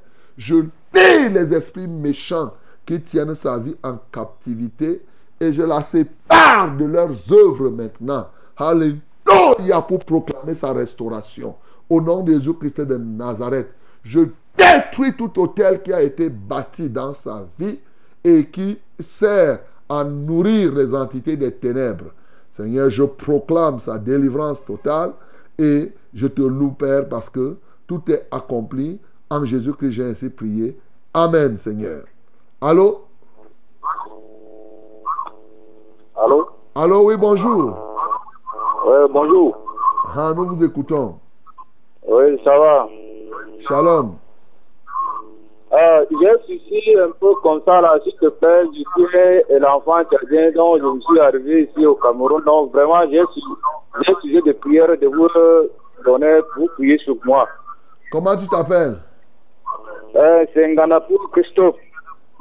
Les 1.29 1.53
esprits 1.53 1.87
méchants 1.87 2.53
qui 2.85 3.01
tiennent 3.01 3.35
sa 3.35 3.57
vie 3.57 3.75
en 3.83 3.97
captivité 4.11 5.01
et 5.39 5.53
je 5.53 5.61
la 5.61 5.81
sépare 5.81 6.75
de 6.75 6.85
leurs 6.85 7.31
œuvres 7.31 7.69
maintenant. 7.69 8.27
Alléluia 8.57 9.81
pour 9.87 9.99
proclamer 9.99 10.55
sa 10.55 10.73
restauration. 10.73 11.55
Au 11.89 12.01
nom 12.01 12.23
de 12.23 12.33
Jésus-Christ 12.33 12.81
de 12.81 12.97
Nazareth, 12.97 13.69
je 14.03 14.21
détruis 14.57 15.13
tout 15.13 15.39
hôtel 15.39 15.81
qui 15.81 15.93
a 15.93 16.01
été 16.01 16.29
bâti 16.29 16.89
dans 16.89 17.13
sa 17.13 17.45
vie 17.57 17.79
et 18.23 18.45
qui 18.45 18.77
sert 18.99 19.59
à 19.87 20.03
nourrir 20.03 20.73
les 20.73 20.93
entités 20.93 21.37
des 21.37 21.51
ténèbres. 21.51 22.11
Seigneur, 22.51 22.89
je 22.89 23.03
proclame 23.03 23.79
sa 23.79 23.97
délivrance 23.97 24.63
totale 24.65 25.13
et 25.57 25.91
je 26.13 26.27
te 26.27 26.41
loue, 26.41 26.71
Père, 26.71 27.07
parce 27.07 27.29
que 27.29 27.55
tout 27.87 28.01
est 28.09 28.27
accompli. 28.31 28.99
En 29.29 29.45
Jésus-Christ, 29.45 29.91
j'ai 29.91 30.05
ainsi 30.05 30.29
prié. 30.29 30.77
Amen, 31.13 31.57
Seigneur. 31.57 32.03
Allô? 32.61 33.01
Allô? 36.15 36.49
Allô, 36.75 37.05
oui, 37.05 37.17
bonjour. 37.17 37.75
Oui, 38.85 39.09
bonjour. 39.09 39.57
Ah, 40.15 40.33
nous 40.35 40.45
vous 40.45 40.63
écoutons. 40.63 41.17
Oui, 42.07 42.39
ça 42.43 42.55
va. 42.59 42.87
Shalom. 43.59 44.17
Euh, 45.71 46.05
j'ai 46.11 46.59
souci 46.59 46.95
un 46.99 47.09
peu 47.19 47.33
comme 47.41 47.61
ça, 47.65 47.81
là, 47.81 47.97
s'il 48.03 48.13
te 48.13 48.27
plaît. 48.27 48.65
Je 48.65 48.83
suis 49.07 49.59
l'enfant 49.59 50.03
tchadien, 50.03 50.51
donc 50.51 50.77
je 50.77 50.85
me 50.85 51.01
suis 51.01 51.19
arrivé 51.19 51.63
ici 51.63 51.85
au 51.87 51.95
Cameroun. 51.95 52.43
Donc, 52.45 52.71
vraiment, 52.71 53.01
j'ai 53.09 53.19
un 53.19 53.25
sujet 54.21 54.41
de 54.45 54.51
prière 54.51 54.95
de 54.95 55.07
vous 55.07 55.27
donner 56.05 56.39
pour 56.53 56.69
prier 56.73 56.99
sur 56.99 57.15
moi. 57.25 57.47
Comment 58.11 58.37
tu 58.37 58.47
t'appelles? 58.47 58.99
Euh, 60.15 60.45
C'est 60.53 60.67
Nganapour 60.73 61.29
Christophe. 61.31 61.75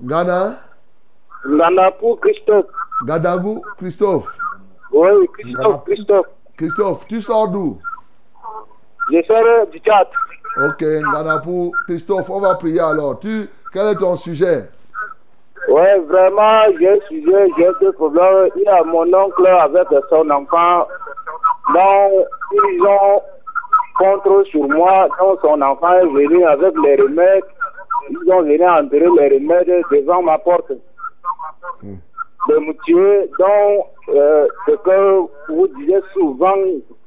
Ghana 0.02 0.56
Nganapour 1.46 2.20
Christophe. 2.20 2.66
Gadagou 3.04 3.62
Christophe. 3.76 4.28
Oui, 4.92 5.08
Christophe, 5.38 5.84
Christophe. 5.84 6.26
Christophe, 6.56 7.06
tu 7.06 7.20
sors 7.22 7.48
d'où? 7.48 7.78
Je 9.12 9.22
sors 9.22 9.66
du 9.70 9.78
Tchad. 9.78 10.08
Ok, 10.56 10.82
Nganapour 10.82 11.72
Christophe, 11.86 12.30
on 12.30 12.40
va 12.40 12.54
prier 12.56 12.80
alors. 12.80 13.18
Tu, 13.20 13.48
quel 13.72 13.86
est 13.88 13.96
ton 13.96 14.16
sujet? 14.16 14.68
Oui, 15.68 15.82
vraiment, 16.08 16.62
j'ai 16.78 16.88
un 16.88 17.00
sujet, 17.08 17.46
j'ai 17.58 17.68
deux 17.80 17.92
problèmes. 17.92 18.48
Il 18.56 18.62
y 18.62 18.68
a 18.68 18.82
mon 18.84 19.12
oncle 19.12 19.46
avec 19.46 19.88
son 20.08 20.30
enfant. 20.30 20.88
Donc, 21.74 22.12
ils 22.52 22.82
ont 22.82 23.22
contre 23.98 24.44
sur 24.44 24.66
moi. 24.68 25.08
Donc, 25.18 25.40
son 25.42 25.60
enfant 25.60 25.92
est 25.92 26.06
venu 26.06 26.44
avec 26.46 26.74
les 26.82 26.96
remèdes. 26.96 27.44
Ils 28.10 28.32
ont 28.32 28.42
venu 28.42 28.66
enterrer 28.66 29.08
les 29.18 29.38
remèdes 29.38 29.82
devant 29.90 30.22
ma 30.22 30.38
porte. 30.38 30.72
De. 32.48 32.54
Donc, 33.38 33.86
euh, 34.08 34.46
ce 34.66 34.72
que 34.72 35.52
vous 35.52 35.68
disiez 35.78 36.00
souvent, 36.14 36.56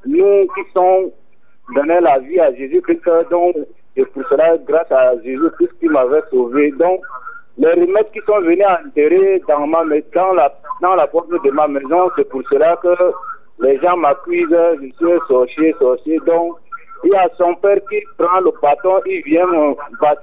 nous 0.05 0.47
qui 0.53 0.71
sommes 0.73 1.09
donné 1.73 1.99
la 1.99 2.19
vie 2.19 2.39
à 2.39 2.53
Jésus-Christ, 2.53 3.01
donc, 3.31 3.55
et 3.95 4.05
pour 4.05 4.23
cela, 4.29 4.57
grâce 4.57 4.91
à 4.91 5.19
Jésus-Christ 5.23 5.71
qui 5.79 5.87
m'avait 5.87 6.21
sauvé. 6.29 6.71
Donc, 6.71 7.01
les 7.57 7.71
remèdes 7.71 8.11
qui 8.11 8.19
sont 8.25 8.39
venus 8.41 8.65
enterrer 8.85 9.41
dans, 9.47 9.67
ma, 9.67 9.83
dans, 10.13 10.33
la, 10.33 10.53
dans 10.81 10.95
la 10.95 11.07
porte 11.07 11.29
de 11.29 11.51
ma 11.51 11.67
maison, 11.67 12.09
c'est 12.15 12.29
pour 12.29 12.41
cela 12.49 12.77
que 12.81 12.95
les 13.61 13.79
gens 13.79 13.97
m'accusent, 13.97 14.55
je 14.81 14.85
suis 14.85 15.19
sorcier, 15.27 15.75
sorcier. 15.79 16.19
Donc, 16.25 16.57
il 17.03 17.11
y 17.11 17.15
a 17.15 17.27
son 17.37 17.55
père 17.55 17.79
qui 17.89 17.99
prend 18.17 18.39
le 18.41 18.51
bâton, 18.61 19.01
il 19.05 19.23
vient 19.23 19.47
me 19.47 19.75
battre 19.99 20.21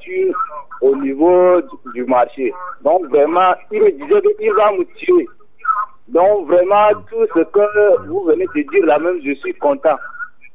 au 0.81 0.95
niveau 0.97 1.61
du, 1.95 2.05
marché. 2.05 2.53
Donc, 2.83 3.07
vraiment, 3.07 3.55
il 3.73 3.83
me 3.83 3.91
disait 3.91 4.35
qu'il 4.39 4.53
va 4.53 4.73
me 4.73 4.85
tuer. 4.97 5.29
Donc, 6.09 6.47
vraiment, 6.47 6.89
tout 7.11 7.27
ce 7.35 7.41
que 7.41 8.07
vous 8.07 8.21
venez 8.21 8.47
de 8.55 8.71
dire, 8.71 8.87
là 8.87 8.99
même, 8.99 9.21
je 9.25 9.35
suis 9.35 9.55
content. 9.55 9.97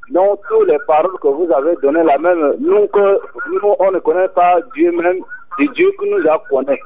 Donc, 0.09 0.39
toutes 0.49 0.67
les 0.67 0.79
paroles 0.87 1.17
que 1.21 1.27
vous 1.27 1.49
avez 1.53 1.75
données, 1.81 2.03
la 2.03 2.17
même, 2.17 2.55
nous, 2.59 2.87
que, 2.87 3.19
nous, 3.51 3.75
on 3.79 3.91
ne 3.91 3.99
connaît 3.99 4.27
pas 4.29 4.59
Dieu 4.75 4.91
même, 4.91 5.19
c'est 5.57 5.71
Dieu 5.73 5.91
qui 5.99 6.09
nous 6.09 6.27
a 6.29 6.41
connaît. 6.49 6.79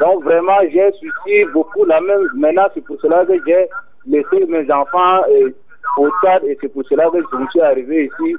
Donc, 0.00 0.24
vraiment, 0.24 0.58
j'ai 0.70 0.90
souci 0.92 1.44
beaucoup 1.52 1.84
la 1.84 2.00
même. 2.00 2.28
Maintenant, 2.34 2.66
c'est 2.74 2.84
pour 2.84 3.00
cela 3.00 3.24
que 3.24 3.34
j'ai 3.46 3.68
laissé 4.06 4.46
mes 4.46 4.70
enfants 4.70 5.22
euh, 5.30 5.50
au 5.96 6.08
stade 6.18 6.44
et 6.44 6.58
c'est 6.60 6.68
pour 6.68 6.84
cela 6.88 7.08
que 7.10 7.18
je 7.18 7.36
me 7.36 7.46
suis 7.48 7.60
arrivé 7.60 8.04
ici. 8.06 8.36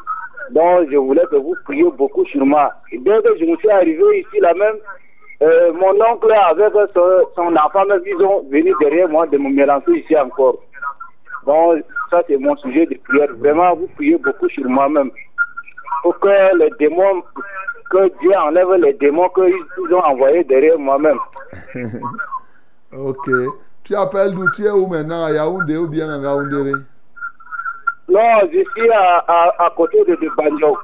Donc, 0.51 0.89
je 0.91 0.97
voulais 0.97 1.25
que 1.29 1.37
vous 1.37 1.55
priez 1.65 1.89
beaucoup 1.97 2.25
sur 2.25 2.45
moi. 2.45 2.71
Dès 2.91 3.21
que 3.21 3.37
je 3.39 3.45
me 3.45 3.55
suis 3.57 3.69
arrivé 3.69 4.19
ici, 4.19 4.39
la 4.39 4.53
même, 4.53 4.75
euh, 5.41 5.73
mon 5.73 5.93
oncle 6.05 6.31
avec 6.31 6.73
son, 6.93 7.55
enfant, 7.55 7.85
même, 7.85 8.01
ils 8.05 8.23
ont 8.23 8.43
venu 8.49 8.73
derrière 8.79 9.09
moi 9.09 9.27
de 9.27 9.37
me 9.37 9.49
mélanger 9.49 9.99
ici 9.99 10.15
encore. 10.17 10.57
Donc, 11.45 11.83
ça, 12.09 12.21
c'est 12.27 12.37
mon 12.37 12.55
sujet 12.57 12.85
de 12.85 12.97
prière. 13.07 13.33
Vraiment, 13.37 13.75
vous 13.75 13.87
priez 13.95 14.17
beaucoup 14.17 14.49
sur 14.49 14.65
moi-même. 14.65 15.11
Pour 16.03 16.19
que 16.19 16.57
les 16.57 16.69
démons, 16.79 17.23
que 17.89 18.19
Dieu 18.19 18.31
enlève 18.37 18.73
les 18.73 18.93
démons 18.93 19.29
qu'ils 19.29 19.93
ont 19.93 20.03
envoyés 20.03 20.43
derrière 20.43 20.77
moi-même. 20.77 21.19
ok. 22.93 23.29
Tu 23.83 23.95
appelles 23.95 24.33
d'où? 24.33 24.49
Tu 24.51 24.65
es 24.65 24.71
où 24.71 24.87
maintenant? 24.87 25.25
À 25.25 25.31
Yaoundé 25.31 25.77
ou 25.77 25.87
bien 25.87 26.09
à 26.09 26.19
Gaoundéré 26.19 26.73
Non, 28.07 28.39
je 28.51 28.63
suis 28.71 28.91
à, 28.91 29.17
à, 29.27 29.65
à 29.65 29.69
côté 29.75 29.97
de, 30.05 30.15
de 30.15 30.29
Banjok. 30.35 30.77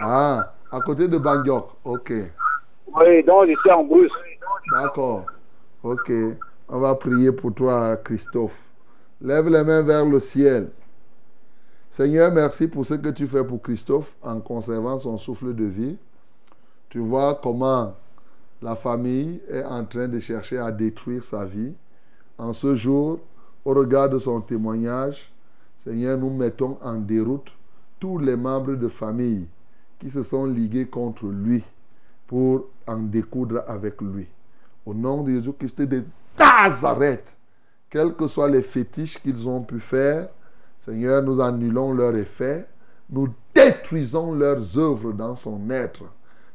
Ah, 0.00 0.52
à 0.70 0.80
côté 0.80 1.08
de 1.08 1.18
Banjok. 1.18 1.70
Ok. 1.84 2.12
Oui, 2.86 3.22
donc 3.24 3.48
je 3.48 3.54
suis 3.60 3.70
en 3.70 3.84
Brousse. 3.84 4.12
D'accord. 4.72 5.26
Ok. 5.82 6.10
On 6.68 6.78
va 6.78 6.94
prier 6.94 7.32
pour 7.32 7.52
toi, 7.54 7.96
Christophe. 7.96 8.56
Lève 9.20 9.48
les 9.48 9.64
mains 9.64 9.82
vers 9.82 10.04
le 10.04 10.20
ciel. 10.20 10.70
Seigneur, 11.90 12.30
merci 12.30 12.68
pour 12.68 12.86
ce 12.86 12.94
que 12.94 13.08
tu 13.08 13.26
fais 13.26 13.42
pour 13.44 13.60
Christophe 13.60 14.14
en 14.22 14.40
conservant 14.40 14.98
son 14.98 15.16
souffle 15.18 15.54
de 15.54 15.64
vie. 15.64 15.98
Tu 16.88 17.00
vois 17.00 17.38
comment 17.42 17.94
la 18.62 18.76
famille 18.76 19.40
est 19.48 19.64
en 19.64 19.84
train 19.84 20.06
de 20.06 20.20
chercher 20.20 20.58
à 20.58 20.70
détruire 20.70 21.24
sa 21.24 21.44
vie. 21.44 21.74
En 22.38 22.52
ce 22.52 22.76
jour, 22.76 23.18
au 23.64 23.74
regard 23.74 24.08
de 24.08 24.18
son 24.18 24.40
témoignage, 24.40 25.32
Seigneur, 25.84 26.18
nous 26.18 26.30
mettons 26.30 26.78
en 26.82 26.94
déroute 26.94 27.50
tous 27.98 28.18
les 28.18 28.36
membres 28.36 28.74
de 28.74 28.88
famille 28.88 29.46
qui 29.98 30.10
se 30.10 30.22
sont 30.22 30.46
ligués 30.46 30.86
contre 30.86 31.26
lui 31.26 31.62
pour 32.26 32.66
en 32.86 32.98
découdre 32.98 33.62
avec 33.66 34.00
lui. 34.00 34.26
Au 34.84 34.94
nom 34.94 35.22
de 35.22 35.32
Jésus-Christ 35.32 35.82
de 35.82 36.04
Nazareth, 36.38 37.36
quels 37.88 38.14
que 38.14 38.26
soient 38.26 38.48
les 38.48 38.62
fétiches 38.62 39.20
qu'ils 39.20 39.48
ont 39.48 39.62
pu 39.62 39.80
faire, 39.80 40.28
Seigneur, 40.78 41.22
nous 41.22 41.40
annulons 41.40 41.92
leur 41.92 42.14
effet, 42.16 42.66
nous 43.10 43.28
détruisons 43.54 44.32
leurs 44.32 44.78
œuvres 44.78 45.12
dans 45.12 45.34
son 45.34 45.68
être. 45.70 46.04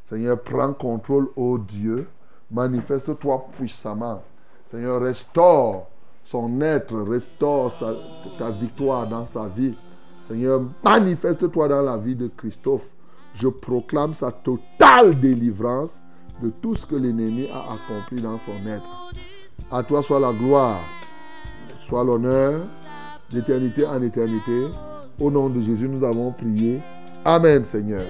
Seigneur, 0.05 0.39
prends 0.41 0.73
contrôle, 0.73 1.29
ô 1.35 1.57
Dieu, 1.57 2.07
manifeste-toi 2.51 3.47
puissamment. 3.57 4.23
Seigneur, 4.71 5.01
restaure 5.01 5.87
son 6.25 6.59
être, 6.61 6.99
restaure 7.01 7.71
ta 8.37 8.49
victoire 8.49 9.07
dans 9.07 9.25
sa 9.25 9.47
vie. 9.47 9.73
Seigneur, 10.27 10.61
manifeste-toi 10.83 11.67
dans 11.67 11.81
la 11.81 11.97
vie 11.97 12.15
de 12.15 12.29
Christophe. 12.35 12.87
Je 13.35 13.47
proclame 13.47 14.13
sa 14.13 14.31
totale 14.31 15.19
délivrance 15.19 16.01
de 16.41 16.49
tout 16.49 16.75
ce 16.75 16.85
que 16.85 16.95
l'ennemi 16.95 17.47
a 17.53 17.73
accompli 17.73 18.21
dans 18.21 18.39
son 18.39 18.67
être. 18.67 19.13
À 19.71 19.83
toi 19.83 20.01
soit 20.01 20.19
la 20.19 20.33
gloire, 20.33 20.81
soit 21.79 22.03
l'honneur, 22.03 22.61
d'éternité 23.29 23.85
en 23.85 24.01
éternité. 24.01 24.67
Au 25.19 25.29
nom 25.29 25.49
de 25.49 25.61
Jésus, 25.61 25.87
nous 25.87 26.03
avons 26.03 26.31
prié. 26.31 26.81
Amen, 27.23 27.63
Seigneur. 27.63 28.05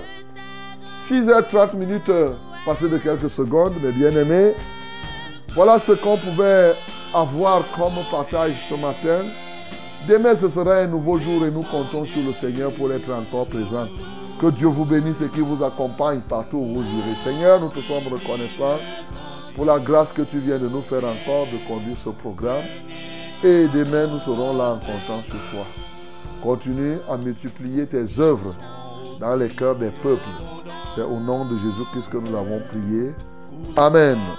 6h30 1.00 1.76
minutes, 1.76 2.12
passées 2.66 2.90
de 2.90 2.98
quelques 2.98 3.30
secondes, 3.30 3.74
mes 3.82 3.92
bien-aimés. 3.92 4.54
Voilà 5.54 5.80
ce 5.80 5.92
qu'on 5.92 6.18
pouvait 6.18 6.74
avoir 7.16 7.64
comme 7.76 7.94
partage 8.12 8.68
ce 8.70 8.76
matin. 8.76 9.26
Demain, 10.08 10.36
ce 10.36 10.50
sera 10.50 10.76
un 10.76 10.88
nouveau 10.88 11.18
jour 11.18 11.46
et 11.46 11.52
nous 11.52 11.64
comptons 11.64 12.06
sur 12.06 12.22
le 12.22 12.34
Seigneur 12.34 12.72
pour 12.74 12.92
être 12.92 13.10
encore 13.12 13.48
présents. 13.48 13.88
Que 14.40 14.48
Dieu 14.48 14.68
vous 14.68 14.84
bénisse 14.84 15.22
et 15.22 15.30
qu'il 15.30 15.44
vous 15.44 15.64
accompagne 15.64 16.20
partout 16.20 16.58
où 16.58 16.74
vous 16.76 16.84
irez. 16.84 17.16
Seigneur, 17.24 17.62
nous 17.62 17.70
te 17.70 17.80
sommes 17.80 18.08
reconnaissants 18.12 18.80
pour 19.56 19.64
la 19.64 19.80
grâce 19.80 20.12
que 20.12 20.24
tu 20.24 20.40
viens 20.40 20.60
de 20.60 20.68
nous 20.68 20.82
faire 20.82 21.06
encore 21.06 21.48
de 21.48 21.58
conduire 21.68 21.98
ce 21.98 22.10
programme. 22.10 22.66
Et 23.44 23.68
demain, 23.74 24.08
nous 24.08 24.20
serons 24.20 24.58
là 24.58 24.74
en 24.74 24.80
comptant 24.80 25.24
sur 25.24 25.40
toi. 25.52 25.66
Continue 26.44 26.98
à 27.10 27.16
multiplier 27.16 27.88
tes 27.88 28.20
œuvres 28.20 28.54
dans 29.20 29.36
les 29.36 29.48
cœurs 29.48 29.78
des 29.78 29.90
peuples. 29.90 30.22
C'est 30.94 31.02
au 31.02 31.20
nom 31.20 31.46
de 31.46 31.56
Jésus-Christ 31.56 32.10
que 32.10 32.18
nous 32.18 32.36
avons 32.36 32.62
prié. 32.70 33.14
Amen. 33.78 34.36